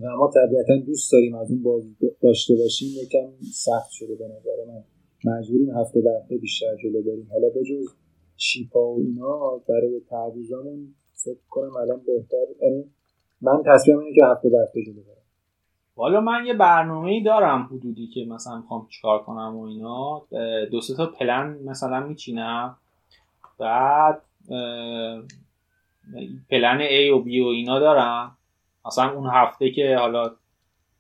و 0.03 0.17
ما 0.17 0.31
طبیعتا 0.35 0.77
دوست 0.87 1.13
داریم 1.13 1.35
از 1.35 1.51
اون 1.51 1.63
بازی 1.63 1.97
داشته 2.21 2.55
باشیم 2.55 2.89
یکم 3.03 3.29
سخت 3.53 3.91
شده 3.91 4.15
به 4.15 4.25
نظر 4.25 4.65
من. 4.69 4.85
مجبوریم 5.25 5.71
هفته 5.71 6.01
به 6.01 6.39
بیشتر 6.39 6.77
جلو 6.83 7.03
بریم. 7.03 7.29
حالا 7.31 7.49
به 7.49 7.65
جز 7.65 7.89
شیپا 8.37 8.95
و 8.95 9.01
اینا 9.01 9.63
برای 9.69 10.01
تعویضامون 10.11 10.95
فکر 11.15 11.47
کنم 11.51 11.77
الان 11.77 12.03
بهتر. 12.07 12.45
یعنی 12.63 12.85
من 13.41 13.63
تصمیم 13.67 13.99
اینه 13.99 14.15
که 14.15 14.25
هفته 14.25 14.49
به 14.49 14.83
جلو 14.87 15.03
برم. 15.03 15.20
حالا 16.01 16.21
من 16.21 16.47
یه 16.47 16.55
برنامه 16.55 17.23
دارم 17.23 17.63
حدودی 17.63 18.07
که 18.07 18.25
مثلا 18.25 18.57
می‌خوام 18.57 18.87
چیکار 18.91 19.23
کنم 19.23 19.57
و 19.57 19.65
اینا. 19.65 20.23
دو 20.71 20.81
تا 20.97 21.07
پلن 21.07 21.59
مثلا 21.65 22.01
میچینم. 22.01 22.77
بعد 23.59 24.23
پلن 26.51 26.79
A 26.79 27.13
و 27.13 27.25
B 27.25 27.27
و 27.27 27.47
اینا 27.47 27.79
دارم. 27.79 28.37
مثلا 28.87 29.11
اون 29.11 29.31
هفته 29.31 29.71
که 29.71 29.97
حالا 29.97 30.31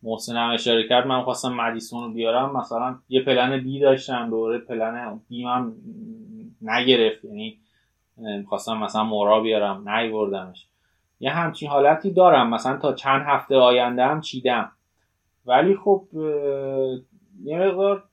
محسن 0.02 0.36
هم 0.36 0.50
اشاره 0.50 0.88
کرد 0.88 1.06
من 1.06 1.22
خواستم 1.22 1.52
مدیسون 1.52 2.04
رو 2.04 2.10
بیارم. 2.12 2.56
مثلا 2.56 2.94
یه 3.08 3.22
پلن 3.22 3.60
بی 3.60 3.80
داشتم 3.80 4.30
دوره 4.30 4.58
پلن 4.58 5.20
بی 5.28 5.44
من 5.44 5.72
نگرفت. 6.62 7.24
یعنی 7.24 7.58
خواستم 8.48 8.78
مثلا 8.78 9.04
مورا 9.04 9.40
بیارم 9.40 9.88
نیوردمش. 9.88 10.66
یه 11.20 11.30
همچین 11.30 11.68
حالتی 11.68 12.10
دارم. 12.10 12.50
مثلا 12.50 12.76
تا 12.76 12.92
چند 12.92 13.22
هفته 13.26 13.56
آینده 13.56 14.06
هم 14.06 14.20
چیدم. 14.20 14.72
ولی 15.50 15.76
خب 15.76 16.08
یه 17.44 17.58
مقدار 17.58 18.04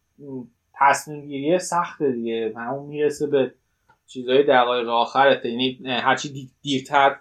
تصمیم 0.80 1.26
گیری 1.26 1.60
سخته 1.60 2.12
دیگه. 2.12 2.54
همون 2.56 2.86
می‌رسه 2.86 3.28
به 3.28 3.54
چیزهای 4.08 4.44
دقایق 4.44 4.88
آخرت. 4.88 5.46
یعنی 5.46 5.80
هرچی 5.86 6.52
دیرتر 6.62 7.16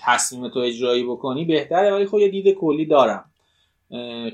تصمیم 0.00 0.48
تو 0.48 0.58
اجرایی 0.58 1.04
بکنی 1.04 1.44
بهتره. 1.44 1.92
ولی 1.92 2.06
خب 2.06 2.18
یه 2.18 2.28
دید 2.28 2.54
کلی 2.54 2.86
دارم. 2.86 3.24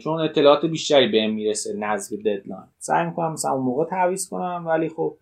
چون 0.02 0.20
اطلاعات 0.20 0.66
بیشتری 0.66 1.08
بهم 1.08 1.30
می‌رسه 1.30 1.76
نزدیک 1.76 2.20
ددلاین 2.20 2.68
سعی 2.78 3.06
می‌کنم 3.06 3.32
مثلا 3.32 3.52
اون 3.52 3.64
موقع 3.64 3.84
تعویض 3.84 4.28
کنم 4.28 4.64
ولی 4.66 4.88
خب 4.88 5.16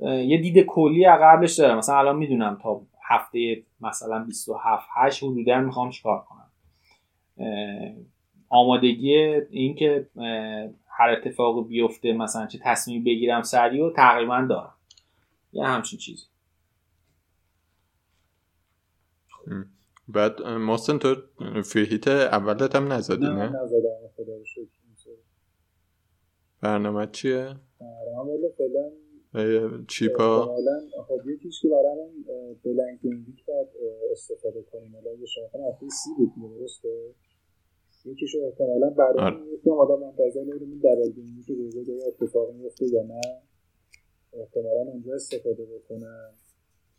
یه 0.00 0.40
دید 0.40 0.58
کلی 0.66 1.06
قبلش 1.06 1.58
دارم. 1.58 1.78
مثلا 1.78 1.98
الان 1.98 2.16
می‌دونم 2.16 2.58
تا 2.62 2.80
هفته 3.04 3.62
مثلا 3.80 4.24
27 4.24 4.88
8 4.94 5.24
حدودا 5.24 5.60
می‌خوام 5.60 5.90
چیکار 5.90 6.24
کنم. 6.28 6.48
آمادگی 8.52 9.14
اینکه 9.50 10.06
هر 10.86 11.10
اتفاق 11.10 11.68
بیفته 11.68 12.12
مثلا 12.12 12.46
چه 12.46 12.58
تصمیم 12.62 13.04
بگیرم 13.04 13.42
سریع 13.42 13.86
و 13.86 13.90
تقریبا 13.90 14.46
دارم. 14.50 14.74
یه 15.52 15.64
همچین 15.64 15.98
چیزی. 15.98 16.26
بعد 20.08 20.42
محسن 20.42 20.98
تو 20.98 21.14
فیهیت 21.64 22.08
اولت 22.08 22.76
هم 22.76 22.92
نزدی 22.92 23.24
نه؟ 23.24 23.48
نه؟ 23.48 23.58
برنامه 26.60 27.06
چیه؟ 27.12 27.56
برنامه 27.80 28.32
فعلا 28.58 28.90
چیپا؟ 29.88 30.56
خب 31.08 31.28
یکیش 31.28 31.62
که 31.62 31.68
برای 31.68 31.96
من 31.96 32.54
بلنک 32.64 32.98
اینویک 33.02 33.44
باید 33.46 33.68
استفاده 34.12 34.62
کنیم. 34.62 34.94
حالا 34.94 35.12
یه 35.20 35.26
شما 35.26 35.48
کنم 35.52 35.88
سی 35.88 36.10
بود 36.16 36.32
درسته؟ 36.58 37.14
یکیشو 38.04 38.38
احتمالا 38.38 38.90
برای 38.90 39.18
آره. 39.18 39.52
یکم 39.54 39.70
آدم 39.70 40.00
منتظر 40.00 40.40
این 40.40 40.78
دبل 40.78 41.10
گیمی 41.10 41.42
که 41.42 41.54
روزه 41.54 41.84
جای 41.84 42.02
اتفاق 42.02 42.50
میفته 42.50 42.86
یا 42.86 43.02
نه. 43.02 43.20
احتمالا 44.32 44.80
اونجا 44.80 45.14
استفاده 45.14 45.64
بکنم 45.64 46.32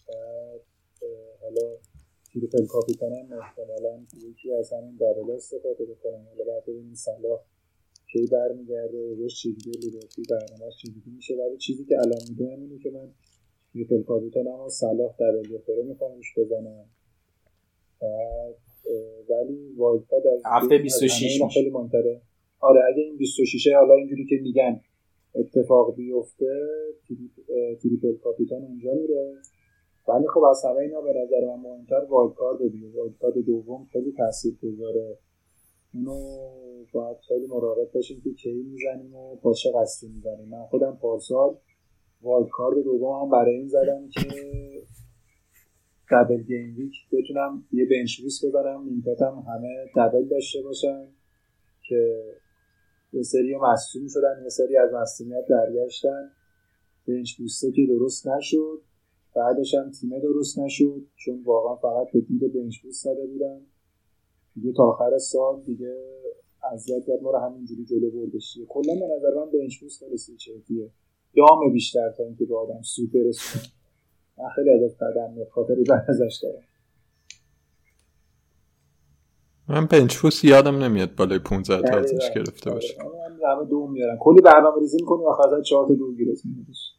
بعد 0.07 0.61
حالا 1.41 1.77
تریپل 2.33 2.65
کاپیتان 2.65 3.13
هم 3.13 3.39
احتمالا 3.39 4.05
یکی 4.29 4.53
از 4.53 4.73
همین 4.73 4.95
دبل 4.95 5.31
استفاده 5.31 5.85
بکنم 5.85 6.25
حالا 6.29 6.43
بعد 6.51 6.63
ببینیم 6.63 6.93
صلاح 6.95 7.39
کی 8.11 8.27
برمیگرده 8.31 9.15
روش 9.15 9.41
چجوری 9.41 9.79
لیبرتی 9.79 10.23
برنامهش 10.29 10.77
چجوری 10.77 11.11
میشه. 11.15 11.35
ولی 11.35 11.57
چیزی 11.57 11.85
که 11.85 11.95
الان 11.99 12.19
می‌دونم 12.29 12.59
اینه 12.61 12.79
که 12.79 12.91
من 12.91 13.11
triple 13.73 14.03
captain 14.03 14.47
هم 14.47 14.69
صلاح 14.69 15.15
double 15.19 15.57
بخوره 15.57 15.83
می‌خوام 15.83 16.19
بزنم. 16.37 16.85
بعد 18.01 18.55
ولی 19.29 19.73
wild 19.77 20.05
card 20.09 20.23
از 20.25 20.41
هفته 20.45 20.77
26 20.77 21.41
خیلی 21.53 21.69
مهمتره 21.69 22.21
آره 22.59 22.81
اگه 22.93 23.03
این 23.03 23.17
26 23.17 23.67
حالا 23.67 23.93
اینجوری 23.93 24.25
که 24.25 24.35
میگن 24.41 24.81
اتفاق 25.35 25.95
بیفته 25.95 26.61
triple 27.81 28.17
captain 28.23 28.61
اونجا 28.61 28.93
میره. 28.93 29.33
ولی 30.07 30.27
خب 30.33 30.43
از 30.43 30.65
همه 30.65 30.77
اینا 30.77 31.01
به 31.01 31.09
نظر 31.09 31.45
من 31.47 31.59
مهمتر 31.61 32.05
wild 32.09 32.33
card 32.33 32.61
دیگه. 32.61 32.87
wild 32.95 33.17
card 33.17 33.37
دوم 33.37 33.87
خیلی 33.91 34.13
تاثیر 34.17 34.53
گذاره 34.63 35.17
اونو 35.93 36.17
باید 36.93 37.17
خیلی 37.27 37.47
مراقب 37.47 37.91
باشیم 37.93 38.21
که 38.23 38.33
کی 38.33 38.53
می‌زنیم 38.53 39.15
و 39.15 39.35
با 39.35 39.53
چه 39.53 39.69
قصدی 39.75 40.07
می‌زنیم. 40.07 40.49
من 40.49 40.65
خودم 40.65 40.97
پارسال 41.01 41.57
wild 42.21 42.49
card 42.49 42.83
دوم 42.83 43.21
هم 43.23 43.29
برای 43.29 43.55
این 43.55 43.67
زدم 43.67 44.09
که 44.09 44.21
double 46.13 46.41
game 46.41 46.75
week 46.77 46.93
بتونم 47.11 47.65
یه 47.71 47.85
bench 47.85 48.21
boost 48.21 48.45
ببرم. 48.45 48.83
نیمکتم 48.83 49.43
همه 49.47 49.85
double 49.95 50.27
داشته 50.27 50.61
باشن 50.61 51.07
که 51.87 52.23
یه 53.13 53.23
سری 53.23 53.55
مصدوم 53.55 54.07
شدن. 54.07 54.43
یه 54.43 54.49
سری 54.49 54.77
از 54.77 54.93
مصدومیت 54.93 55.45
برگشتن. 55.49 56.31
bench 57.07 57.37
boost 57.37 57.65
ه 57.65 57.71
که 57.71 57.85
درست 57.85 58.27
نشد. 58.27 58.81
بعدش 59.35 59.75
هم 59.75 59.91
تیمه 59.91 60.19
درست 60.19 60.59
نشد. 60.59 61.07
چون 61.15 61.43
واقعا 61.43 61.75
فقط 61.75 62.13
به 62.13 62.21
دید 62.21 62.53
bench 62.53 62.79
boost 62.79 63.03
زده 63.03 63.27
بودن. 63.27 63.61
دیگه 64.55 64.73
تا 64.73 64.83
آخر 64.83 65.17
سال 65.17 65.61
دیگه 65.61 65.95
اذیت 66.73 67.05
کرد. 67.07 67.21
ما 67.21 67.31
رو 67.31 67.37
همینجوری 67.37 67.85
جلو 67.85 68.11
بردش 68.11 68.59
کلا 68.69 68.93
به 68.93 69.15
نظر 69.15 69.33
من 69.35 69.51
bench 69.51 69.79
boost 69.79 69.99
خیلی 69.99 70.17
دام 71.35 71.73
بیشتر 71.73 72.11
تا 72.17 72.23
اینکه 72.23 72.45
به 72.45 72.57
آدم 72.57 72.81
سوپ 72.81 73.11
برسونه 73.13 73.82
من 74.37 74.49
خیلی 74.55 74.69
ازش 74.71 74.95
قدم 74.95 75.33
میاد. 75.33 75.47
خاطری 75.49 75.83
بعد 75.83 76.05
ازش 76.09 76.39
دارم. 76.43 76.63
من 79.67 79.87
بوست 80.21 80.45
یادم 80.45 80.83
نمیاد 80.83 81.15
بالای 81.15 81.39
15 81.39 81.81
تا 81.89 81.97
ازش 81.97 82.31
گرفته 82.35 82.71
باشه. 82.71 82.93
من 82.97 83.51
همه 83.51 83.65
دو 83.69 83.87
میارم 83.87 84.17
کلی 84.19 84.41
برنامه 84.41 84.79
ریزی 84.79 84.97
می‌کنی 85.01 85.25
آخر 85.25 85.55
از 85.55 85.65
4 85.65 85.87
تا 85.87 85.93
دو 85.93 86.13
گیرت 86.15 86.39
میادش 86.45 86.93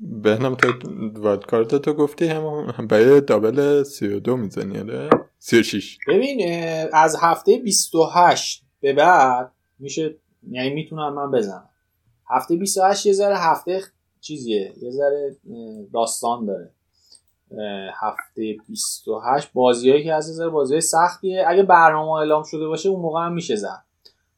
بهنم 0.00 0.54
تو 0.54 0.68
وایلد 1.20 1.46
کارت 1.46 1.74
تو 1.74 1.94
گفتی 1.94 2.26
هم 2.26 2.86
برای 2.86 3.20
دابل 3.20 3.82
32 3.82 4.36
می‌زنی 4.36 4.78
آره؟ 4.78 5.10
36 5.38 5.98
ببین 6.08 6.40
از 6.92 7.16
هفته 7.20 7.58
28 7.58 8.64
به 8.80 8.92
بعد 8.92 9.52
میشه 9.78 10.16
یعنی 10.50 10.74
می‌تونم 10.74 11.14
من 11.14 11.30
بزنم. 11.30 11.69
هفته 12.30 12.56
28 12.56 13.06
یه 13.06 13.12
ذره 13.12 13.36
هفته 13.36 13.82
چیزیه 14.20 14.72
یه 14.82 14.90
ذره 14.90 15.36
داستان 15.92 16.46
داره. 16.46 16.70
هفته 18.00 18.56
28 18.68 19.52
بازیایی 19.52 20.04
که 20.04 20.14
از 20.14 20.34
ذره 20.34 20.48
بازی 20.48 20.80
سختیه. 20.80 21.44
اگه 21.46 21.62
برنامه 21.62 22.10
اعلام 22.10 22.42
شده 22.42 22.66
باشه 22.66 22.88
اون 22.88 23.00
موقع 23.00 23.20
هم 23.26 23.32
میشه 23.32 23.56
زن 23.56 23.82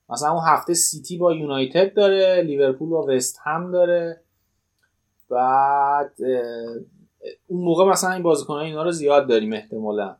مثلا 0.08 0.30
اون 0.32 0.42
هفته 0.46 0.74
سیتی 0.74 1.16
با 1.16 1.32
یونایتد 1.32 1.94
داره 1.94 2.42
لیورپول 2.42 2.88
با 2.88 3.06
وست 3.08 3.38
هم 3.42 3.72
داره. 3.72 4.20
بعد 5.28 6.12
اون 7.46 7.64
موقع 7.64 7.84
مثلا 7.84 8.12
این 8.12 8.22
بازیکنان 8.22 8.64
اینا 8.64 8.82
رو 8.82 8.90
زیاد 8.90 9.28
داریم 9.28 9.52
احتمالا. 9.52 10.16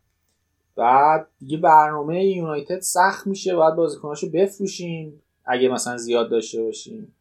بعد 0.77 1.29
دیگه 1.39 1.57
برنامه 1.57 2.25
یونایتد 2.25 2.81
سخت 2.81 3.27
میشه 3.27 3.57
باید 3.57 3.75
بازیکناشو 3.75 4.31
بفروشیم. 4.31 5.23
اگه 5.45 5.69
مثلا 5.69 5.97
زیاد 5.97 6.31
داشته 6.31 6.63
باشیم. 6.63 7.15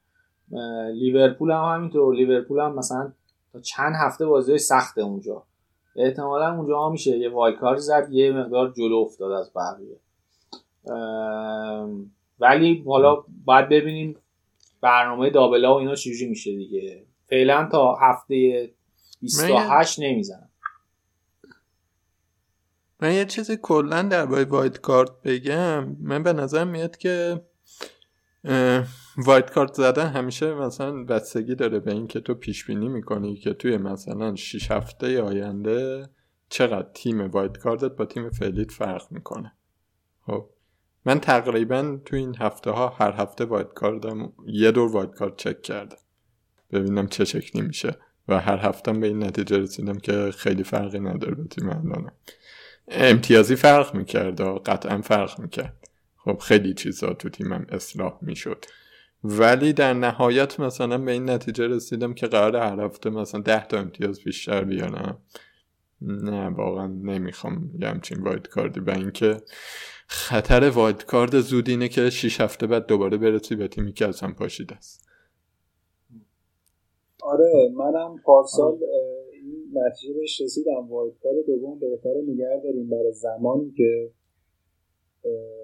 لیورپول 0.94 1.52
هم 1.52 1.64
همینطور. 1.76 2.16
لیورپول 2.16 2.60
هم 2.60 2.76
مثلا 2.76 3.12
تا 3.54 3.60
چند 3.60 3.96
هفته 3.96 4.26
بازی 4.26 4.58
سخته 4.58 5.02
اونجا. 5.02 5.44
احتمالا 5.96 6.56
اونجا 6.56 6.86
هم 6.86 6.92
میشه. 6.92 7.18
یه 7.18 7.30
وایکار 7.30 7.76
زد 7.76 8.08
یه 8.12 8.32
مقدار 8.32 8.72
جلو 8.72 8.96
افتاد 8.96 9.32
از 9.32 9.52
بقیه. 9.56 10.00
ولی 12.40 12.84
حالا 12.88 13.24
باید 13.46 13.70
ببینیم 13.70 14.16
برنامه 14.82 15.30
دابلا 15.30 15.76
و 15.76 15.78
اینا 15.78 15.96
چجوری 15.96 16.30
میشه 16.30 16.56
دیگه. 16.56 17.06
فعلا 17.30 17.70
تا 17.72 17.96
هفته 17.96 18.70
28 19.22 20.00
نمی‌زنم. 20.00 20.50
من 23.00 23.14
یه 23.14 23.26
چیزی 23.26 23.58
کلا 23.62 24.02
درباره 24.02 24.50
wild 24.50 24.78
card 24.78 25.12
بگم. 25.24 25.96
من 26.00 26.24
به 26.24 26.34
نظر 26.34 26.64
میاد 26.64 26.98
که 26.98 27.42
wild 29.18 29.52
card 29.52 29.74
زدن 29.74 30.08
همیشه 30.08 30.54
مثلا 30.54 31.04
بستگی 31.04 31.56
داره 31.56 31.80
به 31.80 31.92
اینکه 31.92 32.20
تو 32.20 32.34
پیش 32.34 32.66
بینی 32.66 32.88
می‌کنی 32.88 33.36
که 33.36 33.54
توی 33.54 33.78
مثلا 33.78 34.36
6 34.36 34.72
هفته 34.72 35.22
آینده 35.22 36.10
چقدر 36.50 36.88
تیم 36.94 37.22
wild 37.22 37.58
card 37.58 37.85
ت 37.85 37.92
با 37.92 38.06
تیم 38.06 38.30
فعلیت 38.30 38.72
فرق 38.72 39.12
می‌کنه. 39.12 39.54
خب 40.26 40.50
من 41.06 41.20
تقریبا 41.20 42.00
تو 42.06 42.16
این 42.16 42.36
هفته 42.40 42.72
ها 42.72 42.90
هر 42.90 43.12
هفته 43.12 43.46
wild 43.46 43.74
card 43.74 44.22
م 44.22 44.34
یه 44.48 44.72
دور 44.72 44.92
wild 44.92 45.12
card 45.12 45.36
چک 45.36 45.62
کردم. 45.62 45.98
ببینم 46.72 47.08
چه 47.08 47.26
شکلی 47.26 47.62
میشه 47.62 47.98
و 48.28 48.40
هر 48.40 48.58
هفته 48.58 48.94
به 48.94 49.08
این 49.08 49.24
نتیجه 49.24 49.58
رسیدم 49.58 49.98
که 49.98 50.32
خیلی 50.32 50.64
فرقی 50.64 51.00
نداره 51.00 51.36
به 51.36 51.44
تیم 51.44 51.70
الانم. 51.70 52.12
امتیازی 52.88 53.56
فرق 53.56 53.96
می‌کرد 53.96 54.42
و 54.42 54.54
قطعا 54.66 55.02
فرق 55.02 55.40
می‌کرد. 55.40 55.88
خب 56.18 56.38
خیلی 56.38 56.74
چیزا 56.74 57.14
تو 57.14 57.30
تیمم 57.30 57.66
اصلاح 57.70 58.18
می‌شد. 58.22 58.66
ولی 59.24 59.74
در 59.74 59.94
نهایت 59.94 60.60
مثلا 60.60 60.98
به 60.98 61.12
این 61.12 61.30
نتیجه 61.30 61.68
رسیدم 61.68 62.14
که 62.14 62.28
قرار 62.28 62.56
هر 62.56 62.80
هفته 62.80 63.10
مثلا 63.10 63.42
ده 63.42 63.68
تا 63.68 63.78
امتیاز 63.78 64.24
بیشتر 64.24 64.64
بیارم. 64.64 65.22
نه 66.02 66.48
واقعا 66.48 66.88
نمی‌خوام 66.88 67.72
یه 67.80 67.88
همچین 67.88 68.24
وایت 68.24 68.48
کاردی. 68.48 68.80
و 68.80 68.90
اینکه 68.90 69.38
خطر 70.08 70.70
وایت 70.70 71.06
کارد 71.06 71.40
زود 71.40 71.70
اینه 71.70 71.88
که 71.88 72.10
6 72.10 72.42
هفته 72.42 72.68
بعد 72.68 72.86
دوباره 72.86 73.18
برسی 73.18 73.56
به 73.56 73.68
تیمی 73.68 73.94
که 73.94 74.08
از 74.08 74.22
هم 74.22 74.34
پاشیده 74.34 74.76
است. 74.76 75.08
آره 77.24 77.72
منم 77.76 78.22
پارسال 78.26 78.80
این 79.34 79.72
نتیجه 79.74 80.14
بهش 80.14 80.42
رسیدم. 80.42 80.88
وایت 80.90 81.14
کارد 81.24 81.46
دوم 81.48 81.80
بهتره 81.80 82.22
نگه 82.28 82.62
داریم 82.64 82.90
برای 82.90 83.14
زمانی 83.14 83.74
که 83.78 84.12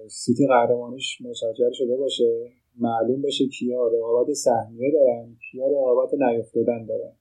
سیتی 0.07 0.47
قهرمانیش 0.47 1.21
مسجل 1.21 1.71
شده 1.73 1.97
باشه. 1.97 2.51
معلوم 2.79 3.21
بشه 3.21 3.47
کیا 3.47 3.87
رقابت 3.87 4.33
سهمیه 4.33 4.91
دارن 4.91 5.37
کیا 5.51 5.67
رقابت 5.67 6.13
نیفتادن 6.13 6.85
دارن. 6.85 7.13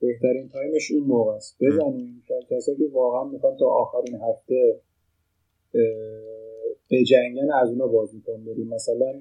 بهترین 0.00 0.48
تایمش 0.48 0.90
اون 0.90 1.02
موقع 1.02 1.32
است. 1.32 1.56
بزنیم 1.60 2.24
کسایی 2.50 2.78
که 2.78 2.84
واقعا 2.92 3.24
می‌خوان 3.24 3.56
تا 3.56 3.66
آخرین 3.66 4.14
هفته 4.14 4.80
بجنگن 6.90 7.52
از 7.52 7.70
اونا 7.70 7.86
بازیکن 7.86 8.44
ببریم 8.44 8.68
مثلا 8.68 9.20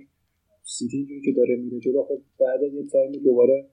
سیتی 0.64 0.98
اینجوری 0.98 1.22
که 1.22 1.32
داره 1.32 1.56
میره 1.56 1.80
جلو 1.80 2.04
خب 2.04 2.20
بعد 2.40 2.74
یه 2.74 2.88
تایم 2.88 3.12
دوباره 3.12 3.66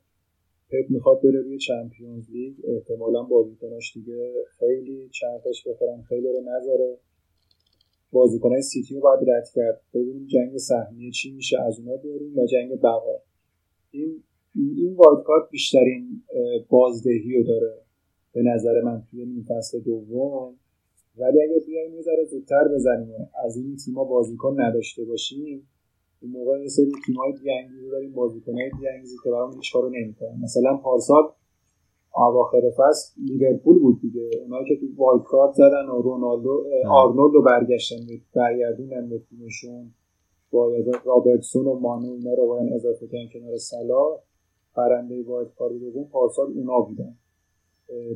پپ 0.71 0.91
می‌خواد 0.91 1.23
بره 1.23 1.41
روی 1.41 1.59
Champions 1.59 2.31
League 2.31 2.55
احتمالا 2.65 3.23
بازیکناش 3.23 3.95
دیگه 3.95 4.33
خیلی 4.59 5.09
چرخش 5.09 5.69
بخورن 5.69 6.03
خیلی 6.03 6.33
رو 6.33 6.41
نذاره. 6.41 6.99
بازیکنهای 8.13 8.63
سیتی 8.63 8.95
رو 8.95 9.01
باید 9.01 9.31
رد 9.31 9.49
کرد. 9.55 9.81
ببینیم 9.95 10.27
جنگ 10.27 10.57
سهمیه 10.57 11.11
چی 11.11 11.33
میشه 11.33 11.63
از 11.63 11.79
اونا 11.79 11.97
بیاریم 11.97 12.39
و 12.39 12.47
جنگ 12.47 12.81
بقا. 12.81 13.23
این 13.91 14.23
این 14.55 14.95
wild 14.97 15.25
card 15.25 15.51
بیشترین 15.51 16.23
بازدهی 16.69 17.37
رو 17.37 17.43
داره 17.43 17.75
به 18.33 18.43
نظر 18.43 18.81
من 18.85 19.03
توی 19.11 19.21
این 19.21 19.45
فصل 19.49 19.81
دوم. 19.81 20.55
ولی 21.19 21.43
اگر 21.43 21.67
بیایم 21.67 21.95
یه 21.95 22.03
ذره 22.03 22.25
زودتر 22.25 22.69
بزنیم 22.75 23.29
از 23.45 23.57
این 23.57 23.77
تیما 23.77 24.05
بازیکن 24.05 24.61
نداشته 24.61 25.05
باشیم 25.05 25.69
اون 26.21 26.31
موقع 26.33 26.63
یه 26.63 26.69
سری 26.69 26.93
تیمای 27.07 27.33
دیگه 27.33 27.69
داریم 27.91 28.13
بازیکنای 28.13 28.71
دیگه 28.71 28.89
که 29.25 29.31
برام 29.31 29.55
هیچ 29.55 29.73
کارو 29.73 29.93
مثلا 30.43 30.77
پارسال 30.77 31.23
اواخر 32.17 32.71
فصل 32.71 33.21
لیورپول 33.23 33.79
بود 33.79 34.01
دیگه. 34.01 34.31
اونایی 34.43 34.65
که 34.69 34.77
تو 34.81 34.87
wild 34.97 35.25
card 35.25 35.55
زدن 35.55 35.87
و 35.87 36.03
رونالدو 36.03 36.65
آرنولد 36.91 37.35
رو 37.35 37.43
برگشتن 37.43 37.97
برگردوندن 38.35 39.09
به 39.09 39.19
تیمشون. 39.19 39.91
با 40.51 40.73
رابرتسون 41.05 41.67
و 41.67 41.79
مانه 41.79 42.13
اینا 42.13 42.35
رو 42.35 42.47
باید 42.47 42.73
اضافه 42.73 43.07
کردن 43.07 43.29
کنار 43.33 43.57
صلاح 43.57 44.19
برنده 44.77 45.23
wild 45.23 45.55
card 45.59 45.73
دوم 45.73 46.05
پارسال 46.05 46.47
اونا 46.47 46.81
بودن. 46.81 47.15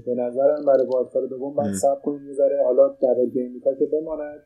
به 0.06 0.14
نظرم 0.14 0.64
برای 0.66 0.86
wild 0.86 1.10
card 1.10 1.30
دوم 1.30 1.54
باید 1.54 1.74
صبر 1.74 2.02
کنیم 2.02 2.26
یه 2.26 2.32
ذره. 2.32 2.64
حالا 2.64 2.88
double 2.88 3.30
game 3.30 3.60
که 3.78 3.86
بماند 3.92 4.40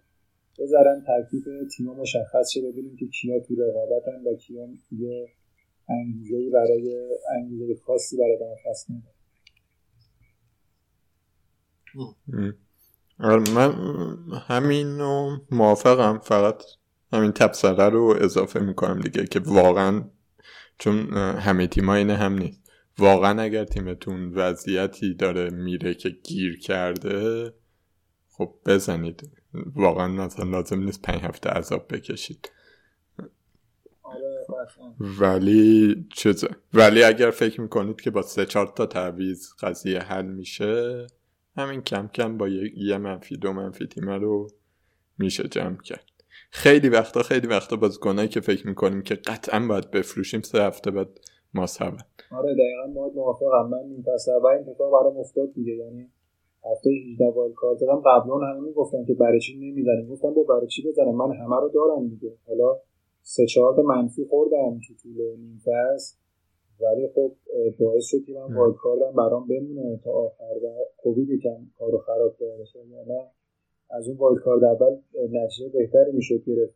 بذارن 0.59 1.03
ترکیب 1.07 1.45
تیما 1.77 1.95
مشخص 1.95 2.51
شه 2.51 2.61
ببینیم 2.61 2.97
که 2.97 3.07
کیا 3.07 3.41
تو 3.41 3.55
رقابتن 3.55 4.23
و 4.27 4.35
کیا 4.35 4.69
یه 4.99 5.29
انگیزه 5.89 6.51
برای 6.51 7.09
انگیزه 7.37 7.75
خاصی 7.87 8.17
برای 8.17 8.37
فصل 8.37 8.93
آره، 8.93 9.14
من 13.55 13.75
همین 14.49 14.99
رو 14.99 15.39
موافقم 15.51 16.19
فقط 16.19 16.63
همین 17.13 17.33
تبصره 17.33 17.89
رو 17.89 18.17
اضافه 18.21 18.61
می‌کنم 18.61 19.01
دیگه 19.01 19.27
که 19.27 19.41
واقعا 19.41 20.05
چون 20.79 21.13
همه 21.17 21.67
تیم 21.67 21.89
اینه 21.89 22.15
هم 22.15 22.39
نیست. 22.39 22.61
واقعا 22.99 23.43
اگر 23.43 23.65
تیمتون 23.65 24.35
وضعیتی 24.35 25.15
داره 25.15 25.51
میره 25.51 25.95
که 25.95 26.09
گیر 26.09 26.59
کرده 26.59 27.53
خب 28.31 28.55
بزنید. 28.67 29.31
واقعا 29.75 30.09
مثلا 30.09 30.51
لازم 30.51 30.81
نیست 30.81 31.03
پنج 31.03 31.23
هفته 31.23 31.51
عذاب 31.51 31.95
بکشید. 31.95 32.51
آره، 34.03 34.47
ولی 35.21 36.07
چیزه. 36.15 36.49
ولی 36.75 37.03
اگر 37.03 37.31
فکر 37.31 37.61
می‌کنید 37.61 38.01
که 38.01 38.11
با 38.11 38.23
سه 38.23 38.47
چهار 38.47 38.73
تا 38.77 38.87
تعویز 38.87 39.53
قضیه 39.61 40.01
حل 40.01 40.27
میشه 40.27 41.07
همین 41.57 41.83
کم 41.83 42.09
کم 42.09 42.39
با 42.39 42.49
یه 42.49 42.99
منفی 42.99 43.37
دو 43.37 43.53
منفی 43.53 43.87
تیمه 43.87 44.19
رو 44.19 44.49
میشه 45.19 45.49
جمع 45.49 45.77
کرد. 45.77 46.05
خیلی 46.51 46.89
وقتا 46.89 47.23
خیلی 47.23 47.47
وقتا 47.47 47.77
بازیکنایی 47.77 48.29
که 48.29 48.41
فکر 48.41 48.67
می‌کنیم 48.67 49.03
که 49.03 49.15
قطعا 49.15 49.67
باید 49.69 49.91
بفروشیم 49.91 50.41
سه 50.41 50.63
هفته 50.63 50.91
بعد 50.91 51.09
ما 51.55 51.67
آره 52.33 52.55
دقیقا 52.55 52.87
ما 52.95 53.09
موافقم 53.09 53.69
من 53.71 53.79
این 53.79 54.03
پس 54.03 54.29
این 54.29 54.69
اتفاق 54.69 54.93
برام 54.93 55.17
افتاد 55.17 55.55
دیگه. 55.55 55.73
یعنی 55.73 56.09
هفته 56.73 56.91
18 57.13 57.25
wild 57.31 57.55
card 57.55 57.81
دادم 57.81 58.01
قبلا 58.01 58.39
همه 58.39 58.61
می‌گفتن 58.61 59.05
که 59.05 59.15
برای 59.15 59.41
چی 59.41 59.57
نمی‌زنیم. 59.57 60.09
گفتم 60.09 60.35
بابا 60.35 60.43
برای 60.43 60.67
چی 60.67 60.89
بزنم 60.89 61.15
من 61.15 61.37
همه 61.37 61.57
رو 61.57 61.71
دارم 61.75 62.09
دیگه. 62.09 62.33
حالا 62.47 62.77
سه 63.23 63.47
چهار 63.47 63.83
منفی 63.83 64.27
خوردم 64.31 64.81
تو 64.89 64.95
طول 65.03 65.37
نیم 65.39 65.61
فصل. 65.65 66.24
ولی 66.81 67.09
خب 67.15 67.33
باعث 67.81 68.05
شد 68.05 68.25
که 68.27 68.33
من 68.33 68.57
wild 68.57 68.77
card 68.77 69.06
م 69.06 69.13
برام 69.17 69.49
بمونه 69.49 70.01
تا 70.05 70.11
آخر 70.13 70.55
و 70.65 70.69
کووید 70.97 71.31
یکم 71.31 71.57
کارو 71.79 71.99
خراب 71.99 72.37
کرده 72.37 72.65
نه. 73.07 73.31
از 73.91 74.09
اون 74.09 74.17
wild 74.17 74.43
card 74.43 74.65
اول 74.65 74.97
نتیجه 75.33 75.69
بهتری 75.69 76.13
می‌شد 76.13 76.43
گرفت. 76.47 76.75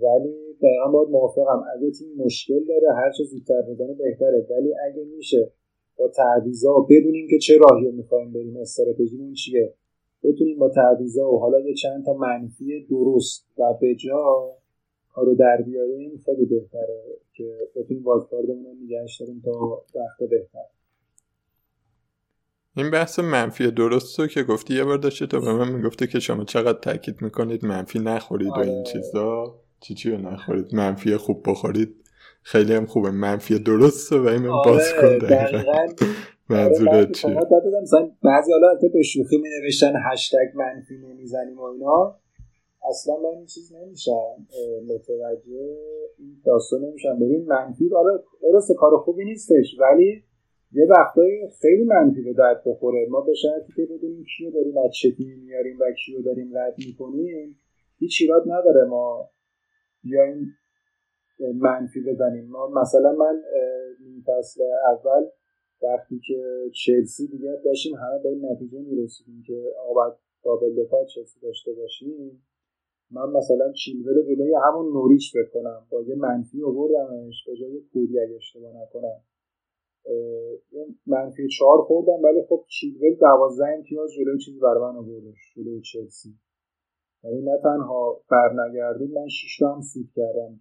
ولی 0.00 0.54
دقیقا 0.62 0.90
باید 0.92 1.08
موافقم. 1.08 1.64
اگه 1.76 1.90
تیم 1.90 2.08
مشکل 2.16 2.64
داره 2.64 2.94
هر 2.94 3.10
چه 3.10 3.24
زودتر 3.24 3.62
بزنه 3.62 3.94
بهتره. 3.94 4.46
ولی 4.50 4.74
اگه 4.86 5.04
میشه 5.16 5.52
با 5.98 6.08
تعویضا 6.08 6.86
بدونیم 6.90 7.26
که 7.30 7.38
چه 7.38 7.58
راهی 7.58 7.86
رو 7.86 7.92
می‌خوایم 7.92 8.32
بریم 8.32 8.56
استراتژیمون 8.56 9.32
چیه. 9.32 9.74
بتونیم 10.22 10.58
با 10.58 10.68
تعویضا 10.68 11.32
و 11.32 11.38
حالا 11.38 11.60
یه 11.60 11.74
چند 11.74 12.04
تا 12.04 12.12
منفی 12.12 12.86
درست 12.90 13.46
و 13.58 13.74
به 13.80 13.94
کارو 15.18 15.34
در 15.34 15.62
بیاریم 15.66 16.20
خیلی 16.24 16.46
بهتره 16.46 17.02
که 17.32 17.58
بتونیم 17.76 18.04
وایلدکاردمون 18.04 18.64
رو 18.64 18.74
نگهش 18.84 19.20
داریم 19.20 19.42
تا 19.44 19.84
وقت 19.94 20.30
بهتر. 20.30 20.64
این 22.76 22.90
بحث 22.90 23.18
منفی 23.18 23.70
درست 23.70 24.20
رو 24.20 24.26
که 24.26 24.42
گفتی 24.42 24.74
یه 24.74 24.84
بار 24.84 24.98
داشته 24.98 25.26
تو 25.26 25.40
به 25.40 25.52
من 25.52 25.72
می‌گفته 25.72 26.06
که 26.06 26.20
شما 26.20 26.44
چقدر 26.44 26.78
تاکید 26.78 27.22
می‌کنید 27.22 27.64
منفی 27.64 27.98
نخورید 27.98 28.48
و 28.48 28.58
این 28.58 28.74
آره. 28.74 28.82
چیزا. 28.82 29.60
چی 29.80 29.94
چی 29.94 30.10
رو 30.10 30.18
نخورید؟ 30.18 30.74
منفی 30.74 31.16
خوب 31.16 31.42
بخورید. 31.46 31.94
خیلی 32.42 32.74
هم 32.74 32.86
خوبه. 32.86 33.10
منفی 33.10 33.58
درسته 33.58 34.18
و 34.18 34.26
این 34.26 34.46
آره 34.46 34.72
باز 34.72 34.92
کن 35.00 35.18
منظورت 36.50 36.94
آره، 36.94 37.06
چیه؟ 37.06 37.40
بعضی 38.22 38.52
حالا 38.52 38.78
به 38.94 39.02
شوخی 39.02 39.38
می 39.38 39.48
نوشتن 39.62 39.92
هشتگ 40.12 40.36
منفی 40.54 40.98
نمی‌زنیم 40.98 41.58
و 41.58 41.62
اینا. 41.62 42.20
اصلا 42.88 43.16
من 43.16 43.36
این 43.36 43.46
چیز 43.46 43.72
نمیشم 43.72 44.46
متوجه 44.88 45.78
این 46.18 46.42
داستان 46.44 46.84
نمیشم. 46.84 47.18
ببین 47.18 47.46
منفی 47.46 47.88
حالا 47.88 48.22
درست 48.42 48.72
کار 48.72 48.96
خوبی 48.96 49.24
نیستش 49.24 49.76
ولی 49.80 50.22
یه 50.72 50.86
وقتایی 50.90 51.48
خیلی 51.60 51.84
منفی 51.84 52.22
به 52.22 52.32
درد 52.32 52.62
بخوره. 52.66 53.06
ما 53.08 53.20
به 53.20 53.34
شرطی 53.34 53.72
که 53.76 53.82
بدونیم 53.82 54.24
کیو 54.36 54.50
داریم 54.50 54.78
از 54.78 54.90
چه 55.02 55.14
میاریم 55.18 55.78
و 55.80 55.84
کیو 56.04 56.22
داریم 56.22 56.58
رد 56.58 56.74
می‌کنیم 56.86 57.60
هیچ 57.98 58.18
ایراد 58.20 58.42
نداره 58.46 58.84
ما 58.84 59.30
بیایم 60.02 60.54
منفی 61.54 62.00
بزنیم. 62.00 62.48
ما 62.48 62.68
مثلا 62.68 63.12
من 63.12 63.42
این 64.00 64.24
فصل 64.26 64.62
اول 64.92 65.26
وقتی 65.82 66.20
که 66.26 66.70
چلسی 66.84 67.28
دیگه 67.28 67.60
داشتیم 67.64 67.94
همه 67.94 68.22
به 68.22 68.28
این 68.28 68.46
نتیجه 68.46 68.78
می‌رسیدیم 68.78 69.42
که 69.46 69.72
آقا 69.88 70.16
دابل 70.44 70.84
دفاع 70.84 71.04
چلسی 71.04 71.40
داشته 71.40 71.72
باشیم. 71.72 72.42
من 73.10 73.30
مثلا 73.30 73.72
چیلور 73.72 74.22
جلوی 74.22 74.54
همون 74.54 74.92
نوریچ 74.92 75.36
بکنم 75.36 75.86
با 75.90 76.02
یه 76.02 76.14
منفی 76.14 76.62
آوردمش 76.62 77.44
به 77.46 77.56
جای 77.56 77.80
کوری 77.92 78.20
اگه 78.20 78.34
اشتباه 78.36 78.72
نکنم. 78.82 79.20
منفی 81.06 81.48
چهار 81.48 81.78
خوردم 81.82 82.22
ولی 82.24 82.42
خب 82.48 82.64
چیلول 82.68 83.14
دوازده 83.14 83.66
امتیاز 83.76 84.10
جلوی 84.12 84.38
چیزی 84.38 84.60
برای 84.60 84.80
من 84.82 84.96
آوردش 84.96 85.54
جلوی 85.56 85.80
چلسی. 85.80 86.34
یعنی 87.24 87.40
نه 87.40 87.58
تنها 87.62 88.20
برنگردون 88.30 89.10
من 89.10 89.28
شیش 89.28 89.62
هم 89.62 89.80
سود 89.80 90.10
کردم. 90.16 90.60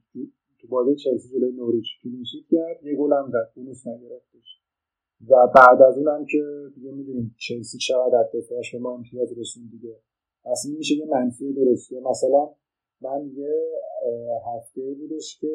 تو 0.59 0.67
بازی 0.67 0.95
چلسی 0.95 1.29
جلوی 1.29 1.51
نوریچ 1.51 1.85
کلینشیت 2.03 2.45
کرد 2.51 2.83
یه 2.83 2.95
گل 2.95 3.13
هم 3.13 3.29
زد 3.31 3.51
بونوس 3.55 3.87
نگرفتش. 3.87 4.61
و 5.29 5.35
بعد 5.55 5.81
از 5.81 5.97
اونم 5.97 6.25
که 6.25 6.43
دیگه 6.75 6.91
می‌دونیم 6.91 7.35
چلسی 7.37 7.77
چقدر 7.77 8.29
دفاعش 8.33 8.71
به 8.75 8.79
ما 8.79 8.93
امتیاز 8.93 9.37
رسون 9.37 9.63
دیگه. 9.71 9.95
پس 10.51 10.63
این 10.67 10.77
میشه 10.77 10.95
یه 10.95 11.05
منفی 11.05 11.53
درستی. 11.53 11.99
مثلا 11.99 12.49
من 13.01 13.31
یه 13.35 13.53
هفته 14.45 14.81
بودش 14.99 15.39
که 15.41 15.53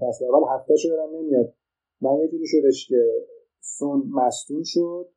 فصل 0.00 0.24
اول 0.24 0.54
هفته 0.54 0.76
شو 0.76 0.88
نمیاد. 1.12 1.54
من 2.00 2.18
یه 2.20 2.28
جوری 2.28 2.46
شدش 2.46 2.88
که 2.88 3.04
سون 3.60 4.10
مستون 4.12 4.62
شد 4.64 5.08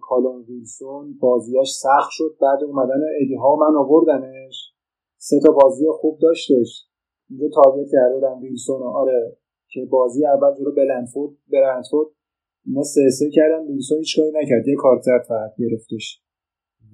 کالون 0.00 0.42
ویلسون 0.42 1.18
بازیاش 1.18 1.72
سخت 1.74 2.10
شد 2.10 2.36
بعد 2.40 2.64
اومدن 2.64 3.00
ادی 3.22 3.34
ها 3.34 3.56
من 3.56 3.76
آوردنش. 3.76 4.74
سه 5.18 5.40
تا 5.40 5.52
بازی 5.52 5.84
خوب 5.90 6.18
داشتش. 6.18 6.88
اینجا 7.30 7.48
تارگت 7.54 7.90
کرده 7.92 8.14
بودم 8.14 8.40
ویلسون 8.42 8.82
آره 8.82 9.36
که 9.68 9.84
بازی 9.90 10.26
اول 10.26 10.54
جلو 10.54 10.72
بلنفورد 10.72 11.32
برنفورد 11.52 12.08
اینا 12.66 12.82
سه 12.82 13.10
سه 13.10 13.30
کردن. 13.30 13.66
ویلسون 13.66 13.98
هیچ 13.98 14.16
کاری 14.16 14.30
نکرد. 14.30 14.68
یه 14.68 14.76
کارت 14.76 15.04
فقط 15.28 15.54
گرفتش. 15.58 16.22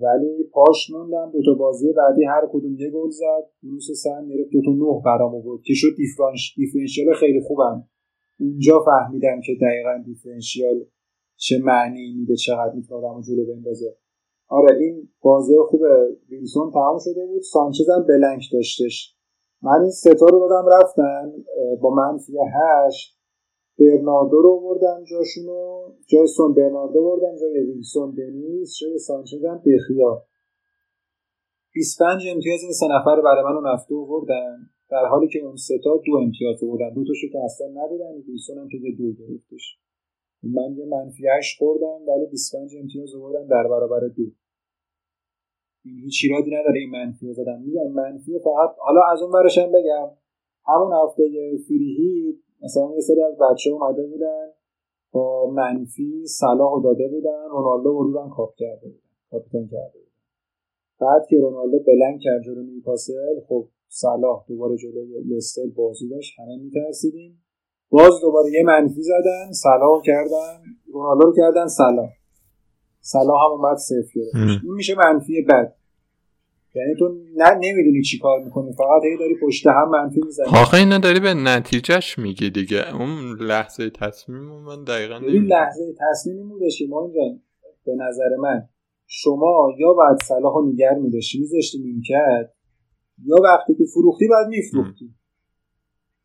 ولی 0.01 0.45
پاش 0.53 0.91
موندم 0.91 1.31
دو 1.33 1.39
تا 1.45 1.55
بازی 1.55 1.93
بعدی 1.93 2.25
هر 2.25 2.49
کدوم 2.53 2.75
یه 2.75 2.91
گل 2.91 3.11
زد. 3.11 3.45
بروس 3.63 3.91
سن 4.03 4.29
گرفت 4.29 4.51
دو 4.53 4.63
تا 4.65 4.71
نه 4.71 5.03
برام 5.05 5.35
آورد 5.35 5.63
که 5.63 5.75
شد 5.75 5.97
دیفرنشیال 6.57 7.15
خیلی 7.15 7.41
خوبم. 7.41 7.89
اونجا 8.41 8.85
فهمیدم 8.85 9.41
که 9.47 9.53
دقیقا 9.63 10.03
دیفرنشیال 10.05 10.85
چه 11.37 11.59
معنی 11.63 12.15
میده 12.19 12.37
چقدر 12.37 12.75
می‌تونه 12.75 13.07
آدمو 13.07 13.23
جلو 13.23 13.55
بندازه. 13.55 13.97
آره 14.49 14.77
این 14.77 15.09
بازی 15.21 15.55
خوب 15.69 15.81
ویلسون 16.31 16.71
تمام 16.71 16.99
شده 17.05 17.27
بود. 17.27 17.43
سانچز 17.43 17.89
هم 17.97 18.07
بلنک 18.09 18.43
داشتش. 18.53 19.17
من 19.63 19.81
این 19.81 19.91
ستا 19.91 20.27
رو 20.27 20.49
دادم 20.49 20.69
رفتن 20.69 21.33
با 21.83 21.95
منفی 21.95 22.33
هشت. 22.55 23.19
برناردو 23.79 24.43
رو 24.43 24.61
بردم 24.61 25.05
جاشونو. 25.05 25.89
جای 26.07 26.27
سون 26.27 26.55
برناردو 26.55 27.03
بردم 27.03 27.37
جای 27.37 27.61
ویلسون 27.61 28.15
دنیز 28.15 28.75
جای 28.81 28.99
سانچز 28.99 29.45
هم 29.45 29.63
بخیا. 29.67 30.23
25 31.75 32.23
امتیاز 32.35 32.63
این 32.63 32.73
سه 32.73 32.87
نفر 32.87 33.21
برای 33.21 33.45
من 33.45 33.71
رفته 33.73 33.95
بردن 33.95 34.71
در 34.91 35.07
حالی 35.07 35.29
که 35.29 35.39
اون 35.39 35.57
ستا 35.57 36.03
دو 36.07 36.17
امتیاز 36.17 36.61
بردن 36.61 36.95
دو 36.95 37.05
تاشو 37.05 37.29
که 37.33 37.39
اصلا 37.45 37.67
ندادن 37.69 38.23
ویلسون 38.27 38.59
هم 38.59 38.69
که 38.69 38.79
دو 38.99 39.13
گرفتش. 39.13 39.79
من 40.43 40.77
یه 40.77 40.87
منفی 40.87 41.29
8 41.39 41.59
خوردم 41.59 42.09
ولی 42.09 42.27
25 42.31 42.77
امتیاز 42.77 43.15
آوردم 43.15 43.47
در 43.49 43.69
برابر 43.69 44.01
دو. 44.01 44.23
این 45.85 45.99
هیچ 45.99 46.21
ایرادی 46.25 46.51
نداره 46.51 46.81
این 46.81 46.91
منفی 46.91 47.27
رو 47.27 47.33
زدم 47.33 47.61
میگم 47.61 47.93
منفی 47.93 48.39
فقط 48.39 48.77
حالا 48.79 49.01
از 49.13 49.23
اون 49.23 49.33
برش 49.33 49.59
هم 49.59 49.69
بگم. 49.73 50.11
همون 50.67 50.93
هفته 50.93 51.23
فریهی 51.69 52.43
مثلا 52.65 52.95
یه 52.95 53.01
سری 53.01 53.23
از 53.23 53.39
بچه 53.39 53.71
اومده 53.71 54.07
بودن 54.07 54.47
با 55.13 55.51
منفی 55.51 56.27
صلاح 56.27 56.83
داده 56.85 57.09
بودن 57.09 57.49
رونالدو 57.51 57.95
بردن 57.95 58.29
کاپ 58.29 58.55
کرده 58.57 58.89
بودن 58.89 59.01
کاپیتان 59.31 59.69
کرده 59.69 59.99
بودن. 59.99 60.11
بعد 61.01 61.27
که 61.29 61.37
رونالدو 61.37 61.79
بلنگ 61.79 62.21
کرد 62.21 62.43
جلو 62.43 62.63
نیوکاسل 62.63 63.41
خب 63.49 63.69
صلاح 63.89 64.45
دوباره 64.49 64.77
جلوی 64.77 65.25
لستر 65.37 65.63
بازی 65.77 66.09
داشت 66.09 66.41
همه 66.41 66.57
میترسیدیم. 66.57 67.45
باز 67.91 68.21
دوباره 68.23 68.53
یه 68.53 68.63
منفی 68.65 69.03
زدن 69.03 69.53
صلاح 69.53 70.03
کردن 70.05 70.63
رونالدو 70.93 71.27
رو 71.27 71.35
کردن 71.37 71.67
صلاح. 71.67 72.11
صلاح 73.01 73.45
هم 73.45 73.51
اومد 73.51 73.77
صفر 73.77 74.11
گرفت. 74.15 74.35
این 74.65 74.75
میشه 74.75 74.95
منفی 74.95 75.43
بد. 75.43 75.75
یعنی 76.75 76.95
تو 76.99 77.09
نه 77.37 77.51
نمی‌دونی 77.55 78.03
چی 78.03 78.19
کار 78.19 78.45
می‌کنی 78.45 78.73
فقط 78.73 79.03
هی 79.05 79.19
داری 79.19 79.35
پشت 79.43 79.67
هم 79.67 79.91
منفی 79.91 80.21
می‌زنی. 80.25 80.47
آخه 80.47 80.77
اینا 80.77 80.99
داری 80.99 81.21
به 81.21 81.35
نتیجهش 81.35 82.19
میگی 82.19 82.51
دیگه. 82.51 82.97
اون 82.97 83.37
لحظه 83.41 83.91
تصمیم 83.91 84.39
من 84.39 84.85
دقیقا 84.85 85.17
این 85.17 85.45
لحظه 85.45 85.95
تصمیم 86.11 86.59
که 86.79 86.87
ما 86.89 87.03
اینجا 87.05 87.21
به 87.87 87.93
نظر 87.95 88.37
من 88.41 88.69
شما 89.07 89.73
یا 89.79 89.93
باید 89.93 90.19
صلاح 90.23 90.55
رو 90.55 90.73
نگر 90.73 90.95
میداشتی 90.95 91.39
میذاشتی 91.39 91.79
می‌کرد 91.79 92.55
یا 93.25 93.37
وقتی 93.45 93.75
که 93.75 93.85
فروختی 93.95 94.29
باید 94.29 94.47
میفروختی. 94.49 95.15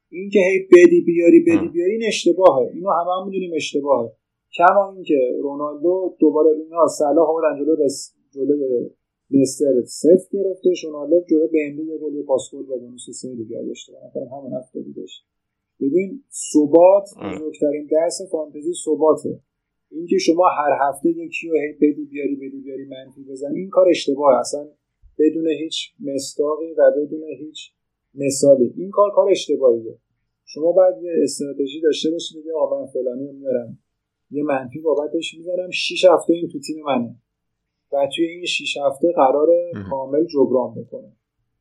این 0.09 0.29
که 0.29 0.39
هی 0.39 0.67
بدی 0.71 1.01
بیاری 1.01 1.39
بدی 1.39 1.67
بیاری 1.67 1.91
این 1.91 2.03
اشتباهه. 2.07 2.71
اینو 2.73 2.89
همه 2.89 3.21
هم 3.21 3.25
می‌دونیم 3.25 3.51
اشتباهه. 3.55 4.11
کما 4.57 4.93
اینکه 4.95 5.19
رونالدو 5.41 6.15
دوباره 6.19 6.49
اینا 6.63 6.87
صلاح 6.87 7.29
آوردن 7.29 7.59
جلو 7.59 7.75
رس 7.85 8.15
جلوی 8.33 8.89
لستر 9.31 9.83
صفر 9.85 10.27
گرفته 10.31 10.69
رونالدو 10.83 11.25
جلو 11.29 11.47
بنلی 11.47 11.85
یه 11.85 11.97
گل 11.97 12.23
پاس 12.23 12.51
گل 12.53 12.59
و 12.59 12.79
بونوس 12.79 13.09
سه 13.09 13.35
دیگه 13.35 13.63
داشته 13.67 13.93
همون 14.31 14.53
هفته 14.53 14.79
بودش 14.79 15.23
ببین 15.81 16.23
ثبات 16.53 17.09
بزرگترین 17.17 17.87
درس 17.91 18.21
فانتزی 18.31 18.73
ثباته. 18.85 19.39
اینکه 19.91 20.17
شما 20.17 20.43
هر 20.47 20.77
هفته 20.81 21.09
یکی 21.09 21.47
رو 21.47 21.57
هی 21.57 21.73
بدی 21.73 22.05
بیاری 22.05 22.35
بدی 22.35 22.61
بیاری 22.61 22.85
منفی 22.85 23.23
بزنی 23.23 23.59
این 23.59 23.69
کار 23.69 23.89
اشتباهه. 23.89 24.39
اصلا 24.39 24.67
بدون 25.19 25.47
هیچ 25.47 25.93
مستاقی 25.99 26.73
و 26.77 26.91
بدون 26.97 27.23
هیچ 27.39 27.71
مثالی. 28.15 28.73
این 28.77 28.89
کار 28.89 29.11
کار 29.15 29.29
اشتباهیه. 29.29 29.97
شما 30.45 30.71
باید 30.71 31.03
یه 31.03 31.11
استراتژی 31.23 31.81
داشته 31.81 32.11
باشید 32.11 32.37
بگید 32.37 32.51
آقا 32.51 32.81
من 32.81 32.87
فلانی 32.87 33.27
رو 33.27 33.33
میارم. 33.33 33.79
یه 34.31 34.43
منفی 34.43 34.79
بابتش 34.79 35.33
می‌ذارم. 35.37 35.69
6 35.71 36.05
هفته 36.05 36.33
این 36.33 36.49
تو 36.49 36.59
تیم 36.59 36.83
منه. 36.85 37.15
و 37.91 38.07
توی 38.15 38.25
این 38.25 38.45
6 38.45 38.77
هفته 38.87 39.11
قرار 39.15 39.47
کامل 39.89 40.25
جبران 40.25 40.73
بکنه. 40.75 41.11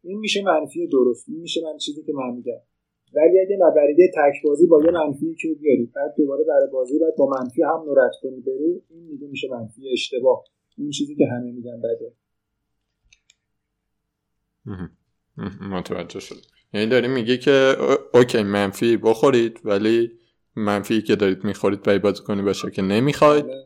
این 0.03 0.19
میشه 0.19 0.43
منفی 0.43 0.87
درست. 0.87 1.29
این 1.29 1.41
میشه 1.41 1.61
من 1.65 1.79
چیزی 1.79 2.03
که 2.03 2.13
من 2.13 2.37
میگم. 2.37 2.61
ولی 3.15 3.41
اگه 3.41 3.57
نبریده 3.61 4.11
تک 4.15 4.43
بازی 4.45 4.67
با 4.67 4.83
یه 4.85 4.91
منفی 4.91 5.35
که 5.35 5.49
بیاری. 5.61 5.93
بعد 5.95 6.15
دوباره 6.17 6.45
برای 6.45 6.69
بازی 6.73 6.99
بعد 6.99 7.17
با 7.19 7.27
منفی 7.27 7.63
هم 7.63 7.83
نورت 7.87 8.13
کنی 8.23 8.41
بری 8.41 8.83
این 8.91 9.07
میگه 9.07 9.27
میشه 9.27 9.49
منفی 9.51 9.93
اشتباه. 9.93 10.45
اون 10.79 10.91
چیزی 10.91 11.15
که 11.15 11.27
همه 11.27 11.53
میگن 11.53 11.81
بده. 11.81 12.13
متوجه 15.71 16.21
شد 16.21 16.37
یعنی 16.75 16.87
داری 16.87 17.09
میگه 17.09 17.39
که 17.39 17.77
اوکی 18.15 18.43
منفی 18.43 18.97
بخورید 18.97 19.61
ولی 19.65 20.11
منفی 20.57 21.03
که 21.03 21.17
دارید 21.17 21.45
می‌خورید 21.45 21.83
برای 21.83 21.99
بازیکنی 21.99 22.43
باشه 22.43 22.71
که 22.71 22.83
نمی‌خواید. 22.83 23.47
بله. 23.47 23.65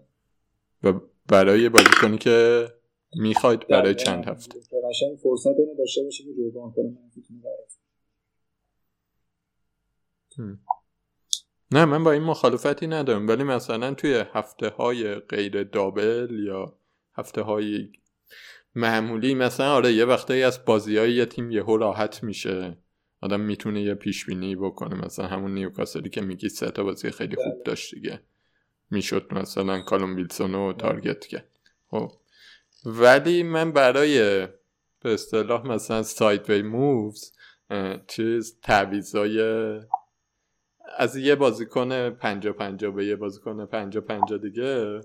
و 0.82 1.00
برای 1.28 1.68
بازیکنی 1.68 2.18
که 2.18 2.66
می‌خواید 3.14 3.68
برای 3.68 3.94
چند 3.94 4.24
هفته؟ 4.24 4.60
قشنگ 4.60 5.18
فرصت 5.22 5.46
اینو 5.46 5.74
داشته 5.78 6.02
باشه 6.02 6.24
که 6.24 6.30
جبران 6.30 6.72
کنه 6.72 6.98
نه 11.70 11.84
من 11.84 12.04
با 12.04 12.12
این 12.12 12.22
مخالفتی 12.22 12.86
ندارم. 12.86 13.28
ولی 13.28 13.44
مثلا 13.44 13.94
توی 13.94 14.24
هفته 14.32 14.68
های 14.68 15.14
غیر 15.14 15.62
دابل 15.62 16.44
یا 16.46 16.78
هفته 17.14 17.42
های 17.42 17.88
معمولی 18.74 19.34
مثلا 19.34 19.72
آره 19.72 19.92
یه 19.92 20.04
وقتایی 20.04 20.42
از 20.42 20.64
بازی 20.64 20.96
های 20.96 21.12
یه 21.12 21.26
تیم 21.26 21.50
یهو 21.50 21.76
راحت 21.76 22.22
میشه. 22.22 22.78
آدم 23.20 23.40
می‌تونه 23.40 23.82
یه 23.82 23.94
پیش 23.94 24.26
بینی 24.26 24.56
بکنه. 24.56 24.94
مثلا 24.94 25.26
همون 25.26 25.54
نیوکاسلی 25.54 26.10
که 26.10 26.20
میگی 26.20 26.48
سه 26.48 26.70
تا 26.70 26.84
بازی 26.84 27.10
خیلی 27.10 27.36
خوب 27.36 27.54
بله. 27.54 27.62
داشت 27.64 27.94
دیگه. 27.94 28.20
می‌شد 28.92 29.26
مثلا 29.30 29.80
کالوم 29.80 30.16
ویلسون 30.16 30.52
رو 30.52 30.72
target 30.72 31.26
کرد. 31.26 31.48
خب. 31.90 32.12
ولی 32.84 33.42
من 33.42 33.72
برای 33.72 34.46
به 35.02 35.14
اصطلاح 35.14 35.66
مثلا 35.66 36.02
sideway 36.02 36.50
moves 36.50 37.32
چیز 38.06 38.58
تعویضای 38.62 39.40
از 40.98 41.16
یه 41.16 41.34
بازیکن 41.34 42.10
پنجاه 42.10 42.52
پنجاه 42.52 42.90
به 42.90 43.06
یه 43.06 43.16
بازیکن 43.16 43.66
پنجاه 43.66 44.00
پنجاه 44.00 44.36
دیگه 44.36 45.00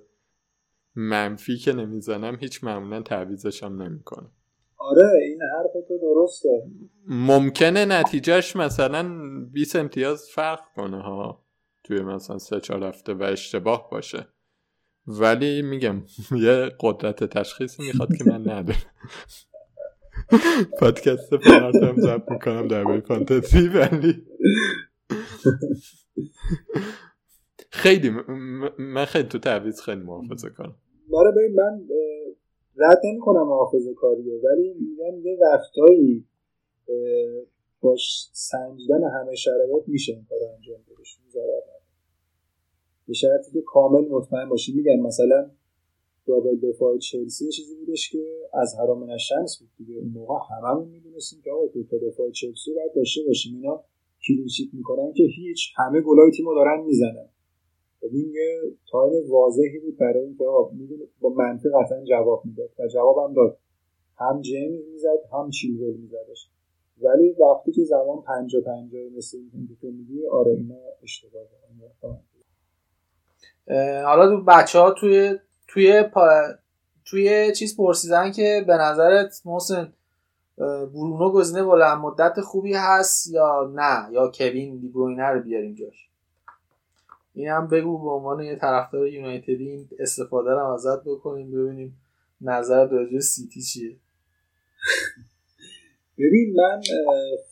منفی 0.96 1.58
که 1.58 1.74
نمی‌زنم 1.74 2.38
هیچ 2.40 2.64
معمولا 2.64 3.02
تعویزش 3.02 3.64
هم 3.64 3.82
نمی‌کنم 3.82 4.32
آره 4.78 5.12
این 5.22 5.40
حرف 5.42 5.88
تو 5.88 5.98
درسته. 5.98 6.64
ممکنه 7.08 7.86
نتیجهش 7.86 8.56
مثلا 8.56 9.10
20 9.52 9.76
امتیاز 9.76 10.30
فرق 10.30 10.62
کنه 10.76 11.02
ها. 11.02 11.47
توی 11.88 12.02
مثلا 12.02 12.38
سه 12.38 12.60
چهار 12.60 12.84
هفته 12.84 13.14
و 13.14 13.24
اشتباه 13.24 13.90
باشه. 13.92 14.28
ولی 15.08 15.62
میگم 15.62 16.04
یه 16.46 16.72
قدرت 16.80 17.24
تشخیصی 17.24 17.84
می‌خواد 17.84 18.10
که 18.18 18.24
من 18.24 18.42
ندارم. 18.42 18.80
پادکست 20.80 21.34
هم 21.34 21.96
ضبط 22.02 22.32
می‌کنم 22.32 22.68
در 22.68 23.00
فانتزی 23.00 23.68
ولی 23.68 24.24
خیلی 27.70 28.10
من 28.80 29.06
خیلی 29.06 29.28
تو 29.28 29.40
تعویض 29.40 29.82
خیلی 29.82 30.02
محافظه 30.02 30.50
کنم. 30.50 30.76
برای 31.12 31.32
ببین 31.32 31.56
من 31.56 31.88
رد 32.78 33.02
نمی 33.06 33.20
کنم 33.20 33.48
محافظه 33.48 33.94
کاریو 33.94 34.42
ولی 34.44 34.74
میگم 34.74 35.26
یه 35.28 35.38
وقتایی 35.42 36.28
باش 37.82 38.30
سنجیدن 38.34 39.04
همه 39.04 39.36
شرایط 39.36 39.88
میشه 39.88 40.14
این 40.14 40.26
کار 40.30 40.40
انجام 40.56 40.80
بدش 40.90 41.18
به 43.08 43.14
شرطی 43.14 43.52
که 43.52 43.62
کامل 43.62 44.08
مطمئن 44.08 44.50
باشی. 44.50 44.74
میگم 44.74 45.00
مثلا 45.00 45.50
دابل 46.26 46.56
دفاع 46.56 46.98
چلسی 46.98 47.52
چیزی 47.52 47.76
بودش 47.76 48.10
که 48.10 48.24
از 48.54 48.76
حرام 48.80 49.12
نشنس 49.12 49.60
بود 49.60 49.70
دیگه. 49.78 50.00
اون 50.00 50.10
موقع 50.10 50.36
هممون 50.52 50.88
می‌دونستیم 50.88 51.42
که 51.44 51.52
آقا 51.52 51.66
دو 51.66 51.84
دفاع 51.84 52.32
چلسی 52.32 52.74
باید 52.76 52.94
داشته 52.96 53.22
باشیم. 53.28 53.56
اینا 53.56 53.84
clean 54.28 54.49
sheet 54.49 54.70
می‌کنن 54.74 55.14
که 55.14 55.24
هیچ 55.24 55.74
همه 55.78 56.02
گلای 56.02 56.32
تیمو 56.32 56.54
دارن 56.56 56.84
می‌زنن. 56.86 57.30
خب 58.00 58.08
این 58.12 58.32
یه 58.34 58.62
time 58.92 59.32
واضحی 59.32 59.80
بود 59.80 59.98
برای 59.98 60.24
اینکه 60.26 60.44
می‌دونه 60.74 61.04
با 61.20 61.30
منطق 61.30 61.70
قطعا 61.82 62.04
جواب 62.04 62.46
می‌داد 62.46 62.70
و 62.80 62.88
جوابم 62.88 63.34
داد. 63.34 63.58
هم 64.18 64.42
جیمز 64.42 64.82
می‌زد 64.92 65.20
هم 65.34 65.50
چیلول 65.50 65.98
میزدش. 65.98 66.50
ولی 67.02 67.30
وقتی 67.32 67.72
که 67.72 67.84
زمان 67.84 68.22
پنجا 68.22 68.62
پنجا 68.62 69.00
مثل 69.18 69.38
این 69.38 69.78
که 69.82 69.88
میگی 69.88 70.26
آره 70.26 70.52
اینا 70.52 70.80
اشتباه 71.04 71.44
حالا 74.06 74.28
تو 74.28 74.44
بچه 74.44 74.80
ها 74.80 74.92
توی 74.92 75.40
توی 75.68 76.04
پا... 76.04 76.30
توی 77.06 77.56
چیز 77.56 77.78
پرسیدن 77.78 78.32
که 78.32 78.64
به 78.68 78.74
نظرت 78.74 79.42
محسن 79.46 79.94
برونو 80.58 81.32
گزینه 81.32 81.64
بلند 81.64 81.98
مدت 81.98 82.42
خوبی 82.42 82.74
هست 82.74 83.28
یا 83.28 83.72
نه؟ 83.76 84.08
یا 84.12 84.32
کوین 84.36 84.78
دیبروینه 84.78 85.26
رو 85.26 85.42
بیاریم 85.42 85.76
جاش. 85.76 86.10
این 87.34 87.48
هم 87.48 87.68
بگو 87.68 88.04
به 88.04 88.10
عنوان 88.10 88.40
یه 88.40 88.56
طرفدار 88.56 89.08
یونایتدی 89.08 89.70
این 89.70 89.90
استفاده 90.00 90.52
رو 90.52 90.66
ازت 90.66 91.04
بکنیم 91.04 91.52
ببینیم 91.52 91.98
نظر 92.42 92.88
راجع 92.88 93.20
سیتی 93.20 93.62
چیه. 93.62 93.96
ببین 96.18 96.56
من 96.56 96.82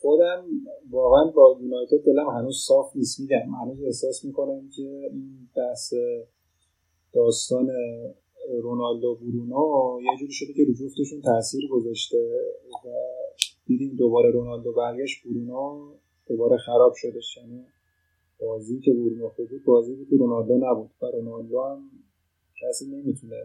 خودم 0.00 0.44
واقعا 0.90 1.30
با 1.30 1.58
یونایتد 1.62 2.04
دلم 2.06 2.28
هنوز 2.28 2.64
صاف 2.66 2.96
نیست. 2.96 3.20
میگم 3.20 3.54
هنوز 3.62 3.84
احساس 3.84 4.24
می‌کنم 4.24 4.70
که 4.76 4.82
این 4.82 5.48
بحث 5.56 5.94
داستان 7.12 7.68
رونالدو 8.62 9.14
برونو 9.14 9.98
یه 10.02 10.18
جوری 10.20 10.32
شده 10.32 10.52
که 10.52 10.64
رو 11.12 11.20
تاثیر 11.20 11.68
گذاشته 11.70 12.18
و 12.84 12.88
دیدیم 13.66 13.96
دوباره 13.96 14.30
رونالدو 14.30 14.72
برگشت 14.72 15.26
برونو 15.26 15.94
دوباره 16.28 16.56
خراب 16.56 16.92
شدش. 16.94 17.36
یعنی 17.36 17.64
بازی 18.40 18.80
که 18.80 18.92
برونو 18.92 19.30
بود 19.36 19.64
بازی 19.66 19.94
بود 19.94 20.08
که 20.10 20.16
رونالدو 20.16 20.56
نبود. 20.56 20.90
و 21.02 21.06
رونالدو 21.06 21.60
هم 21.60 21.90
کسی 22.62 22.86
نمی‌تونه 22.86 23.42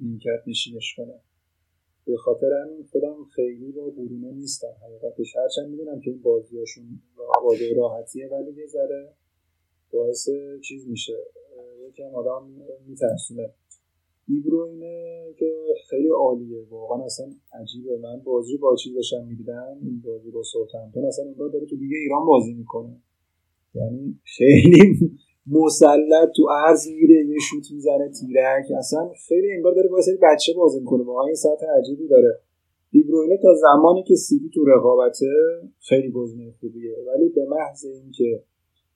نیمکت 0.00 0.42
نشینش 0.46 0.94
کنه. 0.96 1.20
به 2.08 2.16
خاطر 2.16 2.46
همین 2.52 2.84
خودم 2.92 3.24
خیلی 3.24 3.72
با 3.72 3.90
برونو 3.90 4.30
نیستم. 4.30 4.74
حقیقتش 4.82 5.36
هرچند 5.36 5.70
می‌دونم 5.70 6.00
که 6.00 6.10
این 6.10 6.22
بازیاشون 6.22 6.84
بازی 7.42 7.74
راحتیه 7.74 8.28
ولی 8.28 8.52
یه 8.52 8.66
ذره 8.66 9.12
باعث 9.92 10.28
چیز 10.62 10.88
میشه. 10.88 11.16
یکم 11.88 12.14
آدم 12.14 12.48
میترسونه. 12.86 13.50
دیبروینه 14.26 15.24
که 15.38 15.52
خیلی 15.88 16.08
عالیه. 16.08 16.66
واقعا 16.70 17.04
اصلا 17.04 17.26
عجیبه. 17.52 17.96
من 17.96 18.20
بازی 18.20 18.56
با 18.56 18.76
چیز 18.76 18.94
داشتم 18.94 19.26
می‌دیدم. 19.26 19.78
این 19.82 20.02
بازی 20.04 20.30
با 20.30 20.42
سوتمتون 20.42 21.04
اصلا 21.04 21.24
این 21.24 21.34
داره 21.34 21.66
تو 21.66 21.76
دیگه 21.76 21.96
ایران 21.96 22.26
بازی 22.26 22.54
می‌کنه. 22.54 23.02
یعنی 23.74 24.20
خیلی 24.24 25.18
مسلط 25.50 26.30
تو 26.36 26.48
عرض 26.48 26.88
میره 26.88 27.26
یه 27.26 27.38
شوت 27.50 27.72
می‌زنه 27.72 28.08
تیرک. 28.20 28.66
اصلا 28.78 29.10
خیلی 29.28 29.52
انگار 29.52 29.74
داره 29.74 29.88
با 29.88 29.98
بچه 30.22 30.52
بازی 30.54 30.80
می‌کنه. 30.80 31.04
واقعا 31.04 31.26
این 31.26 31.34
سطح 31.34 31.66
عجیبی 31.78 32.08
داره. 32.08 32.40
دیبروینه 32.90 33.36
تا 33.36 33.54
زمانی 33.54 34.02
که 34.02 34.14
سیتی 34.14 34.50
تو 34.54 34.64
رقابته 34.64 35.26
خیلی 35.80 36.10
گزینه 36.10 36.52
خوبیه 36.60 36.96
ولی 37.06 37.28
به 37.28 37.46
محض 37.48 37.84
اینکه 37.84 38.42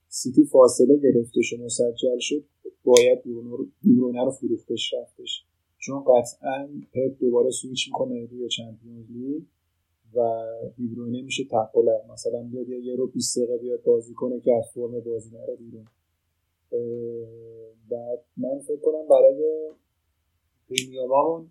سیتی 0.09 0.45
فاصله 0.45 0.97
گرفتش 0.97 1.53
و 1.53 1.65
مسجل 1.65 2.19
شد 2.19 2.45
باید 2.85 3.23
دیبروینه 3.83 4.25
رو 4.25 4.31
فروختش 4.31 4.95
رفتش. 4.95 5.45
چون 5.79 6.01
قطعا 6.01 6.69
پپ 6.93 7.19
دوباره 7.21 7.51
سویچ 7.51 7.89
می‌کنه 7.89 8.27
روی 8.31 8.49
Champions 8.49 9.11
League 9.11 9.43
و 10.15 10.45
دیبروینه 10.77 11.23
میشه 11.23 11.45
تقلر 11.45 12.13
مثلا 12.13 12.43
بیاد 12.43 12.69
یه 12.69 12.97
رو 12.97 13.07
20 13.07 13.39
دقیقه 13.39 13.59
بیاد 13.59 13.83
بازی 13.83 14.15
کنه 14.15 14.41
که 14.41 14.53
از 14.55 14.65
فرم 14.75 15.01
بازی 15.01 15.31
نره 15.31 15.57
بیرون. 15.57 15.85
بعد 17.91 18.25
من 18.37 18.59
فکر 18.59 18.81
کنم 18.81 19.09
برای 19.11 19.71
premium 20.71 21.27
مون 21.27 21.51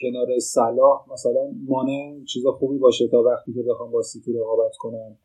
کنار 0.00 0.38
صلاح 0.38 1.12
مثلا 1.12 1.52
مانه 1.66 2.24
چیز 2.24 2.46
خوبی 2.46 2.78
باشه 2.78 3.08
تا 3.08 3.22
وقتی 3.22 3.52
که 3.52 3.62
بخوام 3.62 3.90
با 3.90 4.02
سیتی 4.02 4.32
رقابت 4.32 4.76
کنم. 4.76 5.18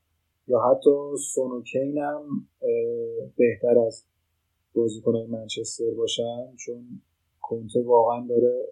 یا 0.47 0.59
حتی 0.59 0.89
سونوکین 1.33 1.97
هم 1.97 2.47
بهتر 3.37 3.79
از 3.79 4.05
بازیکنهای 4.75 5.25
منچستر 5.25 5.91
باشن 5.97 6.55
چون 6.55 7.01
کنته 7.41 7.81
واقعا 7.81 8.27
داره 8.27 8.67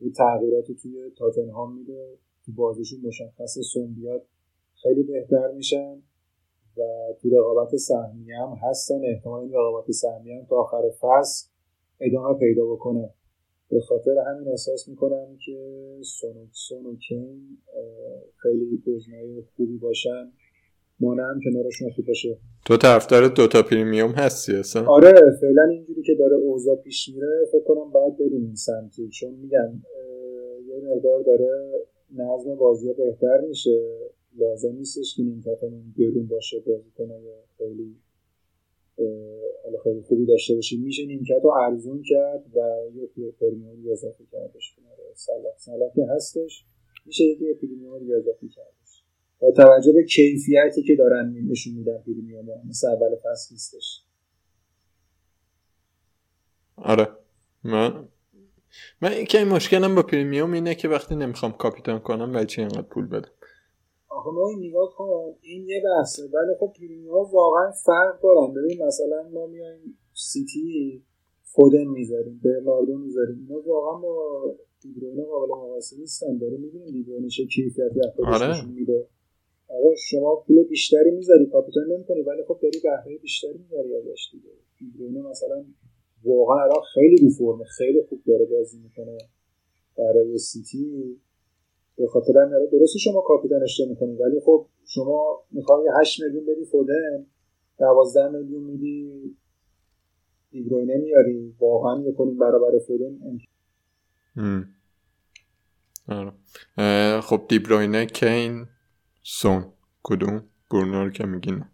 یه 0.00 0.12
تغییراتی 0.12 0.74
توی 0.74 1.10
تاتنهام 1.18 1.78
میده 1.78 2.18
تو 2.46 2.52
بازیشون 2.52 3.00
مشخص 3.04 3.58
سون 3.58 3.94
بیاد 3.94 4.26
خیلی 4.82 5.02
بهتر 5.02 5.52
میشن. 5.52 6.02
و 6.78 6.82
تو 7.22 7.30
رقابت 7.30 7.76
سهمی 7.76 8.32
هم 8.32 8.56
هستن. 8.62 9.00
احتمال 9.04 9.40
این 9.40 9.52
رقابت 9.52 9.90
سهمی 9.90 10.32
هم 10.32 10.46
تا 10.48 10.56
آخر 10.56 10.82
فصل 11.00 11.48
ادامه 12.00 12.38
پیدا 12.38 12.66
بکنه. 12.66 13.10
به 13.70 13.80
خاطر 13.80 14.14
همین 14.26 14.48
احساس 14.48 14.88
می‌کنم 14.88 15.26
که 15.46 15.58
سونوکسون 16.02 16.86
و 16.86 16.96
کین 17.08 17.58
خیلی 18.36 18.82
گزینه‌های 18.86 19.42
خوبی 19.56 19.78
باشن. 19.78 20.32
مانه 21.00 21.22
هم 21.22 21.40
کنارشون 21.44 21.90
خوب 21.90 22.06
باشه. 22.06 22.38
تو 22.66 22.76
طرفدار 22.76 23.28
دوتا 23.28 23.62
پریمیوم 23.62 24.10
هستی 24.10 24.56
اصلا؟ 24.56 24.86
آره 24.86 25.12
فعلا 25.40 25.62
اینجوری 25.70 26.02
که 26.02 26.14
داره 26.14 26.36
اوضاع 26.36 26.76
پیش 26.76 27.08
میره 27.08 27.46
فکر 27.52 27.64
کنم 27.64 27.90
باید 27.90 28.16
بریم 28.16 28.44
این 28.44 28.54
سمتی. 28.54 29.08
چون 29.08 29.34
میگم 29.34 29.82
یه 30.68 30.80
مقدار 30.84 31.22
داره 31.22 31.70
نظم 32.14 32.54
بازی 32.54 32.92
بهتر 32.92 33.40
میشه. 33.40 33.80
لازم 34.38 34.76
نیستش 34.76 35.14
که 35.16 35.22
نیمکتمون 35.22 35.94
گرون 35.98 36.26
باشه 36.26 36.60
بازی 36.60 36.90
کنه 36.90 37.14
خیلی 37.58 37.96
حالا 39.64 39.78
خیلی 39.84 40.02
خوبی 40.02 40.26
داشته 40.26 40.54
باشیم 40.54 40.82
میشه 40.82 41.06
نیمکت 41.06 41.40
رو 41.42 41.50
ارزون 41.50 42.02
کرد 42.02 42.44
و 42.56 42.80
یه 42.94 43.30
premium 43.40 43.92
اضافه 43.92 44.24
کردش 44.32 44.74
کنار 44.76 44.96
صلاح. 45.14 45.56
صلاح 45.56 45.94
که 45.94 46.06
هستش 46.14 46.64
میشه 47.06 47.24
یه 47.24 47.54
premium 47.54 48.18
اضافه 48.18 48.48
کردش. 48.48 49.02
با 49.40 49.50
توجه 49.50 49.92
به 49.92 50.04
کیفیتی 50.04 50.82
که 50.82 50.96
دارن 50.96 51.34
نشون 51.50 51.74
میدن 51.74 51.98
premium 51.98 52.46
مثل 52.68 52.88
اول 52.88 53.16
فصل 53.16 53.54
نیستش. 53.54 54.02
آره. 56.76 57.08
من 57.64 58.08
من 59.00 59.12
این 59.12 59.44
مشکلم 59.44 59.94
با 59.94 60.02
premium 60.02 60.52
اینه 60.52 60.74
که 60.74 60.88
وقتی 60.88 61.14
نمی‌خوام 61.14 61.52
کاپیتان 61.52 61.98
کنم 61.98 62.34
و 62.34 62.44
چی 62.44 62.60
اینقدر 62.60 62.82
پول 62.82 63.06
بدم؟ 63.06 63.30
آخه 64.16 64.30
ما 64.30 64.52
نگاه 64.58 64.94
کن 64.96 65.34
این 65.42 65.68
یه 65.68 65.82
بحثه. 65.84 66.22
ولی 66.22 66.54
خب 66.60 66.72
پریمیوم 66.78 67.26
واقعا 67.32 67.70
فرق 67.70 68.22
دارن. 68.22 68.54
ببین 68.54 68.86
مثلا 68.86 69.28
ما 69.32 69.46
میایم 69.46 69.98
سیتی 70.14 71.02
فودن 71.42 71.84
می‌ذاریم 71.84 72.40
برناردو 72.44 72.98
می‌ذاریم. 72.98 73.36
اینا 73.48 73.60
واقعا 73.66 74.00
با 74.00 74.16
دیبروینه 74.80 75.24
قابل 75.24 75.48
مقایسه 75.48 75.96
نیستن. 75.98 76.38
داره 76.38 76.56
می‌بینیم 76.56 76.90
دیبروینه 76.90 77.28
چه 77.28 77.46
کیفیتی 77.46 78.00
آره. 78.26 78.66
میده. 78.66 79.06
آقا 79.68 79.94
شما 80.10 80.36
پول 80.46 80.62
بیشتری 80.62 81.10
می‌ذاری 81.10 81.46
کاپیتان 81.46 81.84
نمی‌کنی 81.92 82.22
ولی 82.22 82.42
خب 82.48 82.58
داری 82.62 82.80
بهره 82.84 83.18
بیشتری 83.18 83.58
می‌ذاری 83.58 83.96
ازش 83.96 84.28
دیگه. 84.32 84.50
دیبروینه 84.78 85.22
مثلا 85.30 85.64
واقعا 86.24 86.64
الان 86.64 86.82
خیلی 86.94 87.16
رو 87.16 87.30
فرمه 87.30 87.64
خیلی 87.64 88.02
خوب 88.08 88.20
داره 88.26 88.44
بازی 88.44 88.78
می‌کنه 88.78 89.18
برای 89.98 90.38
سیتی. 90.38 91.16
به 91.96 92.06
خاطر 92.06 92.32
همین 92.38 92.68
درست 92.72 92.96
شما 92.96 93.20
کاپیتانش 93.20 93.80
می‌کنید 93.88 94.20
ولی 94.20 94.40
خب 94.44 94.66
شما 94.84 95.42
می‌خوای 95.50 95.88
8 96.00 96.22
میلیون 96.22 96.46
بدی 96.46 96.64
فودن 96.64 97.26
12 97.78 98.28
میلیون 98.28 98.62
میدی 98.62 99.36
دیبروینه 100.50 100.96
میاری 100.96 101.54
واقعا 101.60 101.94
می‌کنیم 101.94 102.38
برابر 102.38 102.78
فودن 102.86 103.18
آره. 106.08 106.32
خب 107.20 107.40
دیبروینه 107.48 108.06
کین 108.06 108.66
سون 109.22 109.72
کدوم؟ 110.02 110.44
برونو 110.70 111.10
که 111.10 111.26
میگین 111.26 111.64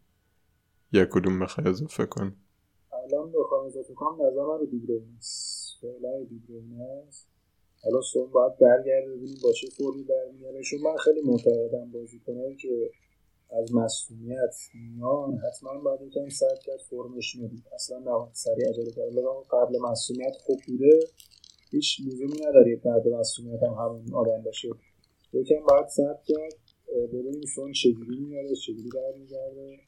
یا 0.92 1.04
کدوم 1.04 1.38
بخوای 1.38 1.68
اضافه 1.68 2.06
کن 2.06 2.36
الان 2.92 3.32
بخوام 3.32 3.66
اضافه 3.66 3.94
کنم 3.94 4.26
نظر 4.26 4.40
من 4.40 4.58
رو 4.58 4.66
دیبروینه 4.66 5.18
فعلا 5.80 6.24
دیبروینه 6.24 6.84
است. 7.08 7.31
حالا 7.84 8.00
سون 8.00 8.30
باید 8.30 8.58
برگرده 8.58 9.10
ببینیم 9.16 9.38
با 9.42 9.52
چه 9.52 9.66
فرمی 9.76 10.04
برمیاره 10.04 10.62
چون 10.62 10.80
من 10.80 10.96
خیلی 10.96 11.20
معتقدم 11.24 11.90
بازیکنایی 11.90 12.56
که 12.56 12.90
از 13.50 13.74
مسئولیت 13.74 14.54
میان 14.74 15.38
حتما 15.38 15.80
باید 15.80 16.00
یکم 16.02 16.28
سر 16.28 16.56
کرد 16.66 16.80
فرمش 16.90 17.36
می‌دید. 17.36 17.64
اصلا 17.74 17.98
نباید 17.98 18.34
سریع 18.34 18.68
عجله 18.68 18.90
کرد. 18.90 19.12
قبل 19.50 19.78
مسئولیت 19.90 20.36
خوب 20.36 20.58
بوده 20.66 21.00
هیچ 21.70 22.00
لزومی 22.06 22.38
نداره 22.46 22.76
بعد 22.76 23.08
مسئولیت 23.08 23.62
هم 23.62 23.72
همون 23.72 24.14
آدم 24.14 24.42
باشه. 24.42 24.68
یکم 25.32 25.66
باید 25.68 25.88
سر 25.88 26.16
کرد 26.26 26.54
ببینیم 27.12 27.42
سون 27.54 27.72
چجوری 27.72 28.20
میاره 28.20 28.54
چجوری 28.54 28.90
برمیگرده. 28.94 29.78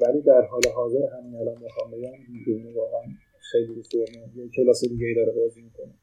ولی 0.00 0.20
در 0.22 0.42
حال 0.46 0.62
حاضر 0.74 1.06
همین 1.18 1.36
الان 1.36 1.62
می‌خوام 1.62 1.90
بگم 1.90 2.76
واقعا 2.76 3.02
خیلی 3.50 3.82
فرمه. 3.82 4.36
یه 4.36 4.48
کلاس 4.56 4.80
دیگه 4.80 5.06
ای 5.06 5.14
داره 5.14 5.32
بازی 5.32 5.62
می‌کنه. 5.62 5.94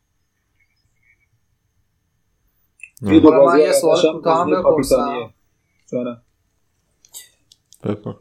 من 3.02 3.60
یه 3.60 3.72
سوال 3.72 4.02
کوتاه 4.14 4.40
هم 4.40 4.62
بپرسم. 4.62 5.34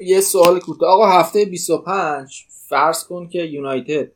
یه 0.01 0.21
سوال 0.21 0.61
کوتاه. 0.61 0.89
آقا 0.91 1.07
هفته 1.07 1.45
25 1.45 2.47
فرض 2.69 3.05
کن 3.05 3.29
که 3.29 3.39
یونایتد 3.39 4.13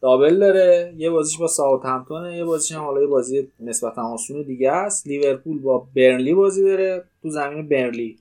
دابل 0.00 0.38
داره 0.38 0.94
یه 0.96 1.10
بازیش 1.10 1.38
با 1.38 1.46
ساوت 1.46 1.84
همتونه 1.84 2.36
یه 2.36 2.44
بازیش 2.44 2.72
هم 2.72 2.84
حالا 2.84 3.00
یه 3.00 3.06
بازی 3.06 3.48
نسبتا 3.60 4.02
آسون 4.02 4.42
دیگه 4.42 4.72
است. 4.72 5.06
لیورپول 5.06 5.58
با 5.58 5.86
برنلی 5.96 6.34
بازی 6.34 6.62
داره. 6.64 7.04
تو 7.22 7.30
زمین 7.30 7.68
برنلی. 7.68 8.18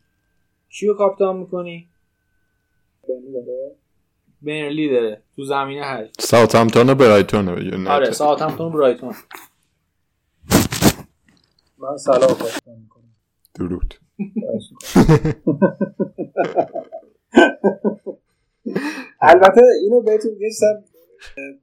کیو 0.70 0.94
کاپیتان 0.94 1.38
می‌کنی؟ 1.38 1.88
برنلی 4.42 4.90
داره. 4.90 5.22
تو 5.36 5.44
زمین 5.44 5.80
هر 5.84 6.08
ساوت 6.20 6.56
همتون 6.56 6.94
برایتون 6.94 7.88
آره 7.88 8.12
ساوت 8.12 8.42
همتون 8.42 8.72
برایتون. 8.72 9.14
من 11.90 11.98
سلام 11.98 12.20
کاپیتان 12.20 12.80
می‌کنم. 12.80 13.16
درود. 13.60 13.94
البته 19.22 19.62
اینو 19.82 20.02
بهتون 20.02 20.32
گفتم 20.32 20.84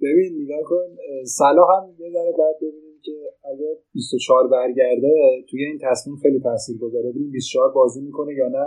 ببین 0.02 0.42
نگاه 0.42 0.62
کن 0.64 0.96
صلاح 1.24 1.68
هم 1.82 1.94
یه 1.98 2.10
ذره 2.10 2.32
بعد 2.38 2.56
ببینیم 2.56 3.00
که 3.02 3.12
اگه 3.52 3.78
24 3.92 4.48
برگرده 4.48 5.44
توی 5.50 5.64
این 5.64 5.78
تصمیم 5.82 6.16
خیلی 6.16 6.40
تاثیر 6.40 6.78
گذاره 6.78 7.10
ببینیم 7.10 7.30
24 7.30 7.72
بازی 7.72 8.00
می‌کنه 8.00 8.34
یا 8.34 8.48
نه 8.48 8.66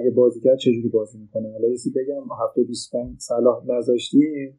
اگه 0.00 0.10
بازی 0.10 0.40
کرد 0.40 0.58
چجوری 0.58 0.88
بازی 0.88 1.18
می‌کنه؟ 1.18 1.52
حالا 1.52 1.68
یه 1.68 1.76
بگم 1.96 2.22
هفته 2.44 2.62
25 2.62 3.20
صلاح 3.20 3.64
نذاشتیم. 3.66 4.58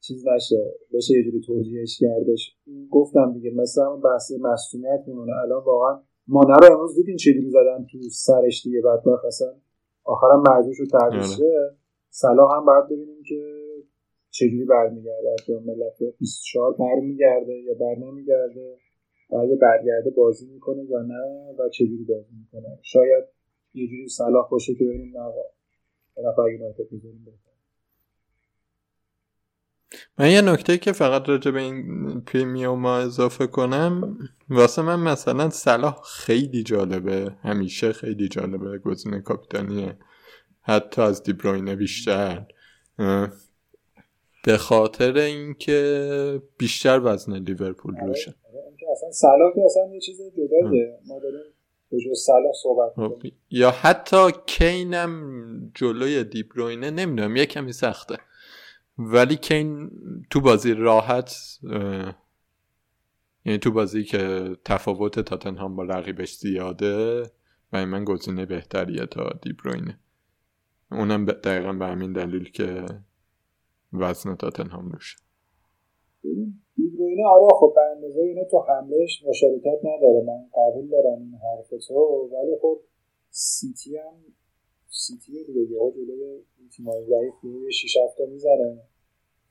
چیز 0.00 0.28
نشه 0.28 0.74
بشه 0.94 1.14
یه 1.14 1.24
جوری 1.24 1.40
توجیهش 1.40 1.98
کردش 2.00 2.56
گفتم 2.90 3.32
دیگه 3.32 3.50
مثلا 3.50 3.96
بحث 3.96 4.32
مسئولیت 4.40 5.04
میمونه. 5.06 5.32
الان 5.32 5.64
واقعا 5.64 6.02
مانه 6.26 6.54
رو 6.62 6.74
امروز 6.74 6.94
دیدین 6.94 7.16
چجوری 7.16 7.50
زدن 7.50 7.86
تو 7.90 7.98
سرش 8.10 8.62
دیگه 8.64 8.80
بعد 8.80 9.08
اصلا 9.26 9.48
آخرم 10.04 10.40
مجبور 10.40 10.74
شد 10.74 10.84
تعویض 10.90 11.40
آره. 11.40 11.76
صلاح 12.10 12.56
هم 12.56 12.64
باید 12.66 12.84
ببینیم 12.84 13.22
که 13.28 13.40
چجوری 14.30 14.64
برمیگرده. 14.64 15.30
از 15.32 15.50
ملت 15.50 16.16
24 16.18 16.72
برمیگرده 16.72 17.52
یا 17.52 17.74
بر 17.74 17.94
نمیگرده 17.94 18.76
اگه 19.42 19.56
برگرده 19.56 20.10
بازی 20.10 20.46
می‌کنه 20.46 20.84
یا 20.84 21.02
نه 21.02 21.54
و 21.58 21.68
چجوری 21.68 22.04
بازی 22.04 22.34
می‌کنه. 22.38 22.78
شاید 22.82 23.24
یه 23.74 23.86
جوری 23.86 24.08
صلاح 24.08 24.48
باشه 24.50 24.74
که 24.74 24.84
ببینیم 24.84 25.16
نه 25.16 25.32
نفر 26.28 26.50
یونایتد 26.52 26.84
بزنیم 26.92 27.24
من 30.18 30.30
یه 30.30 30.40
نکته 30.40 30.78
که 30.78 30.92
فقط 30.92 31.28
راجع 31.28 31.50
به 31.50 31.60
این 31.60 32.20
پریمیوم 32.20 32.86
اضافه 32.86 33.46
کنم 33.46 34.18
واسه 34.50 34.82
من 34.82 35.00
مثلا 35.00 35.50
صلاح 35.50 36.02
خیلی 36.02 36.62
جالبه 36.62 37.32
همیشه 37.42 37.92
خیلی 37.92 38.28
جالبه 38.28 38.78
گزینه 38.78 39.20
کاپیتانیه. 39.20 39.96
حتی 40.62 41.02
از 41.02 41.22
دیبروینه 41.22 41.76
بیشتر. 41.76 42.46
به 44.44 44.56
خاطر 44.56 45.18
اینکه 45.18 46.42
بیشتر 46.58 47.00
وزن 47.04 47.38
لیورپول 47.38 47.96
آره، 47.96 48.06
روشه. 48.06 48.34
آره، 48.48 48.92
اصلا 48.92 49.10
صلاح 49.10 49.54
که 49.54 49.60
اصلا 49.64 49.94
یه 49.94 50.00
چیز 50.00 50.20
جداییه. 50.32 50.98
ما 51.06 51.18
داریم 51.18 51.40
صحبت 52.62 52.92
خب، 52.96 53.22
یا 53.50 53.70
حتی 53.70 54.32
کینم 54.46 55.72
جلوی 55.74 56.24
دیبروینه 56.24 56.90
نمی‌دونم 56.90 57.36
یه 57.36 57.46
کمی 57.46 57.72
سخته. 57.72 58.16
ولی 59.00 59.36
کین 59.36 59.90
تو 60.30 60.40
بازی 60.40 60.74
راحت 60.74 61.34
یعنی 63.44 63.58
تو 63.58 63.70
بازی 63.72 64.04
که 64.04 64.50
تفاوت 64.64 65.20
تاتنهام 65.20 65.76
با 65.76 65.82
رقیبش 65.82 66.36
زیاده 66.36 67.22
و 67.72 67.86
من 67.86 68.04
گزینه 68.04 68.46
بهتریه 68.46 69.06
تا 69.06 69.30
دیبروینه 69.42 69.98
اونم 70.90 71.24
دقیقا 71.24 71.72
به 71.72 71.86
همین 71.86 72.12
دلیل 72.12 72.50
که 72.50 72.84
وزن 73.92 74.34
تاتنهام 74.34 74.88
روشه. 74.88 75.16
دیبروینه 76.76 77.26
آره 77.26 77.48
خب 77.60 77.72
به 77.74 77.80
اندازه 77.96 78.20
اینه 78.20 78.44
تو 78.50 78.58
حملهش 78.68 79.22
مشارکت 79.28 79.78
نداره. 79.84 80.24
من 80.26 80.46
قبول 80.54 80.88
دارم 80.90 81.18
این 81.18 81.34
حرف 81.34 81.68
تو 81.88 82.28
ولی 82.32 82.56
خب 82.62 82.80
سیتی 83.30 83.96
هم 83.96 84.12
سیتی 84.88 85.44
دیگه 85.44 85.60
یه 85.60 85.92
جلوی 85.94 86.44
تیمای 86.76 87.04
ضعیف 87.04 87.34
یه 87.44 87.70
6 87.70 87.96
تا 88.18 88.24
می‌زنه 88.26 88.89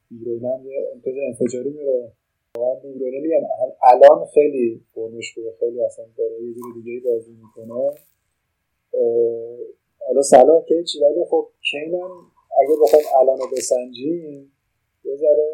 دیبروینه 0.09 0.49
هم 0.53 0.65
یه 0.65 0.89
امتیاز 0.93 1.15
انفجاری 1.27 1.69
میره 1.69 2.11
واقعا 2.57 2.79
دیبروینه 2.79 3.19
میگم 3.19 3.47
الان 3.83 4.25
خیلی 4.25 4.81
فرمش 4.93 5.33
خوبه. 5.33 5.53
خیلی 5.59 5.81
اصلا 5.81 6.05
داره 6.17 6.43
یه 6.43 6.53
جور 6.53 6.73
دیگه 6.83 7.09
بازی 7.09 7.31
می‌کنه. 7.31 7.91
حالا 10.07 10.21
سلام 10.21 10.63
که 10.67 10.83
چی؟ 10.83 10.99
ولی 10.99 11.25
خب 11.29 11.47
کینم 11.71 12.11
اگه 12.61 12.75
بخوایم 12.81 13.05
الان 13.19 13.39
بسنجیم 13.57 14.51
یه 15.03 15.15
ذره 15.15 15.49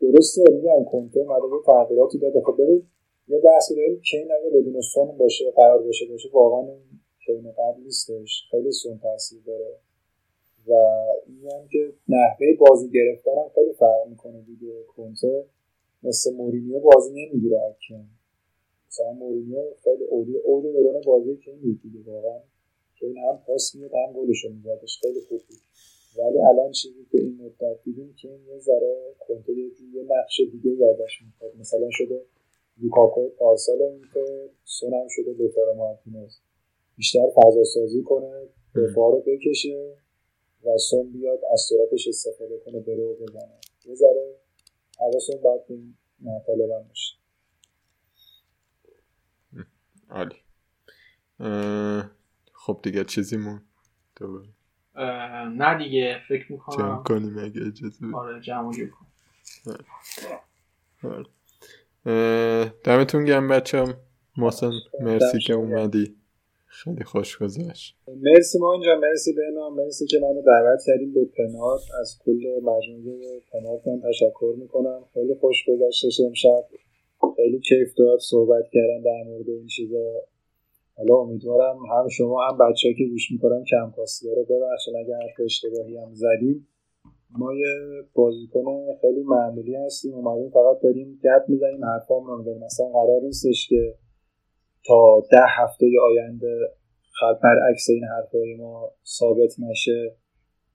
درسته. 0.00 0.42
میگم 0.50 0.84
کنته 0.84 1.20
اومده 1.20 1.56
یه 1.56 1.62
تغییراتی 1.66 2.18
داده. 2.18 2.40
خب 2.40 2.62
ببین 2.62 2.88
یه 3.28 3.38
بحثی 3.38 3.74
داریم. 3.74 4.00
کین 4.10 4.32
اگه 4.32 4.50
بدون 4.50 4.80
سون 4.80 5.16
باشه 5.18 5.50
قرار 5.50 5.82
باشه 5.82 6.06
باشه 6.06 6.28
واقعا 6.32 6.74
کین 7.26 7.52
قبل 7.52 7.82
نیستش. 7.82 8.42
خیلی 8.50 8.72
سون 8.72 8.98
تاثیر 8.98 9.42
داره. 9.46 9.78
و 10.68 10.72
این 11.26 11.68
که 11.72 11.92
نحوه 12.08 12.46
بازی 12.58 12.90
گرفتن 12.90 13.30
هم 13.30 13.48
خیلی 13.54 13.72
فرق 13.72 14.08
می‌کنه 14.08 14.40
دیگه. 14.40 14.82
کنته 14.96 15.44
مثل 16.02 16.34
مورینیو 16.34 16.80
بازی 16.80 17.10
نمی‌گیره. 17.10 17.60
اکن 17.60 18.06
مثلا 18.88 19.12
مورینیو 19.12 19.62
خیلی 19.84 20.04
اولی 20.04 20.36
اوج 20.36 20.64
دوران 20.64 21.02
بازی 21.06 21.36
که 21.36 21.52
دیگه. 21.52 22.00
واقعا 22.06 22.38
که 22.96 23.06
این 23.06 23.18
هم 23.18 23.42
پاس 23.46 23.74
میاد 23.74 23.90
هم 23.94 24.12
گلشو 24.12 24.48
میزدش 24.48 24.98
خیلی 25.00 25.20
خوب 25.20 25.40
بود. 25.48 25.58
ولی 26.18 26.38
الان 26.38 26.72
چیزی 26.72 27.06
که 27.12 27.18
این 27.18 27.40
مدت 27.42 27.84
دیدیم 27.84 28.14
که 28.16 28.28
این 28.28 28.40
یه 28.46 28.58
ذره 28.58 29.14
کنته 29.18 29.52
یه 29.52 30.02
نقش 30.08 30.40
دیگه 30.52 30.86
ازش 30.86 31.22
می‌خواد. 31.26 31.56
مثلا 31.60 31.88
شده 31.90 32.22
لوکاکو 32.82 33.28
پارسال 33.28 33.82
اینتر 33.82 34.48
سون 34.64 34.92
هم 34.94 35.08
شده 35.08 35.32
لوتارو 35.32 35.74
مارتینز. 35.74 36.32
بیشتر 36.96 37.30
فضا 37.36 37.64
سازی 37.64 38.02
کنه 38.02 38.42
دفاع 38.76 39.12
رو 39.12 39.22
بکشه. 39.26 39.94
و 40.64 40.78
سون 40.78 41.12
بیاد 41.12 41.38
از 41.52 41.60
سرعتش 41.60 42.08
استفاده 42.08 42.58
کنه 42.64 42.80
بره 42.80 43.02
و 43.04 43.14
بزنه. 43.14 43.60
یه 43.84 43.94
ذره 43.94 44.36
حواسون 44.98 45.40
باید 45.42 45.60
این 45.68 45.96
مطالب 46.20 46.70
هم 46.70 46.88
باشه. 46.88 47.16
عالی. 50.10 50.36
خب 52.52 52.80
دیگه 52.82 53.04
چیزی 53.04 53.36
مون؟ 53.36 53.62
نه 55.56 55.78
دیگه 55.78 56.20
فکر 56.28 56.52
می‌کنم 56.52 56.76
جمع 56.76 57.02
کنیم 57.02 57.38
اگه 57.38 57.60
اجازه 57.66 58.06
آره 58.14 58.40
جمع 58.40 58.72
دمتون 62.84 63.24
گرم 63.24 63.48
بچه 63.48 63.78
هم 63.78 63.94
محسن 64.36 64.70
مرسی 65.00 65.38
که 65.38 65.52
اومدی. 65.52 66.21
خیلی 66.80 67.04
خوش 67.04 67.38
گذشت. 67.38 67.96
مرسی 68.08 68.58
ما 68.58 68.72
اینجا 68.72 69.00
مرسی 69.00 69.34
نام 69.54 69.74
مرسی 69.76 70.06
که 70.06 70.18
منو 70.22 70.42
دعوت 70.42 70.80
کردیم 70.86 71.14
به 71.14 71.24
پنات 71.24 71.80
از 72.00 72.18
کل 72.24 72.42
مجموعه 72.62 73.40
پنات 73.52 73.86
من 73.86 74.00
تشکر 74.08 74.54
می‌کنم. 74.58 75.04
خیلی 75.14 75.34
خوش 75.34 75.56
گذشتش 75.68 76.20
امشب. 76.26 76.64
خیلی 77.36 77.60
کیف 77.60 77.94
داد 77.98 78.18
صحبت 78.18 78.64
کردن 78.72 79.02
در 79.04 79.30
مورد 79.30 79.48
این 79.48 79.66
چیزا. 79.66 80.04
حالا 80.96 81.14
امیدوارم 81.14 81.76
هم 81.78 82.08
شما 82.08 82.48
هم 82.48 82.58
بچه 82.58 82.94
که 82.98 83.04
گوش 83.04 83.32
می‌کنن 83.32 83.64
کم 83.64 83.92
کاستی 83.96 84.28
رو 84.36 84.44
ببخشن. 84.44 84.96
اگر 84.96 85.14
حرف 85.14 85.40
اشتباهی 85.44 85.96
هم 85.96 86.14
زدیم. 86.14 86.68
ما 87.38 87.54
یه 87.54 88.02
بازیکن 88.14 88.64
خیلی 89.00 89.22
معمولی 89.22 89.74
هستیم. 89.76 90.14
اومدیم 90.14 90.50
فقط 90.50 90.80
داریم 90.82 91.20
گپ 91.24 91.48
می‌زنیم. 91.48 91.84
حرفام 91.84 92.26
رو 92.26 92.58
مثلا 92.64 92.86
قرار 92.86 93.20
نیستش 93.22 93.68
که 93.68 93.94
تا 94.86 95.22
ده 95.30 95.44
هفته 95.48 95.86
آینده 96.10 96.58
خط 97.10 97.40
برعکس 97.42 97.90
این 97.90 98.04
حرفای 98.04 98.54
ما 98.54 98.90
ثابت 99.04 99.54
نشه. 99.58 100.16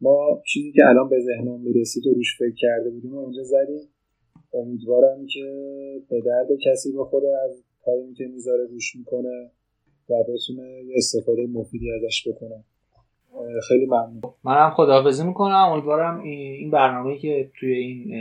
ما 0.02 0.42
چیزی 0.54 0.72
که 0.72 0.86
الان 0.86 1.10
به 1.10 1.20
ذهنم 1.20 1.60
می‌رسید 1.60 2.08
و 2.08 2.14
روش 2.14 2.38
فکر 2.38 2.56
کرده 2.58 2.90
بودیم 2.90 3.16
و 3.16 3.20
اینجا 3.20 3.44
زدیم. 3.44 3.88
امیدوارم 4.54 5.26
که 5.34 5.46
به 6.10 6.22
درد 6.22 6.48
کسی 6.66 6.92
بخوره 6.98 7.30
از 7.46 7.64
تایمی 7.86 8.14
که 8.14 8.28
می‌ذاره 8.28 8.68
گوش 8.68 8.96
می‌کنه 8.96 9.52
و 10.10 10.14
بتونه 10.24 10.84
یه 10.84 10.94
استفاده 10.98 11.48
مفیدی 11.48 11.92
ازش 11.92 12.28
بکنه. 12.28 12.64
خیلی 13.68 13.86
ممنون. 13.86 14.22
منم 14.44 14.70
خداحافظی 14.70 15.28
می‌کنم. 15.28 15.70
امیدوارم 15.72 16.22
این 16.22 16.72
برنامه 16.72 17.18
که 17.18 17.52
توی 17.60 17.74
این 17.74 18.14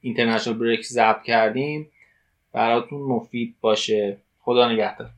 اینترنشنال 0.00 0.58
بریک 0.58 0.86
ضبط 0.86 1.22
کردیم 1.26 1.90
براتون 2.52 3.00
مفید 3.00 3.54
باشه. 3.60 4.16
خدا 4.46 4.72
نگهدار. 4.72 5.10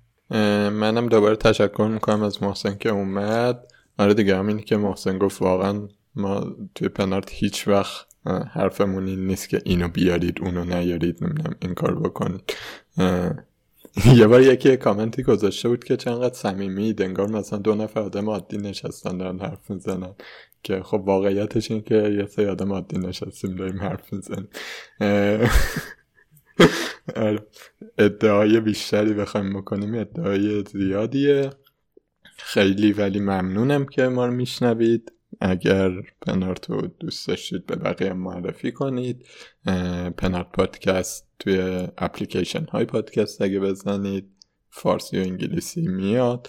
منم 0.70 1.06
دوباره 1.06 1.36
تشکر 1.36 1.88
می‌کنم 1.92 2.22
از 2.22 2.42
محسن 2.42 2.76
که 2.78 2.88
اومد. 2.88 3.72
آره 3.98 4.14
دیگه 4.14 4.36
همینی 4.36 4.62
که 4.62 4.76
محسن 4.76 5.18
گفت 5.18 5.42
واقعا 5.42 5.88
ما 6.14 6.46
توی 6.74 6.88
پنارت 6.88 7.30
هیچ 7.32 7.68
وقت 7.68 8.06
حرفمون 8.52 9.06
این 9.06 9.26
نیست 9.26 9.48
که 9.48 9.62
اینو 9.64 9.88
بیارید 9.88 10.40
اونو 10.42 10.64
نیارید 10.64 11.24
نمی‌دونم 11.24 11.56
این 11.60 11.74
کار 11.74 11.94
بکنید. 11.94 12.54
یه 14.14 14.26
بار 14.26 14.42
یکی 14.42 14.76
کامنتی 14.76 15.22
گذاشته 15.22 15.68
بود 15.68 15.84
که 15.84 15.96
چقدر 15.96 16.34
صمیمی 16.34 16.94
انگار 16.98 17.28
مثلا 17.28 17.58
دو 17.58 17.74
نفر 17.74 18.00
آدم 18.00 18.30
عادی 18.30 18.58
نشستن 18.58 19.18
دارن 19.18 19.38
حرف 19.38 19.70
می‌زنن. 19.70 20.14
که 20.62 20.82
خب 20.82 21.02
واقعیتش 21.06 21.70
این 21.70 21.82
که 21.82 21.94
یه 21.94 22.26
سری 22.26 22.46
آدم 22.46 22.72
عادی 22.72 22.98
نشستیم 22.98 23.56
داریم 23.56 23.80
حرف 23.80 24.12
می‌زنیم. 24.12 24.48
آره. 27.16 27.46
ادعای 27.98 28.60
بیشتری 28.60 29.14
بخوایم 29.14 29.60
بکنیم 29.60 29.94
ادعای 29.94 30.64
زیادیه. 30.72 31.50
خیلی 32.36 32.92
ولی 32.92 33.20
ممنونم 33.20 33.86
که 33.86 34.08
ما 34.08 34.26
رو 34.26 34.32
میشنوید. 34.32 35.12
اگر 35.40 35.90
پنارت 36.22 36.70
رو 36.70 36.86
دوست 37.00 37.28
داشتید 37.28 37.66
به 37.66 37.76
بقیه 37.76 38.12
معرفی 38.12 38.72
کنید. 38.72 39.26
پنارت 40.16 40.52
پادکست 40.52 41.28
توی 41.38 41.88
اپلیکیشن 41.98 42.64
های 42.64 42.84
پادکست 42.84 43.42
اگه 43.42 43.60
بزنید. 43.60 44.28
فارسی 44.70 45.18
و 45.18 45.20
انگلیسی 45.20 45.88
میاد. 45.88 46.48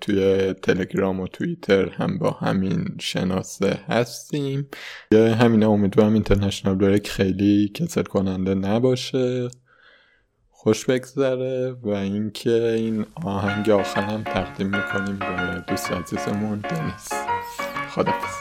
توی 0.00 0.52
تلگرام 0.52 1.20
و 1.20 1.26
توییتر 1.26 1.88
هم 1.88 2.18
با 2.18 2.30
همین 2.30 2.96
شناسه 3.00 3.80
هستیم. 3.86 4.68
همین 5.12 5.62
امیدوارم 5.64 6.14
اینترنشنال 6.14 6.74
بریک 6.74 7.08
خیلی 7.08 7.68
کسل 7.74 8.02
کننده 8.02 8.54
نباشه. 8.54 9.48
خوش 10.62 10.84
بگذره 10.84 11.72
و 11.82 11.88
اینکه 11.88 12.50
این 12.50 13.06
آهنگ 13.24 13.70
آخرم 13.70 14.22
تقدیم 14.22 14.66
می‌کنیم 14.66 15.18
به 15.18 15.64
دوست 15.68 15.92
عزیزمون 15.92 16.58
دنیس 16.58 17.08
خدافز 17.90 18.36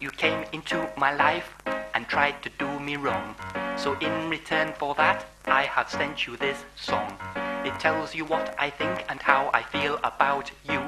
You 0.00 0.10
came 0.10 0.56
into 0.56 0.76
my 0.96 1.12
life 1.24 1.50
and 1.94 2.02
tried 2.08 2.36
to 2.44 2.50
do 2.64 2.70
me 2.86 2.96
wrong 3.04 3.26
So 3.76 3.88
in 4.06 4.14
return 4.36 4.68
for 4.80 4.94
that 5.02 5.18
I 5.60 5.62
have 5.76 5.88
sent 5.98 6.16
you 6.26 6.32
this 6.46 6.58
song 6.88 7.10
It 7.68 7.74
tells 7.86 8.08
you 8.18 8.24
what 8.32 8.46
I 8.66 8.68
think 8.80 8.96
and 9.10 9.18
how 9.30 9.42
I 9.60 9.62
feel 9.74 9.94
about 10.12 10.46
you 10.70 10.80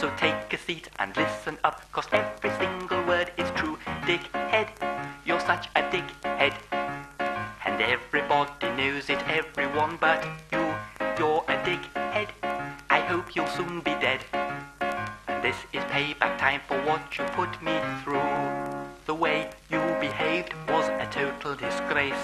So 0.00 0.06
take 0.24 0.40
a 0.56 0.58
seat 0.66 0.86
and 1.00 1.08
listen 1.22 1.56
up 1.68 1.76
Cause 1.94 2.08
every 2.22 2.52
single 2.62 3.02
word 3.10 3.28
is 3.42 3.48
true 3.58 3.76
Dickhead, 4.08 4.68
you're 5.26 5.44
such 5.52 5.64
a 5.78 5.82
dickhead 5.92 6.54
And 7.74 7.82
everybody 7.82 8.68
knows 8.76 9.10
it, 9.10 9.18
everyone 9.26 9.98
but 10.00 10.24
you. 10.52 10.62
You're 11.18 11.42
a 11.48 11.56
dickhead. 11.66 12.28
I 12.88 13.00
hope 13.00 13.34
you'll 13.34 13.48
soon 13.48 13.80
be 13.80 13.90
dead. 13.98 14.20
And 15.26 15.42
this 15.42 15.56
is 15.72 15.82
payback 15.90 16.38
time 16.38 16.60
for 16.68 16.80
what 16.82 17.18
you 17.18 17.24
put 17.34 17.60
me 17.60 17.76
through. 18.04 18.22
The 19.06 19.14
way 19.16 19.50
you 19.72 19.80
behaved 20.00 20.54
was 20.68 20.86
a 20.86 21.08
total 21.10 21.56
disgrace. 21.56 22.22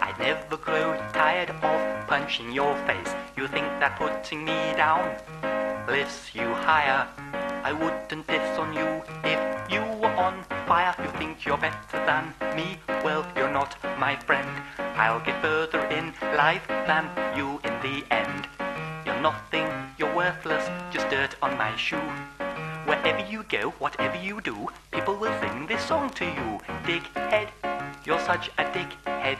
I 0.00 0.14
never 0.18 0.56
grow 0.56 0.96
tired 1.12 1.50
of 1.50 2.06
punching 2.06 2.50
your 2.50 2.74
face. 2.86 3.12
You 3.36 3.46
think 3.46 3.66
that 3.80 3.98
putting 3.98 4.46
me 4.46 4.72
down 4.74 5.04
lifts 5.86 6.34
you 6.34 6.48
higher. 6.64 7.06
I 7.62 7.74
wouldn't 7.74 8.26
diss 8.26 8.58
on 8.58 8.72
you 8.72 9.02
if 9.22 9.70
you 9.70 9.82
were 10.00 10.16
on 10.16 10.46
fire. 10.68 10.94
You 11.02 11.10
think 11.18 11.46
you're 11.46 11.56
better 11.56 11.98
than 12.04 12.34
me? 12.54 12.76
Well, 13.02 13.26
you're 13.34 13.50
not 13.50 13.74
my 13.98 14.16
friend. 14.16 14.50
I'll 14.78 15.20
get 15.20 15.40
further 15.40 15.80
in 15.86 16.12
life 16.36 16.68
than 16.68 17.04
you 17.34 17.58
in 17.64 17.74
the 17.80 18.04
end. 18.12 18.46
You're 19.06 19.20
nothing, 19.20 19.66
you're 19.98 20.14
worthless, 20.14 20.68
just 20.92 21.08
dirt 21.08 21.34
on 21.40 21.56
my 21.56 21.74
shoe. 21.76 22.10
Wherever 22.84 23.24
you 23.30 23.44
go, 23.48 23.70
whatever 23.78 24.16
you 24.16 24.42
do, 24.42 24.68
people 24.90 25.14
will 25.16 25.34
sing 25.40 25.66
this 25.66 25.82
song 25.82 26.10
to 26.20 26.26
you. 26.26 26.60
Dickhead, 26.84 27.48
you're 28.04 28.20
such 28.20 28.50
a 28.58 28.64
dickhead. 28.64 29.38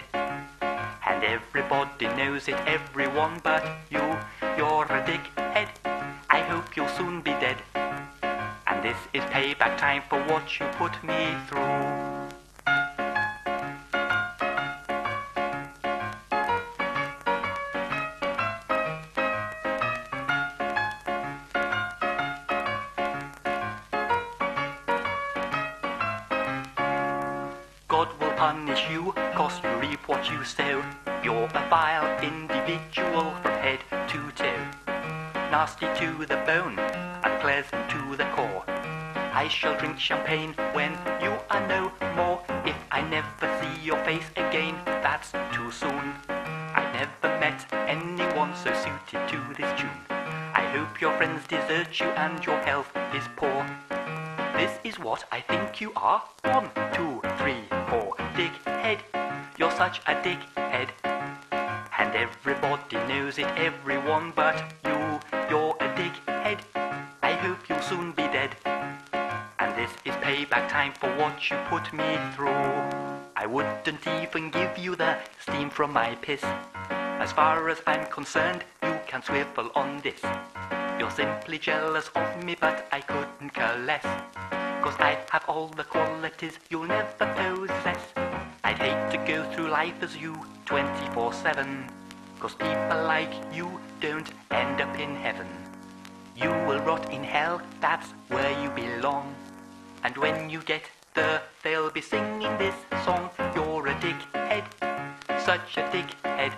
And 1.06 1.24
everybody 1.24 2.06
knows 2.06 2.48
it, 2.48 2.56
everyone 2.66 3.40
but 3.42 3.64
you. 3.90 4.16
You're 4.56 4.88
a 4.98 5.04
dickhead. 5.04 5.68
I 6.30 6.40
hope 6.40 6.74
you'll 6.74 6.88
soon 6.88 7.20
be 7.20 7.32
dead. 7.32 7.58
And 8.78 8.86
this 8.86 9.08
is 9.12 9.24
payback 9.32 9.76
time 9.76 10.02
for 10.08 10.20
what 10.26 10.60
you 10.60 10.66
put 10.78 10.92
me 11.02 11.34
through. 11.48 11.58
God 27.88 28.08
will 28.20 28.30
punish 28.36 28.88
you, 28.88 29.12
cause 29.34 29.60
you 29.64 29.70
reap 29.80 30.06
what 30.06 30.30
you 30.30 30.44
sow. 30.44 30.84
you're 31.24 31.50
a 31.52 31.68
vile 31.68 32.22
individual 32.22 33.34
from 33.42 33.54
head 33.58 33.80
to 33.90 34.30
toe. 34.36 34.68
Nasty 35.50 35.86
to 35.98 36.24
the 36.26 36.36
bone, 36.46 36.77
champagne 39.98 40.54
when 40.72 40.92
you 41.22 41.36
are 41.50 41.66
no 41.68 41.92
more. 42.16 42.42
If 42.64 42.76
I 42.90 43.02
never 43.02 43.46
see 43.60 43.84
your 43.84 44.02
face 44.04 44.28
again, 44.36 44.74
that's 44.84 45.32
too 45.52 45.70
soon. 45.70 46.14
I 46.28 46.82
never 46.92 47.38
met 47.38 47.66
anyone 47.72 48.54
so 48.54 48.72
suited 48.74 49.28
to 49.28 49.38
this 49.56 49.80
tune. 49.80 50.00
I 50.08 50.62
hope 50.72 51.00
your 51.00 51.16
friends 51.16 51.46
desert 51.46 51.98
you 52.00 52.06
and 52.06 52.44
your 52.44 52.58
health 52.60 52.90
is 53.14 53.24
poor. 53.36 53.66
This 54.56 54.78
is 54.84 54.98
what 54.98 55.24
I 55.30 55.40
think 55.40 55.80
you 55.80 55.92
are. 55.96 56.22
One, 56.44 56.70
two, 56.92 57.20
three, 57.38 57.62
four. 57.88 58.14
Dickhead 58.34 59.00
you're 59.58 59.72
such 59.72 59.98
a 60.06 60.14
dickhead. 60.14 60.88
And 61.98 62.14
everybody 62.14 62.96
knows 63.08 63.38
it, 63.38 63.46
everyone 63.56 64.32
but 64.36 64.56
you. 64.84 64.87
Payback 70.28 70.68
time 70.68 70.92
for 70.92 71.08
what 71.16 71.50
you 71.50 71.56
put 71.70 71.90
me 71.90 72.10
through. 72.34 72.66
I 73.34 73.46
wouldn't 73.46 74.06
even 74.06 74.50
give 74.50 74.76
you 74.76 74.94
the 74.94 75.16
steam 75.40 75.70
from 75.70 75.90
my 75.94 76.16
piss. 76.16 76.44
As 77.24 77.32
far 77.32 77.70
as 77.70 77.80
I'm 77.86 78.04
concerned, 78.10 78.62
you 78.82 78.98
can 79.06 79.22
swivel 79.22 79.70
on 79.74 80.02
this. 80.02 80.20
You're 80.98 81.10
simply 81.22 81.56
jealous 81.56 82.10
of 82.14 82.44
me, 82.44 82.56
but 82.60 82.86
I 82.92 83.00
couldn't 83.00 83.54
care 83.54 83.78
less. 83.78 84.04
Cause 84.84 84.96
I 84.98 85.16
have 85.30 85.44
all 85.48 85.68
the 85.68 85.84
qualities 85.84 86.58
you'll 86.68 86.92
never 86.98 87.24
possess. 87.38 88.02
I'd 88.64 88.78
hate 88.86 89.04
to 89.12 89.18
go 89.32 89.50
through 89.52 89.70
life 89.70 90.02
as 90.02 90.14
you 90.14 90.34
24 90.66 91.32
7. 91.32 91.86
Cause 92.38 92.54
people 92.54 93.00
like 93.14 93.32
you 93.50 93.80
don't 94.02 94.30
end 94.50 94.82
up 94.82 94.94
in 95.00 95.14
heaven. 95.14 95.48
You 96.36 96.50
will 96.66 96.80
rot 96.80 97.10
in 97.10 97.24
hell, 97.24 97.62
that's 97.80 98.10
where 98.28 98.52
you 98.62 98.68
belong. 98.70 99.37
And 100.04 100.16
when 100.16 100.50
you 100.50 100.60
get 100.62 100.82
there, 101.14 101.42
they'll 101.62 101.90
be 101.90 102.00
singing 102.00 102.56
this 102.58 102.74
song. 103.04 103.30
You're 103.54 103.86
a 103.88 103.94
dickhead, 103.96 104.64
such 105.44 105.76
a 105.76 105.82
dickhead. 105.90 106.52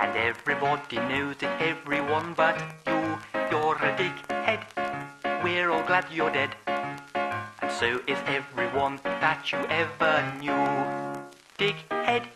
And 0.00 0.16
everybody 0.16 0.96
knows 0.96 1.36
it, 1.40 1.50
everyone 1.60 2.34
but 2.34 2.58
you. 2.86 3.18
You're 3.50 3.76
a 3.76 3.92
dickhead, 3.96 4.64
we're 5.44 5.70
all 5.70 5.82
glad 5.82 6.06
you're 6.10 6.30
dead. 6.30 6.56
And 6.66 7.70
so 7.70 8.00
is 8.06 8.18
everyone 8.26 8.98
that 9.04 9.52
you 9.52 9.58
ever 9.68 10.14
knew. 10.40 10.66
Dickhead, 11.58 12.26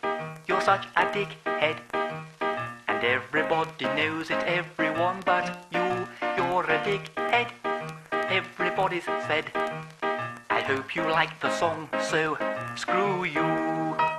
you're 0.47 0.61
such 0.61 0.85
a 0.95 1.05
dickhead. 1.05 1.77
And 2.87 3.03
everybody 3.03 3.85
knows 3.85 4.29
it, 4.29 4.43
everyone 4.45 5.21
but 5.25 5.67
you. 5.71 6.07
You're 6.37 6.63
a 6.63 6.79
dickhead, 6.85 7.49
everybody's 8.29 9.05
said. 9.05 9.45
I 10.49 10.61
hope 10.61 10.95
you 10.95 11.03
like 11.03 11.39
the 11.39 11.51
song, 11.51 11.89
so 11.99 12.37
screw 12.75 13.23
you. 13.23 14.16